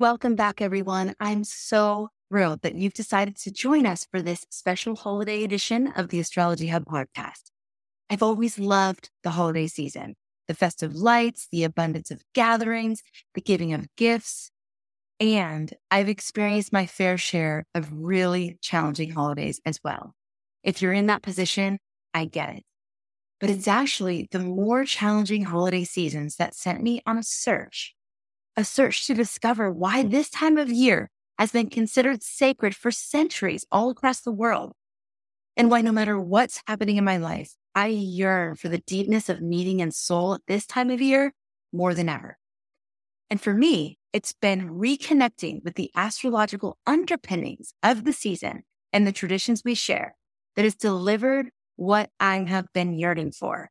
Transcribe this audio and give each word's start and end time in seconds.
Welcome 0.00 0.34
back, 0.34 0.62
everyone. 0.62 1.14
I'm 1.20 1.44
so 1.44 2.08
thrilled 2.30 2.62
that 2.62 2.74
you've 2.74 2.94
decided 2.94 3.36
to 3.40 3.50
join 3.50 3.84
us 3.84 4.06
for 4.10 4.22
this 4.22 4.46
special 4.48 4.96
holiday 4.96 5.44
edition 5.44 5.88
of 5.88 6.08
the 6.08 6.18
Astrology 6.18 6.68
Hub 6.68 6.86
podcast. 6.86 7.50
I've 8.08 8.22
always 8.22 8.58
loved 8.58 9.10
the 9.24 9.28
holiday 9.32 9.66
season, 9.66 10.14
the 10.48 10.54
festive 10.54 10.94
lights, 10.94 11.48
the 11.52 11.64
abundance 11.64 12.10
of 12.10 12.22
gatherings, 12.34 13.02
the 13.34 13.42
giving 13.42 13.74
of 13.74 13.94
gifts. 13.98 14.50
And 15.20 15.70
I've 15.90 16.08
experienced 16.08 16.72
my 16.72 16.86
fair 16.86 17.18
share 17.18 17.66
of 17.74 17.92
really 17.92 18.56
challenging 18.62 19.10
holidays 19.10 19.60
as 19.66 19.80
well. 19.84 20.14
If 20.62 20.80
you're 20.80 20.94
in 20.94 21.08
that 21.08 21.20
position, 21.20 21.78
I 22.14 22.24
get 22.24 22.48
it. 22.48 22.62
But 23.38 23.50
it's 23.50 23.68
actually 23.68 24.28
the 24.30 24.38
more 24.38 24.86
challenging 24.86 25.44
holiday 25.44 25.84
seasons 25.84 26.36
that 26.36 26.54
sent 26.54 26.82
me 26.82 27.02
on 27.04 27.18
a 27.18 27.22
search 27.22 27.94
a 28.56 28.64
search 28.64 29.06
to 29.06 29.14
discover 29.14 29.70
why 29.70 30.02
this 30.02 30.30
time 30.30 30.58
of 30.58 30.70
year 30.70 31.10
has 31.38 31.52
been 31.52 31.70
considered 31.70 32.22
sacred 32.22 32.74
for 32.74 32.90
centuries 32.90 33.64
all 33.72 33.90
across 33.90 34.20
the 34.20 34.32
world. 34.32 34.72
And 35.56 35.70
why, 35.70 35.80
no 35.80 35.92
matter 35.92 36.20
what's 36.20 36.62
happening 36.66 36.96
in 36.96 37.04
my 37.04 37.16
life, 37.16 37.54
I 37.74 37.86
yearn 37.88 38.56
for 38.56 38.68
the 38.68 38.82
deepness 38.86 39.28
of 39.28 39.40
meaning 39.40 39.80
and 39.80 39.94
soul 39.94 40.34
at 40.34 40.42
this 40.46 40.66
time 40.66 40.90
of 40.90 41.00
year 41.00 41.32
more 41.72 41.94
than 41.94 42.08
ever. 42.08 42.36
And 43.30 43.40
for 43.40 43.54
me, 43.54 43.98
it's 44.12 44.32
been 44.32 44.70
reconnecting 44.70 45.62
with 45.62 45.76
the 45.76 45.90
astrological 45.94 46.78
underpinnings 46.86 47.72
of 47.82 48.04
the 48.04 48.12
season 48.12 48.64
and 48.92 49.06
the 49.06 49.12
traditions 49.12 49.62
we 49.64 49.74
share 49.74 50.16
that 50.56 50.64
has 50.64 50.74
delivered 50.74 51.50
what 51.76 52.10
I 52.18 52.38
have 52.38 52.66
been 52.74 52.98
yearning 52.98 53.32
for, 53.32 53.70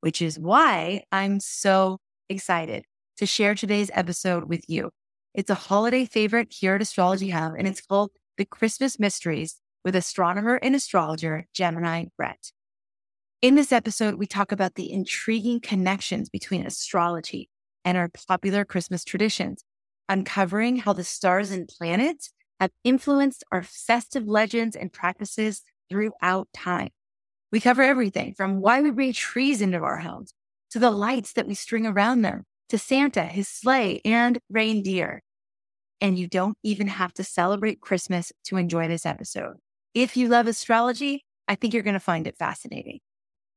which 0.00 0.22
is 0.22 0.38
why 0.38 1.02
I'm 1.10 1.40
so 1.40 1.98
excited 2.28 2.84
to 3.20 3.26
share 3.26 3.54
today's 3.54 3.90
episode 3.92 4.44
with 4.48 4.64
you. 4.66 4.88
It's 5.34 5.50
a 5.50 5.54
holiday 5.54 6.06
favorite 6.06 6.54
here 6.58 6.76
at 6.76 6.80
Astrology 6.80 7.28
Hub, 7.28 7.52
and 7.58 7.68
it's 7.68 7.82
called 7.82 8.12
The 8.38 8.46
Christmas 8.46 8.98
Mysteries 8.98 9.60
with 9.84 9.94
astronomer 9.94 10.54
and 10.54 10.74
astrologer 10.74 11.44
Gemini 11.52 12.06
Brett. 12.16 12.50
In 13.42 13.56
this 13.56 13.72
episode, 13.72 14.14
we 14.14 14.26
talk 14.26 14.52
about 14.52 14.74
the 14.74 14.90
intriguing 14.90 15.60
connections 15.60 16.30
between 16.30 16.64
astrology 16.64 17.50
and 17.84 17.98
our 17.98 18.08
popular 18.26 18.64
Christmas 18.64 19.04
traditions, 19.04 19.64
uncovering 20.08 20.76
how 20.76 20.94
the 20.94 21.04
stars 21.04 21.50
and 21.50 21.68
planets 21.68 22.30
have 22.58 22.70
influenced 22.84 23.44
our 23.52 23.62
festive 23.62 24.26
legends 24.26 24.74
and 24.74 24.94
practices 24.94 25.60
throughout 25.90 26.48
time. 26.54 26.88
We 27.52 27.60
cover 27.60 27.82
everything 27.82 28.32
from 28.32 28.62
why 28.62 28.80
we 28.80 28.90
bring 28.90 29.12
trees 29.12 29.60
into 29.60 29.80
our 29.80 29.98
homes 29.98 30.32
to 30.70 30.78
the 30.78 30.90
lights 30.90 31.34
that 31.34 31.46
we 31.46 31.52
string 31.52 31.86
around 31.86 32.22
them 32.22 32.46
to 32.70 32.78
Santa, 32.78 33.24
his 33.24 33.48
sleigh, 33.48 34.00
and 34.04 34.38
reindeer. 34.48 35.22
And 36.00 36.18
you 36.18 36.26
don't 36.26 36.56
even 36.62 36.88
have 36.88 37.12
to 37.14 37.24
celebrate 37.24 37.80
Christmas 37.80 38.32
to 38.44 38.56
enjoy 38.56 38.88
this 38.88 39.04
episode. 39.04 39.56
If 39.94 40.16
you 40.16 40.28
love 40.28 40.46
astrology, 40.46 41.24
I 41.46 41.56
think 41.56 41.74
you're 41.74 41.82
going 41.82 41.94
to 41.94 42.00
find 42.00 42.26
it 42.26 42.38
fascinating. 42.38 43.00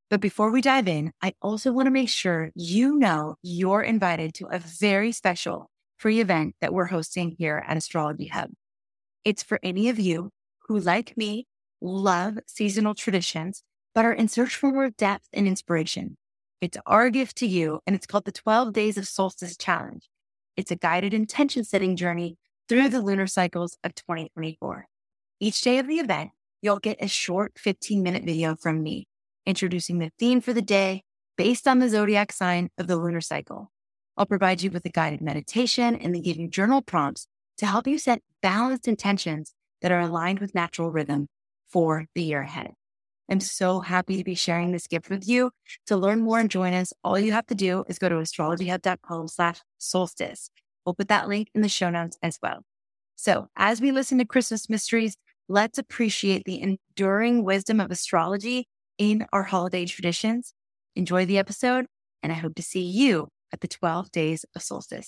But 0.09 0.19
before 0.19 0.51
we 0.51 0.61
dive 0.61 0.87
in, 0.87 1.11
I 1.21 1.33
also 1.41 1.71
want 1.71 1.87
to 1.87 1.91
make 1.91 2.09
sure 2.09 2.51
you 2.55 2.97
know 2.97 3.35
you're 3.41 3.81
invited 3.81 4.33
to 4.35 4.47
a 4.47 4.59
very 4.59 5.11
special 5.11 5.69
free 5.97 6.19
event 6.19 6.55
that 6.59 6.73
we're 6.73 6.87
hosting 6.87 7.35
here 7.37 7.63
at 7.67 7.77
Astrology 7.77 8.27
Hub. 8.27 8.49
It's 9.23 9.41
for 9.41 9.59
any 9.63 9.89
of 9.89 9.99
you 9.99 10.31
who, 10.67 10.79
like 10.79 11.15
me, 11.15 11.45
love 11.81 12.39
seasonal 12.47 12.93
traditions, 12.93 13.63
but 13.95 14.05
are 14.05 14.13
in 14.13 14.27
search 14.27 14.55
for 14.55 14.71
more 14.71 14.89
depth 14.89 15.29
and 15.33 15.47
inspiration. 15.47 16.17
It's 16.63 16.77
our 16.85 17.09
gift 17.09 17.35
to 17.39 17.45
you, 17.45 17.81
and 17.85 17.93
it's 17.93 18.05
called 18.05 18.23
the 18.23 18.31
12 18.31 18.71
Days 18.71 18.97
of 18.97 19.05
Solstice 19.05 19.57
Challenge. 19.57 20.07
It's 20.55 20.71
a 20.71 20.77
guided 20.77 21.13
intention 21.13 21.65
setting 21.65 21.97
journey 21.97 22.37
through 22.69 22.87
the 22.87 23.01
lunar 23.01 23.27
cycles 23.27 23.77
of 23.83 23.93
2024. 23.95 24.87
Each 25.41 25.59
day 25.59 25.77
of 25.77 25.89
the 25.89 25.97
event, 25.97 26.29
you'll 26.61 26.79
get 26.79 27.03
a 27.03 27.09
short 27.09 27.51
15 27.57 28.01
minute 28.01 28.23
video 28.23 28.55
from 28.55 28.81
me 28.81 29.09
introducing 29.45 29.99
the 29.99 30.11
theme 30.17 30.39
for 30.39 30.53
the 30.53 30.61
day 30.61 31.03
based 31.35 31.67
on 31.67 31.79
the 31.79 31.89
zodiac 31.89 32.31
sign 32.31 32.69
of 32.77 32.87
the 32.87 32.95
lunar 32.95 33.19
cycle. 33.19 33.69
I'll 34.15 34.25
provide 34.25 34.61
you 34.61 34.71
with 34.71 34.85
a 34.85 34.89
guided 34.89 35.19
meditation 35.19 35.97
and 35.97 36.15
then 36.15 36.21
give 36.21 36.37
you 36.37 36.47
journal 36.47 36.81
prompts 36.81 37.27
to 37.57 37.65
help 37.65 37.87
you 37.87 37.97
set 37.97 38.21
balanced 38.41 38.87
intentions 38.87 39.53
that 39.81 39.91
are 39.91 39.99
aligned 39.99 40.39
with 40.39 40.55
natural 40.55 40.91
rhythm 40.91 41.27
for 41.67 42.05
the 42.15 42.23
year 42.23 42.43
ahead. 42.43 42.71
I'm 43.33 43.39
so 43.39 43.79
happy 43.79 44.17
to 44.17 44.23
be 44.23 44.35
sharing 44.35 44.71
this 44.73 44.85
gift 44.85 45.09
with 45.09 45.27
you. 45.27 45.49
To 45.87 45.97
learn 45.97 46.21
more 46.21 46.37
and 46.39 46.51
join 46.51 46.71
us, 46.75 46.93
all 47.03 47.17
you 47.17 47.31
have 47.31 47.47
to 47.47 47.55
do 47.55 47.83
is 47.87 47.97
go 47.97 48.07
to 48.07 48.17
astrologyhub.com 48.17 49.27
slash 49.27 49.59
solstice. 49.79 50.51
We'll 50.85 50.93
put 50.93 51.07
that 51.07 51.27
link 51.27 51.47
in 51.55 51.61
the 51.61 51.67
show 51.67 51.89
notes 51.89 52.15
as 52.21 52.37
well. 52.43 52.59
So 53.15 53.47
as 53.55 53.81
we 53.81 53.91
listen 53.91 54.19
to 54.19 54.25
Christmas 54.25 54.69
mysteries, 54.69 55.17
let's 55.49 55.79
appreciate 55.79 56.43
the 56.45 56.61
enduring 56.61 57.43
wisdom 57.43 57.79
of 57.79 57.89
astrology 57.89 58.67
in 58.99 59.25
our 59.33 59.41
holiday 59.41 59.87
traditions. 59.87 60.53
Enjoy 60.95 61.25
the 61.25 61.39
episode, 61.39 61.87
and 62.21 62.31
I 62.31 62.35
hope 62.35 62.53
to 62.53 62.61
see 62.61 62.83
you 62.83 63.29
at 63.51 63.61
the 63.61 63.67
12 63.67 64.11
days 64.11 64.45
of 64.55 64.61
solstice. 64.61 65.07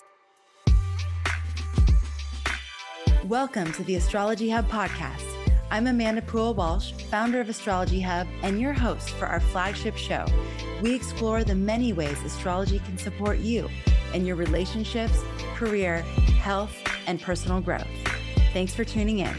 Welcome 3.25 3.71
to 3.73 3.83
the 3.83 3.95
Astrology 3.97 4.49
Hub 4.49 4.67
podcast 4.67 5.34
I'm 5.71 5.87
Amanda 5.87 6.21
Pool 6.21 6.53
Walsh, 6.53 6.91
founder 7.09 7.41
of 7.41 7.49
Astrology 7.49 7.99
Hub, 7.99 8.27
and 8.43 8.61
your 8.61 8.71
host 8.71 9.09
for 9.09 9.25
our 9.25 9.39
flagship 9.39 9.97
show. 9.97 10.23
We 10.79 10.93
explore 10.93 11.43
the 11.43 11.55
many 11.55 11.91
ways 11.91 12.21
astrology 12.23 12.77
can 12.79 12.99
support 12.99 13.39
you 13.39 13.67
in 14.13 14.27
your 14.27 14.35
relationships, 14.35 15.19
career, 15.55 16.01
health, 16.39 16.71
and 17.07 17.19
personal 17.19 17.61
growth. 17.61 17.87
Thanks 18.53 18.75
for 18.75 18.83
tuning 18.83 19.19
in. 19.19 19.35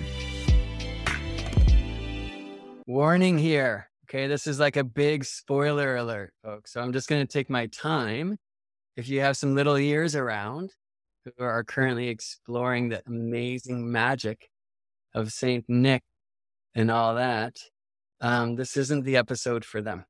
Warning 2.88 3.38
here. 3.38 3.88
Okay, 4.09 4.26
this 4.26 4.48
is 4.48 4.59
like 4.59 4.76
a 4.76 4.84
big 4.84 5.25
spoiler 5.25 5.94
alert, 5.97 6.32
folks. 6.42 6.72
So 6.72 6.81
I'm 6.81 6.92
just 6.92 7.09
going 7.09 7.25
to 7.25 7.32
take 7.32 7.48
my 7.48 7.66
time. 7.69 8.36
If 8.97 9.09
you 9.09 9.20
have 9.20 9.36
some 9.36 9.54
little 9.54 9.76
ears 9.76 10.16
around 10.16 10.72
who 11.25 11.44
are 11.44 11.62
currently 11.62 12.09
exploring 12.09 12.88
the 12.88 13.03
amazing 13.06 13.91
magic 13.91 14.48
of 15.15 15.32
St. 15.32 15.65
Nick 15.69 16.03
and 16.76 16.91
all 16.91 17.14
that, 17.14 17.56
um, 18.20 18.54
this 18.54 18.76
isn't 18.76 19.04
the 19.04 19.16
episode 19.16 19.64
for 19.64 19.81
them. 19.81 20.04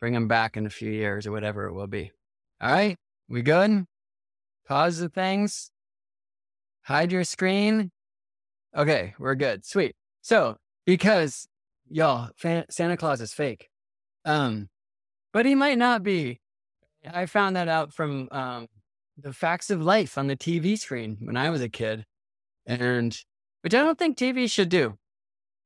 Bring 0.00 0.14
them 0.14 0.26
back 0.26 0.56
in 0.56 0.66
a 0.66 0.70
few 0.70 0.90
years 0.90 1.26
or 1.26 1.32
whatever 1.32 1.66
it 1.66 1.74
will 1.74 1.86
be. 1.86 2.10
All 2.60 2.72
right, 2.72 2.96
we 3.28 3.42
good? 3.42 3.84
Pause 4.66 4.98
the 4.98 5.08
things. 5.10 5.70
Hide 6.84 7.12
your 7.12 7.24
screen. 7.24 7.92
Okay, 8.76 9.14
we're 9.18 9.34
good. 9.34 9.66
Sweet. 9.66 9.94
So, 10.22 10.56
because 10.86 11.46
y'all, 11.88 12.30
Santa 12.70 12.96
Claus 12.96 13.20
is 13.20 13.34
fake. 13.34 13.68
Um, 14.24 14.68
but 15.32 15.44
he 15.44 15.54
might 15.54 15.78
not 15.78 16.02
be. 16.02 16.40
I 17.12 17.26
found 17.26 17.56
that 17.56 17.68
out 17.68 17.92
from 17.92 18.28
um, 18.32 18.68
the 19.18 19.32
facts 19.32 19.70
of 19.70 19.82
life 19.82 20.16
on 20.16 20.26
the 20.26 20.36
TV 20.36 20.78
screen 20.78 21.18
when 21.20 21.36
I 21.36 21.50
was 21.50 21.60
a 21.60 21.68
kid, 21.68 22.06
and 22.64 23.16
which 23.60 23.74
I 23.74 23.78
don't 23.78 23.98
think 23.98 24.16
TV 24.16 24.50
should 24.50 24.68
do. 24.70 24.96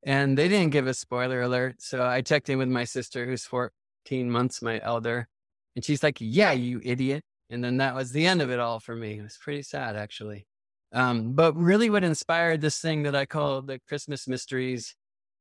And 0.07 0.39
they 0.39 0.49
didn't 0.49 0.71
give 0.71 0.87
a 0.87 0.95
spoiler 0.95 1.43
alert. 1.43 1.83
So 1.83 2.07
I 2.07 2.23
checked 2.23 2.49
in 2.49 2.59
with 2.59 2.69
my 2.69 2.85
sister, 2.85 3.27
who's 3.27 3.45
14 3.45 4.31
months 4.31 4.63
my 4.63 4.81
elder. 4.83 5.29
And 5.75 5.85
she's 5.85 6.03
like, 6.03 6.19
Yeah, 6.21 6.53
you 6.53 6.81
idiot. 6.85 7.23
And 7.51 7.63
then 7.63 7.77
that 7.79 7.95
was 7.95 8.13
the 8.13 8.27
end 8.27 8.41
of 8.41 8.51
it 8.51 8.61
all 8.61 8.81
for 8.81 8.95
me. 8.97 9.19
It 9.19 9.23
was 9.23 9.37
pretty 9.37 9.63
sad, 9.63 9.97
actually. 9.97 10.47
Um, 10.93 11.33
but 11.33 11.57
really, 11.57 11.91
what 11.91 12.05
inspired 12.05 12.61
this 12.61 12.79
thing 12.79 13.03
that 13.03 13.17
I 13.17 13.27
call 13.27 13.63
the 13.63 13.81
Christmas 13.89 14.29
mysteries 14.29 14.95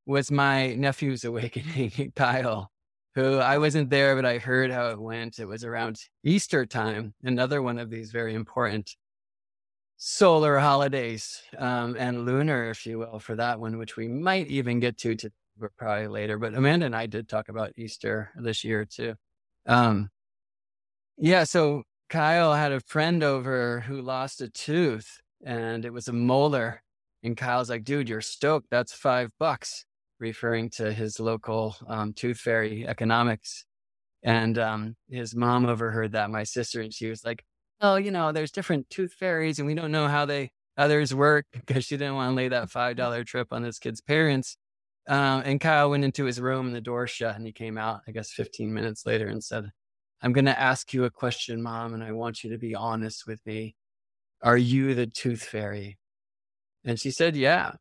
was 0.06 0.32
my 0.32 0.74
nephew's 0.74 1.24
awakening, 1.24 2.14
Kyle, 2.16 2.72
who 3.14 3.38
I 3.38 3.60
wasn't 3.60 3.92
there, 3.92 4.16
but 4.16 4.26
I 4.26 4.40
heard 4.40 4.72
how 4.72 4.90
it 4.90 5.00
went. 5.00 5.40
It 5.40 5.46
was 5.46 5.64
around 5.64 6.00
Easter 6.24 6.66
time, 6.66 7.14
another 7.24 7.62
one 7.62 7.78
of 7.78 7.92
these 7.92 8.12
very 8.12 8.34
important 8.34 8.92
solar 9.98 10.60
holidays 10.60 11.42
um, 11.58 11.96
and 11.98 12.26
lunar, 12.26 12.70
if 12.70 12.86
you 12.86 13.00
will, 13.00 13.20
for 13.20 13.36
that 13.36 13.60
one, 13.60 13.78
which 13.78 13.96
we 13.96 14.08
might 14.08 14.48
even 14.48 14.80
get 14.80 14.98
to, 15.00 15.16
to 15.16 15.32
probably 15.78 16.08
later. 16.08 16.38
But 16.38 16.54
Amanda 16.54 16.86
and 16.86 16.96
I 16.96 17.06
did 17.06 17.30
talk 17.30 17.50
about 17.50 17.74
Easter 17.78 18.32
this 18.36 18.64
year 18.64 18.86
too. 18.86 19.16
Um, 19.66 20.10
yeah, 21.18 21.46
so 21.46 21.84
Kyle 22.10 22.54
had 22.54 22.72
a 22.72 22.82
friend 22.82 23.24
over 23.24 23.80
who 23.82 24.02
lost 24.02 24.42
a 24.42 24.50
tooth 24.50 25.22
and 25.46 25.86
it 25.86 25.94
was 25.94 26.08
a 26.08 26.14
molar. 26.14 26.82
And 27.24 27.38
Kyle's 27.38 27.70
like, 27.70 27.84
dude, 27.84 28.10
you're 28.10 28.22
stoked. 28.22 28.68
That's 28.70 28.94
five 28.94 29.32
bucks, 29.40 29.86
referring 30.20 30.70
to 30.72 30.94
his 30.94 31.20
local 31.20 31.76
um, 31.88 32.14
tooth 32.14 32.38
fairy 32.38 32.86
economics. 32.88 33.66
And 34.24 34.58
um, 34.58 34.96
his 35.10 35.36
mom 35.36 35.66
overheard 35.66 36.12
that, 36.12 36.30
my 36.30 36.44
sister, 36.44 36.82
and 36.82 36.94
she 36.94 37.08
was 37.10 37.24
like, 37.24 37.44
oh, 37.86 37.96
you 37.96 38.12
know, 38.12 38.32
there's 38.32 38.52
different 38.52 38.90
tooth 38.90 39.14
fairies 39.14 39.60
and 39.60 39.68
we 39.68 39.76
don't 39.76 39.92
know 39.92 40.08
how 40.08 40.26
they 40.26 40.52
others 40.78 41.14
work 41.14 41.46
because 41.54 41.86
she 41.86 41.98
didn't 41.98 42.16
want 42.16 42.32
to 42.32 42.36
lay 42.36 42.50
that 42.50 42.70
five 42.70 42.96
dollar 42.96 43.24
trip 43.24 43.48
on 43.52 43.64
this 43.64 43.80
kid's 43.80 44.02
parents. 44.02 44.58
Um, 45.08 45.44
and 45.46 45.62
Kyle 45.62 45.92
went 45.92 46.04
into 46.04 46.26
his 46.26 46.42
room 46.42 46.66
and 46.66 46.76
the 46.76 46.82
door 46.82 47.06
shut 47.06 47.36
and 47.36 47.46
he 47.46 47.52
came 47.52 47.78
out, 47.78 48.02
I 48.08 48.12
guess, 48.12 48.32
15 48.32 48.74
minutes 48.74 49.06
later 49.06 49.28
and 49.28 49.44
said, 49.44 49.70
I'm 50.22 50.34
going 50.34 50.46
to 50.46 50.60
ask 50.60 50.94
you 50.94 51.04
a 51.04 51.12
question, 51.12 51.62
mom, 51.62 51.94
and 51.94 52.04
I 52.04 52.12
want 52.12 52.44
you 52.44 52.50
to 52.52 52.58
be 52.58 52.74
honest 52.74 53.28
with 53.28 53.40
me. 53.46 53.76
Are 54.42 54.58
you 54.58 54.96
the 54.96 55.06
tooth 55.06 55.44
fairy? 55.44 56.00
And 56.84 57.00
she 57.00 57.12
said, 57.12 57.36
Yeah. 57.36 57.74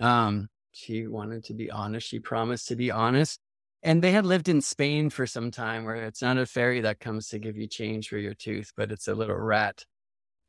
Um, 0.00 0.48
she 0.72 1.06
wanted 1.06 1.44
to 1.44 1.54
be 1.54 1.70
honest. 1.70 2.08
She 2.08 2.18
promised 2.18 2.68
to 2.68 2.76
be 2.76 2.90
honest. 2.90 3.40
And 3.86 4.02
they 4.02 4.10
had 4.10 4.26
lived 4.26 4.48
in 4.48 4.60
Spain 4.62 5.10
for 5.10 5.28
some 5.28 5.52
time 5.52 5.84
where 5.84 5.94
it's 5.94 6.20
not 6.20 6.38
a 6.38 6.44
fairy 6.44 6.80
that 6.80 6.98
comes 6.98 7.28
to 7.28 7.38
give 7.38 7.56
you 7.56 7.68
change 7.68 8.08
for 8.08 8.18
your 8.18 8.34
tooth, 8.34 8.72
but 8.76 8.90
it's 8.90 9.06
a 9.06 9.14
little 9.14 9.36
rat. 9.36 9.84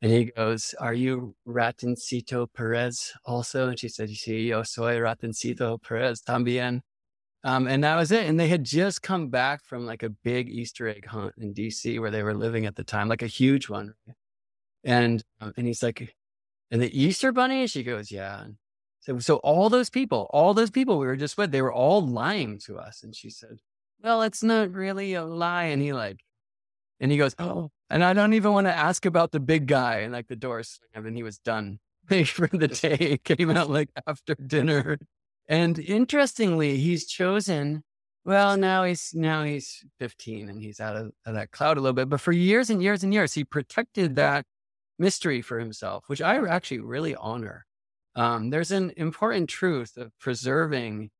And 0.02 0.10
he 0.10 0.32
goes, 0.36 0.74
Are 0.80 0.92
you 0.92 1.36
Ratoncito 1.46 2.48
Perez 2.52 3.12
also? 3.24 3.68
And 3.68 3.78
she 3.78 3.88
said, 3.88 4.08
Sí, 4.08 4.48
yo 4.48 4.64
soy 4.64 4.96
Ratoncito 4.96 5.80
Perez 5.80 6.20
también. 6.20 6.80
Um, 7.44 7.68
and 7.68 7.84
that 7.84 7.94
was 7.94 8.10
it. 8.10 8.26
And 8.26 8.40
they 8.40 8.48
had 8.48 8.64
just 8.64 9.02
come 9.02 9.28
back 9.28 9.62
from 9.62 9.86
like 9.86 10.02
a 10.02 10.10
big 10.10 10.48
Easter 10.48 10.88
egg 10.88 11.06
hunt 11.06 11.34
in 11.38 11.54
DC 11.54 12.00
where 12.00 12.10
they 12.10 12.24
were 12.24 12.34
living 12.34 12.66
at 12.66 12.74
the 12.74 12.82
time, 12.82 13.08
like 13.08 13.22
a 13.22 13.28
huge 13.28 13.68
one. 13.68 13.94
And 14.82 15.22
um, 15.40 15.52
and 15.56 15.64
he's 15.64 15.84
like, 15.84 16.12
and 16.72 16.82
the 16.82 17.00
Easter 17.00 17.30
bunny? 17.30 17.68
She 17.68 17.84
goes, 17.84 18.10
Yeah. 18.10 18.46
So, 19.08 19.18
so 19.20 19.36
all 19.36 19.70
those 19.70 19.88
people, 19.88 20.28
all 20.30 20.52
those 20.52 20.70
people 20.70 20.98
we 20.98 21.06
were 21.06 21.16
just 21.16 21.38
with, 21.38 21.50
they 21.50 21.62
were 21.62 21.72
all 21.72 22.06
lying 22.06 22.58
to 22.66 22.76
us. 22.78 23.02
And 23.02 23.16
she 23.16 23.30
said, 23.30 23.60
Well, 24.02 24.20
it's 24.22 24.42
not 24.42 24.72
really 24.72 25.14
a 25.14 25.24
lie. 25.24 25.64
And 25.64 25.80
he 25.80 25.94
like, 25.94 26.20
and 27.00 27.10
he 27.10 27.16
goes, 27.16 27.34
Oh, 27.38 27.70
and 27.88 28.04
I 28.04 28.12
don't 28.12 28.34
even 28.34 28.52
want 28.52 28.66
to 28.66 28.74
ask 28.74 29.06
about 29.06 29.32
the 29.32 29.40
big 29.40 29.66
guy. 29.66 30.00
And 30.00 30.12
like 30.12 30.28
the 30.28 30.36
door 30.36 30.62
slammed 30.62 31.06
and 31.06 31.16
he 31.16 31.22
was 31.22 31.38
done 31.38 31.78
for 32.26 32.48
the 32.48 32.68
day. 32.68 33.18
Came 33.24 33.50
out 33.50 33.70
like 33.70 33.88
after 34.06 34.34
dinner. 34.34 34.98
And 35.48 35.78
interestingly, 35.78 36.76
he's 36.76 37.06
chosen. 37.06 37.84
Well, 38.26 38.58
now 38.58 38.84
he's 38.84 39.14
now 39.14 39.42
he's 39.42 39.86
15 40.00 40.50
and 40.50 40.60
he's 40.60 40.80
out 40.80 40.96
of, 40.96 41.12
of 41.24 41.34
that 41.34 41.50
cloud 41.50 41.78
a 41.78 41.80
little 41.80 41.94
bit. 41.94 42.10
But 42.10 42.20
for 42.20 42.32
years 42.32 42.68
and 42.68 42.82
years 42.82 43.02
and 43.02 43.14
years, 43.14 43.32
he 43.32 43.42
protected 43.44 44.16
that 44.16 44.44
mystery 44.98 45.40
for 45.40 45.58
himself, 45.58 46.04
which 46.08 46.20
I 46.20 46.36
actually 46.46 46.80
really 46.80 47.14
honor. 47.14 47.64
Um, 48.16 48.50
there's 48.50 48.72
an 48.72 48.92
important 48.96 49.48
truth 49.48 49.96
of 49.96 50.12
preserving 50.18 51.10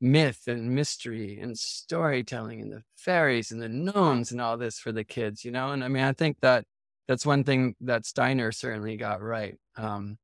myth 0.00 0.42
and 0.46 0.74
mystery 0.74 1.38
and 1.40 1.58
storytelling 1.58 2.60
and 2.62 2.72
the 2.72 2.82
fairies 2.96 3.50
and 3.52 3.62
the 3.62 3.68
gnomes 3.68 4.32
and 4.32 4.40
all 4.40 4.56
this 4.58 4.78
for 4.78 4.92
the 4.92 5.04
kids, 5.04 5.44
you 5.44 5.50
know? 5.50 5.72
And 5.72 5.82
I 5.84 5.88
mean, 5.88 6.04
I 6.04 6.12
think 6.12 6.38
that 6.42 6.64
that's 7.08 7.26
one 7.26 7.44
thing 7.44 7.76
that 7.82 8.06
Steiner 8.06 8.52
certainly 8.52 8.96
got 8.96 9.22
right. 9.22 9.56
Um, 9.76 10.18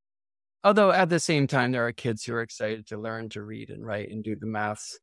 Although 0.65 0.93
at 0.93 1.09
the 1.09 1.19
same 1.19 1.47
time, 1.47 1.73
there 1.73 1.87
are 1.87 1.93
kids 1.93 2.25
who 2.25 2.35
are 2.35 2.43
excited 2.43 2.87
to 2.89 2.99
learn 2.99 3.29
to 3.31 3.43
read 3.43 3.71
and 3.71 3.85
write 3.85 4.11
and 4.11 4.23
do 4.23 4.37
the 4.37 4.47
maths 4.47 4.99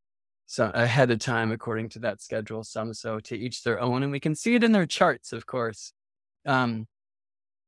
so 0.45 0.71
ahead 0.73 1.12
of 1.12 1.19
time 1.19 1.51
according 1.51 1.89
to 1.89 2.00
that 2.00 2.21
schedule. 2.21 2.63
Some 2.63 2.94
so 2.94 3.19
to 3.21 3.38
each 3.38 3.63
their 3.63 3.79
own, 3.79 4.03
and 4.03 4.12
we 4.12 4.19
can 4.21 4.35
see 4.35 4.55
it 4.55 4.63
in 4.63 4.71
their 4.71 4.85
charts, 4.85 5.33
of 5.33 5.45
course. 5.45 5.94
Um, 6.45 6.88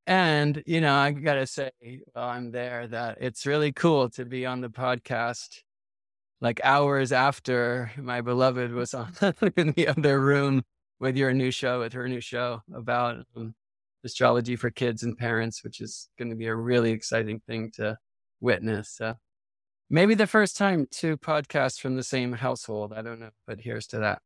and 0.08 0.64
you 0.66 0.82
know, 0.82 0.94
I 0.96 1.12
gotta 1.12 1.48
say, 1.48 1.72
while 2.14 2.30
I'm 2.30 2.52
there, 2.52 2.88
that 2.88 3.18
it's 3.22 3.46
really 3.46 3.72
cool 3.72 4.10
to 4.12 4.26
be 4.26 4.46
on 4.46 4.62
the 4.62 4.70
podcast, 4.70 5.60
like 6.42 6.60
hours 6.64 7.12
after 7.12 7.92
my 7.98 8.22
beloved 8.22 8.72
was 8.72 8.94
on 8.96 9.14
in 9.58 9.72
the 9.74 9.88
other 9.88 10.20
room 10.20 10.64
with 11.00 11.18
your 11.18 11.34
new 11.34 11.52
show, 11.52 11.80
with 11.80 11.94
her 11.94 12.08
new 12.08 12.22
show 12.22 12.62
about 12.74 13.26
um, 13.36 13.54
astrology 14.04 14.56
for 14.56 14.70
kids 14.70 15.04
and 15.04 15.18
parents, 15.18 15.64
which 15.64 15.82
is 15.82 16.10
going 16.18 16.30
to 16.30 16.36
be 16.36 16.48
a 16.48 16.56
really 16.56 16.92
exciting 16.92 17.42
thing 17.48 17.72
to 17.76 17.98
witness. 18.40 19.00
Maybe 19.90 20.16
the 20.16 20.28
first 20.28 20.58
time 20.58 20.88
two 20.90 21.18
podcasts 21.18 21.80
from 21.80 21.96
the 21.96 22.04
same 22.04 22.34
household. 22.34 22.94
I 22.94 23.02
don't 23.02 23.20
know, 23.20 23.32
but 23.46 23.60
here's 23.60 23.88
to 23.88 24.00
that. 24.00 24.22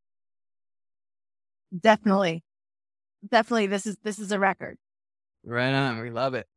Definitely. 1.78 2.44
Definitely. 3.28 3.68
This 3.68 3.86
is, 3.86 3.98
this 4.04 4.20
is 4.20 4.32
a 4.32 4.40
record. 4.40 4.78
Right 5.46 5.74
on. 5.74 6.02
We 6.02 6.10
love 6.10 6.34
it. 6.34 6.48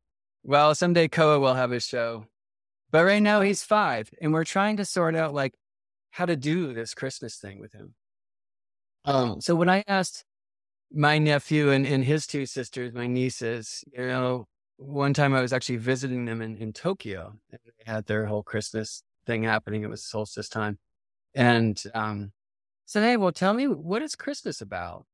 Well, 0.43 0.73
someday 0.73 1.07
Koa 1.07 1.39
will 1.39 1.53
have 1.53 1.71
a 1.71 1.79
show, 1.79 2.25
but 2.91 3.05
right 3.05 3.21
now 3.21 3.41
he's 3.41 3.63
five 3.63 4.09
and 4.21 4.33
we're 4.33 4.45
trying 4.45 4.77
to 4.77 4.85
sort 4.85 5.15
out 5.15 5.33
like 5.33 5.53
how 6.11 6.25
to 6.25 6.35
do 6.35 6.73
this 6.73 6.95
Christmas 6.95 7.37
thing 7.37 7.59
with 7.59 7.73
him. 7.73 7.93
Um, 9.05 9.41
so 9.41 9.55
when 9.55 9.69
I 9.69 9.83
asked 9.87 10.25
my 10.91 11.19
nephew 11.19 11.69
and, 11.69 11.85
and 11.85 12.03
his 12.03 12.25
two 12.25 12.45
sisters, 12.45 12.93
my 12.93 13.05
nieces, 13.05 13.83
you 13.93 14.07
know, 14.07 14.47
one 14.77 15.13
time 15.13 15.35
I 15.35 15.41
was 15.41 15.53
actually 15.53 15.77
visiting 15.77 16.25
them 16.25 16.41
in, 16.41 16.57
in 16.57 16.73
Tokyo 16.73 17.33
and 17.51 17.59
they 17.65 17.91
had 17.91 18.07
their 18.07 18.25
whole 18.25 18.43
Christmas 18.43 19.03
thing 19.25 19.43
happening. 19.43 19.83
It 19.83 19.89
was 19.89 20.03
solstice 20.03 20.49
time. 20.49 20.79
And 21.35 21.81
um, 21.93 22.31
said, 22.85 23.03
Hey, 23.03 23.17
well, 23.17 23.31
tell 23.31 23.53
me, 23.53 23.67
what 23.67 24.01
is 24.01 24.15
Christmas 24.15 24.61
about? 24.61 25.05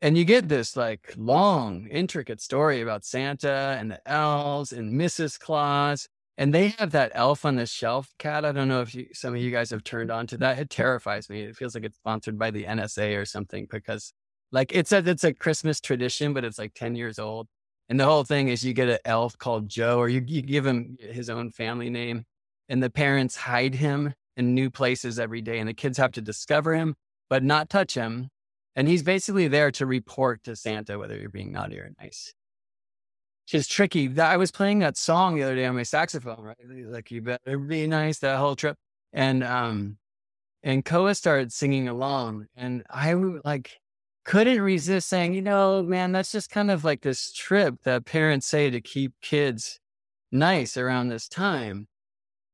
And 0.00 0.16
you 0.16 0.24
get 0.24 0.48
this 0.48 0.76
like 0.76 1.14
long, 1.16 1.88
intricate 1.88 2.40
story 2.40 2.80
about 2.80 3.04
Santa 3.04 3.76
and 3.78 3.90
the 3.90 4.08
elves 4.08 4.72
and 4.72 4.92
Mrs. 4.94 5.38
Claus. 5.38 6.08
And 6.36 6.54
they 6.54 6.68
have 6.78 6.92
that 6.92 7.10
elf 7.14 7.44
on 7.44 7.56
the 7.56 7.66
shelf 7.66 8.14
cat. 8.18 8.44
I 8.44 8.52
don't 8.52 8.68
know 8.68 8.80
if 8.80 8.94
you, 8.94 9.08
some 9.12 9.34
of 9.34 9.40
you 9.40 9.50
guys 9.50 9.70
have 9.70 9.82
turned 9.82 10.12
on 10.12 10.28
to 10.28 10.38
that. 10.38 10.58
It 10.60 10.70
terrifies 10.70 11.28
me. 11.28 11.42
It 11.42 11.56
feels 11.56 11.74
like 11.74 11.84
it's 11.84 11.96
sponsored 11.96 12.38
by 12.38 12.52
the 12.52 12.64
NSA 12.64 13.20
or 13.20 13.24
something 13.24 13.66
because 13.68 14.12
like 14.52 14.72
it's 14.72 14.92
a 14.92 14.98
it's 14.98 15.24
a 15.24 15.34
Christmas 15.34 15.80
tradition, 15.80 16.32
but 16.32 16.44
it's 16.44 16.58
like 16.58 16.74
10 16.74 16.94
years 16.94 17.18
old. 17.18 17.48
And 17.88 17.98
the 17.98 18.04
whole 18.04 18.24
thing 18.24 18.48
is 18.48 18.64
you 18.64 18.74
get 18.74 18.88
an 18.88 18.98
elf 19.04 19.36
called 19.38 19.68
Joe, 19.68 19.98
or 19.98 20.08
you, 20.08 20.22
you 20.26 20.42
give 20.42 20.66
him 20.66 20.96
his 21.00 21.30
own 21.30 21.50
family 21.50 21.90
name, 21.90 22.24
and 22.68 22.82
the 22.82 22.90
parents 22.90 23.34
hide 23.34 23.74
him 23.74 24.14
in 24.36 24.54
new 24.54 24.70
places 24.70 25.18
every 25.18 25.40
day, 25.40 25.58
and 25.58 25.68
the 25.68 25.74
kids 25.74 25.98
have 25.98 26.12
to 26.12 26.20
discover 26.20 26.74
him, 26.74 26.94
but 27.30 27.42
not 27.42 27.70
touch 27.70 27.94
him. 27.94 28.28
And 28.78 28.86
he's 28.86 29.02
basically 29.02 29.48
there 29.48 29.72
to 29.72 29.86
report 29.86 30.44
to 30.44 30.54
Santa 30.54 31.00
whether 31.00 31.18
you're 31.18 31.30
being 31.30 31.50
naughty 31.50 31.80
or 31.80 31.90
nice. 32.00 32.32
Which 33.44 33.54
is 33.54 33.66
tricky. 33.66 34.16
I 34.20 34.36
was 34.36 34.52
playing 34.52 34.78
that 34.78 34.96
song 34.96 35.34
the 35.34 35.42
other 35.42 35.56
day 35.56 35.66
on 35.66 35.74
my 35.74 35.82
saxophone, 35.82 36.42
right? 36.42 36.56
Like 36.86 37.10
you 37.10 37.22
better 37.22 37.58
be 37.58 37.88
nice 37.88 38.20
that 38.20 38.38
whole 38.38 38.54
trip. 38.54 38.76
And 39.12 39.42
um 39.42 39.98
and 40.62 40.84
Koa 40.84 41.16
started 41.16 41.52
singing 41.52 41.88
along. 41.88 42.46
And 42.54 42.84
I 42.88 43.14
like 43.14 43.80
couldn't 44.24 44.60
resist 44.60 45.08
saying, 45.08 45.34
you 45.34 45.42
know, 45.42 45.82
man, 45.82 46.12
that's 46.12 46.30
just 46.30 46.48
kind 46.48 46.70
of 46.70 46.84
like 46.84 47.00
this 47.00 47.32
trip 47.32 47.82
that 47.82 48.04
parents 48.04 48.46
say 48.46 48.70
to 48.70 48.80
keep 48.80 49.12
kids 49.20 49.80
nice 50.30 50.76
around 50.76 51.08
this 51.08 51.26
time. 51.26 51.88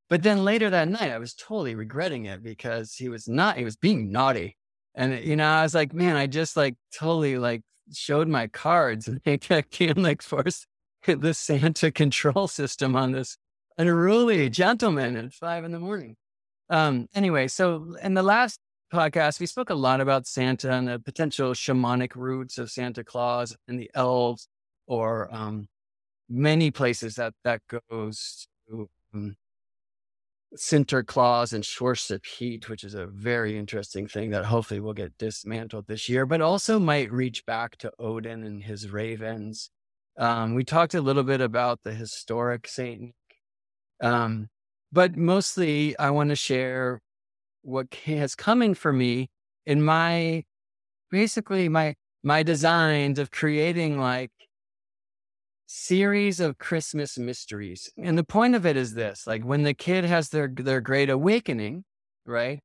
But 0.09 0.23
then 0.23 0.43
later 0.43 0.71
that 0.71 0.87
night, 0.87 1.11
I 1.11 1.19
was 1.19 1.35
totally 1.35 1.75
regretting 1.75 2.25
it 2.25 2.41
because 2.41 2.95
he 2.95 3.09
was 3.09 3.27
not, 3.27 3.57
he 3.57 3.63
was 3.63 3.75
being 3.75 4.11
naughty. 4.11 4.57
And, 4.95 5.23
you 5.23 5.35
know, 5.35 5.47
I 5.47 5.63
was 5.63 5.75
like, 5.75 5.93
man, 5.93 6.15
I 6.15 6.25
just 6.27 6.55
like 6.55 6.75
totally 6.97 7.37
like 7.37 7.61
showed 7.93 8.27
my 8.27 8.47
cards 8.47 9.07
and 9.25 9.45
I 9.49 9.61
can't 9.61 9.97
like 9.97 10.21
force 10.21 10.65
the 11.05 11.33
Santa 11.33 11.91
control 11.91 12.47
system 12.47 12.95
on 12.95 13.11
this 13.11 13.37
unruly 13.77 14.49
gentleman 14.49 15.15
at 15.17 15.33
five 15.33 15.63
in 15.63 15.71
the 15.71 15.79
morning. 15.79 16.15
Um, 16.69 17.07
anyway, 17.13 17.47
so 17.47 17.95
in 18.01 18.15
the 18.15 18.23
last 18.23 18.59
podcast, 18.91 19.39
we 19.39 19.45
spoke 19.45 19.69
a 19.69 19.75
lot 19.75 20.01
about 20.01 20.25
Santa 20.25 20.71
and 20.71 20.87
the 20.87 20.99
potential 20.99 21.51
shamanic 21.51 22.15
roots 22.15 22.57
of 22.57 22.71
Santa 22.71 23.03
Claus 23.03 23.55
and 23.67 23.79
the 23.79 23.91
elves, 23.93 24.47
or 24.87 25.33
um, 25.33 25.67
many 26.29 26.71
places 26.71 27.15
that 27.15 27.33
that 27.43 27.61
goes 27.89 28.47
to 28.67 28.89
um, 29.13 29.35
Sinterklaas 30.57 31.53
and 31.53 31.63
Zwarte 31.63 32.21
Piet, 32.21 32.69
which 32.69 32.83
is 32.83 32.93
a 32.93 33.05
very 33.07 33.57
interesting 33.57 34.07
thing 34.07 34.31
that 34.31 34.45
hopefully 34.45 34.79
will 34.79 34.93
get 34.93 35.17
dismantled 35.17 35.87
this 35.87 36.09
year, 36.09 36.25
but 36.25 36.41
also 36.41 36.79
might 36.79 37.11
reach 37.11 37.45
back 37.45 37.77
to 37.77 37.91
Odin 37.99 38.43
and 38.43 38.63
his 38.63 38.89
ravens. 38.89 39.69
Um, 40.17 40.55
we 40.55 40.63
talked 40.63 40.93
a 40.93 41.01
little 41.01 41.23
bit 41.23 41.41
about 41.41 41.79
the 41.83 41.93
historic 41.93 42.67
Saint, 42.67 43.13
um, 44.01 44.49
but 44.91 45.17
mostly 45.17 45.97
I 45.97 46.09
want 46.11 46.29
to 46.29 46.35
share 46.35 47.01
what 47.61 47.93
has 48.05 48.35
coming 48.35 48.73
for 48.73 48.93
me 48.93 49.29
in 49.65 49.81
my 49.81 50.43
basically 51.11 51.67
my 51.67 51.95
my 52.23 52.43
designs 52.43 53.19
of 53.19 53.31
creating 53.31 53.99
like 53.99 54.31
series 55.67 56.39
of 56.39 56.57
Christmas 56.57 57.17
mysteries. 57.17 57.89
And 57.97 58.17
the 58.17 58.23
point 58.23 58.55
of 58.55 58.65
it 58.65 58.77
is 58.77 58.93
this 58.93 59.25
like 59.25 59.43
when 59.43 59.63
the 59.63 59.73
kid 59.73 60.05
has 60.05 60.29
their 60.29 60.47
their 60.47 60.81
great 60.81 61.09
awakening, 61.09 61.83
right? 62.25 62.59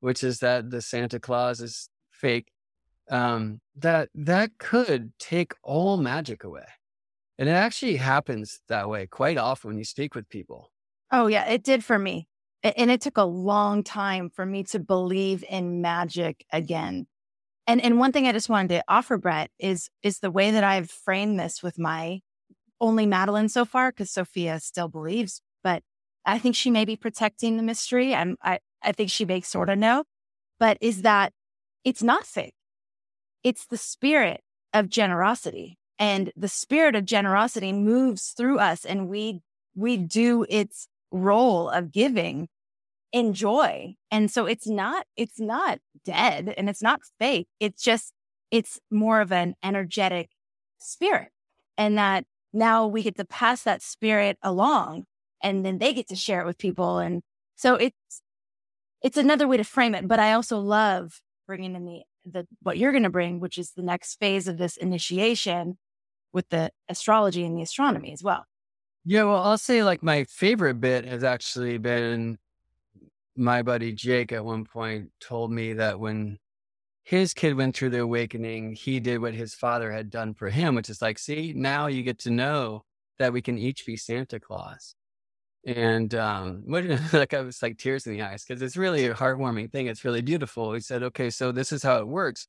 Which 0.00 0.22
is 0.22 0.38
that 0.40 0.70
the 0.70 0.82
Santa 0.82 1.20
Claus 1.20 1.60
is 1.60 1.88
fake. 2.10 2.48
Um, 3.10 3.60
that 3.76 4.08
that 4.14 4.52
could 4.58 5.12
take 5.18 5.52
all 5.62 5.96
magic 5.96 6.44
away. 6.44 6.64
And 7.38 7.48
it 7.48 7.52
actually 7.52 7.96
happens 7.96 8.60
that 8.68 8.88
way 8.88 9.06
quite 9.06 9.36
often 9.36 9.70
when 9.70 9.78
you 9.78 9.84
speak 9.84 10.14
with 10.14 10.28
people. 10.28 10.70
Oh 11.10 11.26
yeah, 11.26 11.48
it 11.48 11.64
did 11.64 11.84
for 11.84 11.98
me. 11.98 12.28
And 12.62 12.90
it 12.90 13.02
took 13.02 13.18
a 13.18 13.24
long 13.24 13.82
time 13.82 14.30
for 14.30 14.46
me 14.46 14.64
to 14.64 14.78
believe 14.78 15.44
in 15.50 15.82
magic 15.82 16.46
again. 16.50 17.06
And 17.66 17.80
and 17.82 17.98
one 17.98 18.12
thing 18.12 18.26
I 18.26 18.32
just 18.32 18.48
wanted 18.48 18.68
to 18.68 18.84
offer 18.88 19.18
Brett 19.18 19.50
is 19.58 19.90
is 20.02 20.20
the 20.20 20.30
way 20.30 20.50
that 20.52 20.64
I've 20.64 20.90
framed 20.90 21.38
this 21.38 21.62
with 21.62 21.78
my 21.78 22.20
only 22.80 23.06
Madeline 23.06 23.48
so 23.48 23.64
far, 23.64 23.90
because 23.90 24.10
Sophia 24.10 24.60
still 24.60 24.88
believes, 24.88 25.42
but 25.62 25.82
I 26.26 26.38
think 26.38 26.54
she 26.56 26.70
may 26.70 26.84
be 26.84 26.96
protecting 26.96 27.56
the 27.56 27.62
mystery. 27.62 28.14
I'm, 28.14 28.36
I 28.42 28.58
I 28.82 28.92
think 28.92 29.10
she 29.10 29.24
may 29.24 29.40
sort 29.40 29.70
of 29.70 29.78
know, 29.78 30.04
but 30.58 30.76
is 30.80 31.02
that 31.02 31.32
it's 31.84 32.02
not 32.02 32.26
fake. 32.26 32.54
It's 33.42 33.66
the 33.66 33.76
spirit 33.76 34.42
of 34.72 34.88
generosity. 34.88 35.78
and 35.98 36.32
the 36.36 36.48
spirit 36.48 36.96
of 36.96 37.04
generosity 37.04 37.72
moves 37.72 38.30
through 38.36 38.58
us 38.58 38.84
and 38.84 39.08
we 39.08 39.40
we 39.76 39.96
do 39.96 40.44
its 40.48 40.88
role 41.12 41.68
of 41.70 41.92
giving 41.92 42.48
in 43.12 43.32
joy. 43.32 43.94
And 44.10 44.30
so 44.30 44.46
it's 44.46 44.66
not 44.68 45.06
it's 45.16 45.38
not 45.40 45.78
dead 46.04 46.52
and 46.56 46.68
it's 46.68 46.82
not 46.82 47.00
fake. 47.20 47.48
It's 47.60 47.82
just 47.82 48.12
it's 48.50 48.80
more 48.90 49.20
of 49.20 49.32
an 49.32 49.54
energetic 49.62 50.30
spirit. 50.78 51.28
And 51.78 51.96
that 51.98 52.24
now 52.54 52.86
we 52.86 53.02
get 53.02 53.16
to 53.16 53.24
pass 53.24 53.62
that 53.62 53.82
spirit 53.82 54.38
along 54.42 55.04
and 55.42 55.64
then 55.64 55.78
they 55.78 55.92
get 55.92 56.08
to 56.08 56.16
share 56.16 56.40
it 56.40 56.46
with 56.46 56.58
people 56.58 56.98
and 56.98 57.22
so 57.56 57.74
it's 57.74 58.22
it's 59.02 59.16
another 59.16 59.46
way 59.46 59.56
to 59.56 59.64
frame 59.64 59.94
it 59.94 60.08
but 60.08 60.18
i 60.18 60.32
also 60.32 60.58
love 60.58 61.20
bringing 61.46 61.74
in 61.74 61.84
the 61.84 62.02
the 62.24 62.46
what 62.62 62.78
you're 62.78 62.92
going 62.92 63.02
to 63.02 63.10
bring 63.10 63.40
which 63.40 63.58
is 63.58 63.72
the 63.72 63.82
next 63.82 64.18
phase 64.18 64.48
of 64.48 64.56
this 64.56 64.76
initiation 64.76 65.76
with 66.32 66.48
the 66.48 66.70
astrology 66.88 67.44
and 67.44 67.56
the 67.56 67.62
astronomy 67.62 68.12
as 68.12 68.22
well. 68.22 68.44
Yeah 69.04 69.24
well 69.24 69.42
i'll 69.42 69.58
say 69.58 69.84
like 69.84 70.02
my 70.02 70.24
favorite 70.24 70.80
bit 70.80 71.04
has 71.04 71.22
actually 71.22 71.78
been 71.78 72.38
my 73.36 73.62
buddy 73.62 73.92
jake 73.92 74.32
at 74.32 74.44
one 74.44 74.64
point 74.64 75.10
told 75.20 75.50
me 75.50 75.74
that 75.74 76.00
when 76.00 76.38
his 77.04 77.34
kid 77.34 77.54
went 77.54 77.76
through 77.76 77.90
the 77.90 78.00
awakening 78.00 78.74
he 78.74 78.98
did 78.98 79.20
what 79.20 79.34
his 79.34 79.54
father 79.54 79.92
had 79.92 80.10
done 80.10 80.34
for 80.34 80.50
him 80.50 80.74
which 80.74 80.90
is 80.90 81.00
like 81.00 81.18
see 81.18 81.52
now 81.54 81.86
you 81.86 82.02
get 82.02 82.18
to 82.18 82.30
know 82.30 82.84
that 83.18 83.32
we 83.32 83.40
can 83.40 83.56
each 83.56 83.86
be 83.86 83.96
santa 83.96 84.40
claus 84.40 84.94
and 85.66 86.14
um, 86.14 86.62
what, 86.66 86.84
like 87.12 87.34
I 87.34 87.40
was 87.40 87.62
like 87.62 87.78
tears 87.78 88.06
in 88.06 88.12
the 88.12 88.22
eyes 88.22 88.44
because 88.44 88.62
it's 88.62 88.76
really 88.76 89.06
a 89.06 89.14
heartwarming 89.14 89.70
thing. 89.72 89.86
It's 89.86 90.04
really 90.04 90.22
beautiful. 90.22 90.72
He 90.72 90.80
said, 90.80 91.02
okay, 91.02 91.30
so 91.30 91.52
this 91.52 91.72
is 91.72 91.82
how 91.82 91.98
it 91.98 92.08
works. 92.08 92.46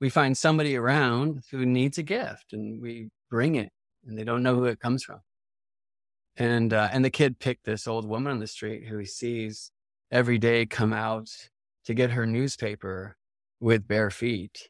We 0.00 0.10
find 0.10 0.36
somebody 0.36 0.76
around 0.76 1.42
who 1.50 1.66
needs 1.66 1.98
a 1.98 2.02
gift 2.02 2.52
and 2.52 2.80
we 2.80 3.08
bring 3.30 3.56
it 3.56 3.70
and 4.06 4.16
they 4.16 4.24
don't 4.24 4.42
know 4.42 4.54
who 4.54 4.64
it 4.64 4.80
comes 4.80 5.02
from. 5.02 5.20
And, 6.36 6.72
uh, 6.72 6.88
and 6.92 7.04
the 7.04 7.10
kid 7.10 7.40
picked 7.40 7.64
this 7.64 7.88
old 7.88 8.06
woman 8.06 8.30
on 8.30 8.38
the 8.38 8.46
street 8.46 8.86
who 8.86 8.98
he 8.98 9.06
sees 9.06 9.72
every 10.10 10.38
day 10.38 10.66
come 10.66 10.92
out 10.92 11.28
to 11.86 11.94
get 11.94 12.10
her 12.10 12.26
newspaper 12.26 13.16
with 13.60 13.88
bare 13.88 14.10
feet 14.10 14.68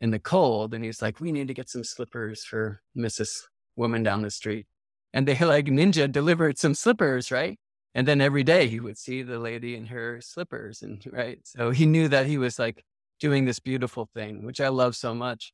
in 0.00 0.10
the 0.10 0.18
cold. 0.18 0.74
And 0.74 0.84
he's 0.84 1.02
like, 1.02 1.20
we 1.20 1.32
need 1.32 1.48
to 1.48 1.54
get 1.54 1.68
some 1.68 1.84
slippers 1.84 2.44
for 2.44 2.80
Mrs. 2.96 3.42
Woman 3.76 4.02
down 4.02 4.22
the 4.22 4.30
street 4.30 4.66
and 5.12 5.26
they 5.26 5.36
like 5.44 5.66
ninja 5.66 6.10
delivered 6.10 6.58
some 6.58 6.74
slippers, 6.74 7.30
right? 7.30 7.58
And 7.94 8.06
then 8.06 8.20
every 8.20 8.44
day 8.44 8.68
he 8.68 8.80
would 8.80 8.98
see 8.98 9.22
the 9.22 9.38
lady 9.38 9.74
in 9.74 9.86
her 9.86 10.20
slippers 10.20 10.82
and 10.82 11.02
right. 11.12 11.40
So 11.44 11.70
he 11.70 11.86
knew 11.86 12.08
that 12.08 12.26
he 12.26 12.38
was 12.38 12.58
like 12.58 12.84
doing 13.18 13.44
this 13.44 13.58
beautiful 13.58 14.08
thing, 14.14 14.44
which 14.44 14.60
I 14.60 14.68
love 14.68 14.96
so 14.96 15.14
much. 15.14 15.52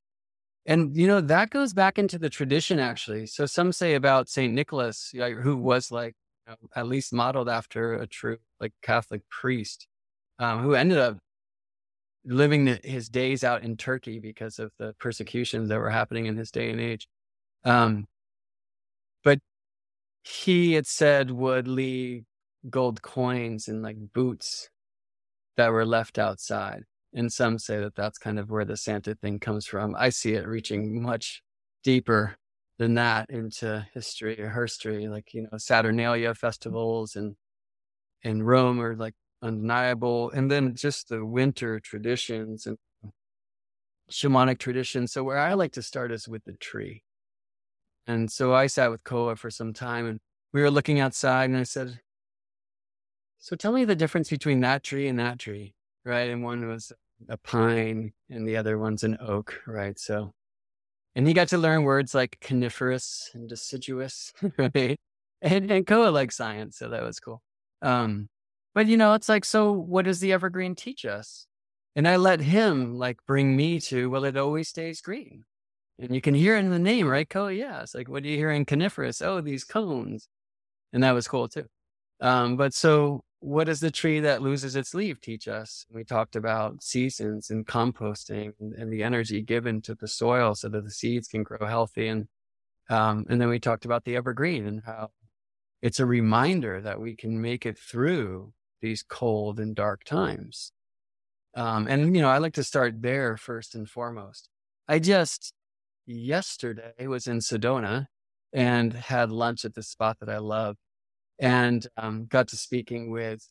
And 0.66 0.96
you 0.96 1.06
know, 1.06 1.20
that 1.20 1.50
goes 1.50 1.72
back 1.72 1.98
into 1.98 2.18
the 2.18 2.30
tradition 2.30 2.78
actually. 2.78 3.26
So 3.26 3.46
some 3.46 3.72
say 3.72 3.94
about 3.94 4.28
Saint 4.28 4.52
Nicholas, 4.52 5.12
who 5.14 5.56
was 5.56 5.90
like 5.90 6.14
you 6.46 6.52
know, 6.52 6.68
at 6.74 6.88
least 6.88 7.12
modeled 7.12 7.48
after 7.48 7.94
a 7.94 8.06
true 8.06 8.38
like 8.60 8.72
Catholic 8.82 9.22
priest, 9.30 9.86
um, 10.38 10.62
who 10.62 10.74
ended 10.74 10.98
up 10.98 11.18
living 12.26 12.78
his 12.82 13.08
days 13.08 13.44
out 13.44 13.62
in 13.62 13.76
Turkey 13.76 14.18
because 14.18 14.58
of 14.58 14.72
the 14.78 14.94
persecutions 14.98 15.68
that 15.68 15.78
were 15.78 15.90
happening 15.90 16.26
in 16.26 16.36
his 16.36 16.50
day 16.50 16.70
and 16.70 16.80
age. 16.80 17.08
Um, 17.64 18.06
but 19.24 19.38
he 20.22 20.74
had 20.74 20.86
said 20.86 21.30
would 21.30 21.68
leave 21.68 22.24
gold 22.68 23.02
coins 23.02 23.68
and 23.68 23.82
like 23.82 23.96
boots 24.12 24.68
that 25.56 25.70
were 25.70 25.86
left 25.86 26.18
outside. 26.18 26.82
And 27.14 27.32
some 27.32 27.58
say 27.58 27.78
that 27.78 27.94
that's 27.94 28.18
kind 28.18 28.38
of 28.38 28.50
where 28.50 28.64
the 28.64 28.76
Santa 28.76 29.14
thing 29.14 29.38
comes 29.38 29.66
from. 29.66 29.94
I 29.96 30.10
see 30.10 30.34
it 30.34 30.46
reaching 30.46 31.02
much 31.02 31.42
deeper 31.82 32.36
than 32.78 32.94
that 32.94 33.30
into 33.30 33.86
history 33.94 34.38
or 34.40 34.50
history, 34.50 35.08
like, 35.08 35.32
you 35.32 35.42
know, 35.42 35.58
Saturnalia 35.58 36.34
festivals 36.34 37.16
and 37.16 37.36
in 38.22 38.42
Rome 38.42 38.80
are 38.80 38.96
like 38.96 39.14
undeniable. 39.46 40.30
And 40.30 40.50
then 40.50 40.74
just 40.74 41.08
the 41.08 41.24
winter 41.24 41.80
traditions 41.80 42.66
and 42.66 42.76
shamanic 44.10 44.58
traditions. 44.58 45.12
So 45.12 45.24
where 45.24 45.38
I 45.38 45.54
like 45.54 45.72
to 45.72 45.82
start 45.82 46.12
is 46.12 46.28
with 46.28 46.44
the 46.44 46.54
tree. 46.54 47.02
And 48.06 48.30
so 48.30 48.54
I 48.54 48.66
sat 48.66 48.90
with 48.90 49.04
Koa 49.04 49.36
for 49.36 49.50
some 49.50 49.72
time 49.72 50.06
and 50.06 50.20
we 50.52 50.62
were 50.62 50.70
looking 50.70 51.00
outside 51.00 51.50
and 51.50 51.58
I 51.58 51.64
said, 51.64 52.00
So 53.38 53.56
tell 53.56 53.72
me 53.72 53.84
the 53.84 53.96
difference 53.96 54.30
between 54.30 54.60
that 54.60 54.82
tree 54.82 55.08
and 55.08 55.18
that 55.18 55.38
tree, 55.38 55.74
right? 56.04 56.30
And 56.30 56.44
one 56.44 56.66
was 56.68 56.92
a 57.28 57.36
pine 57.36 58.12
and 58.30 58.46
the 58.46 58.56
other 58.56 58.78
one's 58.78 59.02
an 59.02 59.18
oak, 59.20 59.60
right? 59.66 59.98
So, 59.98 60.32
and 61.14 61.26
he 61.26 61.34
got 61.34 61.48
to 61.48 61.58
learn 61.58 61.82
words 61.82 62.14
like 62.14 62.38
coniferous 62.40 63.30
and 63.34 63.48
deciduous, 63.48 64.32
right? 64.58 64.96
And, 65.42 65.70
and 65.70 65.86
Koa 65.86 66.08
likes 66.08 66.36
science, 66.36 66.78
so 66.78 66.88
that 66.88 67.02
was 67.02 67.20
cool. 67.20 67.42
Um, 67.82 68.28
but 68.76 68.88
you 68.88 68.98
know, 68.98 69.14
it's 69.14 69.30
like, 69.30 69.46
so 69.46 69.72
what 69.72 70.04
does 70.04 70.20
the 70.20 70.34
evergreen 70.34 70.74
teach 70.74 71.06
us? 71.06 71.46
And 71.96 72.06
I 72.06 72.16
let 72.16 72.40
him 72.40 72.98
like 72.98 73.16
bring 73.26 73.56
me 73.56 73.80
to, 73.80 74.10
well, 74.10 74.24
it 74.24 74.36
always 74.36 74.68
stays 74.68 75.00
green. 75.00 75.44
And 75.98 76.14
you 76.14 76.20
can 76.20 76.34
hear 76.34 76.58
in 76.58 76.68
the 76.68 76.78
name, 76.78 77.08
right? 77.08 77.26
Co 77.26 77.46
yeah. 77.48 77.80
It's 77.80 77.94
like, 77.94 78.06
what 78.06 78.22
do 78.22 78.28
you 78.28 78.36
hear 78.36 78.50
in 78.50 78.66
coniferous? 78.66 79.22
Oh, 79.22 79.40
these 79.40 79.64
cones. 79.64 80.28
And 80.92 81.02
that 81.02 81.12
was 81.12 81.26
cool 81.26 81.48
too. 81.48 81.64
Um, 82.20 82.58
but 82.58 82.74
so 82.74 83.24
what 83.40 83.64
does 83.64 83.80
the 83.80 83.90
tree 83.90 84.20
that 84.20 84.42
loses 84.42 84.76
its 84.76 84.92
leaf 84.92 85.22
teach 85.22 85.48
us? 85.48 85.86
We 85.90 86.04
talked 86.04 86.36
about 86.36 86.82
seasons 86.82 87.48
and 87.48 87.66
composting 87.66 88.52
and, 88.60 88.74
and 88.74 88.92
the 88.92 89.02
energy 89.02 89.40
given 89.40 89.80
to 89.82 89.94
the 89.94 90.06
soil 90.06 90.54
so 90.54 90.68
that 90.68 90.84
the 90.84 90.90
seeds 90.90 91.28
can 91.28 91.44
grow 91.44 91.66
healthy. 91.66 92.08
And, 92.08 92.28
um, 92.90 93.24
and 93.30 93.40
then 93.40 93.48
we 93.48 93.58
talked 93.58 93.86
about 93.86 94.04
the 94.04 94.16
evergreen 94.16 94.66
and 94.66 94.82
how 94.84 95.12
it's 95.80 95.98
a 95.98 96.04
reminder 96.04 96.82
that 96.82 97.00
we 97.00 97.16
can 97.16 97.40
make 97.40 97.64
it 97.64 97.78
through 97.78 98.52
these 98.80 99.02
cold 99.02 99.60
and 99.60 99.74
dark 99.74 100.04
times. 100.04 100.72
Um, 101.54 101.86
and, 101.88 102.14
you 102.14 102.22
know, 102.22 102.28
I 102.28 102.38
like 102.38 102.54
to 102.54 102.64
start 102.64 103.00
there 103.00 103.36
first 103.36 103.74
and 103.74 103.88
foremost. 103.88 104.48
I 104.88 104.98
just, 104.98 105.54
yesterday 106.06 107.06
was 107.06 107.26
in 107.26 107.38
Sedona 107.38 108.06
and 108.52 108.92
had 108.92 109.30
lunch 109.30 109.64
at 109.64 109.74
the 109.74 109.82
spot 109.82 110.18
that 110.20 110.28
I 110.28 110.38
love 110.38 110.76
and 111.38 111.86
um, 111.96 112.26
got 112.26 112.48
to 112.48 112.56
speaking 112.56 113.10
with 113.10 113.42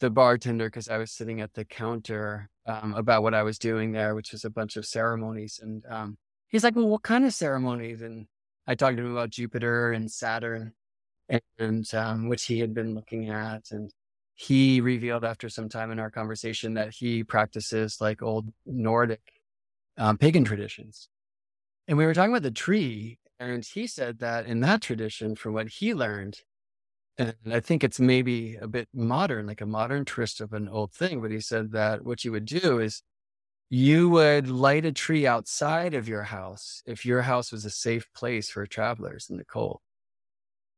the 0.00 0.10
bartender 0.10 0.66
because 0.66 0.88
I 0.88 0.98
was 0.98 1.12
sitting 1.12 1.40
at 1.40 1.54
the 1.54 1.64
counter 1.64 2.48
um, 2.66 2.94
about 2.94 3.22
what 3.22 3.34
I 3.34 3.42
was 3.42 3.58
doing 3.58 3.92
there, 3.92 4.14
which 4.14 4.32
was 4.32 4.44
a 4.44 4.50
bunch 4.50 4.76
of 4.76 4.84
ceremonies. 4.84 5.60
And 5.62 5.84
um, 5.88 6.18
he's 6.48 6.64
like, 6.64 6.76
Well, 6.76 6.88
what 6.88 7.02
kind 7.02 7.24
of 7.24 7.32
ceremonies? 7.32 8.02
And 8.02 8.26
I 8.66 8.74
talked 8.74 8.96
to 8.96 9.04
him 9.04 9.12
about 9.12 9.30
Jupiter 9.30 9.92
and 9.92 10.10
Saturn, 10.10 10.72
and 11.58 11.94
um, 11.94 12.28
which 12.28 12.44
he 12.44 12.58
had 12.58 12.74
been 12.74 12.94
looking 12.94 13.30
at. 13.30 13.62
And 13.70 13.90
he 14.36 14.82
revealed 14.82 15.24
after 15.24 15.48
some 15.48 15.68
time 15.68 15.90
in 15.90 15.98
our 15.98 16.10
conversation 16.10 16.74
that 16.74 16.94
he 16.94 17.24
practices 17.24 18.00
like 18.00 18.22
old 18.22 18.52
Nordic 18.66 19.22
um, 19.96 20.18
pagan 20.18 20.44
traditions. 20.44 21.08
And 21.88 21.96
we 21.96 22.04
were 22.04 22.12
talking 22.12 22.32
about 22.32 22.42
the 22.42 22.50
tree, 22.50 23.18
and 23.40 23.64
he 23.64 23.86
said 23.86 24.18
that 24.18 24.46
in 24.46 24.60
that 24.60 24.82
tradition, 24.82 25.36
from 25.36 25.54
what 25.54 25.68
he 25.68 25.94
learned, 25.94 26.40
and 27.16 27.34
I 27.50 27.60
think 27.60 27.82
it's 27.82 27.98
maybe 27.98 28.56
a 28.56 28.68
bit 28.68 28.88
modern, 28.92 29.46
like 29.46 29.62
a 29.62 29.66
modern 29.66 30.04
twist 30.04 30.42
of 30.42 30.52
an 30.52 30.68
old 30.68 30.92
thing, 30.92 31.22
but 31.22 31.30
he 31.30 31.40
said 31.40 31.72
that 31.72 32.04
what 32.04 32.22
you 32.22 32.32
would 32.32 32.44
do 32.44 32.78
is 32.78 33.02
you 33.70 34.10
would 34.10 34.48
light 34.48 34.84
a 34.84 34.92
tree 34.92 35.26
outside 35.26 35.94
of 35.94 36.08
your 36.08 36.24
house 36.24 36.82
if 36.86 37.06
your 37.06 37.22
house 37.22 37.50
was 37.50 37.64
a 37.64 37.70
safe 37.70 38.06
place 38.14 38.50
for 38.50 38.66
travelers 38.66 39.28
in 39.30 39.38
the 39.38 39.44
cold. 39.44 39.80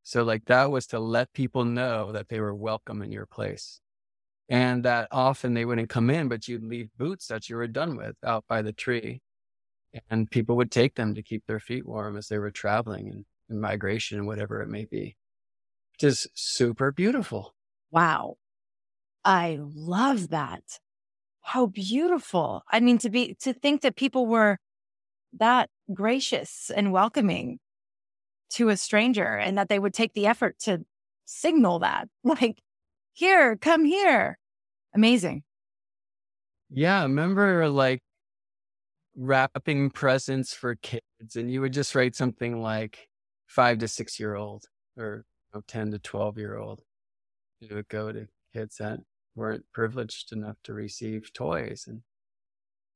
So, 0.08 0.24
like, 0.24 0.46
that 0.46 0.70
was 0.70 0.86
to 0.86 0.98
let 0.98 1.34
people 1.34 1.66
know 1.66 2.12
that 2.12 2.30
they 2.30 2.40
were 2.40 2.54
welcome 2.54 3.02
in 3.02 3.12
your 3.12 3.26
place. 3.26 3.82
And 4.48 4.82
that 4.86 5.08
often 5.10 5.52
they 5.52 5.66
wouldn't 5.66 5.90
come 5.90 6.08
in, 6.08 6.28
but 6.28 6.48
you'd 6.48 6.64
leave 6.64 6.88
boots 6.96 7.26
that 7.26 7.50
you 7.50 7.56
were 7.56 7.66
done 7.66 7.94
with 7.94 8.16
out 8.24 8.46
by 8.48 8.62
the 8.62 8.72
tree 8.72 9.20
and 10.08 10.30
people 10.30 10.56
would 10.56 10.70
take 10.70 10.94
them 10.94 11.14
to 11.14 11.22
keep 11.22 11.44
their 11.46 11.60
feet 11.60 11.86
warm 11.86 12.16
as 12.16 12.28
they 12.28 12.38
were 12.38 12.50
traveling 12.50 13.10
and, 13.10 13.26
and 13.50 13.60
migration 13.60 14.24
whatever 14.24 14.62
it 14.62 14.70
may 14.70 14.86
be, 14.86 15.14
which 15.92 16.04
is 16.04 16.26
super 16.32 16.90
beautiful. 16.90 17.54
Wow. 17.90 18.36
I 19.26 19.58
love 19.60 20.30
that. 20.30 20.62
How 21.42 21.66
beautiful. 21.66 22.62
I 22.70 22.80
mean, 22.80 22.96
to 22.96 23.10
be, 23.10 23.36
to 23.42 23.52
think 23.52 23.82
that 23.82 23.96
people 23.96 24.26
were 24.26 24.56
that 25.34 25.68
gracious 25.92 26.70
and 26.74 26.92
welcoming 26.92 27.58
to 28.50 28.68
a 28.68 28.76
stranger 28.76 29.36
and 29.36 29.58
that 29.58 29.68
they 29.68 29.78
would 29.78 29.94
take 29.94 30.14
the 30.14 30.26
effort 30.26 30.58
to 30.60 30.84
signal 31.24 31.80
that, 31.80 32.08
like, 32.24 32.62
here, 33.12 33.56
come 33.56 33.84
here. 33.84 34.38
Amazing. 34.94 35.42
Yeah. 36.70 37.02
Remember, 37.02 37.68
like, 37.68 38.00
wrapping 39.16 39.90
presents 39.90 40.54
for 40.54 40.76
kids 40.76 41.34
and 41.34 41.50
you 41.50 41.60
would 41.60 41.72
just 41.72 41.94
write 41.96 42.14
something 42.14 42.62
like 42.62 43.08
five 43.48 43.78
to 43.78 43.88
six 43.88 44.20
year 44.20 44.36
old 44.36 44.64
or 44.96 45.24
you 45.52 45.58
know, 45.58 45.62
10 45.66 45.90
to 45.90 45.98
12 45.98 46.38
year 46.38 46.56
old. 46.56 46.82
You 47.60 47.74
would 47.74 47.88
go 47.88 48.12
to 48.12 48.28
kids 48.54 48.76
that 48.76 49.00
weren't 49.34 49.64
privileged 49.72 50.32
enough 50.32 50.56
to 50.64 50.72
receive 50.72 51.32
toys. 51.32 51.86
And 51.88 52.02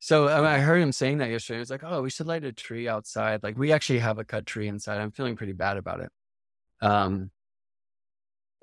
So 0.04 0.28
um, 0.28 0.44
I 0.44 0.58
heard 0.58 0.82
him 0.82 0.90
saying 0.90 1.18
that 1.18 1.30
yesterday. 1.30 1.58
He 1.58 1.60
was 1.60 1.70
like, 1.70 1.84
"Oh, 1.84 2.02
we 2.02 2.10
should 2.10 2.26
light 2.26 2.42
a 2.42 2.50
tree 2.50 2.88
outside." 2.88 3.44
Like 3.44 3.56
we 3.56 3.70
actually 3.70 4.00
have 4.00 4.18
a 4.18 4.24
cut 4.24 4.46
tree 4.46 4.66
inside. 4.66 4.98
I'm 4.98 5.12
feeling 5.12 5.36
pretty 5.36 5.52
bad 5.52 5.76
about 5.76 6.00
it. 6.00 6.10
Um, 6.80 7.30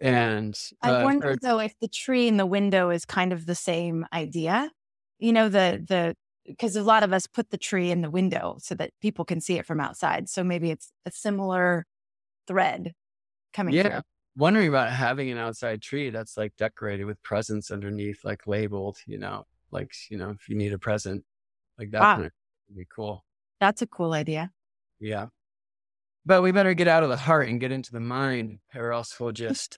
and 0.01 0.60
I 0.81 0.91
uh, 0.96 1.03
wonder 1.05 1.27
heard- 1.29 1.39
though 1.41 1.60
if 1.60 1.79
the 1.79 1.88
tree 1.88 2.27
in 2.27 2.36
the 2.36 2.46
window 2.46 2.89
is 2.89 3.05
kind 3.05 3.31
of 3.31 3.46
the 3.46 3.55
same 3.55 4.05
idea. 4.12 4.69
You 5.17 5.31
know, 5.31 5.48
the 5.48 5.81
the 5.88 6.15
because 6.46 6.75
a 6.75 6.84
lot 6.84 7.03
of 7.03 7.13
us 7.13 7.25
put 7.25 7.51
the 7.51 7.58
tree 7.58 7.89
in 7.89 8.01
the 8.01 8.10
window 8.10 8.58
so 8.60 8.75
that 8.75 8.91
people 9.01 9.24
can 9.24 9.39
see 9.39 9.58
it 9.58 9.65
from 9.65 9.79
outside. 9.79 10.27
So 10.27 10.43
maybe 10.43 10.72
it's 10.72 10.91
a 11.05 11.12
similar 11.12 11.86
thread 12.48 12.91
coming 13.53 13.75
yeah, 13.75 13.84
through. 13.84 14.01
wondering 14.36 14.67
about 14.67 14.91
having 14.91 15.29
an 15.29 15.38
outside 15.38 15.81
tree 15.81 16.10
that's 16.10 16.36
like 16.36 16.58
decorated 16.58 17.05
with 17.05 17.24
presents 17.24 17.72
underneath, 17.72 18.25
like 18.25 18.46
labeled. 18.46 18.98
You 19.08 19.19
know, 19.19 19.46
like 19.72 19.93
you 20.10 20.17
know, 20.17 20.31
if 20.31 20.50
you 20.50 20.55
need 20.55 20.74
a 20.74 20.77
present, 20.79 21.24
like 21.79 21.91
that 21.91 22.01
Wow. 22.01 22.17
would 22.17 22.31
be 22.75 22.86
cool. 22.93 23.24
That's 23.59 23.81
a 23.81 23.88
cool 23.88 24.13
idea. 24.13 24.51
Yeah. 25.00 25.27
But 26.25 26.41
we 26.43 26.51
better 26.51 26.74
get 26.74 26.88
out 26.88 27.03
of 27.03 27.09
the 27.09 27.17
heart 27.17 27.50
and 27.50 27.59
get 27.59 27.71
into 27.71 27.91
the 27.91 28.00
mind, 28.00 28.59
or 28.75 28.91
else 28.91 29.19
we'll 29.19 29.31
just 29.31 29.77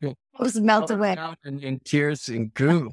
Just 0.42 0.60
melt 0.60 0.90
away. 0.90 1.16
in, 1.44 1.60
in 1.60 1.80
tears 1.80 2.28
and 2.28 2.52
goo 2.54 2.92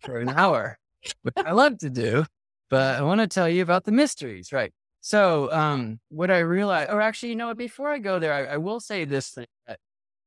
for 0.00 0.18
an 0.18 0.28
hour, 0.30 0.78
which 1.22 1.34
I 1.38 1.52
love 1.52 1.78
to 1.78 1.90
do. 1.90 2.26
But 2.70 2.96
I 2.98 3.02
want 3.02 3.20
to 3.20 3.26
tell 3.26 3.48
you 3.48 3.62
about 3.62 3.84
the 3.84 3.92
mysteries, 3.92 4.52
right? 4.52 4.72
So, 5.00 5.52
um, 5.52 6.00
what 6.08 6.30
I 6.30 6.38
realized, 6.40 6.90
or 6.90 7.00
actually, 7.00 7.30
you 7.30 7.36
know 7.36 7.48
what? 7.48 7.58
Before 7.58 7.90
I 7.90 7.98
go 7.98 8.18
there, 8.18 8.32
I, 8.32 8.54
I 8.54 8.56
will 8.56 8.80
say 8.80 9.04
this 9.04 9.30
thing: 9.30 9.46
that 9.66 9.78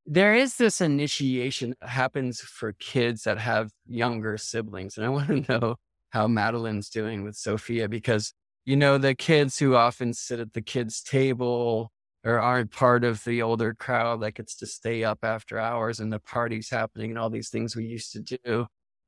there 0.06 0.36
is 0.36 0.58
this 0.58 0.82
initiation 0.82 1.76
that 1.82 1.90
happens 1.90 2.42
for 2.42 2.74
kids 2.74 3.24
that 3.24 3.38
have 3.40 3.72
younger 3.88 4.38
siblings, 4.38 4.98
and 4.98 5.06
I 5.06 5.10
want 5.10 5.28
to 5.28 5.42
know 5.62 5.76
how 6.10 6.28
Madeline's 6.28 6.90
doing 6.90 7.24
with 7.24 7.36
Sophia 7.36 7.88
because 7.88 8.34
you 8.66 8.76
know 8.76 8.98
the 8.98 9.16
kids 9.16 9.60
who 9.60 9.76
often 9.76 10.14
sit 10.14 10.40
at 10.40 10.54
the 10.54 10.62
kids' 10.62 11.02
table 11.02 11.92
or 12.24 12.40
aren't 12.40 12.72
part 12.72 13.04
of 13.06 13.24
the 13.24 13.42
older 13.42 13.74
crowd 13.74 14.22
that 14.22 14.34
gets 14.34 14.56
to 14.58 14.66
stay 14.66 15.04
up 15.04 15.20
after 15.24 15.58
hours 15.58 16.00
and 16.00 16.12
the 16.12 16.20
parties 16.20 16.70
happening 16.70 17.12
and 17.12 17.20
all 17.20 17.30
these 17.30 17.50
things 17.50 17.76
we 17.76 17.86
used 17.86 18.12
to 18.12 18.38
do. 18.44 18.68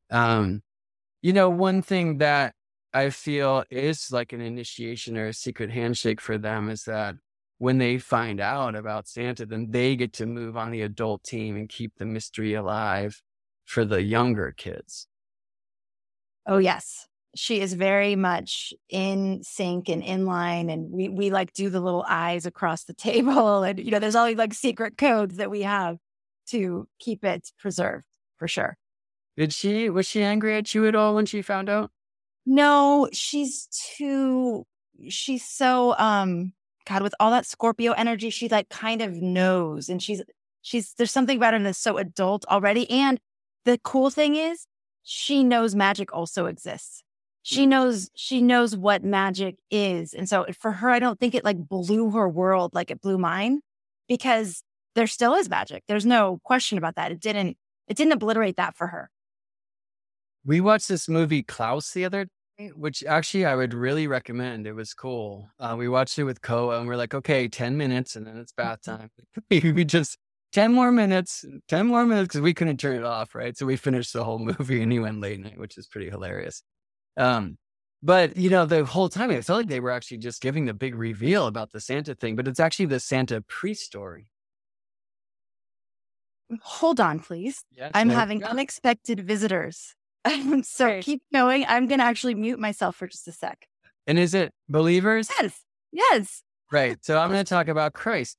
Um, 0.09 0.61
you 1.21 1.33
know, 1.33 1.49
one 1.49 1.81
thing 1.81 2.19
that 2.19 2.53
I 2.93 3.09
feel 3.09 3.65
is 3.69 4.09
like 4.11 4.31
an 4.31 4.39
initiation 4.39 5.17
or 5.17 5.27
a 5.27 5.33
secret 5.33 5.71
handshake 5.71 6.21
for 6.21 6.37
them 6.37 6.69
is 6.69 6.83
that 6.83 7.15
when 7.57 7.77
they 7.77 7.97
find 7.97 8.39
out 8.39 8.73
about 8.75 9.09
Santa, 9.09 9.45
then 9.45 9.71
they 9.71 9.97
get 9.97 10.13
to 10.13 10.25
move 10.25 10.55
on 10.55 10.71
the 10.71 10.81
adult 10.81 11.23
team 11.23 11.57
and 11.57 11.67
keep 11.67 11.91
the 11.97 12.05
mystery 12.05 12.53
alive 12.53 13.21
for 13.65 13.83
the 13.83 14.01
younger 14.01 14.53
kids. 14.55 15.08
Oh 16.49 16.57
yes. 16.57 17.07
She 17.35 17.61
is 17.61 17.73
very 17.75 18.15
much 18.15 18.73
in 18.89 19.43
sync 19.43 19.87
and 19.87 20.03
in 20.03 20.25
line. 20.25 20.69
And 20.69 20.91
we 20.91 21.07
we 21.07 21.29
like 21.29 21.53
do 21.53 21.69
the 21.69 21.79
little 21.79 22.03
eyes 22.09 22.45
across 22.45 22.83
the 22.85 22.93
table. 23.09 23.63
And 23.63 23.79
you 23.79 23.91
know, 23.91 23.99
there's 23.99 24.15
all 24.15 24.25
these 24.25 24.37
like 24.37 24.53
secret 24.53 24.97
codes 24.97 25.37
that 25.37 25.51
we 25.51 25.61
have 25.61 25.97
to 26.47 26.87
keep 26.99 27.23
it 27.23 27.51
preserved 27.59 28.05
for 28.37 28.47
sure. 28.47 28.77
Did 29.37 29.53
she, 29.53 29.89
was 29.89 30.05
she 30.05 30.23
angry 30.23 30.57
at 30.57 30.73
you 30.73 30.85
at 30.87 30.95
all 30.95 31.15
when 31.15 31.25
she 31.25 31.41
found 31.41 31.69
out? 31.69 31.91
No, 32.45 33.07
she's 33.13 33.67
too 33.95 34.65
she's 35.07 35.47
so 35.47 35.95
um 35.97 36.53
God, 36.87 37.03
with 37.03 37.13
all 37.19 37.29
that 37.29 37.45
Scorpio 37.45 37.91
energy, 37.91 38.31
she 38.31 38.49
like 38.49 38.69
kind 38.69 39.03
of 39.03 39.13
knows. 39.13 39.89
And 39.89 40.01
she's 40.01 40.23
she's 40.63 40.93
there's 40.93 41.11
something 41.11 41.37
about 41.37 41.53
her 41.53 41.59
that's 41.59 41.77
so 41.77 41.97
adult 41.99 42.45
already. 42.49 42.89
And 42.89 43.19
the 43.65 43.79
cool 43.83 44.09
thing 44.09 44.35
is 44.35 44.65
she 45.11 45.43
knows 45.43 45.73
magic 45.73 46.13
also 46.13 46.45
exists. 46.45 47.01
She 47.41 47.65
knows 47.65 48.11
she 48.15 48.43
knows 48.43 48.77
what 48.77 49.03
magic 49.03 49.55
is. 49.71 50.13
And 50.13 50.29
so 50.29 50.45
for 50.59 50.71
her, 50.71 50.91
I 50.91 50.99
don't 50.99 51.19
think 51.19 51.33
it 51.33 51.43
like 51.43 51.57
blew 51.57 52.11
her 52.11 52.29
world 52.29 52.75
like 52.75 52.91
it 52.91 53.01
blew 53.01 53.17
mine 53.17 53.61
because 54.07 54.61
there 54.93 55.07
still 55.07 55.33
is 55.33 55.49
magic. 55.49 55.83
There's 55.87 56.05
no 56.05 56.39
question 56.43 56.77
about 56.77 56.95
that. 56.97 57.11
It 57.11 57.19
didn't 57.19 57.57
it 57.87 57.97
didn't 57.97 58.13
obliterate 58.13 58.57
that 58.57 58.77
for 58.77 58.85
her. 58.85 59.09
We 60.45 60.61
watched 60.61 60.87
this 60.87 61.09
movie 61.09 61.41
Klaus 61.41 61.91
the 61.91 62.05
other 62.05 62.27
day, 62.59 62.67
which 62.75 63.03
actually 63.03 63.45
I 63.45 63.55
would 63.55 63.73
really 63.73 64.05
recommend. 64.05 64.67
It 64.67 64.73
was 64.73 64.93
cool. 64.93 65.49
Uh, 65.59 65.75
we 65.75 65.89
watched 65.89 66.19
it 66.19 66.23
with 66.23 66.43
Koa 66.43 66.77
and 66.77 66.87
we're 66.87 66.97
like, 66.97 67.15
okay, 67.15 67.47
10 67.47 67.77
minutes 67.77 68.15
and 68.15 68.27
then 68.27 68.37
it's 68.37 68.51
bath 68.51 68.83
time. 68.83 69.09
we 69.49 69.85
just 69.85 70.19
10 70.53 70.73
more 70.73 70.91
minutes, 70.91 71.45
10 71.67 71.87
more 71.87 72.05
minutes 72.05 72.27
because 72.27 72.41
we 72.41 72.53
couldn't 72.53 72.77
turn 72.77 72.95
it 72.95 73.03
off, 73.03 73.35
right? 73.35 73.57
So 73.57 73.65
we 73.65 73.75
finished 73.75 74.13
the 74.13 74.23
whole 74.23 74.39
movie 74.59 74.81
and 74.81 74.91
he 74.91 74.99
went 74.99 75.21
late 75.21 75.39
night, 75.39 75.59
which 75.59 75.77
is 75.77 75.87
pretty 75.87 76.09
hilarious. 76.09 76.63
Um, 77.17 77.57
but 78.01 78.37
you 78.37 78.49
know, 78.49 78.65
the 78.65 78.85
whole 78.85 79.09
time 79.09 79.29
it 79.31 79.43
felt 79.45 79.59
like 79.59 79.67
they 79.67 79.79
were 79.79 79.91
actually 79.91 80.19
just 80.19 80.41
giving 80.41 80.65
the 80.65 80.73
big 80.73 80.95
reveal 80.95 81.47
about 81.47 81.71
the 81.71 81.81
Santa 81.81 82.15
thing, 82.15 82.35
but 82.35 82.47
it's 82.47 82.59
actually 82.59 82.85
the 82.85 82.99
Santa 82.99 83.41
pre 83.41 83.73
story. 83.73 84.27
Hold 86.61 86.99
on, 86.99 87.19
please. 87.19 87.63
Yes, 87.71 87.91
I'm 87.93 88.07
there 88.07 88.17
having 88.17 88.39
go. 88.39 88.47
unexpected 88.47 89.19
visitors. 89.19 89.95
so 90.63 90.85
Great. 90.85 91.03
keep 91.03 91.21
going. 91.31 91.65
I'm 91.67 91.87
going 91.87 91.99
to 91.99 92.05
actually 92.05 92.35
mute 92.35 92.59
myself 92.59 92.95
for 92.95 93.07
just 93.07 93.27
a 93.27 93.31
sec. 93.31 93.67
And 94.07 94.17
is 94.17 94.33
it 94.33 94.51
believers? 94.67 95.29
Yes. 95.39 95.61
Yes. 95.91 96.43
Right. 96.71 96.97
So 97.05 97.19
I'm 97.19 97.29
going 97.29 97.43
to 97.43 97.49
talk 97.49 97.67
about 97.67 97.93
Christ. 97.93 98.37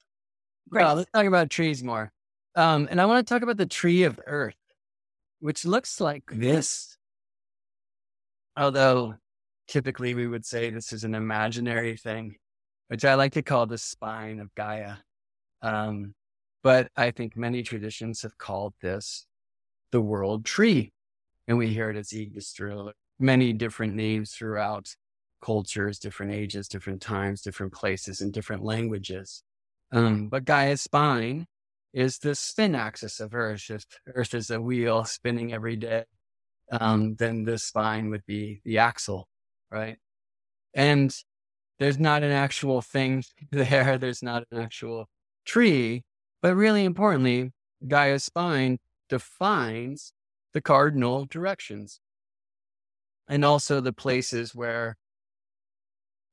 Great. 0.70 0.84
Well, 0.84 0.94
let's 0.96 1.10
talk 1.10 1.26
about 1.26 1.50
trees 1.50 1.82
more. 1.82 2.12
Um, 2.54 2.88
and 2.90 3.00
I 3.00 3.06
want 3.06 3.26
to 3.26 3.34
talk 3.34 3.42
about 3.42 3.56
the 3.56 3.66
tree 3.66 4.04
of 4.04 4.20
earth, 4.26 4.54
which 5.40 5.64
looks 5.64 6.00
like 6.00 6.24
this. 6.30 6.96
Although 8.56 9.14
typically 9.68 10.14
we 10.14 10.26
would 10.26 10.44
say 10.44 10.70
this 10.70 10.92
is 10.92 11.04
an 11.04 11.14
imaginary 11.14 11.96
thing, 11.96 12.36
which 12.88 13.04
I 13.04 13.14
like 13.14 13.32
to 13.32 13.42
call 13.42 13.66
the 13.66 13.78
spine 13.78 14.40
of 14.40 14.54
Gaia. 14.54 14.96
Um, 15.62 16.14
but 16.62 16.90
I 16.96 17.10
think 17.10 17.36
many 17.36 17.62
traditions 17.62 18.22
have 18.22 18.38
called 18.38 18.74
this 18.80 19.26
the 19.92 20.00
world 20.00 20.44
tree. 20.44 20.92
And 21.48 21.58
we 21.58 21.68
hear 21.68 21.90
it 21.90 21.96
as 21.96 22.12
Yggdrasil, 22.12 22.92
many 23.18 23.52
different 23.52 23.94
names 23.94 24.32
throughout 24.32 24.94
cultures, 25.42 25.98
different 25.98 26.32
ages, 26.32 26.68
different 26.68 27.02
times, 27.02 27.42
different 27.42 27.72
places, 27.72 28.20
and 28.20 28.32
different 28.32 28.62
languages. 28.62 29.42
Um, 29.92 30.28
but 30.28 30.44
Gaia's 30.44 30.82
spine 30.82 31.46
is 31.92 32.18
the 32.18 32.34
spin 32.34 32.74
axis 32.74 33.20
of 33.20 33.34
Earth. 33.34 33.70
If 33.70 33.84
Earth 34.14 34.34
is 34.34 34.50
a 34.50 34.60
wheel 34.60 35.04
spinning 35.04 35.52
every 35.52 35.76
day, 35.76 36.04
um, 36.70 37.16
then 37.16 37.44
the 37.44 37.58
spine 37.58 38.10
would 38.10 38.24
be 38.26 38.60
the 38.64 38.78
axle, 38.78 39.28
right? 39.70 39.98
And 40.74 41.14
there's 41.78 41.98
not 41.98 42.22
an 42.22 42.30
actual 42.30 42.82
thing 42.82 43.24
there. 43.50 43.98
There's 43.98 44.22
not 44.22 44.44
an 44.50 44.58
actual 44.58 45.08
tree, 45.44 46.04
but 46.42 46.54
really 46.54 46.84
importantly, 46.84 47.50
Gaia's 47.86 48.24
spine 48.24 48.78
defines 49.08 50.12
the 50.52 50.60
cardinal 50.60 51.26
directions 51.26 52.00
and 53.28 53.44
also 53.44 53.80
the 53.80 53.92
places 53.92 54.54
where 54.54 54.96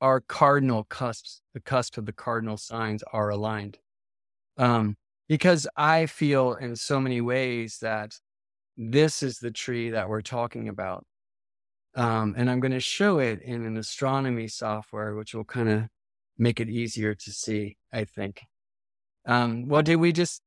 our 0.01 0.21
cardinal 0.21 0.83
cusps, 0.85 1.41
the 1.53 1.59
cusp 1.59 1.97
of 1.97 2.05
the 2.05 2.13
cardinal 2.13 2.57
signs 2.57 3.03
are 3.13 3.29
aligned. 3.29 3.79
Um, 4.57 4.95
because 5.27 5.67
I 5.75 6.05
feel 6.05 6.53
in 6.53 6.75
so 6.75 6.99
many 6.99 7.21
ways 7.21 7.79
that 7.81 8.13
this 8.77 9.23
is 9.23 9.39
the 9.39 9.51
tree 9.51 9.89
that 9.89 10.07
we're 10.09 10.21
talking 10.21 10.69
about. 10.69 11.05
Um, 11.95 12.35
and 12.37 12.49
I'm 12.49 12.59
going 12.59 12.71
to 12.71 12.79
show 12.79 13.19
it 13.19 13.41
in 13.41 13.65
an 13.65 13.75
astronomy 13.77 14.47
software, 14.47 15.15
which 15.15 15.33
will 15.33 15.43
kind 15.43 15.69
of 15.69 15.83
make 16.37 16.59
it 16.59 16.69
easier 16.69 17.15
to 17.15 17.31
see, 17.31 17.77
I 17.91 18.05
think. 18.05 18.43
Um, 19.25 19.67
well, 19.67 19.81
did 19.81 19.95
we 19.95 20.11
just 20.11 20.41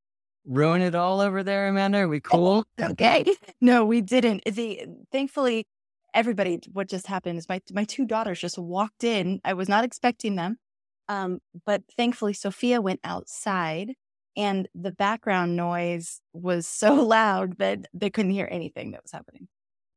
ruin 0.47 0.81
it 0.81 0.95
all 0.95 1.21
over 1.21 1.43
there, 1.43 1.69
Amanda? 1.69 1.99
Are 1.99 2.09
we 2.09 2.21
cool? 2.21 2.65
Okay. 2.81 3.25
No, 3.61 3.85
we 3.85 4.01
didn't. 4.01 4.43
The 4.45 4.87
thankfully, 5.13 5.67
everybody. 6.15 6.61
What 6.73 6.89
just 6.89 7.07
happened 7.07 7.39
is 7.39 7.49
my 7.49 7.61
my 7.73 7.85
two 7.85 8.05
daughters 8.05 8.41
just 8.41 8.59
walked 8.59 9.05
in. 9.05 9.41
I 9.45 9.55
was 9.55 9.69
not 9.69 9.85
expecting 9.85 10.37
them, 10.37 10.59
um, 11.09 11.41
but 11.67 11.83
thankfully, 11.97 12.33
Sophia 12.33 12.81
went 12.81 13.01
outside, 13.05 13.95
and 14.37 14.69
the 14.75 14.93
background 14.93 15.57
noise 15.57 16.21
was 16.33 16.67
so 16.67 16.95
loud 16.95 17.59
that 17.59 17.87
they 17.93 18.11
couldn't 18.11 18.33
hear 18.33 18.49
anything 18.51 18.93
that 18.93 19.03
was 19.03 19.13
happening. 19.13 19.49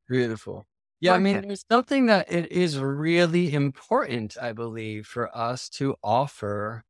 Beautiful. 0.09 0.65
Yeah, 0.99 1.15
I 1.15 1.19
mean, 1.19 1.41
there's 1.41 1.65
something 1.69 2.05
that 2.05 2.31
it 2.31 2.49
is 2.51 2.79
really 2.79 3.53
important, 3.53 4.37
I 4.41 4.53
believe, 4.53 5.05
for 5.05 5.35
us 5.35 5.67
to 5.71 5.95
offer 6.01 6.85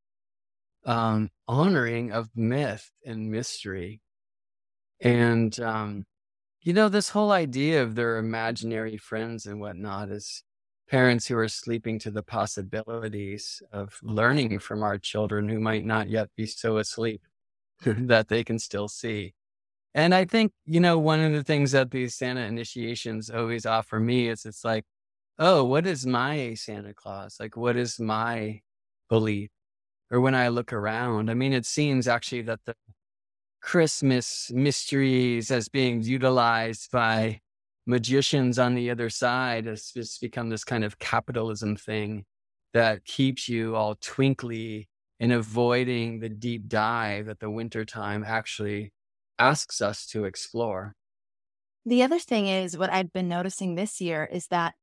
um, 0.85 1.29
honoring 1.47 2.11
of 2.11 2.29
myth 2.35 2.91
and 3.03 3.31
mystery. 3.31 4.01
And, 5.01 5.59
um, 5.59 6.05
you 6.63 6.71
know, 6.71 6.87
this 6.87 7.09
whole 7.09 7.31
idea 7.31 7.83
of 7.83 7.95
their 7.95 8.17
imaginary 8.17 8.97
friends 8.97 9.45
and 9.45 9.59
whatnot 9.59 10.09
is 10.09 10.43
parents 10.89 11.27
who 11.27 11.37
are 11.37 11.49
sleeping 11.49 11.99
to 11.99 12.09
the 12.09 12.23
possibilities 12.23 13.61
of 13.73 13.99
learning 14.01 14.59
from 14.59 14.81
our 14.81 14.97
children 14.97 15.49
who 15.49 15.59
might 15.59 15.85
not 15.85 16.09
yet 16.09 16.29
be 16.37 16.45
so 16.45 16.77
asleep 16.77 17.21
that 17.85 18.29
they 18.29 18.45
can 18.45 18.59
still 18.59 18.87
see. 18.87 19.33
And 19.93 20.15
I 20.15 20.23
think, 20.25 20.53
you 20.65 20.79
know, 20.79 20.97
one 20.97 21.19
of 21.19 21.33
the 21.33 21.43
things 21.43 21.73
that 21.73 21.91
these 21.91 22.15
Santa 22.15 22.41
initiations 22.41 23.29
always 23.29 23.65
offer 23.65 23.99
me 23.99 24.29
is 24.29 24.45
it's 24.45 24.63
like, 24.63 24.85
oh, 25.37 25.65
what 25.65 25.85
is 25.85 26.05
my 26.05 26.53
Santa 26.53 26.93
Claus? 26.93 27.37
Like, 27.39 27.57
what 27.57 27.75
is 27.75 27.99
my 27.99 28.61
belief? 29.09 29.49
Or 30.09 30.21
when 30.21 30.35
I 30.35 30.47
look 30.47 30.71
around, 30.71 31.29
I 31.29 31.33
mean, 31.33 31.53
it 31.53 31.65
seems 31.65 32.07
actually 32.07 32.43
that 32.43 32.61
the 32.65 32.75
Christmas 33.63 34.51
mysteries 34.53 35.49
as 35.49 35.69
being 35.69 36.01
utilized 36.01 36.91
by 36.91 37.39
magicians 37.87 38.59
on 38.59 38.75
the 38.75 38.91
other 38.91 39.09
side 39.09 39.65
has 39.65 39.91
just 39.91 40.19
become 40.19 40.49
this 40.49 40.65
kind 40.65 40.83
of 40.83 40.99
capitalism 40.99 41.77
thing 41.77 42.25
that 42.73 43.05
keeps 43.05 43.47
you 43.47 43.75
all 43.75 43.95
twinkly 43.95 44.89
and 45.19 45.31
avoiding 45.31 46.19
the 46.19 46.27
deep 46.27 46.67
dive 46.67 47.27
that 47.27 47.39
the 47.39 47.49
wintertime 47.49 48.23
actually 48.27 48.91
asks 49.39 49.81
us 49.81 50.05
to 50.07 50.25
explore. 50.25 50.93
The 51.85 52.03
other 52.03 52.19
thing 52.19 52.47
is 52.47 52.77
what 52.77 52.91
I've 52.91 53.13
been 53.13 53.29
noticing 53.29 53.75
this 53.75 54.01
year 54.01 54.27
is 54.29 54.47
that 54.47 54.75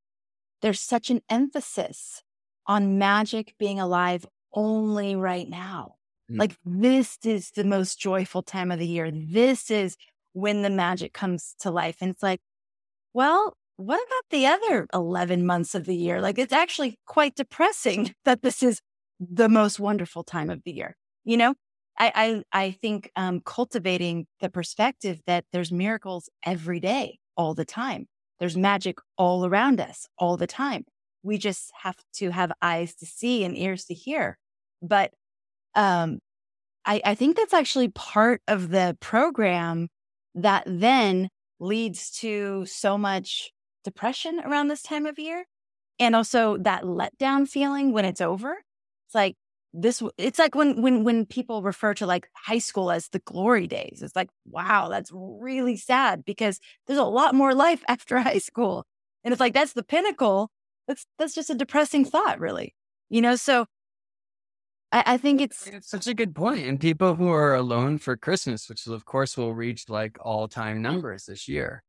there's 0.63 0.81
such 0.81 1.11
an 1.11 1.21
emphasis 1.29 2.23
on 2.67 2.99
magic 2.99 3.55
being 3.59 3.79
alive 3.79 4.27
only 4.55 5.17
right 5.17 5.49
now. 5.49 5.97
Mm. 6.31 6.39
Like, 6.39 6.57
this 6.65 7.19
is 7.25 7.51
the 7.51 7.65
most 7.65 7.99
joyful 7.99 8.43
time 8.43 8.71
of 8.71 8.79
the 8.79 8.87
year. 8.87 9.11
This 9.11 9.71
is 9.71 9.97
when 10.33 10.63
the 10.63 10.71
magic 10.71 11.13
comes 11.13 11.55
to 11.61 11.71
life. 11.71 11.97
And 12.01 12.11
it's 12.11 12.23
like, 12.23 12.41
well, 13.13 13.57
what 13.77 14.01
about 14.07 14.25
the 14.31 14.47
other 14.47 14.87
11 14.93 15.47
months 15.47 15.75
of 15.75 15.87
the 15.87 15.97
year? 15.97 16.21
Like, 16.21 16.39
it's 16.39 16.53
actually 16.53 16.99
quite 17.07 17.35
depressing 17.35 18.15
that 18.25 18.43
this 18.43 18.63
is 18.63 18.81
the 19.19 19.49
most 19.49 19.81
wonderful 19.81 20.23
time 20.23 20.51
of 20.51 20.63
the 20.65 20.73
year. 20.73 20.97
You 21.25 21.37
know, 21.37 21.55
I, 21.99 22.43
I, 22.53 22.65
I 22.67 22.71
think 22.71 23.11
um, 23.17 23.41
cultivating 23.45 24.27
the 24.41 24.49
perspective 24.49 25.21
that 25.27 25.45
there's 25.53 25.73
miracles 25.73 26.29
every 26.45 26.81
day, 26.81 27.19
all 27.37 27.55
the 27.55 27.65
time. 27.65 28.07
There's 28.39 28.57
magic 28.57 28.99
all 29.19 29.45
around 29.45 29.81
us 29.81 30.07
all 30.19 30.37
the 30.37 30.47
time. 30.47 30.85
We 31.23 31.37
just 31.37 31.71
have 31.83 31.97
to 32.15 32.31
have 32.31 32.53
eyes 32.63 32.95
to 32.97 33.07
see 33.07 33.45
and 33.45 33.57
ears 33.57 33.85
to 33.87 33.95
hear. 33.95 34.39
But 34.81 35.13
um, 35.75 36.19
I, 36.85 37.01
I 37.05 37.15
think 37.15 37.37
that's 37.37 37.55
actually 37.55 37.89
part 37.89 38.43
of 38.49 38.71
the 38.71 38.97
program 39.01 39.89
that 40.35 40.65
then 40.67 41.29
leads 41.59 42.11
to 42.11 42.65
so 42.67 42.97
much 42.97 43.51
depression 43.85 44.41
around 44.45 44.69
this 44.69 44.83
time 44.83 45.07
of 45.07 45.19
year. 45.19 45.45
And 45.99 46.17
also 46.17 46.57
that 46.59 46.85
letdown 46.85 47.47
feeling 47.47 47.93
when 47.93 48.05
it's 48.07 48.23
over. 48.23 48.57
It's 49.07 49.15
like 49.15 49.37
this, 49.75 50.03
it's 50.17 50.39
like 50.39 50.55
when, 50.55 50.81
when, 50.81 51.05
when 51.05 51.27
people 51.27 51.63
refer 51.63 51.93
to 51.95 52.07
like 52.07 52.29
high 52.35 52.59
school 52.59 52.91
as 52.91 53.09
the 53.09 53.19
glory 53.21 53.67
days. 53.67 54.01
It's 54.03 54.17
like, 54.17 54.31
wow, 54.47 54.89
that's 54.89 55.11
really 55.13 55.77
sad 55.77 56.25
because 56.25 56.59
there's 56.87 56.99
a 56.99 57.05
lot 57.05 57.35
more 57.35 57.55
life 57.55 57.85
after 57.89 58.19
high 58.19 58.39
school. 58.39 58.87
And 59.23 59.33
it's 59.33 59.41
like, 59.41 59.53
that's 59.53 59.75
the 59.75 59.83
pinnacle. 59.83 60.51
That's, 60.89 61.07
that's 61.19 61.35
just 61.35 61.51
a 61.51 61.55
depressing 61.55 62.07
thought, 62.07 62.41
really. 62.41 62.75
You 63.11 63.21
know, 63.21 63.37
so 63.37 63.67
I, 64.93 65.03
I 65.07 65.17
think 65.17 65.41
it's 65.41 65.67
it's 65.67 65.89
such 65.89 66.07
a 66.07 66.15
good 66.15 66.35
point. 66.35 66.67
And 66.67 66.81
people 66.81 67.15
who 67.15 67.29
are 67.29 67.55
alone 67.55 67.99
for 67.99 68.17
Christmas, 68.17 68.69
which 68.69 68.87
of 68.87 69.05
course 69.05 69.37
will 69.37 69.55
reach 69.55 69.89
like 69.89 70.19
all 70.21 70.49
time 70.49 70.83
numbers 70.83 71.27
this 71.27 71.49
year, 71.49 71.83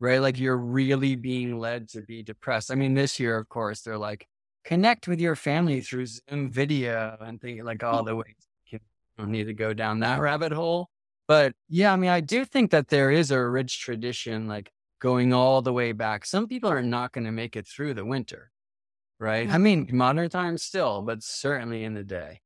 right? 0.00 0.20
Like 0.20 0.38
you're 0.38 0.56
really 0.56 1.16
being 1.16 1.58
led 1.58 1.88
to 1.90 2.02
be 2.02 2.22
depressed. 2.22 2.70
I 2.70 2.74
mean, 2.74 2.94
this 2.94 3.18
year, 3.18 3.36
of 3.36 3.48
course, 3.48 3.82
they're 3.82 3.98
like 3.98 4.26
connect 4.64 5.06
with 5.06 5.20
your 5.20 5.36
family 5.36 5.80
through 5.80 6.06
Zoom 6.06 6.50
video 6.50 7.16
and 7.20 7.40
think 7.40 7.62
like 7.64 7.82
oh, 7.82 7.88
all 7.88 8.04
the 8.04 8.16
ways 8.16 8.34
You 8.66 8.80
don't 9.18 9.30
need 9.30 9.44
to 9.44 9.54
go 9.54 9.72
down 9.72 10.00
that 10.00 10.20
rabbit 10.20 10.52
hole. 10.52 10.90
But 11.28 11.54
yeah, 11.68 11.92
I 11.92 11.96
mean, 11.96 12.10
I 12.10 12.20
do 12.20 12.44
think 12.44 12.70
that 12.70 12.88
there 12.88 13.10
is 13.10 13.30
a 13.30 13.44
rich 13.44 13.80
tradition, 13.80 14.46
like 14.46 14.70
going 15.00 15.32
all 15.32 15.62
the 15.62 15.72
way 15.72 15.92
back. 15.92 16.24
Some 16.24 16.46
people 16.46 16.70
are 16.70 16.82
not 16.82 17.12
going 17.12 17.24
to 17.24 17.32
make 17.32 17.56
it 17.56 17.66
through 17.66 17.94
the 17.94 18.04
winter 18.04 18.50
right? 19.18 19.46
Mm-hmm. 19.46 19.54
I 19.54 19.58
mean, 19.58 19.88
modern 19.92 20.28
times 20.28 20.62
still, 20.62 21.02
but 21.02 21.22
certainly 21.22 21.84
in 21.84 21.94
the 21.94 22.04
day, 22.04 22.40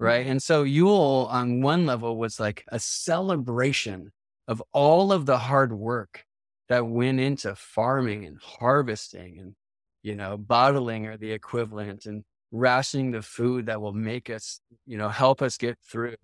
mm-hmm. 0.00 0.04
right? 0.04 0.26
And 0.26 0.42
so 0.42 0.62
Yule 0.62 1.28
on 1.30 1.62
one 1.62 1.86
level 1.86 2.16
was 2.16 2.38
like 2.40 2.64
a 2.68 2.78
celebration 2.78 4.12
of 4.48 4.62
all 4.72 5.12
of 5.12 5.26
the 5.26 5.38
hard 5.38 5.72
work 5.72 6.24
that 6.68 6.86
went 6.86 7.20
into 7.20 7.54
farming 7.54 8.24
and 8.24 8.38
harvesting 8.40 9.38
and, 9.38 9.54
you 10.02 10.14
know, 10.14 10.36
bottling 10.36 11.06
or 11.06 11.16
the 11.16 11.32
equivalent 11.32 12.06
and 12.06 12.24
rationing 12.52 13.10
the 13.10 13.22
food 13.22 13.66
that 13.66 13.80
will 13.80 13.92
make 13.92 14.30
us, 14.30 14.60
you 14.86 14.98
know, 14.98 15.08
help 15.08 15.42
us 15.42 15.56
get 15.56 15.78
through. 15.90 16.16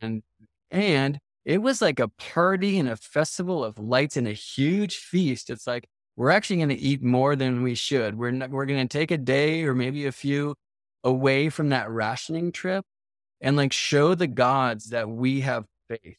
And, 0.00 0.22
and 0.70 1.18
it 1.44 1.58
was 1.58 1.80
like 1.80 1.98
a 1.98 2.08
party 2.08 2.78
and 2.78 2.88
a 2.88 2.96
festival 2.96 3.64
of 3.64 3.78
lights 3.78 4.16
and 4.16 4.28
a 4.28 4.32
huge 4.32 4.96
feast. 4.96 5.50
It's 5.50 5.66
like, 5.66 5.88
we're 6.20 6.30
actually 6.30 6.56
going 6.56 6.68
to 6.68 6.78
eat 6.78 7.02
more 7.02 7.34
than 7.34 7.62
we 7.62 7.74
should. 7.74 8.18
We're 8.18 8.30
not, 8.30 8.50
we're 8.50 8.66
going 8.66 8.86
to 8.86 8.98
take 8.98 9.10
a 9.10 9.16
day 9.16 9.62
or 9.62 9.74
maybe 9.74 10.04
a 10.04 10.12
few 10.12 10.54
away 11.02 11.48
from 11.48 11.70
that 11.70 11.88
rationing 11.88 12.52
trip 12.52 12.84
and 13.40 13.56
like 13.56 13.72
show 13.72 14.14
the 14.14 14.26
gods 14.26 14.90
that 14.90 15.08
we 15.08 15.40
have 15.40 15.64
faith 15.88 16.18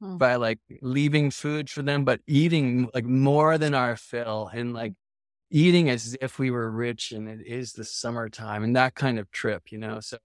hmm. 0.00 0.16
by 0.16 0.36
like 0.36 0.60
leaving 0.80 1.30
food 1.30 1.68
for 1.68 1.82
them, 1.82 2.06
but 2.06 2.22
eating 2.26 2.88
like 2.94 3.04
more 3.04 3.58
than 3.58 3.74
our 3.74 3.96
fill 3.96 4.48
and 4.50 4.72
like 4.72 4.94
eating 5.50 5.90
as 5.90 6.16
if 6.22 6.38
we 6.38 6.50
were 6.50 6.70
rich 6.70 7.12
and 7.12 7.28
it 7.28 7.46
is 7.46 7.74
the 7.74 7.84
summertime 7.84 8.64
and 8.64 8.76
that 8.76 8.94
kind 8.94 9.18
of 9.18 9.30
trip, 9.30 9.64
you 9.70 9.76
know? 9.76 10.00
So, 10.00 10.16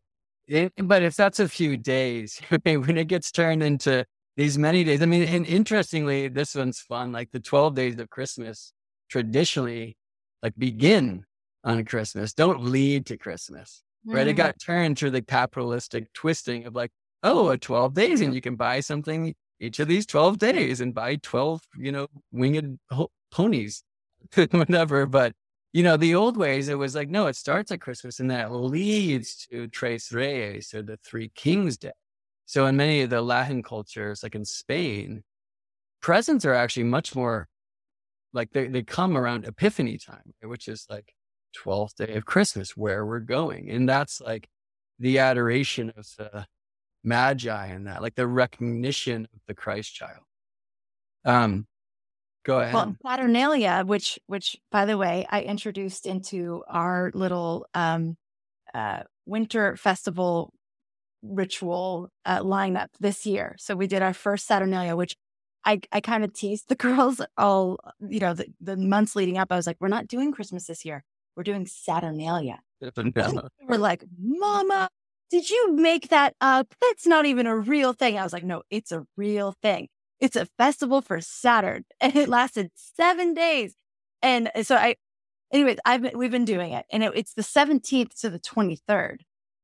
it, 0.48 0.72
but 0.78 1.04
if 1.04 1.18
that's 1.18 1.42
a 1.42 1.50
few 1.50 1.76
days, 1.76 2.40
when 2.64 2.98
it 2.98 3.10
gets 3.10 3.34
turned 3.34 3.64
into 3.64 4.06
these 4.38 4.58
many 4.58 4.86
days, 4.86 5.02
I 5.02 5.08
mean, 5.08 5.24
and 5.24 5.46
interestingly, 5.46 6.30
this 6.30 6.56
one's 6.56 6.80
fun, 6.80 7.12
like 7.12 7.32
the 7.32 7.42
12 7.42 7.76
days 7.76 8.00
of 8.00 8.10
Christmas 8.10 8.72
traditionally 9.14 9.96
like 10.42 10.54
begin 10.58 11.24
on 11.64 11.86
Christmas, 11.86 12.34
don't 12.34 12.64
lead 12.64 13.06
to 13.06 13.16
Christmas, 13.16 13.84
mm-hmm. 14.08 14.18
right? 14.18 14.28
It 14.28 14.34
mm. 14.34 14.38
got 14.38 14.60
turned 14.60 14.98
through 14.98 15.12
the 15.12 15.22
capitalistic 15.22 16.12
twisting 16.14 16.66
of 16.66 16.74
like, 16.74 16.90
oh, 17.22 17.50
a 17.50 17.58
12 17.60 17.94
days 17.94 18.22
and 18.22 18.34
you 18.34 18.42
can 18.42 18.56
buy 18.56 18.80
something 18.80 19.36
each 19.60 19.80
of 19.80 19.88
these 19.88 20.08
12 20.08 20.40
days 20.40 20.82
and 20.82 20.96
buy 20.96 21.18
12, 21.18 21.62
you 21.78 21.92
know, 21.92 22.08
winged 22.32 22.80
ho- 22.90 23.12
ponies, 23.30 23.84
whatever. 24.50 25.06
But, 25.06 25.34
you 25.74 25.84
know, 25.84 25.96
the 25.96 26.16
old 26.16 26.36
ways, 26.36 26.68
it 26.68 26.80
was 26.80 26.96
like, 26.96 27.10
no, 27.10 27.28
it 27.28 27.36
starts 27.36 27.72
at 27.72 27.82
Christmas 27.82 28.20
and 28.20 28.32
that 28.32 28.52
leads 28.52 29.46
to 29.52 29.68
Tres 29.68 30.12
Reyes 30.12 30.74
or 30.74 30.82
the 30.82 30.98
Three 30.98 31.30
Kings 31.36 31.78
Day. 31.78 31.92
So 32.48 32.66
in 32.66 32.78
many 32.78 33.02
of 33.02 33.12
the 33.12 33.22
Latin 33.22 33.62
cultures, 33.62 34.24
like 34.24 34.34
in 34.34 34.44
Spain, 34.44 35.22
presents 36.02 36.46
are 36.46 36.56
actually 36.56 36.86
much 36.86 37.16
more 37.16 37.48
like 38.34 38.52
they, 38.52 38.68
they 38.68 38.84
come 38.84 39.16
around 39.16 39.46
epiphany 39.46 39.98
time 39.98 40.34
which 40.42 40.68
is 40.68 40.86
like 40.90 41.14
12th 41.64 41.96
day 41.96 42.16
of 42.16 42.26
christmas 42.26 42.76
where 42.76 43.06
we're 43.06 43.20
going. 43.20 43.70
And 43.70 43.88
that's 43.88 44.20
like 44.20 44.50
the 45.00 45.20
adoration 45.20 45.94
of 45.96 46.08
the 46.18 46.46
magi 47.04 47.68
and 47.68 47.88
that 47.88 48.02
like 48.02 48.16
the 48.16 48.28
recognition 48.28 49.28
of 49.34 49.40
the 49.48 49.54
christ 49.54 49.94
child. 49.94 50.24
Um 51.26 51.68
go 52.46 52.60
ahead. 52.60 52.74
Well 52.74 52.96
saturnalia 53.06 53.84
which 53.86 54.20
which 54.28 54.58
by 54.72 54.86
the 54.86 54.98
way 54.98 55.26
i 55.30 55.42
introduced 55.42 56.06
into 56.06 56.64
our 56.68 57.12
little 57.14 57.68
um 57.74 58.18
uh 58.74 59.04
winter 59.26 59.76
festival 59.76 60.54
ritual 61.24 62.10
uh, 62.26 62.40
lineup 62.40 62.90
this 63.00 63.26
year. 63.26 63.56
So 63.58 63.76
we 63.76 63.88
did 63.88 64.02
our 64.02 64.14
first 64.14 64.46
saturnalia 64.46 64.96
which 64.96 65.16
I, 65.66 65.82
I 65.92 66.02
kind 66.02 66.24
of 66.24 66.34
teased 66.34 66.70
the 66.70 66.76
girls 66.88 67.22
all, 67.38 67.80
you 68.00 68.20
know, 68.20 68.34
the, 68.34 68.48
the 68.62 68.78
months 68.78 69.16
leading 69.16 69.38
up. 69.38 69.52
I 69.52 69.56
was 69.56 69.68
like, 69.68 69.78
we're 69.80 69.88
not 69.88 70.08
doing 70.08 70.32
Christmas 70.32 70.68
this 70.68 70.86
year. 70.86 71.04
We're 71.36 71.44
doing 71.44 71.66
Saturnalia. 71.66 72.60
we're 73.68 73.78
like, 73.78 74.04
Mama, 74.20 74.90
did 75.32 75.50
you 75.50 75.74
make 75.76 76.10
that 76.10 76.36
up? 76.42 76.76
That's 76.82 77.08
not 77.08 77.26
even 77.26 77.48
a 77.48 77.58
real 77.58 77.94
thing. 77.94 78.18
I 78.18 78.24
was 78.24 78.34
like, 78.34 78.44
no, 78.44 78.64
it's 78.70 78.92
a 78.92 79.06
real 79.18 79.56
thing. 79.62 79.88
It's 80.20 80.36
a 80.36 80.48
festival 80.58 81.02
for 81.02 81.20
Saturn. 81.22 81.86
And 82.02 82.16
it 82.16 82.30
lasted 82.30 82.72
seven 82.76 83.34
days. 83.34 83.76
And 84.22 84.52
so 84.62 84.76
I, 84.76 84.96
anyways, 85.52 85.78
I've 85.86 86.02
been, 86.02 86.18
we've 86.18 86.32
been 86.32 86.46
doing 86.46 86.74
it 86.74 86.86
and 86.92 87.04
it, 87.04 87.12
it's 87.16 87.34
the 87.34 87.42
17th 87.42 88.20
to 88.22 88.30
the 88.30 88.40
23rd. 88.40 89.18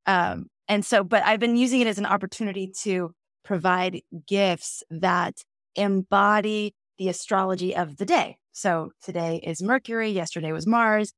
Um, 0.06 0.46
and 0.68 0.84
so, 0.84 1.04
but 1.04 1.22
I've 1.24 1.40
been 1.40 1.56
using 1.56 1.80
it 1.80 1.86
as 1.86 1.98
an 1.98 2.06
opportunity 2.06 2.72
to 2.82 3.12
provide 3.44 4.02
gifts 4.26 4.82
that 4.90 5.44
embody 5.76 6.74
the 6.98 7.08
astrology 7.08 7.74
of 7.74 7.96
the 7.96 8.04
day. 8.04 8.38
So 8.52 8.90
today 9.02 9.40
is 9.42 9.62
Mercury, 9.62 10.10
yesterday 10.10 10.52
was 10.52 10.66
Mars. 10.66 11.12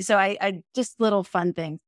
So 0.00 0.16
I, 0.16 0.36
I 0.40 0.60
just 0.74 1.00
little 1.00 1.24
fun 1.24 1.52
things. 1.52 1.80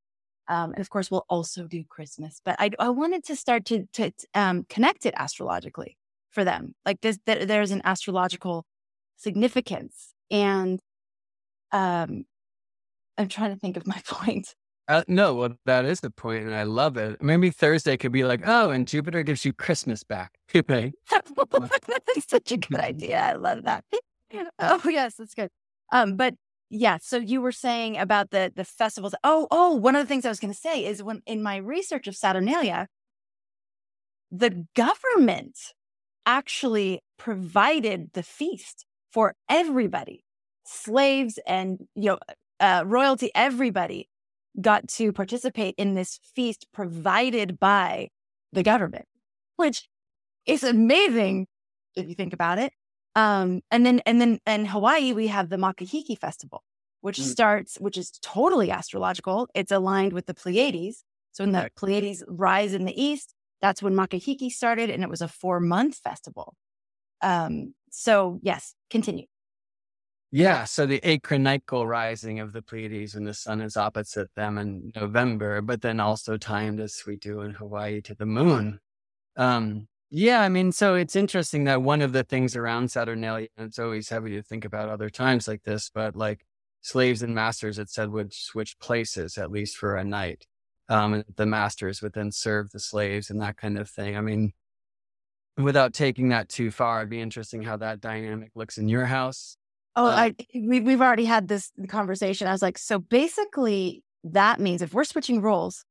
Um, 0.49 0.73
and 0.73 0.81
of 0.81 0.91
course, 0.91 1.11
we'll 1.11 1.25
also 1.29 1.67
do 1.67 1.85
Christmas. 1.89 2.41
But 2.45 2.57
I, 2.59 2.71
I 2.79 2.91
wanted 2.91 3.25
to 3.25 3.37
start 3.37 3.65
to, 3.67 3.87
to 3.95 4.13
um, 4.35 4.67
connect 4.69 5.07
it 5.07 5.15
astrologically 5.17 5.97
for 6.31 6.45
them. 6.45 6.75
Like 6.85 7.01
this, 7.01 7.19
that 7.27 7.49
there's 7.49 7.71
an 7.71 7.81
astrological 7.85 8.67
significance. 9.17 10.13
And 10.31 10.81
um, 11.71 12.25
I'm 13.17 13.29
trying 13.29 13.55
to 13.55 13.59
think 13.59 13.77
of 13.77 13.87
my 13.87 14.01
point. 14.07 14.55
Uh, 14.89 15.05
no, 15.07 15.35
well, 15.35 15.55
that 15.65 15.85
is 15.85 16.01
the 16.01 16.11
point, 16.11 16.45
and 16.45 16.55
I 16.55 16.65
love 16.65 16.97
it. 16.97 17.23
Maybe 17.23 17.51
Thursday 17.51 17.97
could 17.97 18.11
be 18.11 18.25
like, 18.25 18.43
oh, 18.47 18.71
and 18.71 18.87
Jupiter 18.87 19.23
gives 19.23 19.45
you 19.45 19.53
Christmas 19.53 20.03
back. 20.03 20.33
That's 20.53 22.29
such 22.29 22.53
a 22.53 22.57
good 22.57 22.75
idea. 22.81 23.21
I 23.21 23.35
love 23.35 23.63
that. 23.65 23.85
oh 24.59 24.81
yes, 24.89 25.15
that's 25.17 25.35
good. 25.35 25.51
Um, 25.93 26.17
but 26.17 26.35
yeah. 26.71 26.99
So 27.01 27.19
you 27.19 27.41
were 27.41 27.53
saying 27.53 27.99
about 27.99 28.31
the 28.31 28.53
the 28.55 28.65
festivals. 28.65 29.15
Oh, 29.23 29.47
oh, 29.51 29.75
one 29.77 29.95
of 29.95 30.03
the 30.03 30.09
things 30.09 30.25
I 30.25 30.31
was 30.31 30.41
going 30.41 30.53
to 30.53 30.59
say 30.59 30.85
is 30.85 31.03
when 31.03 31.23
in 31.27 31.43
my 31.43 31.57
research 31.57 32.07
of 32.09 32.17
Saturnalia, 32.17 32.89
the 34.31 34.67
government 34.75 35.59
actually 36.25 37.01
provided 37.19 38.11
the 38.15 38.23
feast 38.23 38.87
for 39.11 39.35
everybody, 39.49 40.25
slaves 40.65 41.39
and 41.47 41.87
you 41.95 42.11
know 42.11 42.19
uh, 42.59 42.85
royalty. 42.87 43.31
Everybody 43.35 44.09
got 44.61 44.89
to 44.89 45.13
participate 45.13 45.75
in 45.79 45.95
this 45.95 46.19
feast 46.35 46.67
provided 46.73 47.59
by 47.59 48.09
the 48.53 48.63
government, 48.63 49.07
which 49.57 49.89
is 50.47 50.63
amazing 50.63 51.47
if 51.97 52.09
you 52.09 52.15
think 52.15 52.33
about 52.33 52.59
it. 52.59 52.73
Um, 53.15 53.61
and 53.71 53.85
then 53.85 54.01
and 54.07 54.21
then 54.21 54.39
in 54.47 54.67
Hawaii 54.67 55.13
we 55.13 55.27
have 55.29 55.49
the 55.49 55.57
Makahiki 55.57 56.19
Festival, 56.19 56.63
which 57.01 57.19
mm. 57.19 57.25
starts, 57.25 57.77
which 57.77 57.99
is 57.99 58.11
totally 58.23 58.71
astrological. 58.71 59.49
It's 59.55 59.73
aligned 59.73 60.13
with 60.13 60.27
the 60.27 60.35
Pleiades. 60.35 61.05
So 61.33 61.45
when 61.45 61.53
the 61.53 61.71
Pleiades 61.77 62.23
rise 62.27 62.75
in 62.75 62.85
the 62.85 63.03
east, 63.03 63.35
that's 63.61 63.83
when 63.83 63.95
Makahiki 63.95 64.51
started, 64.51 64.91
and 64.91 65.03
it 65.03 65.09
was 65.09 65.23
a 65.23 65.29
four 65.29 65.61
month 65.61 65.97
festival. 65.97 66.55
Um, 67.21 67.75
so 67.91 68.39
yes, 68.43 68.75
continue. 68.91 69.27
Yeah, 70.35 70.65
so 70.65 70.87
the 70.87 70.99
acronychal 71.01 71.87
rising 71.87 72.41
of 72.41 72.55
the 72.55 72.63
Pleiades 72.63 73.15
when 73.15 73.25
the 73.25 73.35
sun 73.35 73.61
is 73.61 73.77
opposite 73.77 74.35
them 74.35 74.57
in 74.57 74.91
November, 74.97 75.61
but 75.61 75.83
then 75.83 76.01
also 76.01 76.39
timed 76.39 76.81
as 76.81 77.03
we 77.07 77.17
do 77.17 77.43
in 77.43 77.51
Hawaii 77.53 78.01
to 78.01 78.15
the 78.15 78.25
moon. 78.25 78.81
Um, 79.37 79.89
yeah, 80.11 80.41
I 80.43 80.49
mean, 80.49 80.73
so 80.73 80.95
it's 80.95 81.17
interesting 81.17 81.65
that 81.65 81.83
one 81.83 82.03
of 82.03 82.13
the 82.15 82.25
things 82.25 82.57
around 82.57 82.91
Saturnalia, 82.91 83.49
and 83.59 83.69
it's 83.69 83.79
always 83.79 84.09
heavy 84.09 84.31
to 84.33 84.43
think 84.43 84.65
about 84.65 84.89
other 84.89 85.11
times 85.11 85.49
like 85.49 85.65
this, 85.65 85.91
but 85.95 86.17
like 86.17 86.47
slaves 86.83 87.23
and 87.23 87.35
masters, 87.35 87.79
it 87.79 87.91
said 87.91 88.11
would 88.11 88.33
switch 88.33 88.79
places 88.79 89.39
at 89.39 89.51
least 89.51 89.77
for 89.77 89.97
a 89.97 90.05
night. 90.05 90.47
Um, 90.89 91.25
the 91.37 91.47
masters 91.47 92.03
would 92.03 92.15
then 92.15 92.33
serve 92.33 92.71
the 92.71 92.81
slaves 92.81 93.31
and 93.31 93.41
that 93.43 93.59
kind 93.59 93.79
of 93.79 93.91
thing. 93.91 94.17
I 94.17 94.23
mean, 94.23 94.53
without 95.59 95.93
taking 95.95 96.31
that 96.31 96.49
too 96.49 96.71
far, 96.71 97.01
it'd 97.01 97.11
be 97.11 97.21
interesting 97.21 97.63
how 97.63 97.77
that 97.79 98.01
dynamic 98.01 98.53
looks 98.55 98.79
in 98.79 98.89
your 98.89 99.07
house. 99.07 99.57
Oh, 99.95 100.07
um, 100.07 100.13
I 100.15 100.35
we, 100.55 100.81
we've 100.81 101.03
already 101.03 101.25
had 101.25 101.49
this 101.49 101.71
conversation. 101.89 102.47
I 102.47 102.53
was 102.53 102.63
like, 102.63 102.79
so 102.79 102.99
basically, 102.99 104.03
that 104.25 104.61
means 104.61 104.83
if 104.83 104.95
we're 104.95 105.05
switching 105.05 105.43
roles, 105.43 105.85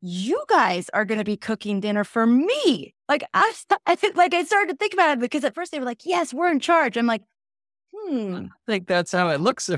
you 0.00 0.42
guys 0.48 0.88
are 0.94 1.04
going 1.04 1.18
to 1.18 1.24
be 1.24 1.36
cooking 1.36 1.80
dinner 1.80 2.04
for 2.04 2.26
me. 2.26 2.94
Like 3.08 3.24
I, 3.34 3.52
I 3.86 3.94
think, 3.94 4.16
like 4.16 4.34
I 4.34 4.44
started 4.44 4.72
to 4.72 4.76
think 4.76 4.94
about 4.94 5.10
it 5.10 5.20
because 5.20 5.44
at 5.44 5.54
first 5.54 5.72
they 5.72 5.78
were 5.78 5.84
like, 5.84 6.04
"Yes, 6.04 6.32
we're 6.32 6.50
in 6.50 6.60
charge." 6.60 6.96
I'm 6.96 7.06
like, 7.06 7.22
hmm. 7.94 8.46
I 8.46 8.48
think 8.66 8.86
that's 8.86 9.12
how 9.12 9.28
it 9.28 9.40
looks. 9.40 9.68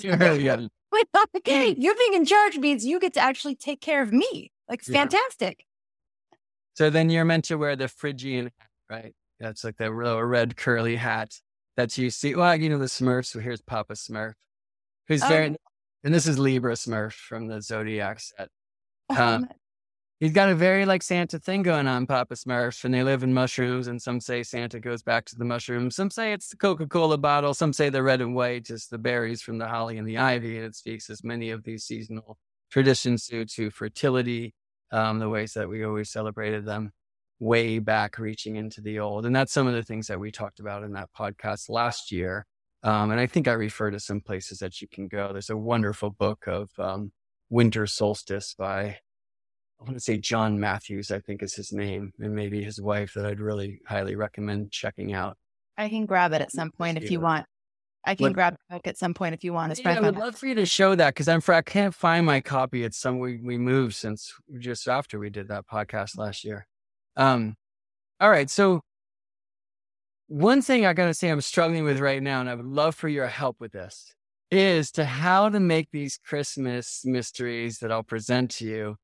yeah. 0.00 0.66
Wait, 0.92 1.06
okay, 1.36 1.74
you 1.76 1.94
being 1.94 2.14
in 2.14 2.24
charge 2.24 2.56
means 2.58 2.86
you 2.86 3.00
get 3.00 3.14
to 3.14 3.20
actually 3.20 3.56
take 3.56 3.80
care 3.80 4.02
of 4.02 4.12
me. 4.12 4.52
Like 4.68 4.86
yeah. 4.86 5.00
fantastic. 5.00 5.64
So 6.74 6.90
then 6.90 7.10
you're 7.10 7.24
meant 7.24 7.44
to 7.46 7.56
wear 7.56 7.74
the 7.74 7.88
Phrygian 7.88 8.52
hat, 8.58 8.68
right? 8.88 9.14
That's 9.40 9.64
like 9.64 9.76
the 9.76 9.92
red 9.92 10.56
curly 10.56 10.96
hat 10.96 11.40
that 11.76 11.96
you 11.98 12.10
see. 12.10 12.34
Well, 12.34 12.56
you 12.56 12.68
know 12.68 12.78
the 12.78 12.86
Smurfs. 12.86 13.26
So 13.26 13.40
here's 13.40 13.62
Papa 13.62 13.94
Smurf, 13.94 14.34
who's 15.08 15.22
oh. 15.22 15.28
very, 15.28 15.56
and 16.04 16.14
this 16.14 16.26
is 16.26 16.38
Libra 16.38 16.74
Smurf 16.74 17.12
from 17.12 17.46
the 17.46 17.60
Zodiac 17.62 18.20
set. 18.20 18.48
Oh, 19.10 19.22
um, 19.22 19.48
he's 20.18 20.32
got 20.32 20.48
a 20.48 20.54
very 20.54 20.84
like 20.86 21.02
Santa 21.02 21.38
thing 21.38 21.62
going 21.62 21.86
on, 21.86 22.06
Papa 22.06 22.34
Smurf, 22.34 22.84
and 22.84 22.92
they 22.92 23.02
live 23.02 23.22
in 23.22 23.32
mushrooms. 23.32 23.86
And 23.86 24.00
some 24.00 24.20
say 24.20 24.42
Santa 24.42 24.80
goes 24.80 25.02
back 25.02 25.24
to 25.26 25.36
the 25.36 25.44
mushrooms. 25.44 25.96
Some 25.96 26.10
say 26.10 26.32
it's 26.32 26.48
the 26.48 26.56
Coca 26.56 26.86
Cola 26.86 27.18
bottle. 27.18 27.54
Some 27.54 27.72
say 27.72 27.88
the 27.88 28.02
red 28.02 28.20
and 28.20 28.34
white, 28.34 28.70
is 28.70 28.88
the 28.88 28.98
berries 28.98 29.42
from 29.42 29.58
the 29.58 29.68
holly 29.68 29.98
and 29.98 30.08
the 30.08 30.18
ivy. 30.18 30.56
And 30.56 30.66
it 30.66 30.74
speaks 30.74 31.10
as 31.10 31.22
many 31.22 31.50
of 31.50 31.62
these 31.64 31.84
seasonal 31.84 32.38
traditions 32.70 33.26
do 33.26 33.44
to 33.44 33.70
fertility, 33.70 34.54
um, 34.90 35.18
the 35.18 35.28
ways 35.28 35.52
that 35.52 35.68
we 35.68 35.84
always 35.84 36.10
celebrated 36.10 36.66
them 36.66 36.92
way 37.38 37.78
back, 37.78 38.18
reaching 38.18 38.56
into 38.56 38.80
the 38.80 38.98
old. 38.98 39.26
And 39.26 39.34
that's 39.34 39.52
some 39.52 39.66
of 39.66 39.74
the 39.74 39.82
things 39.82 40.06
that 40.06 40.20
we 40.20 40.30
talked 40.30 40.60
about 40.60 40.82
in 40.82 40.92
that 40.92 41.10
podcast 41.16 41.68
last 41.68 42.10
year. 42.10 42.46
Um, 42.82 43.10
and 43.10 43.20
I 43.20 43.26
think 43.26 43.48
I 43.48 43.52
refer 43.52 43.90
to 43.90 44.00
some 44.00 44.20
places 44.20 44.58
that 44.58 44.80
you 44.80 44.88
can 44.88 45.08
go. 45.08 45.32
There's 45.32 45.50
a 45.50 45.56
wonderful 45.56 46.10
book 46.10 46.44
of 46.46 46.70
um, 46.78 47.12
Winter 47.50 47.86
Solstice 47.86 48.54
by, 48.56 48.84
I 48.84 49.82
want 49.82 49.94
to 49.94 50.00
say 50.00 50.18
John 50.18 50.60
Matthews, 50.60 51.10
I 51.10 51.20
think 51.20 51.42
is 51.42 51.54
his 51.54 51.72
name, 51.72 52.12
and 52.20 52.34
maybe 52.34 52.62
his 52.62 52.80
wife 52.80 53.12
that 53.14 53.26
I'd 53.26 53.40
really 53.40 53.80
highly 53.86 54.14
recommend 54.14 54.70
checking 54.72 55.12
out. 55.12 55.36
I 55.76 55.88
can 55.88 56.06
grab 56.06 56.32
it 56.32 56.40
at 56.40 56.52
some 56.52 56.70
point 56.70 56.96
if 56.96 57.10
you 57.10 57.20
want. 57.20 57.46
I 58.06 58.14
can 58.14 58.24
what, 58.24 58.32
grab 58.34 58.54
it 58.54 58.60
book 58.70 58.86
at 58.86 58.96
some 58.96 59.14
point 59.14 59.34
if 59.34 59.42
you 59.42 59.52
want. 59.52 59.78
Yeah, 59.78 59.98
I 59.98 60.00
would 60.00 60.16
love 60.16 60.36
for 60.36 60.46
you 60.46 60.54
to 60.54 60.64
show 60.64 60.94
that 60.94 61.12
because 61.12 61.26
I'm 61.26 61.42
I 61.48 61.62
can't 61.62 61.92
find 61.92 62.24
my 62.24 62.40
copy. 62.40 62.84
It's 62.84 62.98
some 62.98 63.18
we, 63.18 63.40
we 63.42 63.58
moved 63.58 63.96
since 63.96 64.32
just 64.58 64.86
after 64.86 65.18
we 65.18 65.28
did 65.28 65.48
that 65.48 65.66
podcast 65.66 66.16
last 66.16 66.44
year. 66.44 66.68
Um, 67.16 67.56
all 68.20 68.30
right. 68.30 68.48
So 68.50 68.80
one 70.28 70.62
thing 70.62 70.84
I 70.86 70.92
got 70.92 71.06
to 71.06 71.14
say 71.14 71.28
I'm 71.28 71.40
struggling 71.40 71.84
with 71.84 72.00
right 72.00 72.22
now, 72.22 72.40
and 72.40 72.48
I 72.48 72.54
would 72.54 72.66
love 72.66 72.94
for 72.94 73.08
your 73.08 73.26
help 73.26 73.60
with 73.60 73.72
this 73.72 74.12
is 74.50 74.90
to 74.92 75.04
how 75.04 75.48
to 75.48 75.60
make 75.60 75.90
these 75.90 76.18
Christmas 76.18 77.02
mysteries 77.04 77.78
that 77.78 77.90
I'll 77.90 78.02
present 78.02 78.50
to 78.52 78.64
you 78.64 78.96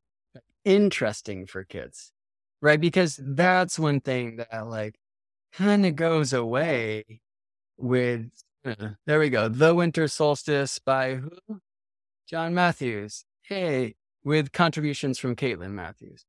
interesting 0.65 1.47
for 1.47 1.65
kids, 1.65 2.13
right? 2.61 2.81
Because 2.81 3.19
that's 3.23 3.79
one 3.79 4.01
thing 4.01 4.37
that 4.37 4.69
like 4.69 4.97
kind 5.53 5.85
of 5.85 5.97
goes 5.97 6.33
away 6.33 7.21
with, 7.77 8.31
uh, 8.65 8.91
there 9.07 9.19
we 9.19 9.31
go. 9.31 9.49
The 9.49 9.75
Winter 9.75 10.09
Solstice 10.09 10.79
by 10.79 11.17
who? 11.17 11.61
John 12.29 12.55
Matthews. 12.55 13.25
Hey, 13.43 13.95
with 14.25 14.53
contributions 14.53 15.19
from 15.19 15.35
Caitlin 15.37 15.73
Matthews. 15.73 16.25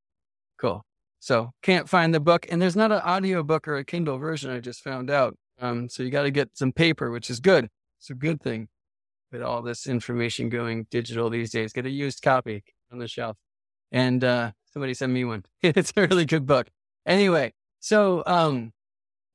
Cool. 0.60 0.84
So 1.24 1.54
can't 1.62 1.88
find 1.88 2.14
the 2.14 2.20
book 2.20 2.46
and 2.50 2.62
there's 2.62 2.76
not 2.76 2.92
an 2.92 3.00
audio 3.00 3.44
book 3.44 3.66
or 3.66 3.78
a 3.78 3.86
Kindle 3.86 4.18
version. 4.18 4.52
I 4.52 4.60
just 4.60 4.82
found 4.82 5.10
out. 5.10 5.38
Um, 5.58 5.88
so 5.88 6.04
you 6.04 6.10
got 6.10 6.24
to 6.24 6.32
get 6.32 6.58
some 6.58 6.74
paper, 6.74 7.12
which 7.12 7.30
is 7.30 7.40
good. 7.40 7.70
It's 7.98 8.10
a 8.10 8.14
good 8.14 8.42
thing 8.42 8.68
with 9.32 9.42
all 9.42 9.62
this 9.62 9.88
information 9.88 10.50
going 10.50 10.86
digital 10.92 11.30
these 11.30 11.50
days. 11.50 11.72
Get 11.72 11.86
a 11.86 11.90
used 11.90 12.22
copy 12.22 12.66
on 12.92 13.00
the 13.00 13.08
shelf. 13.08 13.38
And 13.90 14.22
uh, 14.22 14.52
somebody 14.74 14.94
sent 14.94 15.14
me 15.14 15.24
one. 15.24 15.46
it's 15.62 15.94
a 15.96 16.02
really 16.02 16.26
good 16.26 16.46
book. 16.46 16.68
Anyway, 17.06 17.54
so 17.80 18.24
um, 18.28 18.74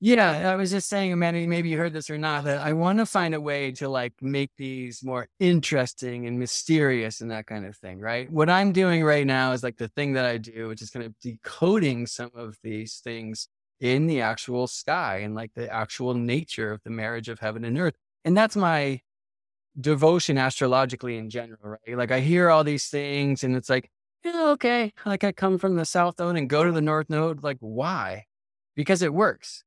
yeah, 0.00 0.50
I 0.50 0.54
was 0.54 0.70
just 0.70 0.88
saying, 0.88 1.12
Amanda, 1.12 1.44
maybe 1.48 1.70
you 1.70 1.76
heard 1.76 1.92
this 1.92 2.08
or 2.08 2.18
not, 2.18 2.44
that 2.44 2.60
I 2.60 2.72
want 2.72 3.00
to 3.00 3.06
find 3.06 3.34
a 3.34 3.40
way 3.40 3.72
to 3.72 3.88
like 3.88 4.12
make 4.20 4.52
these 4.56 5.02
more 5.02 5.26
interesting 5.40 6.26
and 6.26 6.38
mysterious 6.38 7.20
and 7.20 7.32
that 7.32 7.46
kind 7.46 7.66
of 7.66 7.76
thing, 7.76 7.98
right? 7.98 8.30
What 8.30 8.48
I'm 8.48 8.72
doing 8.72 9.02
right 9.02 9.26
now 9.26 9.52
is 9.52 9.64
like 9.64 9.76
the 9.76 9.88
thing 9.88 10.12
that 10.12 10.24
I 10.24 10.38
do, 10.38 10.68
which 10.68 10.82
is 10.82 10.90
kind 10.90 11.04
of 11.04 11.18
decoding 11.18 12.06
some 12.06 12.30
of 12.34 12.56
these 12.62 13.00
things 13.02 13.48
in 13.80 14.06
the 14.06 14.20
actual 14.20 14.68
sky 14.68 15.18
and 15.18 15.34
like 15.34 15.52
the 15.54 15.72
actual 15.72 16.14
nature 16.14 16.70
of 16.70 16.80
the 16.84 16.90
marriage 16.90 17.28
of 17.28 17.40
heaven 17.40 17.64
and 17.64 17.76
earth. 17.76 17.94
And 18.24 18.36
that's 18.36 18.56
my 18.56 19.00
devotion 19.80 20.38
astrologically 20.38 21.16
in 21.16 21.28
general, 21.28 21.58
right? 21.86 21.96
Like 21.98 22.12
I 22.12 22.20
hear 22.20 22.50
all 22.50 22.62
these 22.62 22.86
things 22.86 23.42
and 23.42 23.56
it's 23.56 23.68
like, 23.68 23.90
yeah, 24.24 24.50
okay, 24.50 24.92
like 25.04 25.24
I 25.24 25.32
come 25.32 25.58
from 25.58 25.74
the 25.74 25.84
south 25.84 26.20
node 26.20 26.36
and 26.36 26.48
go 26.48 26.62
to 26.62 26.72
the 26.72 26.80
north 26.80 27.10
node. 27.10 27.42
Like, 27.42 27.58
why? 27.60 28.26
Because 28.76 29.02
it 29.02 29.12
works. 29.12 29.64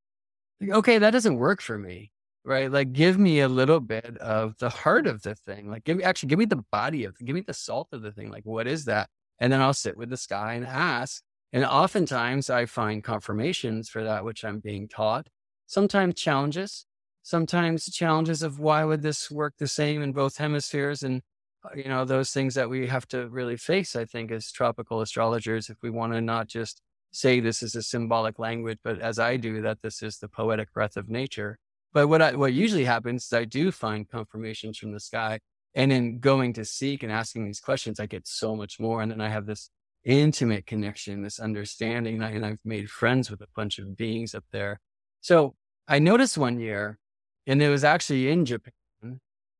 Okay, 0.70 0.98
that 0.98 1.10
doesn't 1.10 1.36
work 1.36 1.60
for 1.60 1.78
me, 1.78 2.12
right? 2.44 2.70
Like, 2.70 2.92
give 2.92 3.18
me 3.18 3.40
a 3.40 3.48
little 3.48 3.80
bit 3.80 4.16
of 4.18 4.56
the 4.58 4.68
heart 4.70 5.06
of 5.06 5.22
the 5.22 5.34
thing. 5.34 5.68
Like, 5.70 5.84
give 5.84 5.96
me 5.96 6.04
actually, 6.04 6.28
give 6.28 6.38
me 6.38 6.44
the 6.44 6.64
body 6.70 7.04
of, 7.04 7.18
give 7.18 7.34
me 7.34 7.40
the 7.42 7.54
salt 7.54 7.88
of 7.92 8.02
the 8.02 8.12
thing. 8.12 8.30
Like, 8.30 8.44
what 8.44 8.66
is 8.66 8.84
that? 8.86 9.08
And 9.40 9.52
then 9.52 9.60
I'll 9.60 9.74
sit 9.74 9.96
with 9.96 10.10
the 10.10 10.16
sky 10.16 10.54
and 10.54 10.66
ask. 10.66 11.22
And 11.52 11.64
oftentimes 11.64 12.48
I 12.48 12.66
find 12.66 13.02
confirmations 13.04 13.88
for 13.88 14.04
that 14.04 14.24
which 14.24 14.44
I'm 14.44 14.60
being 14.60 14.88
taught. 14.88 15.28
Sometimes 15.66 16.14
challenges, 16.14 16.86
sometimes 17.22 17.86
challenges 17.86 18.42
of 18.42 18.58
why 18.58 18.84
would 18.84 19.02
this 19.02 19.30
work 19.30 19.54
the 19.58 19.68
same 19.68 20.02
in 20.02 20.12
both 20.12 20.36
hemispheres 20.36 21.02
and 21.02 21.22
uh, 21.64 21.68
you 21.76 21.84
know 21.84 22.04
those 22.04 22.30
things 22.30 22.54
that 22.54 22.68
we 22.68 22.86
have 22.88 23.06
to 23.06 23.28
really 23.28 23.56
face 23.56 23.94
i 23.94 24.04
think 24.04 24.30
as 24.32 24.50
tropical 24.50 25.00
astrologers 25.00 25.70
if 25.70 25.76
we 25.82 25.90
want 25.90 26.12
to 26.12 26.20
not 26.20 26.48
just 26.48 26.80
say 27.12 27.40
this 27.40 27.62
is 27.62 27.74
a 27.74 27.82
symbolic 27.82 28.38
language 28.38 28.78
but 28.82 28.98
as 29.00 29.18
i 29.18 29.36
do 29.36 29.62
that 29.62 29.78
this 29.82 30.02
is 30.02 30.18
the 30.18 30.28
poetic 30.28 30.72
breath 30.72 30.96
of 30.96 31.08
nature 31.08 31.58
but 31.92 32.08
what 32.08 32.22
I, 32.22 32.34
what 32.34 32.52
usually 32.52 32.84
happens 32.84 33.24
is 33.24 33.32
i 33.32 33.44
do 33.44 33.70
find 33.70 34.08
confirmations 34.08 34.78
from 34.78 34.92
the 34.92 35.00
sky 35.00 35.40
and 35.74 35.92
in 35.92 36.18
going 36.18 36.52
to 36.54 36.64
seek 36.64 37.02
and 37.02 37.12
asking 37.12 37.44
these 37.46 37.60
questions 37.60 38.00
i 38.00 38.06
get 38.06 38.26
so 38.26 38.56
much 38.56 38.80
more 38.80 39.02
and 39.02 39.10
then 39.10 39.20
i 39.20 39.28
have 39.28 39.46
this 39.46 39.70
intimate 40.04 40.66
connection 40.66 41.22
this 41.22 41.38
understanding 41.38 42.20
and 42.22 42.44
i've 42.44 42.58
made 42.64 42.90
friends 42.90 43.30
with 43.30 43.40
a 43.40 43.46
bunch 43.54 43.78
of 43.78 43.96
beings 43.96 44.34
up 44.34 44.44
there 44.50 44.80
so 45.20 45.54
i 45.86 45.98
noticed 45.98 46.36
one 46.36 46.58
year 46.58 46.98
and 47.46 47.62
it 47.62 47.68
was 47.68 47.84
actually 47.84 48.28
in 48.28 48.44
Japan. 48.44 48.72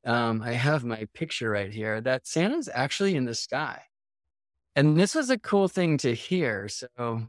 Um, 0.04 0.42
I 0.42 0.52
have 0.52 0.84
my 0.84 1.06
picture 1.14 1.50
right 1.50 1.72
here 1.72 2.00
that 2.00 2.26
Santa's 2.26 2.68
actually 2.72 3.14
in 3.14 3.24
the 3.24 3.34
sky. 3.34 3.82
And 4.74 4.98
this 4.98 5.14
was 5.14 5.30
a 5.30 5.38
cool 5.38 5.68
thing 5.68 5.98
to 5.98 6.14
hear. 6.14 6.68
So, 6.68 7.28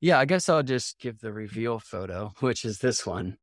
yeah, 0.00 0.18
I 0.18 0.24
guess 0.24 0.48
I'll 0.48 0.62
just 0.62 0.98
give 0.98 1.20
the 1.20 1.32
reveal 1.32 1.78
photo, 1.78 2.32
which 2.40 2.64
is 2.64 2.78
this 2.78 3.06
one. 3.06 3.36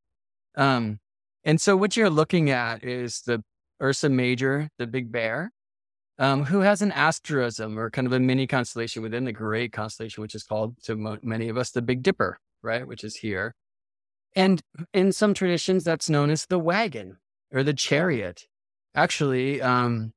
Um, 0.56 1.00
and 1.43 1.62
so 1.62 1.78
what 1.78 1.96
you're 1.96 2.10
looking 2.10 2.50
at 2.50 2.84
is 2.84 3.22
the 3.22 3.43
Ursa 3.82 4.10
Major, 4.10 4.70
the 4.78 4.88
big 4.88 5.12
bear, 5.12 5.52
um, 6.20 6.46
who 6.46 6.62
has 6.62 6.82
an 6.82 6.91
asterism 6.91 7.78
or 7.78 7.91
kind 7.91 8.08
of 8.08 8.13
a 8.13 8.20
mini 8.20 8.48
constellation 8.48 9.04
within 9.04 9.26
the 9.26 9.32
great 9.32 9.72
constellation, 9.72 10.22
which 10.22 10.34
is 10.36 10.43
called 10.43 10.76
to 10.84 10.96
mo- 10.96 11.20
many 11.22 11.48
of 11.50 11.58
us 11.58 11.72
the 11.72 11.82
Big 11.82 12.02
Dipper, 12.02 12.39
right? 12.63 12.88
Which 12.88 13.04
is 13.04 13.15
here. 13.15 13.54
And 14.36 14.62
in 14.93 15.12
some 15.12 15.34
traditions, 15.34 15.84
that's 15.84 16.10
known 16.10 16.30
as 16.30 16.46
the 16.46 16.60
wagon 16.60 17.17
or 17.52 17.63
the 17.63 17.74
chariot. 17.74 18.43
Actually, 18.96 19.62
um, 19.62 20.12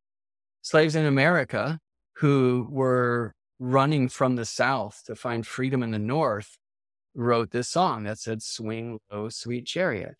slaves 0.62 0.96
in 0.96 1.06
America 1.06 1.78
who 2.16 2.66
were 2.70 3.34
running 3.60 4.08
from 4.08 4.34
the 4.34 4.44
South 4.44 5.02
to 5.04 5.14
find 5.14 5.46
freedom 5.46 5.82
in 5.82 5.92
the 5.92 5.98
North 5.98 6.56
wrote 7.14 7.50
this 7.50 7.68
song 7.68 8.04
that 8.04 8.18
said, 8.18 8.42
Swing 8.42 8.98
low, 9.12 9.28
sweet 9.28 9.66
chariot. 9.66 10.16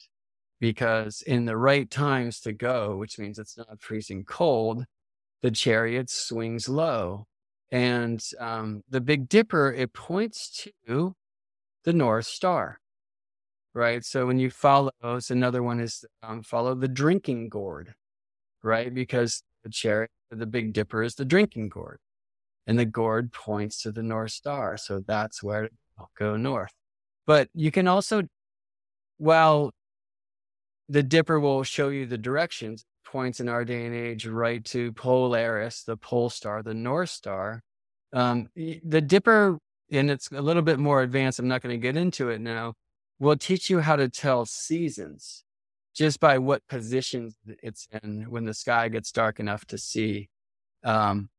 Because 0.61 1.23
in 1.23 1.47
the 1.47 1.57
right 1.57 1.91
times 1.91 2.39
to 2.41 2.53
go, 2.53 2.97
which 2.97 3.19
means 3.19 3.39
it's 3.39 3.57
not 3.57 3.81
freezing 3.81 4.25
cold, 4.25 4.85
the 5.41 5.51
chariot 5.51 6.11
swings 6.11 6.69
low. 6.69 7.27
And 7.73 8.23
um, 8.39 8.83
the 8.91 9.01
Big 9.01 9.29
Dipper, 9.29 9.73
it 9.73 9.95
points 9.95 10.67
to 10.87 11.15
the 11.85 11.93
North 11.95 12.27
Star, 12.27 12.79
right? 13.73 14.05
So 14.05 14.27
when 14.27 14.39
you 14.39 14.51
follow, 14.51 14.91
so 15.03 15.33
another 15.33 15.63
one 15.63 15.81
is 15.81 16.05
um, 16.23 16.43
follow 16.43 16.75
the 16.75 16.89
drinking 16.89 17.49
gourd, 17.49 17.95
right? 18.63 18.93
Because 18.93 19.43
the 19.65 19.71
chariot, 19.71 20.11
the 20.31 20.47
Big 20.47 20.75
Dipper 20.75 21.03
is 21.03 21.15
the 21.15 21.25
drinking 21.25 21.71
gourd, 21.71 22.01
and 22.71 22.79
the 22.79 22.85
gourd 22.85 23.33
points 23.33 23.83
to 23.83 23.91
the 23.91 24.03
North 24.03 24.31
Star. 24.31 24.77
So 24.77 25.03
that's 25.05 25.43
where 25.43 25.71
I'll 25.99 26.13
go 26.17 26.37
north. 26.37 26.71
But 27.27 27.49
you 27.53 27.73
can 27.73 27.89
also, 27.89 28.23
while 29.19 29.73
the 30.89 31.03
Dipper 31.03 31.41
will 31.41 31.65
show 31.65 31.89
you 31.89 32.07
the 32.07 32.17
directions, 32.17 32.85
points 33.05 33.41
in 33.41 33.49
our 33.49 33.65
day 33.65 33.87
and 33.87 33.95
age 33.95 34.25
right 34.25 34.65
to 34.67 34.93
Polaris, 34.93 35.83
the 35.83 35.97
pole 35.97 36.31
star, 36.31 36.63
the 36.63 36.73
North 36.73 37.11
Star. 37.11 37.61
Um, 38.13 38.49
the 38.55 39.01
Dipper, 39.01 39.59
and 39.91 40.09
it's 40.09 40.31
a 40.31 40.41
little 40.41 40.63
bit 40.63 40.79
more 40.79 41.03
advanced. 41.03 41.41
I'm 41.41 41.49
not 41.49 41.63
going 41.63 41.75
to 41.75 41.83
get 41.83 41.97
into 41.97 42.29
it 42.29 42.41
now. 42.41 42.75
Will 43.19 43.37
teach 43.37 43.69
you 43.69 43.81
how 43.81 43.97
to 43.97 44.09
tell 44.09 44.47
seasons 44.47 45.43
just 45.93 46.21
by 46.21 46.39
what 46.39 46.63
positions 46.69 47.37
it's 47.65 47.89
in 48.01 48.27
when 48.31 48.45
the 48.45 48.55
sky 48.55 48.89
gets 48.89 49.11
dark 49.11 49.41
enough 49.41 49.65
to 49.67 49.77
see. 49.77 50.29
Um, 50.85 51.31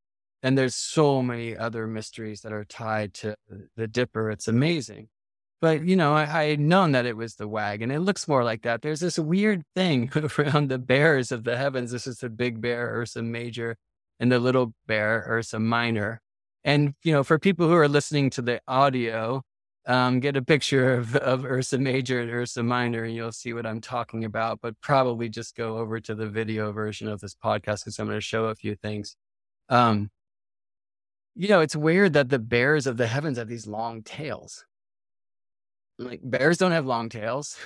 and 0.44 0.58
there's 0.58 0.76
so 0.76 1.22
many 1.22 1.56
other 1.56 1.88
mysteries 1.88 2.42
that 2.42 2.54
are 2.54 2.66
tied 2.66 3.14
to 3.16 3.36
the 3.76 3.88
Dipper. 3.88 4.32
It's 4.32 4.48
amazing. 4.48 5.10
But 5.62 5.86
you 5.86 5.96
know, 5.96 6.14
I, 6.14 6.22
I, 6.24 6.44
had 6.46 6.60
known 6.60 6.94
that 6.94 7.06
it 7.06 7.16
was 7.16 7.36
the 7.36 7.48
wagon. 7.48 7.92
It 7.92 8.00
looks 8.00 8.28
more 8.28 8.44
like 8.44 8.64
that. 8.64 8.82
There's 8.82 9.00
this 9.00 9.20
weird 9.20 9.64
thing 9.76 10.12
around 10.40 10.70
the 10.70 10.80
bears 10.80 11.32
of 11.32 11.44
the 11.44 11.56
heavens. 11.56 11.92
This 11.92 12.08
is 12.08 12.18
the 12.18 12.30
big 12.30 12.62
bear, 12.62 13.00
Ursa 13.00 13.22
Major, 13.22 13.78
and 14.20 14.32
the 14.32 14.40
little 14.40 14.74
bear, 14.88 15.24
Ursa 15.28 15.60
Minor. 15.60 16.20
And 16.64 16.96
you 17.04 17.14
know, 17.14 17.24
for 17.24 17.38
people 17.38 17.68
who 17.68 17.76
are 17.76 17.88
listening 17.88 18.32
to 18.32 18.42
the 18.42 18.60
audio, 18.68 19.44
um, 19.86 20.20
get 20.20 20.36
a 20.36 20.42
picture 20.42 20.96
of, 20.96 21.16
of 21.16 21.46
Ursa 21.46 21.78
Major 21.78 22.20
and 22.22 22.32
Ursa 22.32 22.64
Minor, 22.64 23.04
and 23.04 23.16
you'll 23.16 23.32
see 23.32 23.54
what 23.54 23.68
I'm 23.68 23.82
talking 23.82 24.26
about. 24.26 24.62
But 24.62 24.82
probably 24.82 25.30
just 25.30 25.56
go 25.56 25.78
over 25.78 26.00
to 26.00 26.16
the 26.16 26.28
video 26.28 26.72
version 26.72 27.08
of 27.08 27.20
this 27.20 27.36
podcast 27.36 27.82
because 27.82 28.00
I'm 28.00 28.08
going 28.08 28.18
to 28.18 28.22
show 28.22 28.46
a 28.46 28.56
few 28.56 28.76
things. 28.76 29.16
Um, 29.70 30.10
you 31.36 31.48
know, 31.48 31.62
it's 31.62 31.76
weird 31.76 32.14
that 32.14 32.30
the 32.30 32.40
bears 32.40 32.88
of 32.88 32.98
the 32.98 33.08
heavens 33.08 33.38
have 33.38 33.48
these 33.48 33.68
long 33.68 34.04
tails 34.04 34.66
like 36.02 36.20
bears 36.24 36.58
don't 36.58 36.72
have 36.72 36.86
long 36.86 37.10
tails. 37.10 37.58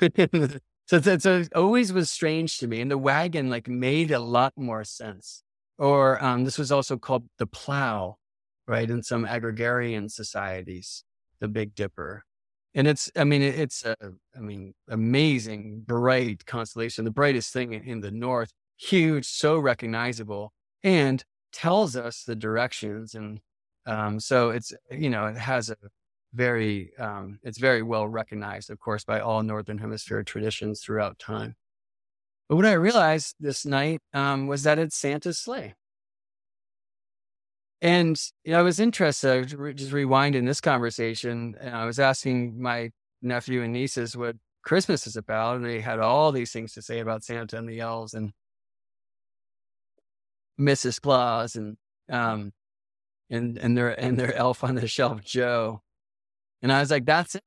so 0.86 1.00
that 1.00 1.22
so 1.22 1.40
it 1.40 1.54
always 1.54 1.92
was 1.94 2.10
strange 2.10 2.58
to 2.60 2.68
me. 2.68 2.82
And 2.82 2.92
the 2.92 2.98
wagon 2.98 3.50
like 3.50 3.68
made 3.68 4.12
a 4.12 4.20
lot 4.20 4.54
more 4.56 4.84
sense. 4.84 5.44
Or 5.78 6.24
um, 6.24 6.46
this 6.46 6.58
was 6.58 6.72
also 6.72 6.98
called 6.98 7.28
the 7.38 7.48
plow, 7.48 8.18
right? 8.68 8.90
In 8.90 9.04
some 9.04 9.26
agrarian 9.26 10.08
societies, 10.10 11.04
the 11.40 11.50
Big 11.50 11.76
Dipper. 11.76 12.24
And 12.74 12.88
it's, 12.88 13.10
I 13.16 13.24
mean, 13.24 13.42
it's 13.42 13.84
a, 13.86 13.96
I 14.36 14.40
mean, 14.40 14.74
amazing, 14.90 15.84
bright 15.86 16.46
constellation, 16.46 17.06
the 17.06 17.12
brightest 17.12 17.52
thing 17.54 17.74
in 17.74 18.02
the 18.02 18.12
north, 18.12 18.52
huge, 18.78 19.26
so 19.26 19.58
recognizable, 19.58 20.52
and 20.84 21.24
tells 21.52 21.96
us 21.96 22.24
the 22.24 22.36
directions. 22.36 23.16
And 23.16 23.40
um, 23.86 24.20
so 24.20 24.50
it's, 24.50 24.74
you 24.92 25.10
know, 25.10 25.28
it 25.28 25.38
has 25.38 25.70
a 25.70 25.76
very 26.34 26.92
um, 27.00 27.40
it's 27.44 27.58
very 27.58 27.82
well 27.82 28.08
recognized, 28.08 28.70
of 28.70 28.80
course, 28.80 29.04
by 29.04 29.20
all 29.22 29.42
Northern 29.44 29.78
Hemisphere 29.78 30.24
traditions 30.24 30.82
throughout 30.82 31.18
time. 31.18 31.56
But 32.50 32.58
what 32.58 32.66
I 32.66 32.74
realized 32.74 33.36
this 33.40 33.66
night 33.66 34.02
um, 34.14 34.48
was 34.48 34.64
that 34.64 34.78
it's 34.78 34.96
Santa's 34.96 35.40
sleigh. 35.40 35.74
And 37.82 38.20
you 38.44 38.52
know, 38.52 38.60
I 38.60 38.64
was 38.64 38.80
interested, 38.80 39.48
just 39.48 39.92
rewinding 39.92 40.46
this 40.46 40.62
conversation, 40.62 41.56
and 41.60 41.76
I 41.76 41.86
was 41.86 42.00
asking 42.00 42.62
my 42.62 42.92
nephew 43.22 43.64
and 43.64 43.74
nieces 43.74 44.16
what 44.16 44.36
Christmas 44.64 45.08
is 45.08 45.16
about, 45.16 45.58
and 45.58 45.66
they 45.66 45.82
had 45.82 46.00
all 46.00 46.32
these 46.32 46.52
things 46.52 46.74
to 46.74 46.82
say 46.82 47.00
about 47.00 47.24
Santa 47.24 47.58
and 47.58 47.70
the 47.70 47.80
elves 47.80 48.14
and 48.14 48.32
Mrs. 50.60 51.02
Claus 51.02 51.56
and 51.56 51.78
um 52.10 52.52
and 53.30 53.58
and 53.58 53.78
their 53.78 53.90
and 54.00 54.18
their 54.18 54.34
elf 54.36 54.64
on 54.64 54.76
the 54.76 54.88
shelf 54.88 55.24
Joe. 55.24 55.82
And 56.62 56.72
I 56.72 56.80
was 56.80 56.92
like, 56.92 57.06
that's 57.06 57.36
it. 57.36 57.44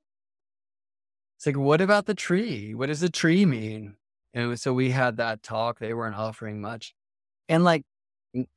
It's 1.37 1.47
like, 1.47 1.57
what 1.57 1.81
about 1.81 2.07
the 2.07 2.15
tree? 2.15 2.75
What 2.75 2.87
does 2.87 3.01
the 3.01 3.09
tree 3.09 3.47
mean? 3.47 3.97
And 4.35 4.59
so 4.61 4.73
we 4.73 4.91
had 4.91 5.17
that 5.17 5.43
talk. 5.43 5.79
They 5.79 5.95
weren't 5.95 6.17
offering 6.17 6.61
much. 6.61 6.95
And 7.49 7.65
like, 7.65 7.85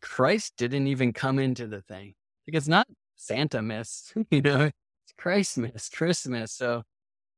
Christ 0.02 0.54
didn't 0.58 0.88
even 0.88 1.14
come 1.14 1.40
into 1.40 1.68
the 1.68 1.82
thing. 1.82 2.14
Like, 2.48 2.56
it's 2.56 2.68
not 2.68 2.88
Santa 3.16 3.62
miss, 3.62 4.14
you 4.32 4.42
know, 4.42 4.66
it's 4.66 5.14
Christ 5.18 5.58
miss, 5.58 5.90
Christmas. 5.90 6.52
So 6.52 6.84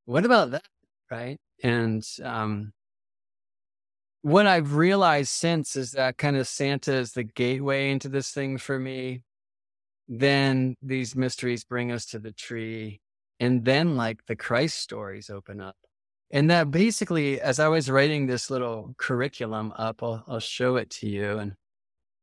what 0.06 0.26
about 0.26 0.52
that? 0.52 0.66
Right. 1.12 1.38
And, 1.62 2.06
um, 2.24 2.74
what 4.22 4.48
I've 4.48 4.76
realized 4.76 5.30
since 5.30 5.76
is 5.76 5.92
that 5.92 6.18
kind 6.18 6.38
of 6.38 6.48
Santa 6.48 6.94
is 6.94 7.12
the 7.12 7.26
gateway 7.26 7.92
into 7.92 8.08
this 8.08 8.32
thing 8.32 8.58
for 8.58 8.80
me. 8.80 9.24
Then 10.08 10.76
these 10.82 11.16
mysteries 11.16 11.64
bring 11.64 11.92
us 11.92 12.06
to 12.08 12.20
the 12.20 12.32
tree. 12.32 13.02
And 13.40 13.66
then 13.66 13.96
like 13.96 14.26
the 14.28 14.36
Christ 14.36 14.80
stories 14.80 15.30
open 15.30 15.60
up. 15.60 15.76
And 16.32 16.50
that 16.50 16.72
basically, 16.72 17.40
as 17.40 17.60
I 17.60 17.68
was 17.68 17.90
writing 17.90 18.26
this 18.26 18.50
little 18.50 18.96
curriculum 18.98 19.74
up, 19.78 20.02
I'll, 20.02 20.24
I'll 20.28 20.40
show 20.40 20.78
it 20.78 20.90
to 20.92 21.08
you 21.08 21.38
and 21.38 21.54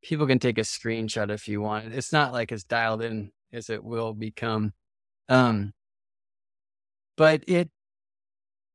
people 0.03 0.27
can 0.27 0.39
take 0.39 0.57
a 0.57 0.61
screenshot 0.61 1.29
if 1.29 1.47
you 1.47 1.61
want. 1.61 1.93
It's 1.93 2.11
not 2.11 2.33
like 2.33 2.51
as 2.51 2.63
dialed 2.63 3.01
in 3.01 3.31
as 3.53 3.69
it 3.69 3.83
will 3.83 4.13
become. 4.13 4.73
Um, 5.29 5.73
but 7.17 7.43
it 7.47 7.69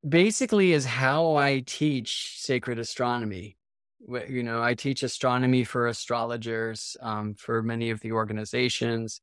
basically 0.07 0.73
is 0.73 0.85
how 0.85 1.35
I 1.35 1.63
teach 1.65 2.35
sacred 2.37 2.79
astronomy. 2.79 3.56
You 3.99 4.43
know, 4.43 4.61
I 4.61 4.73
teach 4.73 5.03
astronomy 5.03 5.63
for 5.63 5.87
astrologers, 5.87 6.95
um, 7.01 7.33
for 7.33 7.63
many 7.63 7.89
of 7.89 7.99
the 8.01 8.11
organizations. 8.11 9.21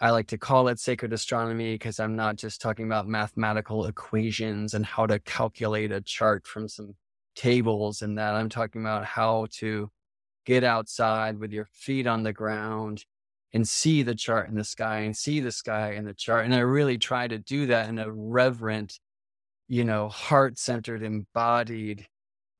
I 0.00 0.10
like 0.10 0.26
to 0.28 0.38
call 0.38 0.68
it 0.68 0.78
sacred 0.78 1.12
astronomy 1.12 1.74
because 1.74 2.00
I'm 2.00 2.16
not 2.16 2.36
just 2.36 2.60
talking 2.60 2.86
about 2.86 3.08
mathematical 3.08 3.86
equations 3.86 4.74
and 4.74 4.84
how 4.84 5.06
to 5.06 5.18
calculate 5.20 5.92
a 5.92 6.00
chart 6.00 6.46
from 6.46 6.68
some 6.68 6.94
tables 7.34 8.02
and 8.02 8.18
that. 8.18 8.34
I'm 8.34 8.48
talking 8.48 8.80
about 8.80 9.04
how 9.04 9.46
to 9.58 9.90
get 10.44 10.64
outside 10.64 11.38
with 11.38 11.52
your 11.52 11.66
feet 11.72 12.06
on 12.06 12.22
the 12.22 12.32
ground 12.32 13.04
and 13.52 13.66
see 13.66 14.02
the 14.02 14.14
chart 14.14 14.48
in 14.48 14.54
the 14.54 14.64
sky 14.64 15.00
and 15.00 15.16
see 15.16 15.40
the 15.40 15.52
sky 15.52 15.92
in 15.92 16.04
the 16.04 16.14
chart. 16.14 16.44
And 16.44 16.54
I 16.54 16.58
really 16.58 16.98
try 16.98 17.28
to 17.28 17.38
do 17.38 17.66
that 17.66 17.88
in 17.88 17.98
a 17.98 18.10
reverent, 18.10 18.98
you 19.68 19.84
know, 19.84 20.08
heart 20.08 20.58
centered, 20.58 21.02
embodied, 21.02 22.06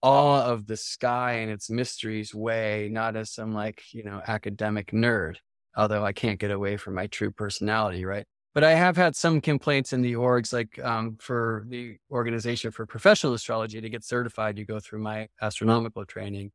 awe 0.06 0.44
of 0.44 0.66
the 0.66 0.76
sky 0.76 1.32
and 1.34 1.50
its 1.50 1.70
mysteries 1.70 2.34
way, 2.34 2.88
not 2.90 3.16
as 3.16 3.30
some 3.32 3.52
like, 3.52 3.82
you 3.92 4.04
know, 4.04 4.22
academic 4.26 4.92
nerd 4.92 5.36
although 5.76 6.04
I 6.04 6.12
can't 6.12 6.40
get 6.40 6.50
away 6.50 6.76
from 6.76 6.94
my 6.94 7.06
true 7.06 7.30
personality, 7.30 8.04
right? 8.04 8.24
But 8.54 8.64
I 8.64 8.72
have 8.72 8.96
had 8.96 9.14
some 9.14 9.42
complaints 9.42 9.92
in 9.92 10.00
the 10.00 10.14
orgs, 10.14 10.52
like 10.52 10.82
um, 10.82 11.16
for 11.20 11.66
the 11.68 11.98
organization 12.10 12.70
for 12.70 12.86
professional 12.86 13.34
astrology 13.34 13.80
to 13.80 13.90
get 13.90 14.02
certified, 14.02 14.58
you 14.58 14.64
go 14.64 14.80
through 14.80 15.00
my 15.00 15.28
astronomical 15.42 16.06
training. 16.06 16.52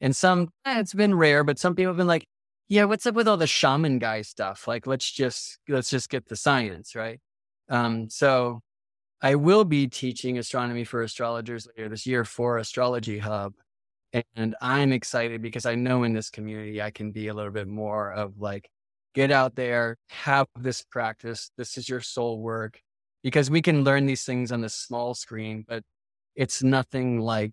And 0.00 0.14
some, 0.16 0.48
eh, 0.66 0.80
it's 0.80 0.94
been 0.94 1.14
rare, 1.14 1.44
but 1.44 1.60
some 1.60 1.76
people 1.76 1.90
have 1.90 1.96
been 1.96 2.08
like, 2.08 2.26
yeah, 2.68 2.84
what's 2.84 3.06
up 3.06 3.14
with 3.14 3.28
all 3.28 3.36
the 3.36 3.46
shaman 3.46 4.00
guy 4.00 4.22
stuff? 4.22 4.66
Like, 4.66 4.86
let's 4.86 5.08
just, 5.10 5.58
let's 5.68 5.90
just 5.90 6.10
get 6.10 6.26
the 6.28 6.34
science, 6.34 6.96
right? 6.96 7.20
Um, 7.68 8.10
so 8.10 8.60
I 9.24 9.36
will 9.36 9.64
be 9.64 9.88
teaching 9.88 10.36
astronomy 10.36 10.84
for 10.84 11.00
astrologers 11.00 11.66
later 11.78 11.88
this 11.88 12.06
year 12.06 12.26
for 12.26 12.58
Astrology 12.58 13.18
Hub. 13.18 13.54
And 14.36 14.54
I'm 14.60 14.92
excited 14.92 15.40
because 15.40 15.64
I 15.64 15.76
know 15.76 16.02
in 16.02 16.12
this 16.12 16.28
community, 16.28 16.82
I 16.82 16.90
can 16.90 17.10
be 17.10 17.28
a 17.28 17.34
little 17.34 17.50
bit 17.50 17.66
more 17.66 18.12
of 18.12 18.38
like, 18.38 18.68
get 19.14 19.30
out 19.30 19.54
there, 19.54 19.96
have 20.10 20.46
this 20.60 20.82
practice. 20.82 21.50
This 21.56 21.78
is 21.78 21.88
your 21.88 22.02
soul 22.02 22.38
work 22.38 22.78
because 23.22 23.50
we 23.50 23.62
can 23.62 23.82
learn 23.82 24.04
these 24.04 24.24
things 24.24 24.52
on 24.52 24.60
the 24.60 24.68
small 24.68 25.14
screen, 25.14 25.64
but 25.66 25.82
it's 26.36 26.62
nothing 26.62 27.18
like 27.18 27.52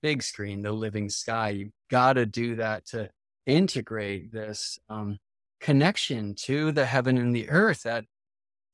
big 0.00 0.22
screen, 0.22 0.62
the 0.62 0.72
living 0.72 1.10
sky. 1.10 1.50
You 1.50 1.72
got 1.90 2.14
to 2.14 2.24
do 2.24 2.56
that 2.56 2.86
to 2.86 3.10
integrate 3.44 4.32
this 4.32 4.78
um, 4.88 5.18
connection 5.60 6.34
to 6.44 6.72
the 6.72 6.86
heaven 6.86 7.18
and 7.18 7.36
the 7.36 7.50
earth 7.50 7.82
that 7.82 8.06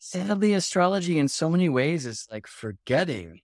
sadly 0.05 0.53
astrology 0.53 1.17
in 1.17 1.29
so 1.29 1.49
many 1.49 1.69
ways 1.69 2.07
is 2.07 2.27
like 2.29 2.49
forgetting. 2.49 3.41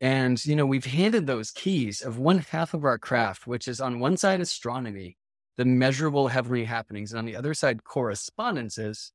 And, 0.00 0.42
you 0.46 0.56
know, 0.56 0.64
we've 0.64 0.86
handed 0.86 1.26
those 1.26 1.50
keys 1.50 2.00
of 2.00 2.16
one 2.16 2.38
half 2.38 2.72
of 2.72 2.86
our 2.86 2.96
craft, 2.96 3.46
which 3.46 3.68
is 3.68 3.82
on 3.82 4.00
one 4.00 4.16
side 4.16 4.40
astronomy, 4.40 5.18
the 5.58 5.66
measurable 5.66 6.28
heavenly 6.28 6.64
happenings, 6.64 7.12
and 7.12 7.18
on 7.18 7.26
the 7.26 7.36
other 7.36 7.52
side 7.52 7.84
correspondences, 7.84 9.12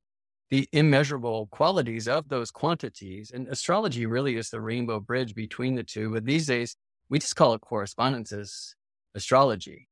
the 0.51 0.69
immeasurable 0.71 1.47
qualities 1.47 2.07
of 2.07 2.29
those 2.29 2.51
quantities. 2.51 3.31
And 3.31 3.47
astrology 3.47 4.05
really 4.05 4.35
is 4.35 4.51
the 4.51 4.61
rainbow 4.61 4.99
bridge 4.99 5.33
between 5.33 5.73
the 5.73 5.83
two. 5.83 6.11
But 6.11 6.25
these 6.25 6.45
days, 6.45 6.75
we 7.09 7.17
just 7.17 7.35
call 7.35 7.55
it 7.55 7.61
correspondences 7.61 8.75
astrology. 9.15 9.87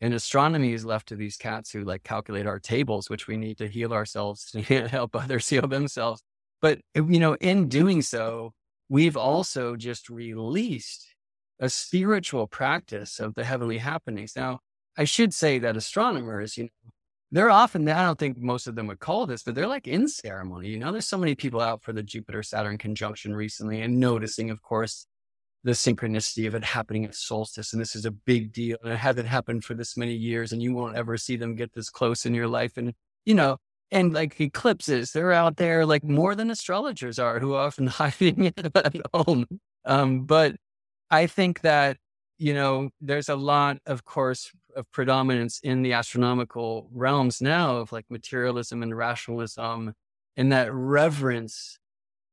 And 0.00 0.14
astronomy 0.14 0.72
is 0.72 0.84
left 0.84 1.08
to 1.08 1.16
these 1.16 1.36
cats 1.36 1.70
who 1.70 1.84
like 1.84 2.04
calculate 2.04 2.46
our 2.46 2.60
tables, 2.60 3.10
which 3.10 3.26
we 3.26 3.36
need 3.36 3.58
to 3.58 3.68
heal 3.68 3.92
ourselves 3.92 4.50
to 4.52 4.62
help 4.62 5.16
others 5.16 5.48
heal 5.48 5.66
themselves. 5.66 6.22
But, 6.60 6.78
eh, 6.94 7.02
you 7.08 7.20
know, 7.20 7.34
in 7.34 7.68
doing 7.68 8.02
so, 8.02 8.52
we've 8.88 9.16
also 9.16 9.76
just 9.76 10.08
released 10.08 11.06
a 11.60 11.68
spiritual 11.68 12.46
practice 12.46 13.18
of 13.18 13.34
the 13.34 13.44
heavenly 13.44 13.78
happenings. 13.78 14.34
Now, 14.36 14.60
I 14.96 15.04
should 15.04 15.34
say 15.34 15.58
that 15.58 15.76
astronomers, 15.76 16.56
you 16.56 16.64
know, 16.64 16.70
they're 17.30 17.50
often, 17.50 17.86
I 17.88 18.04
don't 18.04 18.18
think 18.18 18.38
most 18.38 18.66
of 18.66 18.74
them 18.74 18.86
would 18.86 19.00
call 19.00 19.26
this, 19.26 19.42
but 19.42 19.54
they're 19.54 19.66
like 19.66 19.86
in 19.86 20.08
ceremony. 20.08 20.68
You 20.68 20.78
know, 20.78 20.92
there's 20.92 21.06
so 21.06 21.18
many 21.18 21.34
people 21.34 21.60
out 21.60 21.82
for 21.82 21.92
the 21.92 22.02
Jupiter 22.02 22.42
Saturn 22.42 22.78
conjunction 22.78 23.34
recently 23.36 23.82
and 23.82 24.00
noticing, 24.00 24.50
of 24.50 24.62
course, 24.62 25.06
the 25.68 25.74
synchronicity 25.74 26.48
of 26.48 26.54
it 26.54 26.64
happening 26.64 27.04
at 27.04 27.14
solstice. 27.14 27.74
And 27.74 27.80
this 27.80 27.94
is 27.94 28.06
a 28.06 28.10
big 28.10 28.52
deal. 28.52 28.78
And 28.82 28.90
it 28.90 28.96
hasn't 28.96 29.28
happened 29.28 29.64
for 29.64 29.74
this 29.74 29.98
many 29.98 30.14
years. 30.14 30.52
And 30.52 30.62
you 30.62 30.72
won't 30.72 30.96
ever 30.96 31.18
see 31.18 31.36
them 31.36 31.56
get 31.56 31.74
this 31.74 31.90
close 31.90 32.24
in 32.24 32.34
your 32.34 32.48
life. 32.48 32.78
And, 32.78 32.94
you 33.26 33.34
know, 33.34 33.58
and 33.90 34.14
like 34.14 34.40
eclipses, 34.40 35.12
they're 35.12 35.32
out 35.32 35.56
there 35.56 35.84
like 35.84 36.02
more 36.02 36.34
than 36.34 36.50
astrologers 36.50 37.18
are 37.18 37.38
who 37.38 37.52
are 37.52 37.66
often 37.66 37.86
hiding 38.00 38.46
at 38.46 38.96
home. 39.12 39.44
Um, 39.84 40.24
but 40.24 40.56
I 41.10 41.26
think 41.26 41.60
that, 41.60 41.98
you 42.38 42.54
know, 42.54 42.88
there's 43.02 43.28
a 43.28 43.36
lot, 43.36 43.76
of 43.84 44.06
course, 44.06 44.50
of 44.74 44.90
predominance 44.90 45.60
in 45.62 45.82
the 45.82 45.92
astronomical 45.92 46.88
realms 46.94 47.42
now 47.42 47.76
of 47.76 47.92
like 47.92 48.06
materialism 48.08 48.82
and 48.82 48.96
rationalism 48.96 49.92
and 50.34 50.50
that 50.52 50.72
reverence 50.72 51.78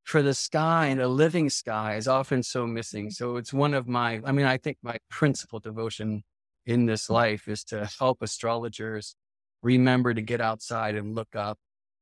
for 0.06 0.22
the 0.22 0.36
sky 0.36 0.86
and 0.86 1.02
a 1.02 1.08
living 1.08 1.50
sky 1.50 1.96
is 1.96 2.08
often 2.08 2.44
so 2.44 2.68
missing. 2.68 3.10
So 3.10 3.38
it's 3.38 3.52
one 3.52 3.74
of 3.74 3.88
my, 3.88 4.22
I 4.24 4.32
mean, 4.32 4.46
I 4.46 4.58
think 4.58 4.78
my 4.84 4.98
principal 5.10 5.60
devotion 5.60 6.24
in 6.66 6.86
this 6.86 7.08
mm. 7.08 7.16
life 7.16 7.48
is 7.48 7.64
to 7.66 7.90
help 7.98 8.22
astrologers 8.22 9.16
remember 9.64 10.14
to 10.14 10.22
get 10.22 10.42
outside 10.42 10.96
and 10.96 11.16
look 11.16 11.36
up 11.36 11.58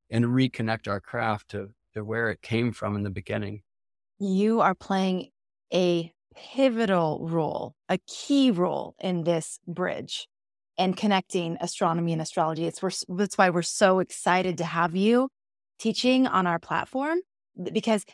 and 0.09 0.25
reconnect 0.25 0.87
our 0.89 0.99
craft 0.99 1.51
to, 1.51 1.69
to 1.93 2.03
where 2.03 2.29
it 2.29 2.41
came 2.41 2.73
from 2.73 2.97
in 2.97 3.03
the 3.03 3.09
beginning. 3.09 3.61
You 4.19 4.59
are 4.59 4.75
playing 4.75 5.29
a 5.73 6.11
pivotal 6.35 7.25
role, 7.25 7.73
a 7.87 7.99
key 8.05 8.51
role 8.51 8.95
in 8.99 9.23
this 9.23 9.59
bridge 9.65 10.27
and 10.77 10.97
connecting 10.97 11.57
astronomy 11.61 12.11
and 12.11 12.21
astrology. 12.21 12.65
It's 12.65 12.81
that's 13.07 13.37
why 13.37 13.49
we're 13.49 13.61
so 13.61 13.99
excited 13.99 14.57
to 14.57 14.65
have 14.65 14.93
you 14.93 15.29
teaching 15.79 16.27
on 16.27 16.47
our 16.47 16.59
platform 16.59 17.19
because 17.71 18.05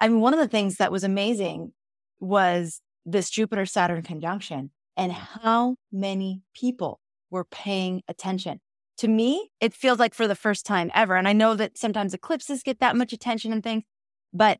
I 0.00 0.08
mean, 0.08 0.20
one 0.20 0.32
of 0.32 0.40
the 0.40 0.48
things 0.48 0.76
that 0.76 0.90
was 0.90 1.04
amazing 1.04 1.72
was 2.18 2.80
this 3.04 3.30
Jupiter 3.30 3.66
Saturn 3.66 4.02
conjunction 4.02 4.70
and 4.96 5.12
how 5.12 5.76
many 5.92 6.42
people 6.54 7.00
were 7.30 7.44
paying 7.44 8.02
attention. 8.08 8.60
To 8.98 9.08
me, 9.08 9.50
it 9.60 9.72
feels 9.72 9.98
like 9.98 10.14
for 10.14 10.26
the 10.28 10.34
first 10.34 10.66
time 10.66 10.90
ever. 10.94 11.16
And 11.16 11.28
I 11.28 11.32
know 11.32 11.54
that 11.54 11.78
sometimes 11.78 12.12
eclipses 12.12 12.62
get 12.62 12.80
that 12.80 12.96
much 12.96 13.12
attention 13.12 13.52
and 13.52 13.62
things, 13.62 13.84
but 14.32 14.58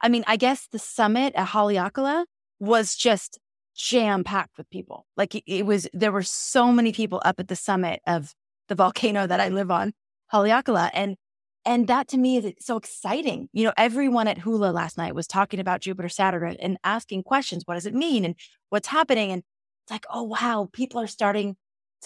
I 0.00 0.08
mean, 0.08 0.24
I 0.26 0.36
guess 0.36 0.66
the 0.66 0.78
summit 0.78 1.34
at 1.36 1.48
Haleakala 1.48 2.24
was 2.58 2.96
just 2.96 3.38
jam 3.74 4.24
packed 4.24 4.58
with 4.58 4.68
people. 4.70 5.06
Like 5.16 5.34
it, 5.34 5.44
it 5.46 5.66
was, 5.66 5.88
there 5.92 6.12
were 6.12 6.22
so 6.22 6.72
many 6.72 6.92
people 6.92 7.20
up 7.24 7.38
at 7.38 7.48
the 7.48 7.56
summit 7.56 8.00
of 8.06 8.34
the 8.68 8.74
volcano 8.74 9.26
that 9.26 9.40
I 9.40 9.48
live 9.48 9.70
on, 9.70 9.92
Haleakala. 10.32 10.90
And 10.92 11.16
and 11.64 11.86
that 11.86 12.08
to 12.08 12.18
me 12.18 12.38
is 12.38 12.52
so 12.60 12.76
exciting. 12.76 13.48
You 13.52 13.64
know, 13.64 13.72
everyone 13.76 14.28
at 14.28 14.38
Hula 14.38 14.72
last 14.72 14.98
night 14.98 15.14
was 15.14 15.26
talking 15.26 15.60
about 15.60 15.80
Jupiter 15.80 16.08
Saturn 16.08 16.56
and 16.60 16.76
asking 16.82 17.22
questions. 17.22 17.62
What 17.64 17.74
does 17.74 17.86
it 17.86 17.94
mean? 17.94 18.24
And 18.24 18.34
what's 18.70 18.88
happening? 18.88 19.30
And 19.30 19.42
it's 19.84 19.90
like, 19.90 20.06
oh, 20.10 20.22
wow, 20.22 20.68
people 20.72 21.00
are 21.00 21.06
starting 21.06 21.56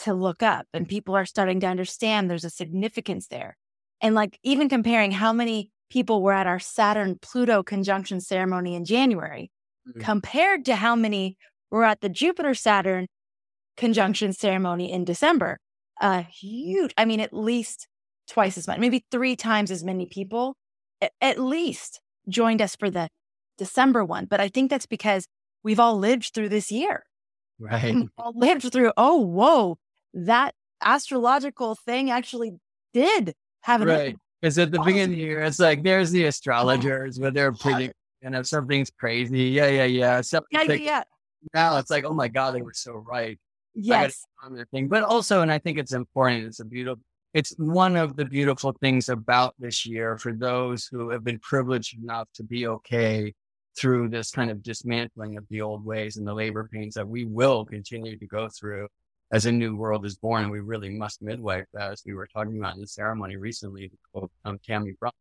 to 0.02 0.12
look 0.12 0.42
up 0.42 0.66
and 0.74 0.86
people 0.86 1.16
are 1.16 1.24
starting 1.24 1.60
to 1.60 1.66
understand 1.66 2.30
there's 2.30 2.44
a 2.44 2.50
significance 2.50 3.28
there. 3.28 3.56
And 4.02 4.14
like 4.14 4.38
even 4.42 4.68
comparing 4.68 5.10
how 5.10 5.32
many 5.32 5.70
people 5.88 6.22
were 6.22 6.34
at 6.34 6.46
our 6.46 6.58
Saturn 6.58 7.18
Pluto 7.20 7.62
conjunction 7.62 8.20
ceremony 8.20 8.74
in 8.74 8.84
January 8.84 9.50
mm-hmm. 9.88 10.00
compared 10.00 10.66
to 10.66 10.76
how 10.76 10.94
many 10.94 11.38
were 11.70 11.84
at 11.84 12.02
the 12.02 12.10
Jupiter 12.10 12.54
Saturn 12.54 13.06
conjunction 13.76 14.32
ceremony 14.32 14.92
in 14.92 15.04
December. 15.04 15.58
A 16.02 16.04
uh, 16.04 16.22
huge, 16.24 16.92
I 16.98 17.06
mean, 17.06 17.20
at 17.20 17.32
least 17.32 17.88
twice 18.28 18.58
as 18.58 18.66
much, 18.66 18.78
maybe 18.78 19.04
three 19.10 19.36
times 19.36 19.70
as 19.70 19.84
many 19.84 20.06
people 20.06 20.56
at 21.20 21.38
least 21.38 22.00
joined 22.28 22.60
us 22.60 22.74
for 22.76 22.90
the 22.90 23.08
December 23.58 24.04
one. 24.04 24.26
But 24.26 24.40
I 24.40 24.48
think 24.48 24.70
that's 24.70 24.86
because 24.86 25.26
we've 25.62 25.80
all 25.80 25.98
lived 25.98 26.32
through 26.34 26.48
this 26.48 26.70
year. 26.70 27.04
Right. 27.58 28.08
all 28.18 28.32
lived 28.34 28.70
through, 28.72 28.92
oh, 28.96 29.20
whoa, 29.20 29.78
that 30.12 30.54
astrological 30.82 31.74
thing 31.74 32.10
actually 32.10 32.52
did 32.92 33.34
have 33.62 33.80
an 33.82 33.88
Right. 33.88 34.16
Because 34.40 34.58
at 34.58 34.70
the 34.70 34.78
beginning 34.80 35.02
of 35.02 35.10
the 35.10 35.16
year, 35.16 35.42
it's 35.42 35.58
like 35.58 35.82
there's 35.82 36.10
the 36.10 36.24
astrologers, 36.26 37.18
but 37.18 37.32
they're 37.32 37.52
pretty, 37.52 37.90
you 38.22 38.30
know, 38.30 38.42
something's 38.42 38.90
crazy. 38.90 39.44
Yeah, 39.44 39.68
yeah, 39.68 39.84
yeah. 39.84 40.20
Something 40.20 40.48
yeah, 40.50 40.62
like, 40.62 40.80
yeah. 40.82 41.02
Now 41.54 41.78
it's 41.78 41.90
like, 41.90 42.04
oh 42.04 42.12
my 42.12 42.28
God, 42.28 42.54
they 42.54 42.60
were 42.60 42.74
so 42.74 42.92
right. 42.92 43.38
Yes. 43.74 44.22
Thing. 44.72 44.88
But 44.88 45.04
also, 45.04 45.40
and 45.40 45.50
I 45.50 45.58
think 45.58 45.78
it's 45.78 45.92
important, 45.92 46.44
it's 46.44 46.60
a 46.60 46.64
beautiful, 46.64 47.02
it's 47.34 47.54
one 47.58 47.96
of 47.96 48.16
the 48.16 48.24
beautiful 48.24 48.72
things 48.80 49.08
about 49.08 49.54
this 49.58 49.84
year 49.84 50.16
for 50.18 50.32
those 50.32 50.86
who 50.86 51.10
have 51.10 51.24
been 51.24 51.38
privileged 51.38 51.98
enough 52.02 52.28
to 52.34 52.42
be 52.42 52.66
okay 52.66 53.34
through 53.78 54.08
this 54.08 54.30
kind 54.30 54.50
of 54.50 54.62
dismantling 54.62 55.36
of 55.36 55.44
the 55.50 55.60
old 55.60 55.84
ways 55.84 56.16
and 56.16 56.26
the 56.26 56.34
labor 56.34 56.68
pains 56.72 56.94
that 56.94 57.06
we 57.06 57.24
will 57.24 57.64
continue 57.64 58.18
to 58.18 58.26
go 58.26 58.48
through 58.48 58.88
as 59.32 59.46
a 59.46 59.52
new 59.52 59.76
world 59.76 60.06
is 60.06 60.16
born. 60.16 60.44
And 60.44 60.52
we 60.52 60.60
really 60.60 60.90
must 60.90 61.20
midwife 61.20 61.66
that, 61.74 61.92
as 61.92 62.02
we 62.06 62.14
were 62.14 62.26
talking 62.26 62.58
about 62.58 62.74
in 62.74 62.80
the 62.80 62.86
ceremony 62.86 63.36
recently, 63.36 63.90
quote 64.12 64.30
um, 64.44 64.58
Tammy 64.64 64.92
Brown. 64.98 65.12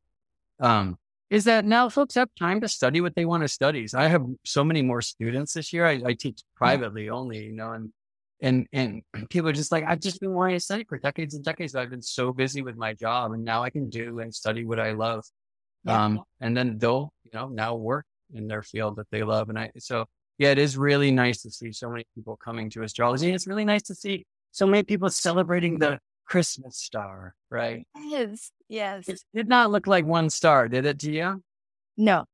Um, 0.60 0.98
is 1.30 1.44
that 1.46 1.66
now 1.66 1.90
folks 1.90 2.16
have 2.16 2.30
time 2.38 2.62
to 2.62 2.68
study 2.68 3.02
what 3.02 3.16
they 3.16 3.26
want 3.26 3.44
to 3.44 3.48
study. 3.48 3.88
So 3.88 4.00
I 4.00 4.08
have 4.08 4.26
so 4.46 4.64
many 4.64 4.82
more 4.82 5.02
students 5.02 5.54
this 5.54 5.74
year. 5.74 5.86
I, 5.86 6.02
I 6.06 6.14
teach 6.14 6.42
privately 6.56 7.10
only, 7.10 7.44
you 7.46 7.52
know, 7.52 7.72
and 7.72 7.92
and 8.46 8.68
and 8.72 9.02
people 9.30 9.50
are 9.50 9.54
just 9.54 9.72
like, 9.72 9.84
I've 9.86 10.00
just 10.00 10.22
been 10.22 10.34
wanting 10.34 10.56
to 10.56 10.60
study 10.60 10.86
for 10.88 10.98
decades 10.98 11.34
and 11.34 11.44
decades. 11.44 11.76
I've 11.76 11.90
been 11.90 12.02
so 12.02 12.32
busy 12.32 12.62
with 12.62 12.78
my 12.78 12.94
job, 12.94 13.34
and 13.34 13.44
now 13.44 13.64
I 13.64 13.70
can 13.70 13.90
do 13.90 14.20
and 14.20 14.34
study 14.34 14.64
what 14.64 14.80
I 14.80 14.92
love. 14.92 15.26
Yeah. 15.84 16.06
Um, 16.06 16.24
and 16.40 16.56
then 16.56 16.78
they'll, 16.78 17.12
you 17.24 17.32
know, 17.34 17.48
now 17.48 17.76
work 17.76 18.06
in 18.34 18.48
their 18.48 18.64
field 18.64 18.96
that 18.98 19.08
they 19.12 19.24
love. 19.24 19.50
And 19.50 19.60
I, 19.60 19.72
so 19.78 20.06
yeah, 20.38 20.50
it 20.50 20.58
is 20.58 20.78
really 20.78 21.12
nice 21.12 21.42
to 21.44 21.52
see 21.52 21.72
so 21.72 21.90
many 21.90 22.06
people 22.16 22.38
coming 22.38 22.70
to 22.72 22.84
astrology. 22.84 23.28
And 23.28 23.36
it's 23.36 23.48
really 23.48 23.66
nice 23.66 23.84
to 23.84 23.96
see 23.96 24.26
so 24.52 24.66
many 24.66 24.84
people 24.84 25.10
celebrating 25.10 25.78
the 25.78 26.00
Christmas 26.26 26.78
star, 26.78 27.36
right? 27.52 27.86
Yes, 27.96 28.52
yes. 28.68 29.08
It 29.08 29.22
did 29.34 29.48
not 29.48 29.70
look 29.70 29.86
like 29.86 30.06
one 30.06 30.30
star, 30.30 30.68
did 30.68 30.86
it 30.86 31.00
to 31.02 31.12
you? 31.12 31.44
No, 31.98 32.26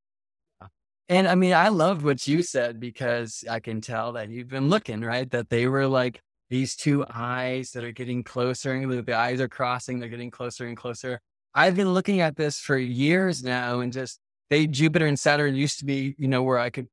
and 1.12 1.28
I 1.28 1.36
mean, 1.36 1.52
I 1.52 1.68
loved 1.68 2.04
what 2.04 2.26
you 2.26 2.42
said 2.42 2.80
because 2.80 3.44
I 3.50 3.60
can 3.60 3.82
tell 3.82 4.14
that 4.14 4.30
you've 4.30 4.48
been 4.48 4.70
looking, 4.70 5.02
right? 5.02 5.30
That 5.30 5.50
they 5.50 5.68
were 5.68 5.86
like 5.86 6.22
these 6.50 6.74
two 6.74 7.04
eyes 7.14 7.72
that 7.72 7.84
are 7.84 7.92
getting 7.92 8.24
closer 8.24 8.72
and 8.72 8.90
the 8.90 9.14
eyes 9.14 9.42
are 9.42 9.50
crossing, 9.50 10.00
they're 10.00 10.08
getting 10.08 10.32
closer 10.32 10.68
and 10.68 10.78
closer. 10.78 11.20
I've 11.54 11.76
been 11.76 11.94
looking 11.94 12.22
at 12.22 12.38
this 12.38 12.60
for 12.60 12.78
years 12.78 13.44
now 13.44 13.82
and 13.82 13.92
just 13.92 14.22
they, 14.50 14.68
Jupiter 14.68 15.06
and 15.06 15.20
Saturn 15.20 15.54
used 15.54 15.80
to 15.80 15.86
be, 15.86 16.16
you 16.18 16.30
know, 16.30 16.44
where 16.44 16.60
I 16.60 16.70
could 16.70 16.88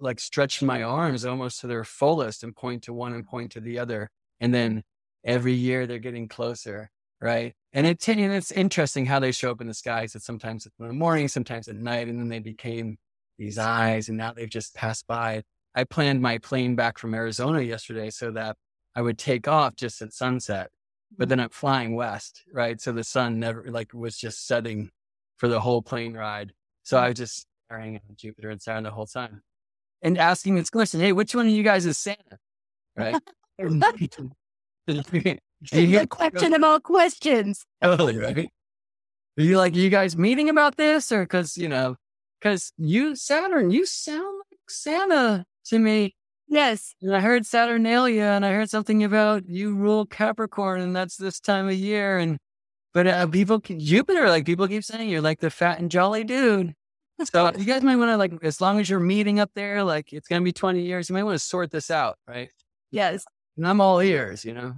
like 0.00 0.18
stretch 0.18 0.62
my 0.62 0.82
arms 0.82 1.24
almost 1.24 1.60
to 1.60 1.68
their 1.68 1.84
fullest 1.84 2.42
and 2.42 2.56
point 2.56 2.82
to 2.84 2.92
one 2.92 3.12
and 3.12 3.24
point 3.24 3.52
to 3.52 3.60
the 3.60 3.78
other. 3.78 4.10
And 4.40 4.52
then 4.52 4.82
every 5.24 5.54
year 5.54 5.86
they're 5.86 6.00
getting 6.00 6.26
closer, 6.26 6.90
right? 7.20 7.54
And, 7.72 7.86
it, 7.86 8.08
and 8.08 8.32
it's 8.32 8.50
interesting 8.50 9.06
how 9.06 9.20
they 9.20 9.30
show 9.30 9.52
up 9.52 9.60
in 9.60 9.68
the 9.68 9.74
skies. 9.74 10.16
It's 10.16 10.26
sometimes 10.26 10.66
in 10.66 10.88
the 10.88 10.92
morning, 10.92 11.28
sometimes 11.28 11.68
at 11.68 11.76
night, 11.76 12.08
and 12.08 12.18
then 12.18 12.28
they 12.28 12.40
became 12.40 12.98
these 13.40 13.58
eyes 13.58 14.08
and 14.08 14.18
now 14.18 14.32
they've 14.32 14.48
just 14.48 14.74
passed 14.74 15.06
by. 15.08 15.42
I 15.74 15.84
planned 15.84 16.20
my 16.20 16.38
plane 16.38 16.76
back 16.76 16.98
from 16.98 17.14
Arizona 17.14 17.62
yesterday 17.62 18.10
so 18.10 18.30
that 18.32 18.56
I 18.94 19.02
would 19.02 19.18
take 19.18 19.48
off 19.48 19.76
just 19.76 20.02
at 20.02 20.12
sunset, 20.12 20.68
but 21.16 21.26
mm. 21.26 21.30
then 21.30 21.40
I'm 21.40 21.48
flying 21.50 21.94
west, 21.96 22.42
right? 22.52 22.80
So 22.80 22.92
the 22.92 23.02
sun 23.02 23.40
never 23.40 23.64
like 23.68 23.94
was 23.94 24.16
just 24.16 24.46
setting 24.46 24.90
for 25.38 25.48
the 25.48 25.60
whole 25.60 25.80
plane 25.80 26.12
ride. 26.12 26.52
So 26.82 26.96
mm. 26.96 27.00
I 27.00 27.08
was 27.08 27.16
just 27.16 27.46
staring 27.66 27.96
at 27.96 28.02
Jupiter 28.16 28.50
and 28.50 28.60
Saturn 28.60 28.84
the 28.84 28.90
whole 28.90 29.06
time. 29.06 29.42
and 30.02 30.18
asking 30.18 30.56
this 30.56 30.70
question, 30.70 31.00
hey, 31.00 31.12
which 31.12 31.34
one 31.34 31.46
of 31.46 31.52
you 31.52 31.62
guys 31.62 31.86
is 31.86 31.96
Santa? 31.98 32.38
Right? 32.96 33.16
the 34.86 36.06
question 36.08 36.52
about 36.54 36.82
questions. 36.82 37.64
Totally, 37.82 38.18
right? 38.18 38.50
Are 39.38 39.42
you 39.42 39.56
like, 39.56 39.74
are 39.74 39.78
you 39.78 39.90
guys 39.90 40.16
meeting 40.16 40.48
about 40.48 40.76
this? 40.76 41.12
Or 41.12 41.22
because, 41.22 41.56
you 41.56 41.68
know, 41.68 41.96
because 42.40 42.72
you, 42.76 43.14
Saturn, 43.16 43.70
you 43.70 43.86
sound 43.86 44.40
like 44.50 44.60
Santa 44.68 45.44
to 45.66 45.78
me. 45.78 46.14
Yes. 46.48 46.94
And 47.00 47.14
I 47.14 47.20
heard 47.20 47.46
Saturnalia 47.46 48.24
and 48.24 48.44
I 48.44 48.52
heard 48.52 48.70
something 48.70 49.04
about 49.04 49.48
you 49.48 49.74
rule 49.74 50.06
Capricorn 50.06 50.80
and 50.80 50.96
that's 50.96 51.16
this 51.16 51.38
time 51.38 51.68
of 51.68 51.74
year. 51.74 52.18
And, 52.18 52.38
but 52.92 53.06
uh, 53.06 53.26
people, 53.28 53.60
Jupiter, 53.60 54.28
like 54.28 54.46
people 54.46 54.66
keep 54.66 54.82
saying 54.82 55.08
you're 55.08 55.20
like 55.20 55.40
the 55.40 55.50
fat 55.50 55.78
and 55.78 55.90
jolly 55.90 56.24
dude. 56.24 56.74
So 57.24 57.52
you 57.56 57.64
guys 57.64 57.82
might 57.82 57.96
want 57.96 58.10
to 58.10 58.16
like, 58.16 58.32
as 58.42 58.60
long 58.60 58.80
as 58.80 58.90
you're 58.90 58.98
meeting 58.98 59.38
up 59.38 59.50
there, 59.54 59.84
like 59.84 60.12
it's 60.12 60.26
going 60.26 60.42
to 60.42 60.44
be 60.44 60.52
20 60.52 60.80
years, 60.80 61.08
you 61.08 61.14
might 61.14 61.22
want 61.22 61.38
to 61.38 61.44
sort 61.44 61.70
this 61.70 61.90
out. 61.90 62.18
Right. 62.26 62.50
Yes. 62.90 63.24
And 63.56 63.66
I'm 63.66 63.80
all 63.80 64.00
ears, 64.00 64.44
you 64.44 64.54
know, 64.54 64.74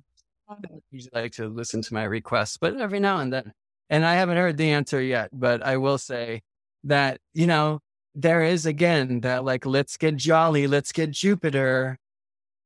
I 0.49 0.57
usually 0.91 1.11
like 1.15 1.33
to 1.33 1.49
listen 1.49 1.81
to 1.83 1.95
my 1.95 2.05
requests, 2.05 2.57
but 2.57 2.79
every 2.79 3.01
now 3.01 3.19
and 3.19 3.33
then, 3.33 3.53
and 3.89 4.05
I 4.05 4.15
haven't 4.15 4.37
heard 4.37 4.57
the 4.57 4.71
answer 4.71 5.01
yet, 5.01 5.31
but 5.33 5.63
I 5.63 5.77
will 5.77 5.99
say 5.99 6.43
that, 6.85 7.18
you 7.35 7.47
know, 7.47 7.80
there 8.14 8.43
is 8.43 8.66
again 8.66 9.20
that 9.20 9.45
like, 9.45 9.64
let's 9.64 9.97
get 9.97 10.16
jolly, 10.16 10.66
let's 10.66 10.93
get 10.93 11.11
Jupiter 11.11 11.99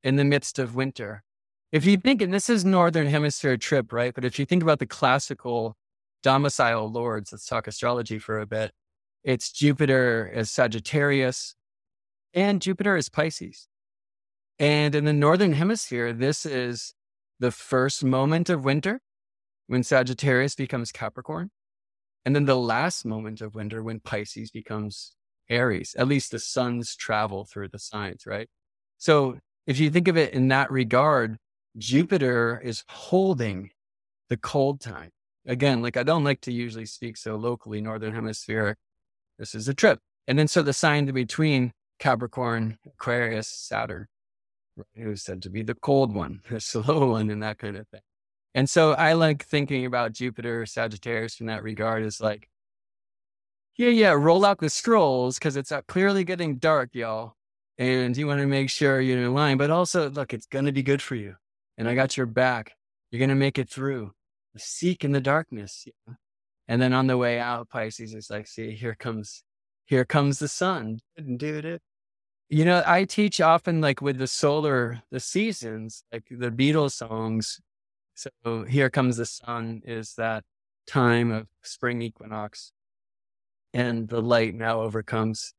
in 0.03 0.17
the 0.17 0.25
midst 0.25 0.59
of 0.59 0.75
winter. 0.75 1.23
If 1.73 1.85
you 1.85 1.97
think, 1.97 2.23
and 2.23 2.33
this 2.33 2.49
is 2.49 2.65
Northern 2.65 3.07
Hemisphere 3.07 3.57
trip, 3.57 3.93
right? 3.93 4.15
But 4.15 4.25
if 4.25 4.39
you 4.39 4.47
think 4.47 4.63
about 4.63 4.79
the 4.79 4.87
classical 4.87 5.77
domicile 6.23 6.91
lords, 6.91 7.33
let's 7.33 7.47
talk 7.47 7.67
astrology 7.67 8.19
for 8.19 8.41
a 8.41 8.47
bit. 8.47 8.73
It's 9.25 9.51
Jupiter 9.51 10.31
as 10.33 10.51
Sagittarius 10.51 11.55
and 12.33 12.63
Jupiter 12.63 12.97
as 12.97 13.09
Pisces. 13.09 13.69
And 14.59 14.95
in 14.95 15.05
the 15.05 15.13
Northern 15.13 15.53
Hemisphere, 15.53 16.13
this 16.13 16.47
is 16.47 16.95
the 17.41 17.51
first 17.51 18.03
moment 18.03 18.49
of 18.49 18.65
winter 18.65 19.01
when 19.67 19.83
Sagittarius 19.83 20.55
becomes 20.55 20.93
Capricorn. 20.93 21.51
And 22.27 22.35
then 22.35 22.45
the 22.45 22.57
last 22.57 23.07
moment 23.07 23.41
of 23.41 23.55
winter 23.55 23.83
when 23.83 24.01
Pisces 24.01 24.51
becomes 24.51 25.17
Aries. 25.49 25.95
At 25.97 26.09
least 26.09 26.33
the 26.33 26.41
suns 26.41 26.97
travel 26.97 27.45
through 27.45 27.69
the 27.69 27.79
signs, 27.79 28.27
right? 28.27 28.49
So 28.99 29.39
if 29.67 29.79
you 29.79 29.91
think 29.91 30.09
of 30.09 30.17
it 30.17 30.35
in 30.35 30.49
that 30.49 30.71
regard, 30.71 31.37
Jupiter 31.79 32.61
is 32.65 32.83
holding 32.89 33.71
the 34.29 34.37
cold 34.37 34.81
time. 34.81 35.11
Again, 35.47 35.83
like 35.83 35.97
I 35.97 36.03
don't 36.03 36.25
like 36.25 36.41
to 36.43 36.53
usually 36.53 36.87
speak 36.87 37.17
so 37.17 37.37
locally, 37.37 37.81
Northern 37.81 38.13
Hemisphere. 38.13 38.77
This 39.39 39.55
is 39.55 39.69
a 39.69 39.75
trip. 39.75 40.01
And 40.27 40.37
then 40.37 40.49
so 40.49 40.63
the 40.63 40.73
sign 40.73 41.09
in 41.09 41.15
between 41.15 41.73
Capricorn, 42.01 42.79
Aquarius, 42.87 43.47
Saturn, 43.49 44.07
right, 44.77 44.87
who's 44.97 45.23
said 45.23 45.43
to 45.43 45.51
be 45.51 45.63
the 45.63 45.75
cold 45.75 46.13
one, 46.13 46.41
the 46.51 46.59
slow 46.59 47.13
one, 47.13 47.31
and 47.31 47.43
that 47.45 47.59
kind 47.59 47.77
of 47.77 47.87
thing. 47.89 48.01
And 48.57 48.71
so 48.71 48.93
I 48.93 49.13
like 49.13 49.45
thinking 49.45 49.85
about 49.85 50.15
Jupiter, 50.15 50.65
Sagittarius 50.65 51.41
in 51.41 51.47
that 51.47 51.63
regard 51.63 52.03
is 52.03 52.23
like, 52.23 52.49
yeah, 53.77 53.91
yeah, 53.91 54.13
roll 54.13 54.47
out 54.47 54.61
the 54.61 54.71
scrolls 54.71 55.39
because 55.39 55.59
it's 55.59 55.71
uh, 55.71 55.83
clearly 55.83 56.25
getting 56.25 56.57
dark, 56.57 56.95
y'all. 56.95 57.35
And 57.77 58.17
you 58.17 58.27
want 58.27 58.41
to 58.41 58.47
make 58.47 58.71
sure 58.71 58.99
you're 59.03 59.23
in 59.23 59.35
line, 59.35 59.59
but 59.59 59.71
also 59.71 60.09
look, 60.09 60.33
it's 60.33 60.47
going 60.47 60.65
to 60.65 60.73
be 60.73 60.83
good 60.83 61.03
for 61.03 61.15
you. 61.15 61.35
And 61.77 61.87
I 61.87 61.95
got 61.95 62.17
your 62.17 62.25
back. 62.25 62.73
You're 63.11 63.19
going 63.19 63.29
to 63.29 63.35
make 63.35 63.59
it 63.59 63.69
through. 63.69 64.13
Seek 64.57 65.05
in 65.05 65.13
the 65.13 65.21
darkness. 65.21 65.85
Yeah. 65.87 66.15
And 66.67 66.81
then 66.81 66.95
on 66.95 67.09
the 67.09 67.19
way 67.19 67.39
out, 67.39 67.69
Pisces 67.69 68.15
is 68.15 68.31
like, 68.31 68.47
see, 68.47 68.71
here 68.71 68.95
comes, 68.95 69.45
here 69.85 70.07
comes 70.07 70.39
the 70.39 70.49
sun. 70.49 71.01
Dude, 71.37 71.79
you 72.49 72.65
know, 72.65 72.83
I 72.87 73.05
teach 73.05 73.39
often 73.43 73.83
like 73.83 74.01
with 74.01 74.17
the 74.17 74.27
solar, 74.27 75.03
the 75.11 75.21
seasons, 75.21 76.05
like 76.11 76.25
the 76.31 76.51
Beatles 76.51 76.93
songs. 76.93 77.61
So 78.17 78.65
here 78.65 78.89
comes 78.89 79.19
the 79.19 79.27
sun 79.27 79.83
is 79.85 80.15
that 80.15 80.43
time 80.87 81.31
of 81.31 81.49
spring 81.63 82.01
equinox 82.01 82.73
and 83.75 84.09
the 84.09 84.23
light 84.23 84.55
now 84.55 84.81
overcomes 84.81 85.53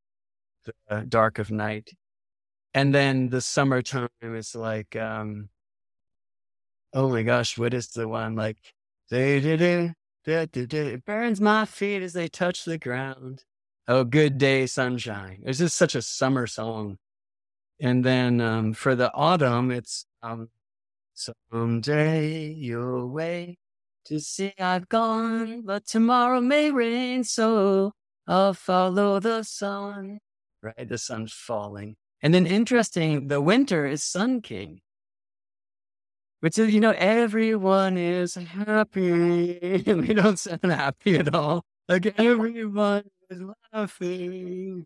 the 0.65 1.05
dark 1.07 1.37
of 1.37 1.51
night. 1.51 1.91
And 2.73 2.95
then 2.95 3.29
the 3.29 3.41
summertime 3.41 4.09
is 4.21 4.55
like, 4.55 4.95
um, 4.95 5.49
oh 6.93 7.09
my 7.09 7.21
gosh, 7.21 7.59
what 7.59 7.75
is 7.75 7.89
the 7.89 8.07
one 8.07 8.35
like? 8.35 8.57
It 9.11 11.05
burns 11.05 11.39
my 11.39 11.65
feet 11.65 12.01
as 12.01 12.13
they 12.13 12.27
touch 12.27 12.65
the 12.65 12.79
ground. 12.79 13.43
Oh, 13.87 14.03
good 14.03 14.39
day, 14.39 14.65
sunshine. 14.65 15.43
It's 15.45 15.59
just 15.59 15.77
such 15.77 15.93
a 15.93 16.01
summer 16.01 16.47
song. 16.47 16.97
And 17.79 18.03
then 18.03 18.41
um, 18.41 18.73
for 18.73 18.95
the 18.95 19.13
autumn, 19.13 19.69
it's 19.69 20.07
um, 20.23 20.49
someday 21.17 22.53
you'll 22.53 23.07
wait 23.07 23.57
to 24.05 24.19
see 24.19 24.53
I've 24.59 24.87
gone, 24.87 25.63
but 25.63 25.85
tomorrow 25.85 26.39
may 26.39 26.71
rain, 26.71 27.23
so 27.23 27.91
I'll 28.27 28.53
follow 28.53 29.19
the 29.19 29.43
sun. 29.43 30.19
Right, 30.61 30.87
the 30.87 30.97
sun's 30.97 31.33
falling. 31.33 31.95
And 32.21 32.33
then 32.33 32.47
interesting, 32.47 33.27
the 33.27 33.41
winter 33.41 33.85
is 33.85 34.03
Sun 34.03 34.41
King, 34.41 34.79
which 36.39 36.57
is, 36.57 36.73
you 36.73 36.79
know, 36.79 36.95
everyone 36.97 37.97
is 37.97 38.35
happy. 38.35 39.83
we 39.85 40.13
don't 40.13 40.39
sound 40.39 40.63
happy 40.63 41.17
at 41.17 41.33
all. 41.33 41.63
Like 41.87 42.17
everyone 42.19 43.03
is 43.29 43.41
laughing. 43.73 44.83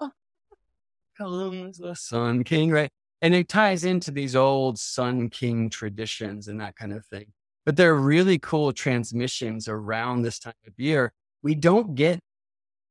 Comes 1.17 1.77
the 1.77 1.95
Sun 1.95 2.43
King, 2.43 2.71
right? 2.71 2.91
And 3.21 3.35
it 3.35 3.47
ties 3.47 3.83
into 3.83 4.09
these 4.11 4.35
old 4.35 4.79
Sun 4.79 5.29
King 5.29 5.69
traditions 5.69 6.47
and 6.47 6.59
that 6.59 6.75
kind 6.75 6.91
of 6.91 7.05
thing. 7.05 7.27
But 7.65 7.75
there 7.75 7.91
are 7.93 7.99
really 7.99 8.39
cool 8.39 8.73
transmissions 8.73 9.67
around 9.67 10.23
this 10.23 10.39
time 10.39 10.53
of 10.65 10.73
year. 10.77 11.13
We 11.43 11.53
don't 11.53 11.93
get 11.93 12.19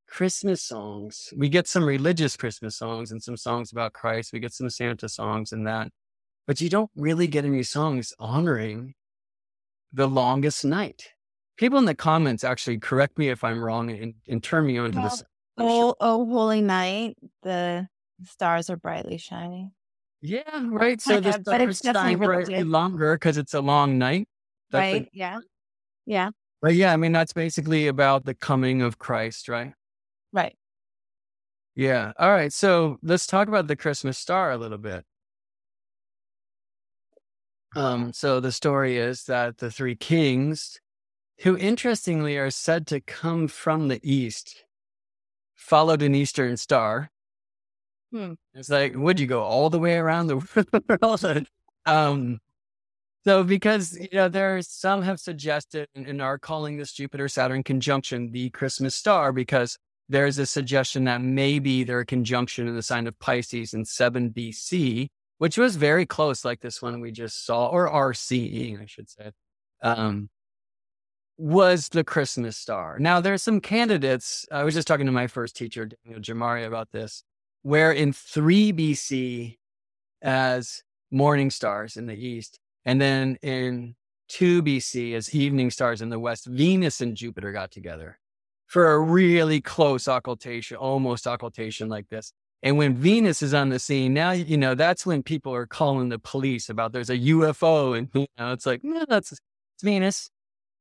Christmas 0.06 0.62
songs. 0.62 1.32
We 1.36 1.48
get 1.48 1.66
some 1.66 1.84
religious 1.84 2.36
Christmas 2.36 2.76
songs 2.76 3.10
and 3.10 3.22
some 3.22 3.36
songs 3.36 3.72
about 3.72 3.92
Christ. 3.92 4.32
We 4.32 4.40
get 4.40 4.52
some 4.52 4.70
Santa 4.70 5.08
songs 5.08 5.52
and 5.52 5.66
that. 5.66 5.88
But 6.46 6.60
you 6.60 6.68
don't 6.68 6.90
really 6.94 7.26
get 7.26 7.44
any 7.44 7.62
songs 7.62 8.12
honoring 8.18 8.94
the 9.92 10.08
longest 10.08 10.64
night. 10.64 11.08
People 11.56 11.78
in 11.78 11.84
the 11.84 11.94
comments 11.94 12.44
actually 12.44 12.78
correct 12.78 13.18
me 13.18 13.28
if 13.28 13.44
I'm 13.44 13.62
wrong 13.62 13.90
and, 13.90 14.14
and 14.28 14.42
turn 14.42 14.66
me 14.66 14.78
on 14.78 14.92
to 14.92 15.00
this. 15.00 15.24
Oh, 15.58 15.94
oh, 16.00 16.24
holy 16.26 16.60
night. 16.60 17.16
The 17.42 17.88
stars 18.24 18.70
are 18.70 18.76
brightly 18.76 19.18
shining. 19.18 19.72
Yeah, 20.22 20.66
right. 20.68 21.00
So 21.00 21.20
the 21.20 21.40
but 21.44 21.60
it's 21.62 21.78
stars 21.78 21.96
shine 21.96 22.18
longer 22.70 23.14
because 23.14 23.38
it's 23.38 23.54
a 23.54 23.60
long 23.60 23.98
night. 23.98 24.28
That's 24.70 24.92
right? 24.92 25.04
the- 25.04 25.18
yeah. 25.18 25.38
Yeah. 26.06 26.30
but 26.60 26.74
yeah, 26.74 26.92
I 26.92 26.96
mean, 26.96 27.12
that's 27.12 27.32
basically 27.32 27.86
about 27.86 28.24
the 28.24 28.34
coming 28.34 28.82
of 28.82 28.98
Christ, 28.98 29.48
right? 29.48 29.72
Right. 30.32 30.56
Yeah. 31.74 32.12
All 32.18 32.30
right. 32.30 32.52
So 32.52 32.98
let's 33.02 33.26
talk 33.26 33.48
about 33.48 33.66
the 33.66 33.76
Christmas 33.76 34.18
star 34.18 34.50
a 34.50 34.58
little 34.58 34.78
bit. 34.78 35.04
Um, 37.76 38.12
so 38.12 38.40
the 38.40 38.52
story 38.52 38.96
is 38.96 39.24
that 39.24 39.58
the 39.58 39.70
three 39.70 39.94
kings, 39.94 40.80
who 41.42 41.56
interestingly 41.56 42.36
are 42.36 42.50
said 42.50 42.86
to 42.88 43.00
come 43.00 43.46
from 43.48 43.88
the 43.88 44.00
east, 44.02 44.64
followed 45.54 46.02
an 46.02 46.14
eastern 46.14 46.56
star. 46.56 47.10
Hmm. 48.12 48.32
It's 48.54 48.70
like, 48.70 48.94
would 48.96 49.20
you 49.20 49.26
go 49.26 49.42
all 49.42 49.70
the 49.70 49.78
way 49.78 49.96
around 49.96 50.26
the 50.26 50.86
world? 51.02 51.46
um, 51.86 52.40
so 53.24 53.44
because 53.44 53.98
you 53.98 54.08
know 54.12 54.28
there 54.28 54.60
some 54.62 55.02
have 55.02 55.20
suggested 55.20 55.88
and, 55.94 56.20
are 56.22 56.38
calling 56.38 56.76
this 56.76 56.92
Jupiter 56.92 57.28
Saturn 57.28 57.62
conjunction 57.62 58.32
the 58.32 58.50
Christmas 58.50 58.94
star 58.94 59.32
because 59.32 59.78
there's 60.10 60.38
a 60.38 60.46
suggestion 60.46 61.04
that 61.04 61.22
maybe 61.22 61.84
there 61.84 61.98
their 61.98 62.04
conjunction 62.04 62.66
in 62.66 62.74
the 62.74 62.82
sign 62.82 63.06
of 63.06 63.18
Pisces 63.20 63.74
in 63.74 63.84
7 63.84 64.30
BC, 64.30 65.08
which 65.38 65.56
was 65.56 65.76
very 65.76 66.04
close, 66.04 66.44
like 66.44 66.60
this 66.60 66.82
one 66.82 67.00
we 67.00 67.12
just 67.12 67.46
saw, 67.46 67.68
or 67.68 67.88
BCE, 67.88 68.82
I 68.82 68.86
should 68.86 69.08
say, 69.08 69.30
um, 69.82 70.28
was 71.38 71.88
the 71.90 72.02
Christmas 72.02 72.56
star. 72.56 72.98
Now, 72.98 73.20
there's 73.20 73.42
some 73.42 73.60
candidates. 73.60 74.46
I 74.50 74.64
was 74.64 74.74
just 74.74 74.88
talking 74.88 75.06
to 75.06 75.12
my 75.12 75.28
first 75.28 75.54
teacher, 75.54 75.86
Daniel 75.86 76.20
Giamario, 76.20 76.66
about 76.66 76.90
this, 76.90 77.22
where 77.62 77.92
in 77.92 78.12
3 78.12 78.72
BC 78.72 79.58
as 80.22 80.82
morning 81.10 81.50
stars 81.50 81.96
in 81.96 82.06
the 82.06 82.14
east, 82.14 82.58
and 82.84 83.00
then 83.00 83.36
in 83.42 83.94
2 84.28 84.62
BC 84.62 85.14
as 85.14 85.34
evening 85.34 85.70
stars 85.70 86.00
in 86.00 86.08
the 86.08 86.18
west, 86.18 86.46
Venus 86.46 87.00
and 87.00 87.16
Jupiter 87.16 87.52
got 87.52 87.70
together 87.70 88.18
for 88.66 88.92
a 88.92 89.00
really 89.00 89.60
close 89.60 90.06
occultation, 90.06 90.76
almost 90.76 91.26
occultation 91.26 91.88
like 91.88 92.08
this. 92.08 92.32
And 92.62 92.76
when 92.76 92.94
Venus 92.94 93.42
is 93.42 93.54
on 93.54 93.70
the 93.70 93.78
scene, 93.78 94.14
now, 94.14 94.32
you 94.32 94.56
know, 94.56 94.74
that's 94.74 95.06
when 95.06 95.22
people 95.22 95.52
are 95.54 95.66
calling 95.66 96.10
the 96.10 96.18
police 96.18 96.68
about 96.68 96.92
there's 96.92 97.10
a 97.10 97.18
UFO. 97.18 97.96
And, 97.96 98.08
you 98.14 98.26
know, 98.38 98.52
it's 98.52 98.66
like, 98.66 98.84
no, 98.84 99.04
that's 99.08 99.32
it's 99.32 99.40
Venus. 99.82 100.30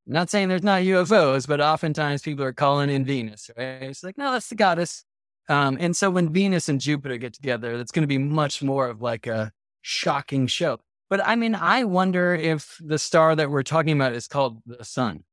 I'm 0.05 0.13
not 0.13 0.29
saying 0.29 0.49
there's 0.49 0.61
not 0.63 0.81
UFOs, 0.81 1.47
but 1.47 1.61
oftentimes 1.61 2.21
people 2.21 2.43
are 2.43 2.53
calling 2.53 2.89
in 2.89 3.05
Venus, 3.05 3.49
right? 3.57 3.83
It's 3.83 4.03
like, 4.03 4.17
no, 4.17 4.33
that's 4.33 4.49
the 4.49 4.55
goddess. 4.55 5.05
Um, 5.49 5.77
and 5.79 5.97
so 5.97 6.11
when 6.11 6.31
Venus 6.31 6.69
and 6.69 6.79
Jupiter 6.79 7.17
get 7.17 7.33
together, 7.33 7.73
it's 7.73 7.91
going 7.91 8.03
to 8.03 8.07
be 8.07 8.19
much 8.19 8.61
more 8.61 8.87
of 8.87 9.01
like 9.01 9.25
a 9.25 9.51
shocking 9.81 10.45
show. 10.47 10.79
But 11.09 11.25
I 11.25 11.35
mean, 11.35 11.55
I 11.55 11.83
wonder 11.85 12.35
if 12.35 12.77
the 12.79 12.99
star 12.99 13.35
that 13.35 13.49
we're 13.49 13.63
talking 13.63 13.93
about 13.93 14.13
is 14.13 14.27
called 14.27 14.61
the 14.65 14.85
sun. 14.85 15.23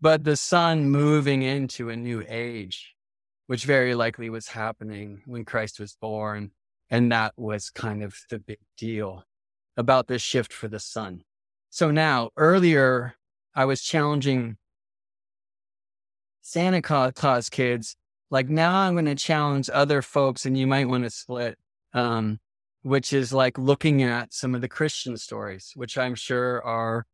But 0.00 0.22
the 0.22 0.36
sun 0.36 0.88
moving 0.88 1.42
into 1.42 1.90
a 1.90 1.96
new 1.96 2.24
age, 2.28 2.94
which 3.48 3.64
very 3.64 3.94
likely 3.96 4.30
was 4.30 4.48
happening 4.48 5.22
when 5.26 5.44
Christ 5.44 5.80
was 5.80 5.96
born. 6.00 6.52
And 6.88 7.10
that 7.10 7.32
was 7.36 7.70
kind 7.70 8.04
of 8.04 8.14
the 8.30 8.38
big 8.38 8.60
deal 8.78 9.24
about 9.76 10.06
this 10.06 10.22
shift 10.22 10.52
for 10.52 10.68
the 10.68 10.78
sun. 10.78 11.22
So 11.70 11.90
now, 11.90 12.30
earlier, 12.36 13.16
I 13.54 13.64
was 13.64 13.82
challenging 13.82 14.58
Santa 16.42 16.80
Claus 16.80 17.50
kids. 17.50 17.96
Like 18.30 18.48
now, 18.48 18.80
I'm 18.80 18.94
going 18.94 19.06
to 19.06 19.14
challenge 19.14 19.70
other 19.72 20.02
folks, 20.02 20.46
and 20.46 20.58
you 20.58 20.66
might 20.66 20.88
want 20.88 21.04
to 21.04 21.10
split, 21.10 21.56
um, 21.92 22.38
which 22.82 23.12
is 23.12 23.32
like 23.32 23.58
looking 23.58 24.02
at 24.02 24.34
some 24.34 24.54
of 24.54 24.60
the 24.60 24.68
Christian 24.68 25.16
stories, 25.16 25.72
which 25.74 25.96
I'm 25.96 26.14
sure 26.14 26.62
are 26.64 27.06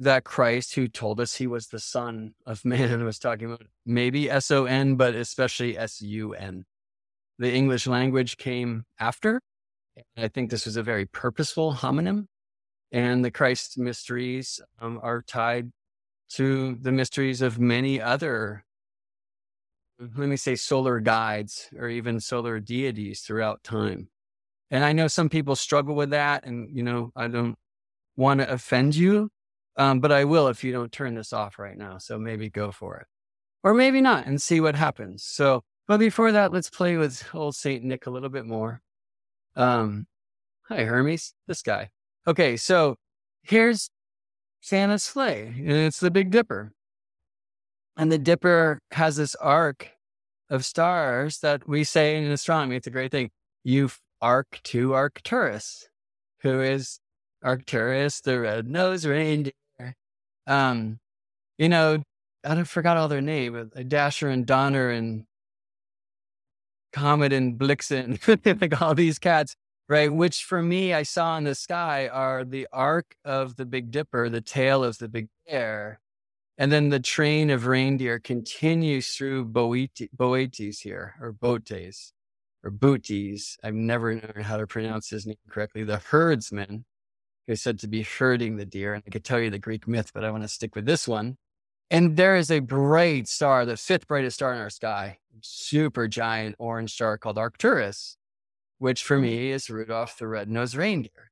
that 0.00 0.24
Christ 0.24 0.74
who 0.74 0.88
told 0.88 1.20
us 1.20 1.36
he 1.36 1.46
was 1.46 1.68
the 1.68 1.80
Son 1.80 2.34
of 2.46 2.64
Man 2.64 3.04
was 3.06 3.18
talking 3.18 3.46
about 3.46 3.66
maybe 3.84 4.30
S 4.30 4.50
O 4.50 4.64
N, 4.64 4.96
but 4.96 5.14
especially 5.14 5.76
S 5.76 6.00
U 6.00 6.34
N. 6.34 6.64
The 7.38 7.52
English 7.52 7.86
language 7.86 8.36
came 8.36 8.84
after. 8.98 9.40
I 10.16 10.28
think 10.28 10.50
this 10.50 10.66
was 10.66 10.76
a 10.76 10.82
very 10.82 11.06
purposeful 11.06 11.74
homonym. 11.74 12.26
And 12.90 13.24
the 13.24 13.30
Christ 13.30 13.78
mysteries 13.78 14.60
um, 14.80 14.98
are 15.02 15.22
tied 15.22 15.70
to 16.30 16.76
the 16.80 16.92
mysteries 16.92 17.42
of 17.42 17.58
many 17.58 18.00
other, 18.00 18.64
let 19.98 20.28
me 20.28 20.36
say, 20.36 20.54
solar 20.54 21.00
guides 21.00 21.68
or 21.76 21.88
even 21.88 22.20
solar 22.20 22.60
deities 22.60 23.20
throughout 23.20 23.64
time. 23.64 24.08
And 24.70 24.84
I 24.84 24.92
know 24.92 25.08
some 25.08 25.28
people 25.28 25.56
struggle 25.56 25.94
with 25.94 26.10
that. 26.10 26.44
And, 26.44 26.68
you 26.76 26.82
know, 26.82 27.10
I 27.16 27.28
don't 27.28 27.56
want 28.16 28.40
to 28.40 28.50
offend 28.50 28.94
you, 28.94 29.30
um, 29.76 30.00
but 30.00 30.12
I 30.12 30.24
will 30.24 30.48
if 30.48 30.62
you 30.62 30.72
don't 30.72 30.92
turn 30.92 31.14
this 31.14 31.32
off 31.32 31.58
right 31.58 31.76
now. 31.76 31.98
So 31.98 32.18
maybe 32.18 32.50
go 32.50 32.70
for 32.70 32.98
it. 32.98 33.06
Or 33.64 33.74
maybe 33.74 34.00
not 34.00 34.26
and 34.26 34.40
see 34.40 34.60
what 34.60 34.76
happens. 34.76 35.24
So, 35.24 35.62
but 35.88 35.98
before 35.98 36.32
that, 36.32 36.52
let's 36.52 36.70
play 36.70 36.96
with 36.96 37.24
old 37.34 37.56
Saint 37.56 37.82
Nick 37.82 38.06
a 38.06 38.10
little 38.10 38.28
bit 38.28 38.44
more. 38.44 38.82
Um, 39.56 40.06
hi, 40.68 40.84
Hermes, 40.84 41.34
this 41.46 41.62
guy. 41.62 41.90
Okay, 42.26 42.56
so 42.56 42.96
here's 43.42 43.90
Santa's 44.60 45.02
sleigh, 45.02 45.46
and 45.46 45.72
it's 45.72 45.98
the 45.98 46.10
Big 46.10 46.30
Dipper. 46.30 46.72
And 47.98 48.10
the 48.12 48.18
Dipper 48.18 48.78
has 48.92 49.16
this 49.16 49.34
arc 49.34 49.90
of 50.48 50.64
stars 50.64 51.40
that 51.40 51.68
we 51.68 51.84
say 51.84 52.16
in 52.16 52.30
astronomy, 52.30 52.76
it's 52.76 52.86
a 52.86 52.90
great 52.90 53.10
thing. 53.10 53.30
You 53.64 53.90
arc 54.22 54.60
to 54.64 54.94
Arcturus, 54.94 55.88
who 56.42 56.60
is 56.60 57.00
Arcturus, 57.44 58.20
the 58.20 58.40
red-nosed 58.40 59.04
reindeer. 59.04 59.52
Um, 60.46 61.00
you 61.58 61.68
know, 61.68 62.02
I 62.44 62.62
forgot 62.62 62.96
all 62.96 63.08
their 63.08 63.20
name, 63.20 63.70
Dasher 63.88 64.28
and 64.28 64.46
Donner 64.46 64.90
and 64.90 65.24
Comet 66.92 67.32
and 67.32 67.58
Blitzen, 67.58 68.18
like 68.60 68.80
all 68.80 68.94
these 68.94 69.18
cats 69.18 69.56
right? 69.88 70.12
Which 70.12 70.44
for 70.44 70.62
me, 70.62 70.92
I 70.92 71.02
saw 71.02 71.36
in 71.38 71.44
the 71.44 71.54
sky 71.54 72.08
are 72.08 72.44
the 72.44 72.68
arc 72.72 73.16
of 73.24 73.56
the 73.56 73.64
Big 73.64 73.90
Dipper, 73.90 74.28
the 74.28 74.40
tail 74.40 74.84
of 74.84 74.98
the 74.98 75.08
Big 75.08 75.28
Bear, 75.46 76.00
and 76.58 76.70
then 76.72 76.88
the 76.88 77.00
train 77.00 77.50
of 77.50 77.66
reindeer 77.66 78.18
continues 78.18 79.14
through 79.14 79.46
Boetes 79.46 80.80
here, 80.80 81.14
or 81.20 81.32
Botes, 81.32 82.12
or 82.62 82.70
Booties. 82.70 83.56
I've 83.62 83.74
never 83.74 84.14
known 84.14 84.42
how 84.42 84.56
to 84.56 84.66
pronounce 84.66 85.08
his 85.08 85.26
name 85.26 85.36
correctly. 85.48 85.84
The 85.84 85.98
herdsman, 85.98 86.84
who's 87.46 87.62
said 87.62 87.78
to 87.80 87.88
be 87.88 88.02
herding 88.02 88.56
the 88.56 88.66
deer. 88.66 88.94
And 88.94 89.04
I 89.06 89.10
could 89.10 89.24
tell 89.24 89.40
you 89.40 89.50
the 89.50 89.58
Greek 89.58 89.88
myth, 89.88 90.10
but 90.12 90.24
I 90.24 90.30
want 90.30 90.42
to 90.42 90.48
stick 90.48 90.74
with 90.74 90.84
this 90.84 91.08
one. 91.08 91.38
And 91.90 92.16
there 92.16 92.36
is 92.36 92.50
a 92.50 92.58
bright 92.58 93.28
star, 93.28 93.64
the 93.64 93.78
fifth 93.78 94.06
brightest 94.06 94.36
star 94.36 94.52
in 94.52 94.60
our 94.60 94.68
sky, 94.68 95.18
super 95.40 96.08
giant 96.08 96.56
orange 96.58 96.92
star 96.92 97.16
called 97.16 97.38
Arcturus 97.38 98.18
which 98.78 99.02
for 99.02 99.18
me 99.18 99.50
is 99.50 99.68
Rudolph 99.68 100.18
the 100.18 100.26
Red-Nosed 100.26 100.76
Reindeer. 100.76 101.30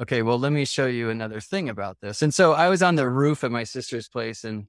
Okay, 0.00 0.22
well, 0.22 0.38
let 0.38 0.50
me 0.50 0.64
show 0.64 0.86
you 0.86 1.08
another 1.08 1.40
thing 1.40 1.68
about 1.68 2.00
this. 2.00 2.20
And 2.20 2.34
so 2.34 2.52
I 2.52 2.68
was 2.68 2.82
on 2.82 2.96
the 2.96 3.08
roof 3.08 3.44
at 3.44 3.52
my 3.52 3.64
sister's 3.64 4.08
place 4.08 4.44
in 4.44 4.68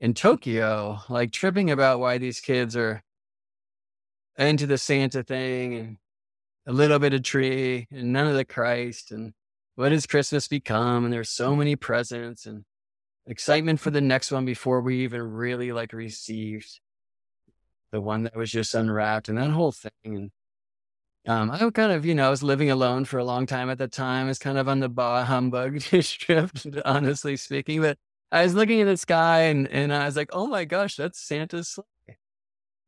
in 0.00 0.14
Tokyo, 0.14 1.00
like 1.10 1.30
tripping 1.30 1.70
about 1.70 2.00
why 2.00 2.16
these 2.18 2.40
kids 2.40 2.74
are 2.76 3.02
into 4.38 4.66
the 4.66 4.78
Santa 4.78 5.22
thing 5.22 5.74
and 5.74 5.96
a 6.66 6.72
little 6.72 6.98
bit 6.98 7.12
of 7.12 7.22
tree 7.22 7.86
and 7.90 8.12
none 8.12 8.26
of 8.26 8.34
the 8.34 8.44
Christ 8.44 9.10
and 9.10 9.34
what 9.74 9.90
does 9.90 10.06
Christmas 10.06 10.48
become? 10.48 11.04
And 11.04 11.12
there's 11.12 11.30
so 11.30 11.56
many 11.56 11.76
presents 11.76 12.46
and 12.46 12.64
excitement 13.26 13.80
for 13.80 13.90
the 13.90 14.00
next 14.00 14.30
one 14.30 14.44
before 14.44 14.80
we 14.80 15.04
even 15.04 15.22
really 15.22 15.72
like 15.72 15.92
received 15.92 16.80
the 17.92 18.00
one 18.00 18.24
that 18.24 18.36
was 18.36 18.50
just 18.50 18.74
unwrapped 18.74 19.28
and 19.28 19.38
that 19.38 19.50
whole 19.50 19.72
thing. 19.72 19.90
And 20.04 20.30
um, 21.26 21.50
I 21.50 21.58
kind 21.70 21.92
of, 21.92 22.06
you 22.06 22.14
know, 22.14 22.26
I 22.26 22.30
was 22.30 22.42
living 22.42 22.70
alone 22.70 23.04
for 23.04 23.18
a 23.18 23.24
long 23.24 23.46
time 23.46 23.68
at 23.70 23.78
the 23.78 23.88
time. 23.88 24.26
I 24.26 24.28
was 24.28 24.38
kind 24.38 24.58
of 24.58 24.68
on 24.68 24.80
the 24.80 24.88
bah 24.88 25.24
humbug 25.24 25.80
trip, 25.82 26.50
honestly 26.84 27.36
speaking. 27.36 27.82
But 27.82 27.98
I 28.32 28.42
was 28.42 28.54
looking 28.54 28.80
at 28.80 28.86
the 28.86 28.96
sky 28.96 29.42
and, 29.42 29.68
and 29.68 29.92
I 29.92 30.06
was 30.06 30.16
like, 30.16 30.30
oh 30.32 30.46
my 30.46 30.64
gosh, 30.64 30.96
that's 30.96 31.20
Santa's 31.20 31.68
sleigh. 31.68 31.84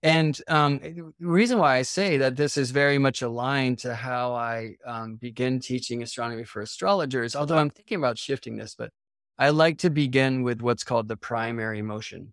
And 0.03 0.41
um, 0.49 0.79
the 0.79 1.13
reason 1.21 1.59
why 1.59 1.77
I 1.77 1.83
say 1.83 2.17
that 2.17 2.35
this 2.35 2.57
is 2.57 2.73
very 2.73 2.99
much 2.99 3.23
aligned 3.23 3.79
to 3.81 3.95
how 3.95 4.35
I 4.35 4.75
um, 4.85 5.15
begin 5.17 5.61
teaching 5.61 6.03
astronomy 6.03 6.43
for 6.43 6.61
astrologers, 6.61 7.37
although 7.37 7.59
I'm 7.59 7.71
thinking 7.71 7.99
about 7.99 8.19
shifting 8.19 8.57
this, 8.57 8.75
but 8.77 8.91
I 9.39 9.51
like 9.51 9.79
to 9.79 9.91
begin 9.91 10.43
with 10.43 10.61
what's 10.61 10.83
called 10.83 11.07
the 11.07 11.17
primary 11.17 11.83
motion. 11.83 12.33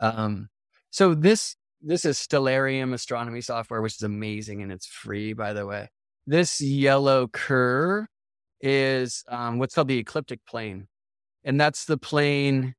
Um, 0.00 0.50
so 0.90 1.14
this 1.14 1.56
this 1.82 2.04
is 2.04 2.18
Stellarium 2.18 2.94
astronomy 2.94 3.40
software, 3.40 3.82
which 3.82 3.96
is 3.96 4.02
amazing 4.02 4.62
and 4.62 4.70
it's 4.70 4.86
free, 4.86 5.32
by 5.32 5.52
the 5.52 5.66
way. 5.66 5.88
This 6.26 6.60
yellow 6.60 7.26
curve 7.28 8.06
is 8.60 9.24
um, 9.28 9.58
what's 9.58 9.74
called 9.74 9.88
the 9.88 9.98
ecliptic 9.98 10.44
plane. 10.46 10.86
And 11.44 11.60
that's 11.60 11.84
the 11.84 11.98
plane 11.98 12.74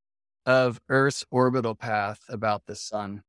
of 0.46 0.80
Earth's 0.88 1.24
orbital 1.30 1.74
path 1.74 2.20
about 2.28 2.62
the 2.66 2.74
sun. 2.74 3.22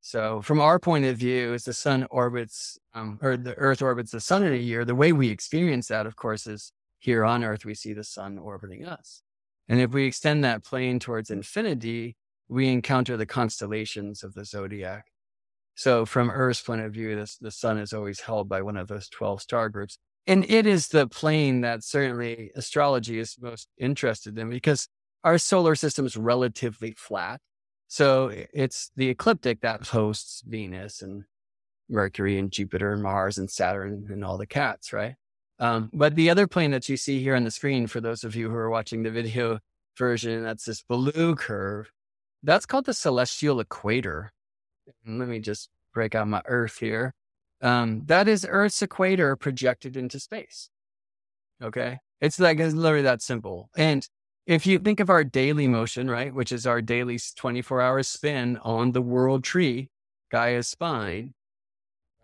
So, 0.00 0.40
from 0.40 0.60
our 0.60 0.78
point 0.78 1.04
of 1.04 1.18
view, 1.18 1.52
as 1.52 1.64
the 1.64 1.74
sun 1.74 2.06
orbits, 2.10 2.78
um, 2.94 3.18
or 3.20 3.36
the 3.36 3.54
Earth 3.54 3.82
orbits 3.82 4.12
the 4.12 4.20
sun 4.20 4.42
in 4.42 4.52
a 4.52 4.56
year, 4.56 4.84
the 4.84 4.94
way 4.94 5.12
we 5.12 5.28
experience 5.28 5.88
that, 5.88 6.06
of 6.06 6.16
course, 6.16 6.46
is 6.46 6.72
here 6.98 7.24
on 7.24 7.44
Earth, 7.44 7.64
we 7.64 7.74
see 7.74 7.92
the 7.92 8.04
sun 8.04 8.38
orbiting 8.38 8.86
us. 8.86 9.22
And 9.68 9.80
if 9.80 9.90
we 9.90 10.06
extend 10.06 10.44
that 10.44 10.64
plane 10.64 10.98
towards 10.98 11.30
infinity, 11.30 12.16
we 12.48 12.68
encounter 12.68 13.16
the 13.16 13.26
constellations 13.26 14.22
of 14.22 14.34
the 14.34 14.44
zodiac. 14.44 15.06
So, 15.74 16.04
from 16.04 16.30
Earth's 16.30 16.62
point 16.62 16.80
of 16.80 16.92
view, 16.92 17.14
this, 17.14 17.36
the 17.36 17.50
sun 17.50 17.78
is 17.78 17.92
always 17.92 18.20
held 18.20 18.48
by 18.48 18.62
one 18.62 18.76
of 18.76 18.88
those 18.88 19.08
12 19.08 19.42
star 19.42 19.68
groups. 19.68 19.98
And 20.26 20.44
it 20.50 20.66
is 20.66 20.88
the 20.88 21.06
plane 21.06 21.60
that 21.60 21.84
certainly 21.84 22.50
astrology 22.56 23.18
is 23.18 23.36
most 23.40 23.68
interested 23.78 24.36
in 24.38 24.50
because 24.50 24.88
our 25.24 25.38
solar 25.38 25.74
system 25.74 26.04
is 26.04 26.16
relatively 26.16 26.94
flat. 26.96 27.40
So, 27.86 28.32
it's 28.52 28.90
the 28.96 29.08
ecliptic 29.08 29.60
that 29.60 29.86
hosts 29.86 30.42
Venus 30.46 31.00
and 31.00 31.24
Mercury 31.88 32.38
and 32.38 32.50
Jupiter 32.50 32.92
and 32.92 33.02
Mars 33.02 33.38
and 33.38 33.50
Saturn 33.50 34.08
and 34.10 34.24
all 34.24 34.36
the 34.36 34.46
cats, 34.46 34.92
right? 34.92 35.14
Um, 35.60 35.90
but 35.92 36.14
the 36.14 36.30
other 36.30 36.46
plane 36.46 36.70
that 36.72 36.88
you 36.88 36.96
see 36.96 37.22
here 37.22 37.34
on 37.34 37.44
the 37.44 37.50
screen, 37.50 37.86
for 37.86 38.00
those 38.00 38.24
of 38.24 38.36
you 38.36 38.50
who 38.50 38.56
are 38.56 38.70
watching 38.70 39.02
the 39.02 39.10
video 39.10 39.58
version, 39.96 40.42
that's 40.42 40.64
this 40.64 40.82
blue 40.82 41.34
curve 41.34 41.90
that's 42.42 42.66
called 42.66 42.86
the 42.86 42.94
celestial 42.94 43.60
equator. 43.60 44.32
Let 45.06 45.28
me 45.28 45.40
just 45.40 45.68
break 45.92 46.14
out 46.14 46.28
my 46.28 46.42
Earth 46.46 46.78
here. 46.78 47.14
Um, 47.60 48.02
that 48.06 48.28
is 48.28 48.46
Earth's 48.48 48.80
equator 48.82 49.36
projected 49.36 49.96
into 49.96 50.20
space. 50.20 50.70
Okay. 51.62 51.98
It's 52.20 52.38
like, 52.38 52.60
it's 52.60 52.74
literally 52.74 53.02
that 53.02 53.22
simple. 53.22 53.70
And 53.76 54.06
if 54.46 54.66
you 54.66 54.78
think 54.78 55.00
of 55.00 55.10
our 55.10 55.24
daily 55.24 55.68
motion, 55.68 56.10
right, 56.10 56.32
which 56.32 56.52
is 56.52 56.66
our 56.66 56.80
daily 56.80 57.18
24 57.36 57.80
hour 57.80 58.02
spin 58.02 58.58
on 58.62 58.92
the 58.92 59.02
world 59.02 59.44
tree, 59.44 59.90
Gaia's 60.30 60.68
spine, 60.68 61.34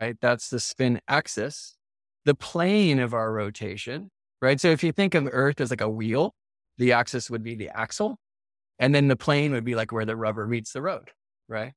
right? 0.01 0.17
That's 0.21 0.49
the 0.49 0.61
spin 0.61 1.01
axis, 1.09 1.77
the 2.25 2.35
plane 2.35 2.99
of 2.99 3.13
our 3.13 3.33
rotation, 3.33 4.11
right? 4.41 4.61
So 4.61 4.69
if 4.69 4.83
you 4.83 4.93
think 4.93 5.15
of 5.15 5.29
Earth 5.31 5.61
as 5.61 5.71
like 5.71 5.81
a 5.81 5.89
wheel, 5.89 6.35
the 6.79 6.93
axis 6.93 7.31
would 7.31 7.43
be 7.43 7.55
the 7.55 7.69
axle. 7.69 8.19
And 8.79 8.95
then 8.95 9.09
the 9.09 9.17
plane 9.17 9.53
would 9.53 9.65
be 9.65 9.75
like 9.75 9.93
where 9.93 10.05
the 10.05 10.17
rubber 10.17 10.47
meets 10.47 10.73
the 10.73 10.83
road, 10.83 11.11
right? 11.49 11.73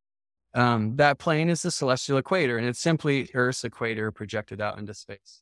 Um, 0.53 0.95
that 0.95 1.19
plane 1.19 1.49
is 1.49 1.61
the 1.61 1.71
celestial 1.71 2.17
equator, 2.17 2.57
and 2.57 2.67
it's 2.67 2.79
simply 2.79 3.29
Earth's 3.33 3.63
equator 3.63 4.11
projected 4.11 4.59
out 4.59 4.79
into 4.79 4.93
space. 4.93 5.41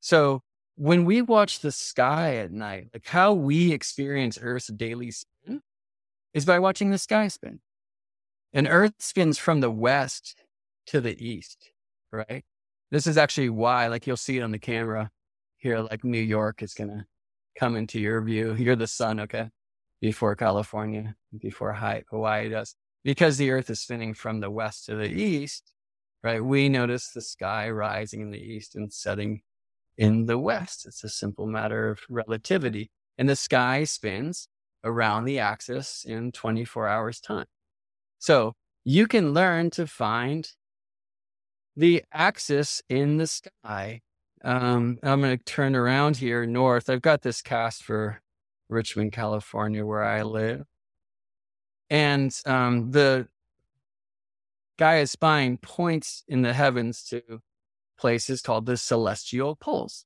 So 0.00 0.42
when 0.76 1.04
we 1.04 1.22
watch 1.22 1.60
the 1.60 1.72
sky 1.72 2.36
at 2.36 2.52
night, 2.52 2.88
like 2.94 3.06
how 3.06 3.32
we 3.32 3.72
experience 3.72 4.38
Earth's 4.40 4.68
daily 4.68 5.10
spin 5.10 5.60
is 6.32 6.44
by 6.44 6.58
watching 6.58 6.90
the 6.90 6.98
sky 6.98 7.28
spin. 7.28 7.60
And 8.52 8.66
Earth 8.68 8.94
spins 8.98 9.36
from 9.36 9.60
the 9.60 9.70
west 9.70 10.36
to 10.86 11.00
the 11.00 11.22
east, 11.22 11.72
right? 12.12 12.44
This 12.90 13.06
is 13.06 13.18
actually 13.18 13.50
why, 13.50 13.88
like 13.88 14.06
you'll 14.06 14.16
see 14.16 14.38
it 14.38 14.42
on 14.42 14.52
the 14.52 14.58
camera 14.58 15.10
here, 15.56 15.80
like 15.80 16.04
New 16.04 16.20
York 16.20 16.62
is 16.62 16.72
going 16.72 16.90
to 16.90 17.06
come 17.58 17.76
into 17.76 17.98
your 17.98 18.22
view. 18.22 18.54
You're 18.54 18.76
the 18.76 18.86
sun, 18.86 19.20
okay? 19.20 19.50
Before 20.00 20.36
California, 20.36 21.16
before 21.38 21.72
Hawaii 21.72 22.48
does. 22.48 22.74
Because 23.04 23.38
the 23.38 23.50
Earth 23.50 23.70
is 23.70 23.80
spinning 23.80 24.14
from 24.14 24.40
the 24.40 24.50
west 24.50 24.86
to 24.86 24.96
the 24.96 25.08
east, 25.08 25.72
right? 26.22 26.44
We 26.44 26.68
notice 26.68 27.10
the 27.10 27.20
sky 27.22 27.70
rising 27.70 28.20
in 28.20 28.30
the 28.30 28.40
east 28.40 28.74
and 28.74 28.92
setting 28.92 29.42
in 29.96 30.26
the 30.26 30.38
west. 30.38 30.86
It's 30.86 31.04
a 31.04 31.08
simple 31.08 31.46
matter 31.46 31.88
of 31.88 32.00
relativity. 32.08 32.90
And 33.16 33.28
the 33.28 33.36
sky 33.36 33.84
spins 33.84 34.48
around 34.84 35.24
the 35.24 35.38
axis 35.38 36.04
in 36.06 36.32
24 36.32 36.88
hours 36.88 37.20
time. 37.20 37.46
So 38.18 38.54
you 38.84 39.06
can 39.06 39.32
learn 39.32 39.70
to 39.70 39.86
find 39.86 40.48
the 41.76 42.04
axis 42.12 42.82
in 42.88 43.16
the 43.18 43.26
sky. 43.26 44.00
Um, 44.44 44.98
I'm 45.02 45.20
going 45.20 45.36
to 45.36 45.44
turn 45.44 45.74
around 45.74 46.16
here 46.18 46.46
north. 46.46 46.88
I've 46.88 47.02
got 47.02 47.22
this 47.22 47.42
cast 47.42 47.82
for 47.82 48.22
Richmond, 48.68 49.12
California, 49.12 49.84
where 49.84 50.02
I 50.02 50.22
live. 50.22 50.64
And 51.88 52.34
um, 52.46 52.90
the 52.90 53.28
is 54.78 55.10
spine 55.10 55.56
points 55.56 56.24
in 56.28 56.42
the 56.42 56.52
heavens 56.52 57.02
to 57.04 57.40
places 57.98 58.42
called 58.42 58.66
the 58.66 58.76
celestial 58.76 59.56
poles. 59.56 60.04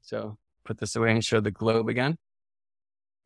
So 0.00 0.38
put 0.64 0.78
this 0.78 0.96
away 0.96 1.12
and 1.12 1.24
show 1.24 1.40
the 1.40 1.50
globe 1.50 1.88
again. 1.88 2.16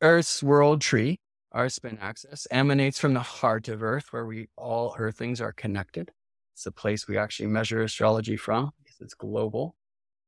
Earth's 0.03 0.43
world 0.43 0.81
tree, 0.81 1.21
our 1.53 1.69
spin 1.69 1.99
axis, 2.01 2.47
emanates 2.51 2.99
from 2.99 3.15
the 3.15 3.21
heart 3.21 3.69
of 3.69 3.83
Earth, 3.83 4.13
where 4.13 4.27
we 4.27 4.49
all 4.57 4.95
Earthlings 4.99 5.41
are 5.41 5.53
connected. 5.53 6.11
It's 6.53 6.65
the 6.65 6.73
place 6.73 7.07
we 7.07 7.17
actually 7.17 7.49
measure 7.49 7.83
astrology 7.83 8.37
from 8.37 8.73
because 8.79 9.01
it's 9.01 9.15
global. 9.15 9.77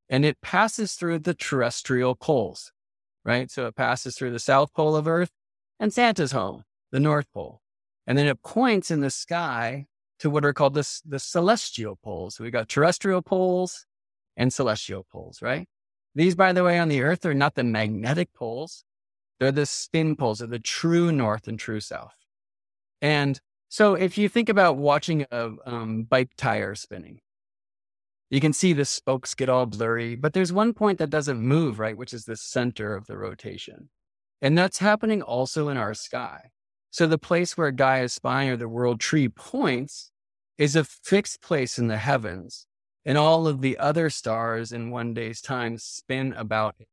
And 0.09 0.25
it 0.25 0.41
passes 0.41 0.95
through 0.95 1.21
the 1.21 1.35
terrestrial 1.35 2.15
poles, 2.15 2.73
right? 3.29 3.51
So 3.51 3.67
it 3.67 3.77
passes 3.77 4.17
through 4.17 4.31
the 4.31 4.39
south 4.39 4.73
pole 4.73 4.97
of 4.97 5.07
Earth 5.07 5.31
and 5.79 5.93
Santa's 5.93 6.33
home, 6.33 6.65
the 6.91 6.99
North 6.99 7.31
Pole. 7.31 7.61
And 8.07 8.17
then 8.17 8.27
it 8.27 8.43
points 8.43 8.91
in 8.91 9.01
the 9.01 9.11
sky 9.11 9.85
to 10.21 10.31
what 10.31 10.47
are 10.47 10.55
called 10.55 10.73
the, 10.73 11.01
the 11.05 11.19
celestial 11.19 11.97
poles. 12.03 12.37
So 12.37 12.45
we 12.45 12.51
got 12.51 12.71
terrestrial 12.71 13.21
poles 13.21 13.85
and 14.39 14.51
celestial 14.51 15.05
poles, 15.13 15.43
right? 15.43 15.69
These, 16.15 16.37
by 16.37 16.55
the 16.55 16.65
way, 16.65 16.79
on 16.79 16.89
the 16.89 17.03
Earth 17.03 17.27
are 17.27 17.35
not 17.35 17.55
the 17.55 17.65
magnetic 17.65 18.33
poles. 18.33 18.85
They're 19.39 19.53
the 19.53 19.67
spin 19.67 20.17
poles, 20.17 20.39
they're 20.39 20.49
the 20.49 20.59
true 20.59 21.13
north 21.13 21.47
and 21.47 21.59
true 21.59 21.81
south. 21.81 22.17
And 23.03 23.39
so 23.69 23.93
if 23.93 24.17
you 24.17 24.31
think 24.31 24.49
about 24.49 24.79
watching 24.79 25.27
a 25.31 25.51
um, 25.67 26.05
bike 26.05 26.31
tire 26.39 26.75
spinning, 26.75 27.21
you 28.31 28.41
can 28.41 28.53
see 28.53 28.73
the 28.73 28.85
spokes 28.85 29.35
get 29.35 29.49
all 29.49 29.67
blurry, 29.67 30.15
but 30.15 30.33
there's 30.35 30.53
one 30.53 30.75
point 30.75 30.99
that 30.99 31.11
doesn't 31.11 31.41
move, 31.41 31.79
right? 31.79 31.97
Which 31.97 32.13
is 32.13 32.25
the 32.25 32.37
center 32.37 32.95
of 32.95 33.07
the 33.07 33.17
rotation. 33.17 33.89
And 34.43 34.57
that's 34.57 34.79
happening 34.79 35.23
also 35.23 35.69
in 35.69 35.77
our 35.77 35.95
sky. 35.95 36.51
So 36.91 37.07
the 37.07 37.19
place 37.19 37.57
where 37.57 37.71
Gaia's 37.71 38.15
spine 38.15 38.49
or 38.49 38.57
the 38.57 38.69
world 38.69 39.01
tree 39.01 39.29
points 39.29 40.11
is 40.59 40.77
a 40.77 40.85
fixed 40.85 41.41
place 41.41 41.79
in 41.79 41.89
the 41.89 41.99
heavens, 41.99 42.67
and 43.05 43.17
all 43.17 43.47
of 43.47 43.61
the 43.61 43.79
other 43.79 44.11
stars 44.11 44.73
in 44.73 44.91
one 44.91 45.15
day's 45.15 45.41
time 45.41 45.79
spin 45.79 46.33
about 46.35 46.75
it. 46.79 46.89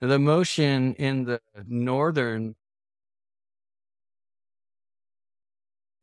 Now, 0.00 0.08
The 0.08 0.18
motion 0.18 0.94
in 0.94 1.24
the 1.24 1.40
northern 1.66 2.54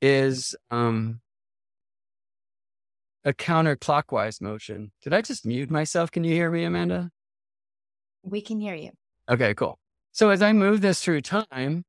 is 0.01 0.55
um, 0.71 1.21
a 3.25 3.33
counterclockwise 3.33 4.41
motion. 4.41 4.91
Did 5.03 5.13
I 5.13 5.21
just 5.21 5.45
mute 5.45 5.69
myself? 5.69 6.11
Can 6.11 6.23
you 6.23 6.33
hear 6.33 6.49
me, 6.49 6.63
Amanda? 6.63 7.11
We 8.23 8.41
can 8.41 8.59
hear 8.59 8.75
you. 8.75 8.91
Okay, 9.29 9.53
cool. 9.53 9.77
So 10.11 10.29
as 10.29 10.41
I 10.41 10.53
move 10.53 10.81
this 10.81 11.01
through 11.01 11.21
time, 11.21 11.85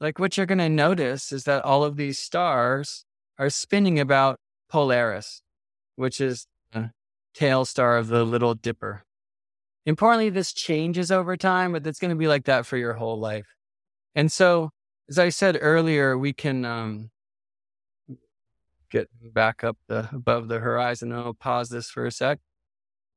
like 0.00 0.18
what 0.18 0.36
you're 0.36 0.46
going 0.46 0.58
to 0.58 0.68
notice 0.68 1.32
is 1.32 1.44
that 1.44 1.64
all 1.64 1.84
of 1.84 1.96
these 1.96 2.18
stars 2.18 3.04
are 3.38 3.50
spinning 3.50 4.00
about 4.00 4.38
Polaris, 4.68 5.42
which 5.96 6.20
is 6.20 6.46
the 6.72 6.92
tail 7.34 7.64
star 7.64 7.96
of 7.96 8.08
the 8.08 8.24
Little 8.24 8.54
Dipper. 8.54 9.04
Importantly, 9.86 10.30
this 10.30 10.52
changes 10.52 11.10
over 11.10 11.36
time, 11.36 11.72
but 11.72 11.86
it's 11.86 11.98
going 11.98 12.10
to 12.10 12.16
be 12.16 12.28
like 12.28 12.44
that 12.44 12.66
for 12.66 12.76
your 12.76 12.94
whole 12.94 13.18
life. 13.18 13.46
And 14.14 14.30
so, 14.30 14.70
as 15.08 15.18
I 15.18 15.30
said 15.30 15.58
earlier, 15.60 16.16
we 16.16 16.32
can 16.32 16.64
um, 16.64 17.10
get 18.90 19.08
back 19.32 19.64
up 19.64 19.76
the 19.88 20.08
above 20.12 20.48
the 20.48 20.60
horizon. 20.60 21.12
I'll 21.12 21.34
pause 21.34 21.68
this 21.68 21.88
for 21.88 22.06
a 22.06 22.10
sec. 22.10 22.38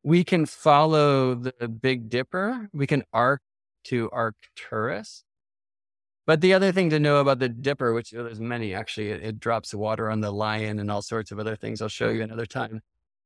We 0.03 0.23
can 0.23 0.45
follow 0.45 1.35
the 1.35 1.67
Big 1.67 2.09
Dipper. 2.09 2.69
We 2.73 2.87
can 2.87 3.03
arc 3.13 3.41
to 3.85 4.09
Arcturus. 4.11 5.23
But 6.25 6.41
the 6.41 6.53
other 6.53 6.71
thing 6.71 6.89
to 6.91 6.99
know 6.99 7.17
about 7.17 7.39
the 7.39 7.49
dipper, 7.49 7.93
which 7.93 8.13
oh, 8.13 8.23
there's 8.23 8.39
many 8.39 8.73
actually, 8.73 9.09
it, 9.09 9.23
it, 9.23 9.39
drops 9.39 9.73
water 9.73 10.09
on 10.09 10.21
the 10.21 10.31
lion 10.31 10.79
and 10.79 10.89
all 10.89 11.01
sorts 11.01 11.31
of 11.31 11.39
other 11.39 11.55
things. 11.55 11.81
I'll 11.81 11.89
show 11.89 12.09
you 12.09 12.21
another 12.21 12.45
time. 12.45 12.81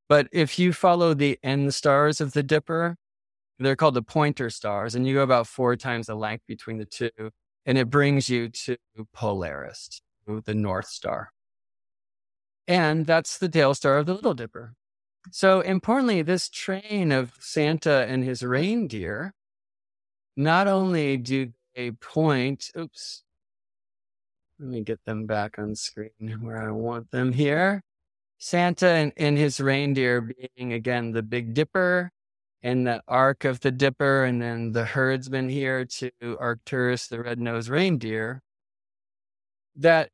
But 0.08 0.26
if 0.32 0.58
you 0.58 0.72
follow 0.72 1.14
the 1.14 1.38
end 1.42 1.72
stars 1.74 2.20
of 2.20 2.32
the 2.32 2.42
dipper, 2.42 2.96
they're 3.58 3.76
called 3.76 3.94
the 3.94 4.02
pointer 4.02 4.50
stars, 4.50 4.94
and 4.94 5.06
you 5.06 5.14
go 5.14 5.22
about 5.22 5.46
four 5.46 5.76
times 5.76 6.06
the 6.06 6.14
length 6.14 6.44
between 6.46 6.78
the 6.78 6.84
two, 6.84 7.10
and 7.66 7.76
it 7.76 7.90
brings 7.90 8.30
you 8.30 8.48
to 8.48 8.76
Polaris, 9.12 10.00
the 10.26 10.54
North 10.54 10.86
Star. 10.86 11.32
And 12.68 13.06
that's 13.06 13.38
the 13.38 13.48
tail 13.48 13.74
star 13.74 13.96
of 13.96 14.06
the 14.06 14.14
Little 14.14 14.34
Dipper. 14.34 14.74
So 15.32 15.60
importantly, 15.60 16.22
this 16.22 16.48
train 16.48 17.10
of 17.10 17.32
Santa 17.40 18.06
and 18.06 18.22
his 18.22 18.42
reindeer, 18.42 19.34
not 20.36 20.68
only 20.68 21.16
do 21.16 21.52
they 21.74 21.92
point. 21.92 22.70
Oops. 22.76 23.24
Let 24.60 24.68
me 24.68 24.82
get 24.82 25.04
them 25.06 25.26
back 25.26 25.58
on 25.58 25.74
screen 25.76 26.38
where 26.40 26.62
I 26.62 26.70
want 26.70 27.10
them 27.10 27.32
here. 27.32 27.82
Santa 28.38 28.88
and, 28.88 29.12
and 29.16 29.38
his 29.38 29.60
reindeer 29.60 30.20
being 30.20 30.72
again 30.72 31.12
the 31.12 31.22
Big 31.22 31.54
Dipper 31.54 32.12
and 32.62 32.86
the 32.86 33.02
Arc 33.08 33.44
of 33.44 33.60
the 33.60 33.70
Dipper, 33.70 34.24
and 34.24 34.42
then 34.42 34.72
the 34.72 34.84
herdsman 34.84 35.48
here 35.48 35.84
to 35.84 36.10
Arcturus, 36.40 37.06
the 37.06 37.22
red-nosed 37.22 37.68
reindeer. 37.68 38.42
That 39.76 40.10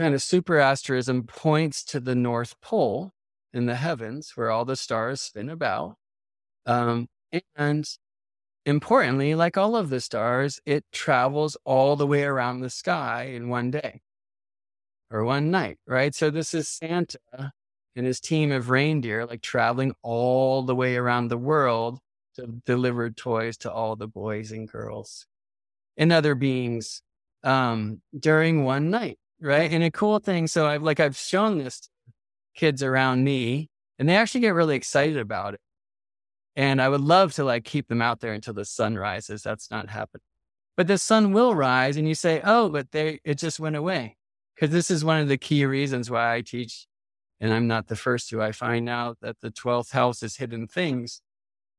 kind 0.00 0.14
of 0.14 0.22
super 0.22 0.58
asterism 0.58 1.24
points 1.24 1.84
to 1.84 2.00
the 2.00 2.14
North 2.14 2.60
Pole 2.60 3.12
in 3.52 3.66
the 3.66 3.76
heavens, 3.76 4.32
where 4.34 4.50
all 4.50 4.64
the 4.64 4.76
stars 4.76 5.20
spin 5.20 5.48
about. 5.50 5.96
Um, 6.66 7.08
and 7.56 7.86
Importantly, 8.66 9.34
like 9.34 9.56
all 9.56 9.74
of 9.74 9.90
the 9.90 10.00
stars, 10.00 10.60
it 10.66 10.84
travels 10.92 11.56
all 11.64 11.96
the 11.96 12.06
way 12.06 12.24
around 12.24 12.60
the 12.60 12.70
sky 12.70 13.24
in 13.24 13.48
one 13.48 13.70
day 13.70 14.02
or 15.10 15.24
one 15.24 15.50
night, 15.50 15.78
right? 15.86 16.14
So 16.14 16.30
this 16.30 16.54
is 16.54 16.68
Santa 16.68 17.52
and 17.96 18.06
his 18.06 18.20
team 18.20 18.52
of 18.52 18.70
reindeer, 18.70 19.26
like 19.26 19.42
traveling 19.42 19.94
all 20.02 20.62
the 20.62 20.76
way 20.76 20.96
around 20.96 21.28
the 21.28 21.38
world 21.38 22.00
to 22.36 22.46
deliver 22.66 23.10
toys 23.10 23.56
to 23.58 23.72
all 23.72 23.96
the 23.96 24.06
boys 24.08 24.52
and 24.52 24.68
girls 24.68 25.26
and 25.96 26.12
other 26.12 26.34
beings 26.34 27.02
um, 27.42 28.02
during 28.18 28.64
one 28.64 28.90
night, 28.90 29.18
right? 29.40 29.70
And 29.70 29.82
a 29.84 29.90
cool 29.90 30.18
thing, 30.18 30.46
so 30.46 30.66
I've 30.66 30.82
like 30.82 31.00
I've 31.00 31.16
shown 31.16 31.58
this 31.58 31.88
kids 32.54 32.82
around 32.82 33.24
me, 33.24 33.70
and 33.98 34.08
they 34.08 34.16
actually 34.16 34.40
get 34.40 34.54
really 34.54 34.76
excited 34.76 35.16
about 35.16 35.54
it. 35.54 35.60
And 36.56 36.82
I 36.82 36.88
would 36.88 37.00
love 37.00 37.32
to 37.34 37.44
like 37.44 37.64
keep 37.64 37.88
them 37.88 38.02
out 38.02 38.20
there 38.20 38.32
until 38.32 38.54
the 38.54 38.64
sun 38.64 38.96
rises. 38.96 39.42
That's 39.42 39.70
not 39.70 39.88
happening. 39.90 40.22
But 40.76 40.86
the 40.86 40.98
sun 40.98 41.32
will 41.32 41.54
rise 41.54 41.96
and 41.96 42.08
you 42.08 42.14
say, 42.14 42.40
oh, 42.44 42.68
but 42.68 42.90
they, 42.90 43.20
it 43.24 43.38
just 43.38 43.60
went 43.60 43.76
away. 43.76 44.16
Cause 44.58 44.70
this 44.70 44.90
is 44.90 45.04
one 45.04 45.20
of 45.20 45.28
the 45.28 45.38
key 45.38 45.64
reasons 45.64 46.10
why 46.10 46.34
I 46.34 46.40
teach. 46.42 46.86
And 47.40 47.52
I'm 47.52 47.66
not 47.66 47.88
the 47.88 47.96
first 47.96 48.28
to, 48.28 48.42
I 48.42 48.52
find 48.52 48.88
out 48.88 49.18
that 49.22 49.40
the 49.40 49.50
12th 49.50 49.92
house 49.92 50.22
is 50.22 50.36
hidden 50.36 50.66
things. 50.66 51.22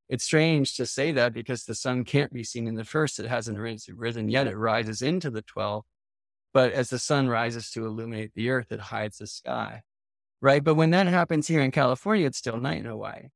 It's 0.09 0.24
strange 0.24 0.76
to 0.78 0.86
say 0.86 1.12
that 1.14 1.34
because 1.34 1.64
the 1.64 1.76
sun 1.76 2.03
can't 2.03 2.34
be 2.34 2.43
seen 2.43 2.68
in 2.68 2.76
the 2.76 2.84
first. 2.84 3.20
It 3.20 3.28
hasn't 3.28 3.57
risen 3.59 4.30
yet. 4.30 4.47
It 4.47 4.57
rises 4.57 5.01
into 5.01 5.30
the 5.30 5.43
12th. 5.43 5.84
But 6.54 6.74
as 6.74 6.89
the 6.89 6.99
sun 6.99 7.28
rises 7.28 7.72
to 7.72 7.86
illuminate 7.86 8.34
the 8.34 8.49
earth, 8.49 8.72
it 8.72 8.80
hides 8.80 9.18
the 9.18 9.28
sky. 9.28 9.84
Right. 10.41 10.64
But 10.64 10.76
when 10.76 10.89
that 10.91 11.08
happens 11.08 11.47
here 11.47 11.62
in 11.62 11.72
California, 11.72 12.26
it's 12.26 12.38
still 12.38 12.58
night 12.58 12.80
in 12.80 12.86
Hawaii. 12.86 13.28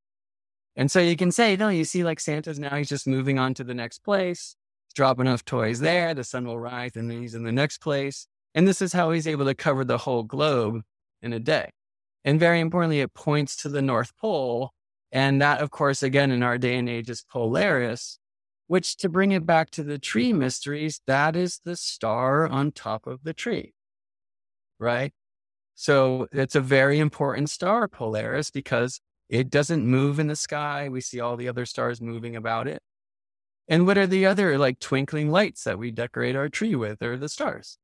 And 0.76 0.92
so 0.92 1.00
you 1.00 1.16
can 1.16 1.32
say, 1.32 1.56
no, 1.56 1.70
you 1.70 1.86
see, 1.86 2.04
like 2.04 2.20
Santa's 2.20 2.60
now, 2.60 2.76
he's 2.76 2.90
just 2.90 3.08
moving 3.08 3.40
on 3.40 3.54
to 3.54 3.64
the 3.64 3.74
next 3.74 4.00
place, 4.00 4.56
drop 4.94 5.20
enough 5.20 5.46
toys 5.46 5.80
there. 5.80 6.14
The 6.14 6.24
sun 6.24 6.46
will 6.46 6.60
rise 6.60 6.96
and 6.96 7.10
then 7.10 7.22
he's 7.22 7.36
in 7.36 7.44
the 7.44 7.52
next 7.52 7.78
place. 7.78 8.28
And 8.54 8.68
this 8.68 8.82
is 8.82 8.92
how 8.92 9.12
he's 9.12 9.28
able 9.28 9.46
to 9.46 9.56
cover 9.56 9.86
the 9.86 10.00
whole 10.00 10.24
globe 10.24 10.82
in 11.22 11.32
a 11.32 11.40
day. 11.40 11.70
And 12.26 12.40
very 12.40 12.60
importantly, 12.60 13.02
it 13.02 13.14
points 13.14 13.56
to 13.58 13.70
the 13.70 13.82
North 13.82 14.18
Pole. 14.18 14.72
And 15.12 15.42
that, 15.42 15.62
of 15.62 15.72
course, 15.72 16.04
again, 16.04 16.32
in 16.32 16.44
our 16.44 16.58
day 16.58 16.78
and 16.78 16.90
age 16.90 17.10
is 17.10 17.24
Polaris, 17.30 18.20
which 18.68 18.98
to 18.98 19.10
bring 19.10 19.32
it 19.32 19.46
back 19.46 19.70
to 19.72 19.84
the 19.84 20.00
tree 20.00 20.34
mysteries, 20.34 21.02
that 21.08 21.36
is 21.36 21.60
the 21.64 21.76
star 21.76 22.48
on 22.48 22.72
top 22.72 23.08
of 23.08 23.24
the 23.24 23.34
tree, 23.34 23.74
right? 24.80 25.14
So 25.76 26.28
it's 26.32 26.56
a 26.56 26.62
very 26.62 27.00
important 27.00 27.50
star, 27.50 27.88
Polaris, 27.88 28.50
because 28.50 29.02
it 29.30 29.50
doesn't 29.50 29.86
move 29.86 30.20
in 30.20 30.28
the 30.28 30.36
sky. 30.36 30.88
We 30.90 31.02
see 31.02 31.20
all 31.20 31.36
the 31.36 31.50
other 31.50 31.66
stars 31.66 32.02
moving 32.02 32.36
about 32.36 32.68
it. 32.68 32.82
And 33.68 33.88
what 33.88 33.98
are 33.98 34.08
the 34.08 34.26
other 34.26 34.58
like 34.58 34.80
twinkling 34.80 35.32
lights 35.32 35.64
that 35.64 35.80
we 35.80 35.92
decorate 35.92 36.36
our 36.36 36.50
tree 36.50 36.76
with 36.76 37.02
or 37.02 37.18
the 37.18 37.30
stars? 37.30 37.78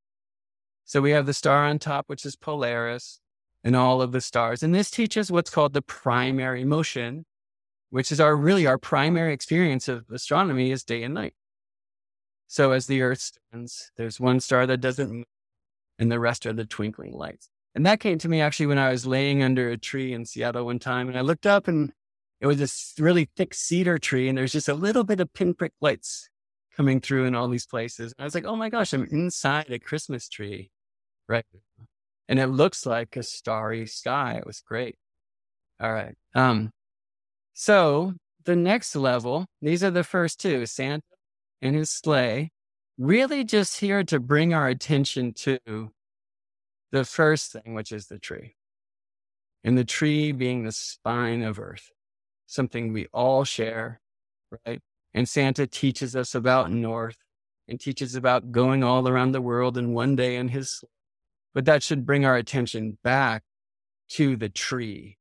So 0.86 1.02
we 1.02 1.12
have 1.12 1.26
the 1.26 1.34
star 1.34 1.66
on 1.66 1.80
top, 1.80 2.06
which 2.08 2.26
is 2.26 2.36
Polaris, 2.36 3.20
and 3.64 3.76
all 3.76 4.02
of 4.02 4.12
the 4.12 4.22
stars. 4.22 4.64
And 4.64 4.74
this 4.74 4.92
teaches 4.92 5.32
what's 5.32 5.50
called 5.50 5.74
the 5.74 5.82
primary 5.82 6.64
motion, 6.66 7.26
which 7.92 8.12
is 8.12 8.20
our 8.20 8.36
really 8.36 8.66
our 8.66 8.78
primary 8.78 9.34
experience 9.34 9.88
of 9.88 10.06
astronomy 10.10 10.72
is 10.72 10.84
day 10.84 11.04
and 11.04 11.14
night. 11.14 11.34
So 12.48 12.72
as 12.72 12.88
the 12.88 13.02
Earth 13.02 13.22
spins, 13.22 13.92
there's 13.98 14.20
one 14.20 14.40
star 14.40 14.66
that 14.66 14.82
doesn't 14.82 15.12
move, 15.12 15.26
and 16.00 16.12
the 16.12 16.20
rest 16.20 16.46
are 16.46 16.54
the 16.54 16.66
twinkling 16.66 17.14
lights. 17.14 17.50
And 17.76 17.86
that 17.86 18.00
came 18.00 18.18
to 18.18 18.28
me 18.28 18.42
actually 18.42 18.66
when 18.66 18.78
I 18.78 18.92
was 18.92 19.06
laying 19.06 19.44
under 19.44 19.70
a 19.70 19.78
tree 19.78 20.14
in 20.14 20.26
Seattle 20.26 20.66
one 20.66 20.80
time, 20.80 21.08
and 21.08 21.18
I 21.18 21.22
looked 21.22 21.46
up 21.46 21.68
and 21.68 21.94
it 22.42 22.48
was 22.48 22.58
this 22.58 22.96
really 22.98 23.30
thick 23.38 23.54
cedar 23.54 24.00
tree, 24.00 24.28
and 24.28 24.38
there's 24.38 24.52
just 24.52 24.68
a 24.68 24.74
little 24.74 25.04
bit 25.04 25.20
of 25.20 25.32
pinprick 25.32 25.74
lights 25.80 26.28
coming 26.76 27.00
through 27.00 27.26
in 27.26 27.36
all 27.36 27.48
these 27.48 27.68
places. 27.68 28.14
And 28.18 28.24
I 28.24 28.26
was 28.26 28.34
like, 28.34 28.46
oh 28.46 28.56
my 28.56 28.70
gosh, 28.70 28.94
I'm 28.94 29.06
inside 29.12 29.70
a 29.70 29.78
Christmas 29.78 30.28
tree, 30.28 30.72
right? 31.30 31.46
And 32.28 32.40
it 32.40 32.48
looks 32.48 32.86
like 32.86 33.16
a 33.16 33.24
starry 33.24 33.86
sky. 33.86 34.36
It 34.38 34.48
was 34.48 34.62
great. 34.62 34.96
All 35.80 35.94
right. 35.94 36.16
Um, 36.34 36.72
so 37.62 38.14
the 38.46 38.56
next 38.56 38.96
level, 38.96 39.46
these 39.62 39.84
are 39.84 39.92
the 39.92 40.04
first 40.04 40.40
two, 40.40 40.66
Santa 40.66 41.04
and 41.62 41.76
his 41.76 41.92
sleigh, 41.92 42.50
really 42.98 43.44
just 43.44 43.80
here 43.80 44.04
to 44.06 44.20
bring 44.20 44.52
our 44.52 44.68
attention 44.68 45.32
to 45.34 45.92
the 46.92 47.06
first 47.06 47.52
thing, 47.52 47.76
which 47.76 47.92
is 47.92 48.08
the 48.08 48.18
tree. 48.18 48.56
And 49.64 49.78
the 49.78 49.86
tree 49.86 50.32
being 50.32 50.64
the 50.64 50.72
spine 50.72 51.44
of 51.44 51.60
earth 51.60 51.92
something 52.48 52.92
we 52.92 53.08
all 53.14 53.44
share, 53.44 54.02
right? 54.66 54.82
And 55.14 55.30
Santa 55.30 55.68
teaches 55.68 56.16
us 56.16 56.34
about 56.34 56.72
North 56.72 57.18
and 57.68 57.80
teaches 57.80 58.16
about 58.16 58.52
going 58.52 58.84
all 58.84 59.08
around 59.08 59.34
the 59.34 59.42
world 59.42 59.78
in 59.78 59.94
one 59.94 60.16
day 60.16 60.36
in 60.36 60.48
his. 60.50 60.72
Sleigh. 60.72 60.90
But 61.54 61.66
that 61.66 61.84
should 61.84 62.06
bring 62.06 62.26
our 62.26 62.36
attention 62.36 62.98
back 63.04 63.44
to 64.14 64.36
the 64.36 64.50
tree, 64.50 65.18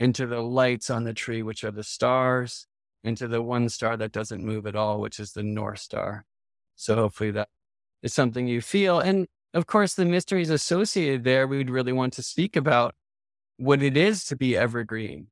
into 0.00 0.26
the 0.26 0.40
lights 0.40 0.90
on 0.90 1.04
the 1.04 1.14
tree, 1.14 1.42
which 1.42 1.62
are 1.62 1.70
the 1.70 1.84
stars, 1.84 2.66
into 3.04 3.28
the 3.28 3.42
one 3.42 3.68
star 3.68 3.96
that 3.98 4.12
doesn't 4.12 4.42
move 4.42 4.66
at 4.66 4.74
all, 4.74 5.00
which 5.00 5.20
is 5.20 5.32
the 5.32 5.42
North 5.42 5.78
Star. 5.78 6.24
So 6.74 6.96
hopefully 6.96 7.30
that 7.32 7.48
is 8.02 8.14
something 8.14 8.48
you 8.48 8.62
feel. 8.62 8.98
And 8.98 9.28
of 9.52 9.66
course, 9.66 9.94
the 9.94 10.06
mysteries 10.06 10.48
associated 10.48 11.22
there, 11.22 11.46
we 11.46 11.58
would 11.58 11.70
really 11.70 11.92
want 11.92 12.14
to 12.14 12.22
speak 12.22 12.56
about 12.56 12.94
what 13.58 13.82
it 13.82 13.96
is 13.96 14.24
to 14.24 14.36
be 14.36 14.56
evergreen, 14.56 15.26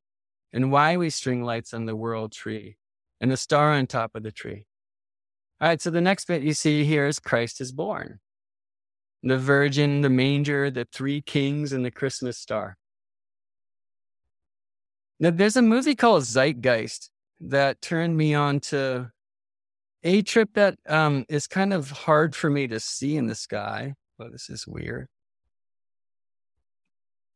and 0.52 0.70
why 0.70 0.98
we 0.98 1.08
string 1.08 1.42
lights 1.42 1.72
on 1.72 1.86
the 1.86 1.96
world 1.96 2.32
tree 2.32 2.76
and 3.20 3.30
the 3.30 3.36
star 3.38 3.72
on 3.72 3.86
top 3.86 4.14
of 4.14 4.22
the 4.22 4.30
tree. 4.30 4.66
All 5.60 5.68
right, 5.68 5.80
so 5.80 5.90
the 5.90 6.02
next 6.02 6.26
bit 6.26 6.42
you 6.42 6.52
see 6.52 6.84
here 6.84 7.06
is 7.06 7.18
Christ 7.18 7.60
is 7.60 7.72
born. 7.72 8.20
The 9.22 9.38
virgin, 9.38 10.02
the 10.02 10.10
manger, 10.10 10.70
the 10.70 10.86
three 10.92 11.22
kings, 11.22 11.72
and 11.72 11.84
the 11.84 11.90
Christmas 11.90 12.36
star. 12.36 12.76
Now, 15.20 15.30
there's 15.30 15.56
a 15.56 15.62
movie 15.62 15.96
called 15.96 16.22
Zeitgeist 16.22 17.10
that 17.40 17.82
turned 17.82 18.16
me 18.16 18.34
on 18.34 18.60
to 18.60 19.10
a 20.04 20.22
trip 20.22 20.50
that 20.54 20.78
um, 20.88 21.24
is 21.28 21.46
kind 21.46 21.72
of 21.72 21.90
hard 21.90 22.36
for 22.36 22.50
me 22.50 22.68
to 22.68 22.78
see 22.78 23.16
in 23.16 23.26
the 23.26 23.34
sky. 23.34 23.94
Well, 24.18 24.30
this 24.30 24.48
is 24.48 24.66
weird. 24.66 25.08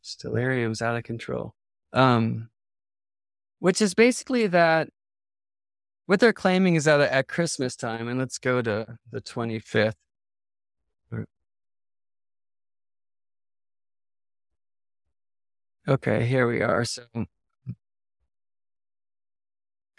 Stellarium's 0.05 0.83
out 0.83 0.97
of 0.97 1.03
control. 1.05 1.55
Um, 1.93 2.49
which 3.59 3.83
is 3.83 3.95
basically 3.95 4.47
that 4.49 4.89
what 6.07 6.21
they're 6.21 6.33
claiming 6.33 6.75
is 6.75 6.85
that 6.85 7.01
at 7.01 7.29
Christmas 7.29 7.77
time, 7.77 8.09
and 8.09 8.19
let's 8.19 8.39
go 8.39 8.61
to 8.63 8.99
the 9.11 9.21
25th. 9.21 9.95
Okay, 15.89 16.27
here 16.27 16.47
we 16.47 16.63
are. 16.63 16.85
So, 16.85 17.03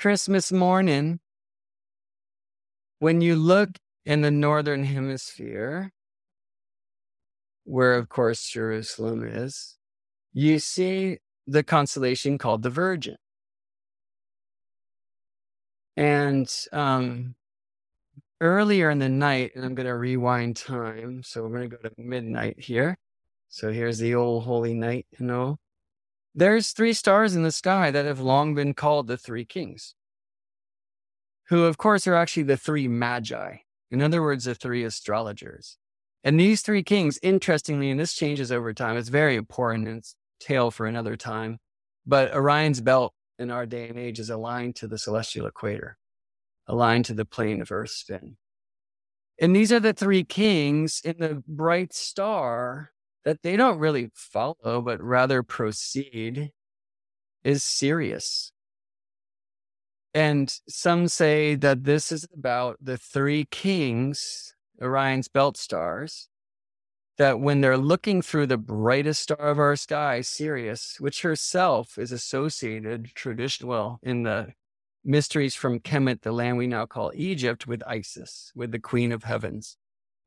Christmas 0.04 0.51
morning, 0.51 1.22
when 2.99 3.22
you 3.22 3.38
look 3.38 3.70
in 4.06 4.20
the 4.20 4.32
northern 4.32 4.84
hemisphere, 4.84 5.93
where 7.64 7.93
of 7.93 8.10
course 8.10 8.45
Jerusalem 8.49 9.24
is, 9.26 9.78
you 10.34 10.60
see 10.60 11.20
the 11.47 11.64
constellation 11.64 12.38
called 12.38 12.64
the 12.64 12.70
Virgin. 12.70 13.16
And 15.95 16.54
um, 16.74 17.36
earlier 18.41 18.89
in 18.89 18.99
the 18.99 19.08
night, 19.08 19.54
and 19.56 19.64
I'm 19.64 19.74
going 19.74 19.88
to 19.88 19.95
rewind 19.95 20.58
time. 20.58 21.24
So 21.24 21.43
we're 21.43 21.60
going 21.60 21.70
to 21.70 21.78
go 21.78 21.88
to 21.88 21.95
midnight 21.97 22.60
here. 22.60 22.97
So 23.47 23.72
here's 23.72 23.99
the 23.99 24.16
old 24.16 24.43
holy 24.43 24.74
night, 24.74 25.08
you 25.18 25.26
know. 25.26 25.60
There's 26.36 26.72
three 26.72 26.94
stars 26.94 27.36
in 27.36 27.44
the 27.44 27.52
sky 27.52 27.92
that 27.92 28.06
have 28.06 28.20
long 28.20 28.56
been 28.56 28.74
called 28.74 29.08
the 29.08 29.18
three 29.18 29.46
kings, 29.46 29.94
who, 31.50 31.66
of 31.66 31.78
course, 31.78 32.08
are 32.08 32.16
actually 32.16 32.44
the 32.44 32.58
three 32.58 32.88
magi. 32.88 33.58
In 33.92 34.02
other 34.02 34.22
words, 34.22 34.46
the 34.46 34.56
three 34.56 34.84
astrologers. 34.84 35.78
And 36.24 36.40
these 36.40 36.62
three 36.62 36.82
kings, 36.82 37.20
interestingly, 37.22 37.92
and 37.92 38.00
this 38.00 38.16
changes 38.16 38.52
over 38.52 38.74
time, 38.74 38.98
it's 38.98 39.10
very 39.10 39.36
important 39.36 39.88
and 39.88 39.98
it's 40.00 40.16
tale 40.40 40.72
for 40.72 40.88
another 40.88 41.16
time. 41.16 41.60
But 42.06 42.34
Orion's 42.34 42.82
belt 42.82 43.14
in 43.38 43.52
our 43.52 43.68
day 43.68 43.90
and 43.90 44.00
age 44.00 44.20
is 44.20 44.32
aligned 44.32 44.76
to 44.78 44.88
the 44.88 44.98
celestial 44.98 45.46
equator, 45.46 45.98
aligned 46.66 47.06
to 47.06 47.14
the 47.14 47.26
plane 47.26 47.62
of 47.62 47.72
Earth's 47.72 47.98
spin. 47.98 48.38
And 49.40 49.56
these 49.56 49.72
are 49.72 49.80
the 49.80 49.94
three 49.94 50.24
kings 50.24 51.02
in 51.04 51.18
the 51.20 51.44
bright 51.48 51.94
star 51.94 52.93
that 53.26 53.41
they 53.41 53.55
don't 53.55 53.80
really 53.80 54.09
follow, 54.13 54.82
but 54.82 55.01
rather 55.01 55.43
proceed 55.43 56.51
is 57.43 57.63
Sirius. 57.63 58.51
And 60.13 60.53
some 60.69 61.07
say 61.07 61.55
that 61.55 61.86
this 61.86 62.11
is 62.11 62.28
about 62.34 62.78
the 62.80 62.97
three 62.97 63.45
kings, 63.45 64.53
Orion's 64.82 65.28
belt 65.28 65.57
stars, 65.57 66.30
that 67.17 67.39
when 67.39 67.61
they're 67.61 67.78
looking 67.78 68.21
through 68.21 68.47
the 68.47 68.57
brightest 68.57 69.24
star 69.24 69.38
of 69.38 69.59
our 69.59 69.76
sky, 69.76 70.21
Sirius, 70.21 70.97
which 70.99 71.21
herself 71.21 71.97
is 71.97 72.11
associated 72.11 73.11
traditional 73.15 73.69
well, 73.69 73.99
in 74.03 74.24
the 74.24 74.53
mysteries 75.03 75.55
from 75.55 75.80
Kemet, 75.80 76.21
the 76.21 76.32
land 76.32 76.57
we 76.57 76.67
now 76.67 76.86
call 76.86 77.11
Egypt, 77.15 77.67
with 77.67 77.84
Isis, 77.88 78.51
with 78.55 78.71
the 78.71 78.80
Queen 78.80 79.11
of 79.11 79.24
Heavens, 79.24 79.78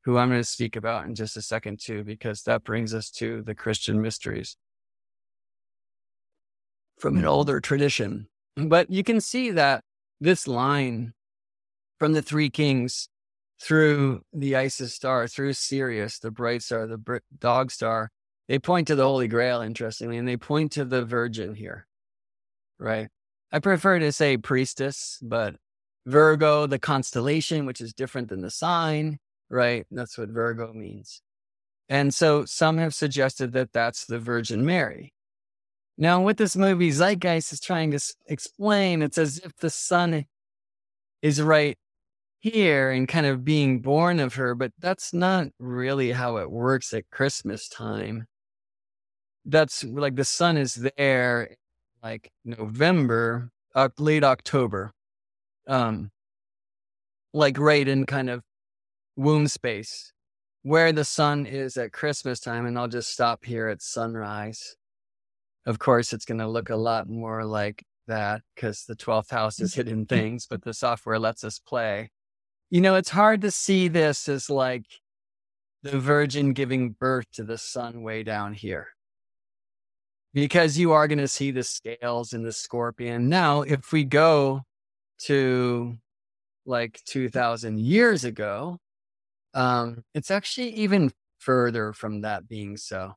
who 0.07 0.17
I'm 0.17 0.29
going 0.29 0.39
to 0.39 0.45
speak 0.45 0.77
about 0.77 1.05
in 1.05 1.15
just 1.15 1.35
a 1.35 1.41
second 1.41 1.81
too, 1.81 2.01
because 2.05 2.43
that 2.43 2.63
brings 2.63 2.93
us 2.93 3.11
to 3.11 3.41
the 3.41 3.53
Christian 3.53 4.01
mysteries 4.01 4.55
from 6.97 7.17
an 7.17 7.25
older 7.25 7.59
tradition. 7.59 8.29
But 8.55 8.89
you 8.89 9.03
can 9.03 9.19
see 9.19 9.51
that 9.51 9.83
this 10.21 10.47
line 10.47 11.11
from 11.99 12.13
the 12.13 12.21
three 12.21 12.49
kings 12.49 13.09
through 13.61 14.21
the 14.31 14.55
Isis 14.55 14.93
star, 14.93 15.27
through 15.27 15.51
Sirius, 15.51 16.19
the 16.19 16.31
bright 16.31 16.61
star, 16.61 16.87
the 16.87 17.19
dog 17.37 17.69
star, 17.69 18.09
they 18.47 18.59
point 18.59 18.87
to 18.87 18.95
the 18.95 19.03
Holy 19.03 19.27
Grail, 19.27 19.59
interestingly, 19.59 20.17
and 20.17 20.25
they 20.25 20.37
point 20.37 20.71
to 20.71 20.85
the 20.85 21.03
Virgin 21.03 21.53
here, 21.53 21.85
right? 22.79 23.09
I 23.51 23.59
prefer 23.59 23.99
to 23.99 24.13
say 24.13 24.37
priestess, 24.37 25.19
but 25.21 25.57
Virgo, 26.05 26.65
the 26.65 26.79
constellation, 26.79 27.65
which 27.65 27.81
is 27.81 27.93
different 27.93 28.29
than 28.29 28.39
the 28.39 28.49
sign, 28.49 29.19
right? 29.49 29.85
That's 29.91 30.17
what 30.17 30.29
Virgo 30.29 30.73
means. 30.73 31.21
And 31.89 32.13
so 32.13 32.45
some 32.45 32.77
have 32.77 32.93
suggested 32.93 33.53
that 33.53 33.71
that's 33.71 34.05
the 34.05 34.19
Virgin 34.19 34.65
Mary. 34.65 35.13
Now, 35.97 36.21
what 36.21 36.37
this 36.37 36.55
movie 36.55 36.91
Zeitgeist 36.91 37.53
is 37.53 37.59
trying 37.59 37.91
to 37.91 37.99
explain, 38.27 39.01
it's 39.01 39.17
as 39.17 39.39
if 39.39 39.55
the 39.57 39.69
sun 39.69 40.25
is 41.21 41.41
right 41.41 41.77
here 42.39 42.91
and 42.91 43.07
kind 43.07 43.25
of 43.25 43.43
being 43.43 43.79
born 43.79 44.19
of 44.19 44.35
her, 44.35 44.53
but 44.53 44.71
that's 44.79 45.13
not 45.13 45.47
really 45.59 46.11
how 46.11 46.37
it 46.37 46.51
works 46.51 46.93
at 46.93 47.09
Christmas 47.09 47.67
time. 47.67 48.27
That's 49.45 49.83
like 49.83 50.15
the 50.15 50.25
sun 50.25 50.57
is 50.57 50.75
there 50.97 51.55
like 52.03 52.31
November, 52.45 53.49
uh, 53.73 53.89
late 53.97 54.23
October, 54.23 54.91
um, 55.67 56.11
like 57.33 57.57
right 57.57 57.87
in 57.87 58.05
kind 58.05 58.29
of 58.29 58.43
womb 59.17 59.47
space 59.47 60.13
where 60.63 60.93
the 60.93 61.03
sun 61.03 61.45
is 61.45 61.75
at 61.75 61.91
Christmas 61.91 62.39
time. 62.39 62.65
And 62.65 62.79
I'll 62.79 62.87
just 62.87 63.11
stop 63.11 63.43
here 63.43 63.67
at 63.67 63.81
sunrise. 63.81 64.75
Of 65.65 65.79
course, 65.79 66.13
it's 66.13 66.25
going 66.25 66.39
to 66.39 66.47
look 66.47 66.69
a 66.69 66.75
lot 66.77 67.09
more 67.09 67.43
like 67.43 67.83
that 68.07 68.41
because 68.55 68.85
the 68.85 68.95
12th 68.95 69.31
house 69.31 69.59
is 69.59 69.73
hidden 69.73 70.05
things, 70.09 70.47
but 70.49 70.63
the 70.63 70.73
software 70.73 71.19
lets 71.19 71.43
us 71.43 71.59
play 71.59 72.09
you 72.69 72.81
know, 72.81 72.95
it's 72.95 73.09
hard 73.09 73.41
to 73.41 73.51
see 73.51 73.87
this 73.87 74.27
as 74.27 74.49
like 74.49 74.85
the 75.83 75.99
virgin 75.99 76.53
giving 76.53 76.91
birth 76.91 77.25
to 77.33 77.43
the 77.43 77.57
sun 77.57 78.01
way 78.01 78.23
down 78.23 78.53
here. 78.53 78.89
because 80.33 80.77
you 80.77 80.91
are 80.91 81.07
going 81.07 81.17
to 81.17 81.27
see 81.27 81.51
the 81.51 81.63
scales 81.63 82.33
in 82.33 82.43
the 82.43 82.51
scorpion. 82.51 83.29
Now, 83.29 83.61
if 83.61 83.91
we 83.91 84.03
go 84.03 84.61
to 85.23 85.97
like 86.65 87.01
2000 87.05 87.79
years 87.79 88.23
ago, 88.23 88.77
um, 89.57 90.03
it's 90.13 90.29
actually 90.29 90.69
even 90.75 91.11
further 91.39 91.91
from 91.91 92.21
that 92.21 92.47
being 92.47 92.77
so. 92.77 93.13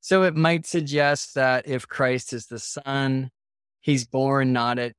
So 0.00 0.22
it 0.22 0.36
might 0.36 0.64
suggest 0.64 1.34
that 1.34 1.66
if 1.66 1.88
Christ 1.88 2.32
is 2.32 2.46
the 2.46 2.60
Son, 2.60 3.30
he's 3.80 4.06
born 4.06 4.52
not 4.52 4.78
at 4.78 4.92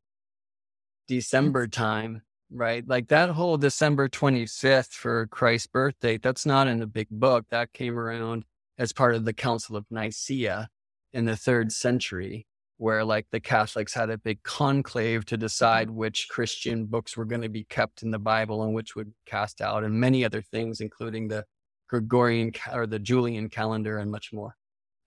December 1.08 1.68
time, 1.68 2.22
right? 2.52 2.86
Like 2.86 3.08
that 3.08 3.30
whole 3.30 3.56
December 3.56 4.10
25th 4.10 4.92
for 4.92 5.28
Christ's 5.28 5.68
birthday, 5.68 6.18
that's 6.18 6.46
not 6.46 6.68
in 6.68 6.80
the 6.80 6.88
big 6.88 7.08
book. 7.10 7.46
That 7.50 7.72
came 7.72 7.98
around 7.98 8.44
as 8.78 8.92
part 8.92 9.16
of 9.16 9.24
the 9.24 9.34
Council 9.34 9.78
of 9.78 9.86
Nicaea 9.90 10.68
in 11.14 11.24
the 11.24 11.38
third 11.38 11.72
century, 11.72 12.46
where 12.78 13.04
like 13.04 13.26
the 13.32 13.40
Catholics 13.40 13.94
had 13.94 14.10
a 14.10 14.18
big 14.18 14.42
conclave 14.44 15.26
to 15.26 15.38
decide 15.38 15.90
which 15.90 16.28
Christian 16.30 16.86
books 16.86 17.18
were 17.18 17.26
going 17.26 17.42
to 17.42 17.50
be 17.50 17.64
kept 17.66 18.04
in 18.04 18.12
the 18.12 18.20
Bible 18.20 18.64
and 18.64 18.74
which 18.74 18.96
would 18.96 19.14
cast 19.26 19.62
out, 19.62 19.84
and 19.84 19.94
many 19.94 20.24
other 20.24 20.42
things, 20.42 20.80
including 20.80 21.28
the 21.28 21.44
Gregorian 21.90 22.52
or 22.72 22.86
the 22.86 23.00
Julian 23.00 23.50
calendar 23.50 23.98
and 23.98 24.12
much 24.12 24.32
more. 24.32 24.56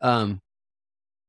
Um, 0.01 0.41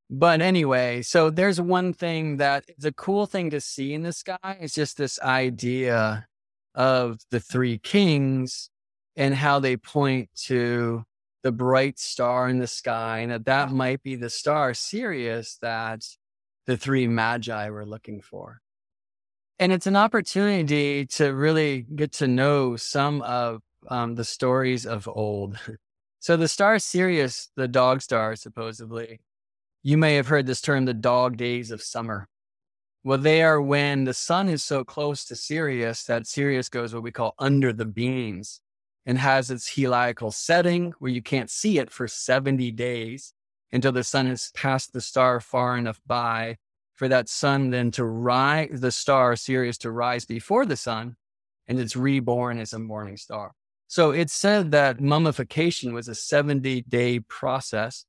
but 0.10 0.42
anyway, 0.42 1.04
so 1.04 1.30
there's 1.30 1.62
one 1.62 1.94
thing 1.94 2.38
that 2.38 2.66
is 2.78 2.86
a 2.86 2.92
cool 2.92 3.26
thing 3.26 3.50
to 3.52 3.62
see 3.62 3.94
in 3.94 4.04
the 4.04 4.12
sky 4.12 4.58
is 4.60 4.74
just 4.74 4.98
this 4.98 5.20
idea 5.22 6.28
of 6.76 7.20
the 7.32 7.39
three 7.39 7.78
kings 7.78 8.70
and 9.16 9.36
how 9.36 9.60
they 9.60 9.78
point 9.78 10.30
to 10.36 11.04
the 11.44 11.52
bright 11.52 11.98
star 12.00 12.50
in 12.50 12.60
the 12.60 12.68
sky 12.68 13.20
and 13.20 13.32
that 13.32 13.46
that 13.46 13.72
might 13.72 14.04
be 14.04 14.16
the 14.16 14.30
star 14.30 14.74
Sirius 14.74 15.58
that 15.62 16.04
the 16.72 16.78
three 16.78 17.05
magi 17.05 17.69
were 17.69 17.86
looking 17.86 18.22
for. 18.22 18.61
And 19.59 19.74
it's 19.74 19.88
an 19.88 19.97
opportunity 19.97 21.05
to 21.17 21.34
really 21.34 21.82
get 21.82 22.13
to 22.13 22.30
know 22.30 22.78
some 22.78 23.22
of 23.24 23.59
um, 23.89 24.15
the 24.15 24.24
stories 24.24 24.86
of 24.86 25.07
old. 25.07 25.59
So 26.24 26.38
the 26.38 26.47
star 26.47 26.78
Sirius, 26.78 27.49
the 27.55 27.67
dog 27.67 28.03
star, 28.03 28.36
supposedly, 28.36 29.22
you 29.82 29.97
may 29.97 30.13
have 30.17 30.28
heard 30.28 30.45
this 30.45 30.61
term, 30.61 30.86
the 30.86 30.93
dog 30.93 31.36
days 31.36 31.72
of 31.72 31.82
summer. 31.82 32.30
Well, 33.03 33.17
they 33.17 33.41
are 33.41 33.59
when 33.59 34.03
the 34.03 34.13
sun 34.13 34.47
is 34.47 34.63
so 34.63 34.84
close 34.84 35.26
to 35.26 35.36
Sirius 35.36 36.03
that 36.03 36.28
Sirius 36.28 36.69
goes 36.69 36.93
what 36.93 37.01
we 37.01 37.11
call 37.11 37.34
under 37.39 37.74
the 37.74 37.88
beams 37.88 38.61
and 39.03 39.17
has 39.17 39.49
its 39.49 39.72
heliacal 39.72 40.32
setting 40.32 40.93
where 40.99 41.11
you 41.11 41.24
can't 41.24 41.49
see 41.49 41.80
it 41.80 41.89
for 41.89 42.07
70 42.07 42.69
days 42.69 43.34
until 43.72 43.91
the 43.91 44.03
sun 44.03 44.28
has 44.28 44.51
passed 44.53 44.93
the 44.93 45.01
star 45.01 45.39
far 45.39 45.78
enough 45.78 46.01
by 46.05 46.57
for 46.93 47.07
that 47.07 47.30
sun 47.30 47.72
then 47.72 47.89
to 47.91 48.05
rise, 48.05 48.69
the 48.80 48.91
star 48.91 49.36
Sirius 49.36 49.78
to 49.80 49.91
rise 49.91 50.26
before 50.26 50.65
the 50.65 50.76
sun, 50.76 51.15
and 51.67 51.80
it's 51.80 51.95
reborn 51.95 52.59
as 52.59 52.74
a 52.74 52.80
morning 52.80 53.17
star. 53.17 53.53
So 53.88 54.11
it 54.11 54.30
said 54.30 54.72
that 54.72 55.01
mummification 55.01 55.93
was 55.93 56.07
a 56.07 56.15
70 56.15 56.84
day 56.84 57.19
process, 57.19 58.05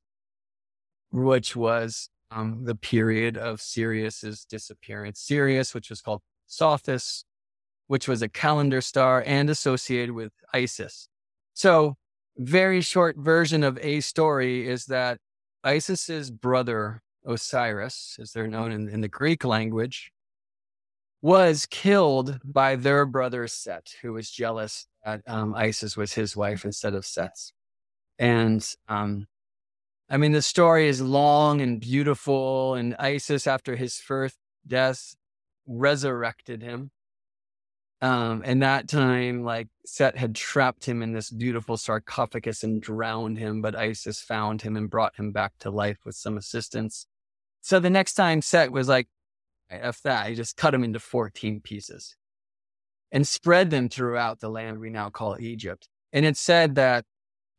which 1.10 1.56
was 1.56 2.10
um, 2.30 2.64
the 2.64 2.74
period 2.74 3.36
of 3.36 3.60
Sirius's 3.60 4.44
disappearance. 4.44 5.20
Sirius, 5.20 5.74
which 5.74 5.90
was 5.90 6.00
called 6.00 6.20
Sothis, 6.48 7.24
which 7.86 8.08
was 8.08 8.22
a 8.22 8.28
calendar 8.28 8.80
star 8.80 9.22
and 9.26 9.50
associated 9.50 10.12
with 10.12 10.32
Isis. 10.52 11.08
So, 11.54 11.96
very 12.36 12.80
short 12.80 13.16
version 13.16 13.62
of 13.64 13.78
a 13.82 14.00
story 14.00 14.68
is 14.68 14.86
that 14.86 15.18
Isis's 15.64 16.30
brother 16.30 17.02
Osiris, 17.24 18.18
as 18.20 18.32
they're 18.32 18.48
known 18.48 18.72
in, 18.72 18.88
in 18.88 19.00
the 19.00 19.08
Greek 19.08 19.44
language, 19.44 20.12
was 21.20 21.66
killed 21.66 22.40
by 22.44 22.74
their 22.74 23.06
brother 23.06 23.46
Set, 23.46 23.94
who 24.02 24.12
was 24.12 24.30
jealous 24.30 24.86
that 25.04 25.22
um, 25.26 25.54
Isis 25.54 25.96
was 25.96 26.14
his 26.14 26.36
wife 26.36 26.64
instead 26.64 26.94
of 26.94 27.06
Set's. 27.06 27.52
And 28.18 28.66
um, 28.88 29.26
I 30.10 30.16
mean, 30.16 30.32
the 30.32 30.42
story 30.42 30.88
is 30.88 31.00
long 31.00 31.60
and 31.60 31.80
beautiful. 31.80 32.74
And 32.74 32.94
Isis, 32.98 33.46
after 33.46 33.76
his 33.76 33.96
first 33.96 34.36
death, 34.66 35.14
resurrected 35.66 36.62
him. 36.62 36.90
Um, 38.02 38.42
and 38.44 38.62
that 38.62 38.88
time, 38.88 39.44
like 39.44 39.68
Set 39.86 40.18
had 40.18 40.34
trapped 40.34 40.84
him 40.84 41.02
in 41.02 41.12
this 41.12 41.30
beautiful 41.30 41.76
sarcophagus 41.76 42.64
and 42.64 42.82
drowned 42.82 43.38
him, 43.38 43.62
but 43.62 43.76
Isis 43.76 44.20
found 44.20 44.60
him 44.60 44.76
and 44.76 44.90
brought 44.90 45.14
him 45.14 45.30
back 45.30 45.52
to 45.60 45.70
life 45.70 45.98
with 46.04 46.16
some 46.16 46.36
assistance. 46.36 47.06
So 47.60 47.78
the 47.78 47.90
next 47.90 48.14
time 48.14 48.42
Set 48.42 48.72
was 48.72 48.88
like, 48.88 49.08
F 49.70 50.02
that. 50.02 50.28
He 50.28 50.34
just 50.34 50.56
cut 50.56 50.74
him 50.74 50.84
into 50.84 50.98
14 50.98 51.60
pieces 51.60 52.16
and 53.12 53.26
spread 53.26 53.70
them 53.70 53.88
throughout 53.88 54.40
the 54.40 54.50
land 54.50 54.80
we 54.80 54.90
now 54.90 55.08
call 55.08 55.36
Egypt. 55.38 55.88
And 56.12 56.26
it 56.26 56.36
said 56.36 56.74
that 56.74 57.04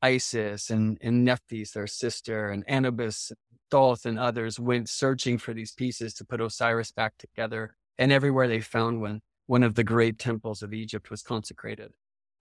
Isis 0.01 0.69
and, 0.69 0.97
and 1.01 1.23
Nephthys, 1.25 1.71
their 1.71 1.87
sister, 1.87 2.49
and 2.49 2.63
Anubis, 2.67 3.31
Thoth, 3.71 4.05
and 4.05 4.19
others 4.19 4.59
went 4.59 4.89
searching 4.89 5.37
for 5.37 5.53
these 5.53 5.71
pieces 5.71 6.13
to 6.15 6.25
put 6.25 6.41
Osiris 6.41 6.91
back 6.91 7.13
together. 7.17 7.75
And 7.97 8.11
everywhere 8.11 8.47
they 8.47 8.59
found 8.59 9.01
one, 9.01 9.21
one 9.47 9.63
of 9.63 9.75
the 9.75 9.83
great 9.83 10.17
temples 10.19 10.63
of 10.63 10.73
Egypt 10.73 11.09
was 11.09 11.21
consecrated. 11.21 11.91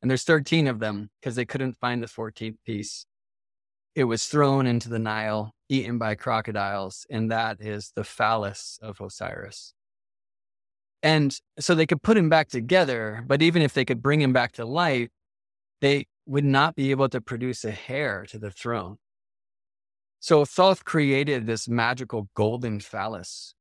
And 0.00 0.10
there's 0.10 0.24
13 0.24 0.66
of 0.66 0.80
them 0.80 1.10
because 1.20 1.36
they 1.36 1.44
couldn't 1.44 1.78
find 1.80 2.02
the 2.02 2.08
14th 2.08 2.56
piece. 2.64 3.06
It 3.94 4.04
was 4.04 4.26
thrown 4.26 4.66
into 4.66 4.88
the 4.88 4.98
Nile 4.98 5.52
eaten 5.68 5.98
by 5.98 6.14
crocodiles, 6.14 7.06
and 7.10 7.30
that 7.30 7.58
is 7.60 7.92
the 7.94 8.04
phallus 8.04 8.78
of 8.82 9.00
Osiris. 9.00 9.74
And 11.02 11.36
so 11.58 11.74
they 11.74 11.86
could 11.86 12.02
put 12.02 12.16
him 12.16 12.28
back 12.28 12.48
together, 12.48 13.24
but 13.26 13.42
even 13.42 13.62
if 13.62 13.74
they 13.74 13.84
could 13.84 14.02
bring 14.02 14.20
him 14.20 14.32
back 14.32 14.52
to 14.52 14.64
life, 14.64 15.08
they 15.80 16.06
would 16.26 16.44
not 16.44 16.76
be 16.76 16.90
able 16.90 17.08
to 17.08 17.20
produce 17.20 17.64
a 17.64 17.76
heir 17.88 18.24
to 18.28 18.38
the 18.38 18.50
throne. 18.50 18.96
So 20.20 20.44
Thoth 20.44 20.84
created 20.84 21.46
this 21.46 21.68
magical 21.68 22.28
golden 22.34 22.78
phallus. 22.78 23.54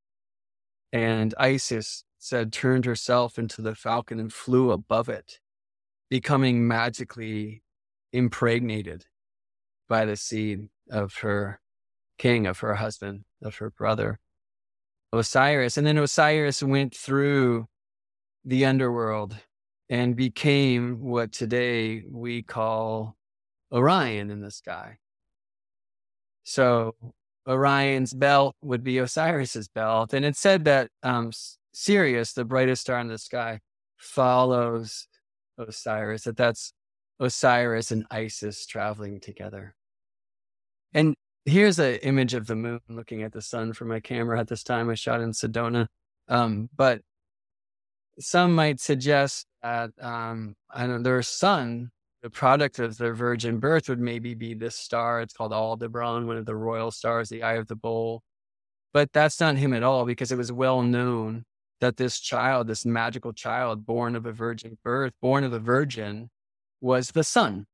And 0.93 1.33
Isis 1.39 2.03
said, 2.21 2.53
turned 2.53 2.85
herself 2.85 3.39
into 3.39 3.61
the 3.61 3.73
falcon 3.73 4.19
and 4.19 4.31
flew 4.31 4.71
above 4.71 5.09
it, 5.09 5.39
becoming 6.09 6.67
magically 6.67 7.63
impregnated 8.13 9.05
by 9.89 10.05
the 10.05 10.15
seed 10.15 10.67
of 10.91 11.15
her 11.15 11.59
king, 12.19 12.45
of 12.45 12.59
her 12.59 12.75
husband, 12.75 13.23
of 13.41 13.55
her 13.55 13.71
brother, 13.71 14.19
Osiris. 15.11 15.77
And 15.77 15.87
then 15.87 15.97
Osiris 15.97 16.61
went 16.61 16.95
through 16.95 17.67
the 18.45 18.65
underworld 18.65 19.35
and 19.89 20.15
became 20.15 21.01
what 21.01 21.31
today 21.31 22.03
we 22.09 22.43
call 22.43 23.15
Orion 23.73 24.29
in 24.29 24.41
the 24.41 24.51
sky. 24.51 24.99
So 26.43 26.95
Orion's 27.47 28.13
belt 28.13 28.55
would 28.61 28.83
be 28.83 28.99
Osiris's 28.99 29.67
belt. 29.67 30.13
And 30.13 30.23
it 30.23 30.37
said 30.37 30.65
that 30.65 30.91
um, 31.01 31.31
Sirius, 31.73 32.33
the 32.33 32.45
brightest 32.45 32.81
star 32.81 32.99
in 32.99 33.07
the 33.07 33.17
sky, 33.17 33.59
follows 33.97 35.07
Osiris, 35.57 36.23
that 36.23 36.37
that's 36.37 36.73
Osiris 37.19 37.91
and 37.91 38.05
Isis 38.09 38.65
traveling 38.65 39.19
together. 39.19 39.75
And 40.93 41.15
here's 41.45 41.79
an 41.79 41.95
image 41.95 42.33
of 42.33 42.47
the 42.47 42.55
moon 42.55 42.81
looking 42.89 43.23
at 43.23 43.31
the 43.31 43.41
sun 43.41 43.73
from 43.73 43.87
my 43.87 43.99
camera 43.99 44.39
at 44.39 44.47
this 44.47 44.63
time 44.63 44.89
I 44.89 44.95
shot 44.95 45.21
in 45.21 45.31
Sedona. 45.31 45.87
Um, 46.27 46.69
but 46.75 47.01
some 48.19 48.53
might 48.53 48.79
suggest 48.79 49.45
that 49.63 49.91
um, 50.01 50.55
I 50.69 50.85
their 50.87 51.21
son, 51.21 51.91
the 52.21 52.29
product 52.29 52.79
of 52.79 52.97
their 52.97 53.13
virgin 53.13 53.59
birth, 53.59 53.89
would 53.89 53.99
maybe 53.99 54.33
be 54.33 54.53
this 54.53 54.75
star. 54.75 55.21
It's 55.21 55.33
called 55.33 55.53
Aldebaran, 55.53 56.27
one 56.27 56.37
of 56.37 56.45
the 56.45 56.55
royal 56.55 56.91
stars, 56.91 57.29
the 57.29 57.43
eye 57.43 57.53
of 57.53 57.67
the 57.67 57.75
bull. 57.75 58.23
But 58.93 59.13
that's 59.13 59.39
not 59.39 59.55
him 59.55 59.73
at 59.73 59.83
all 59.83 60.05
because 60.05 60.31
it 60.31 60.37
was 60.37 60.51
well 60.51 60.81
known 60.81 61.45
that 61.81 61.97
this 61.97 62.19
child, 62.19 62.67
this 62.67 62.85
magical 62.85 63.33
child 63.33 63.85
born 63.85 64.15
of 64.15 64.25
a 64.25 64.31
virgin 64.31 64.77
birth, 64.83 65.13
born 65.21 65.43
of 65.43 65.51
a 65.51 65.59
virgin, 65.59 66.29
was 66.79 67.11
the 67.11 67.23
sun. 67.23 67.65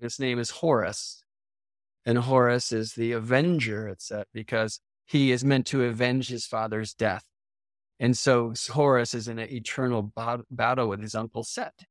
His 0.00 0.18
name 0.18 0.38
is 0.38 0.50
Horus. 0.50 1.22
And 2.04 2.18
Horus 2.18 2.72
is 2.72 2.94
the 2.94 3.12
avenger, 3.12 3.86
it 3.88 4.02
said, 4.02 4.24
because 4.32 4.80
he 5.06 5.30
is 5.30 5.44
meant 5.44 5.66
to 5.66 5.84
avenge 5.84 6.28
his 6.28 6.46
father's 6.46 6.94
death. 6.94 7.24
And 8.00 8.16
so 8.16 8.54
Horus 8.70 9.14
is 9.14 9.28
in 9.28 9.38
an 9.38 9.52
eternal 9.52 10.12
battle 10.50 10.88
with 10.88 11.00
his 11.00 11.14
uncle 11.14 11.44
Set, 11.44 11.84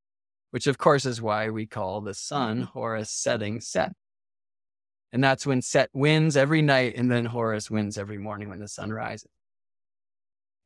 which 0.49 0.68
of 0.68 0.78
course 0.78 1.05
is 1.05 1.22
why 1.22 1.49
we 1.49 1.66
call 1.68 2.01
the 2.01 2.14
sun. 2.14 2.64
Horus 2.64 3.12
setting 3.12 3.62
Set. 3.62 3.93
And 5.14 5.24
that's 5.24 5.45
when 5.45 5.62
Set 5.62 5.89
wins 5.93 6.36
every 6.36 6.62
night, 6.62 6.95
and 6.95 7.12
then 7.12 7.26
Horus 7.26 7.70
wins 7.70 7.97
every 7.97 8.18
morning 8.18 8.49
when 8.49 8.59
the 8.59 8.68
sun 8.68 8.91
rises. 8.91 9.30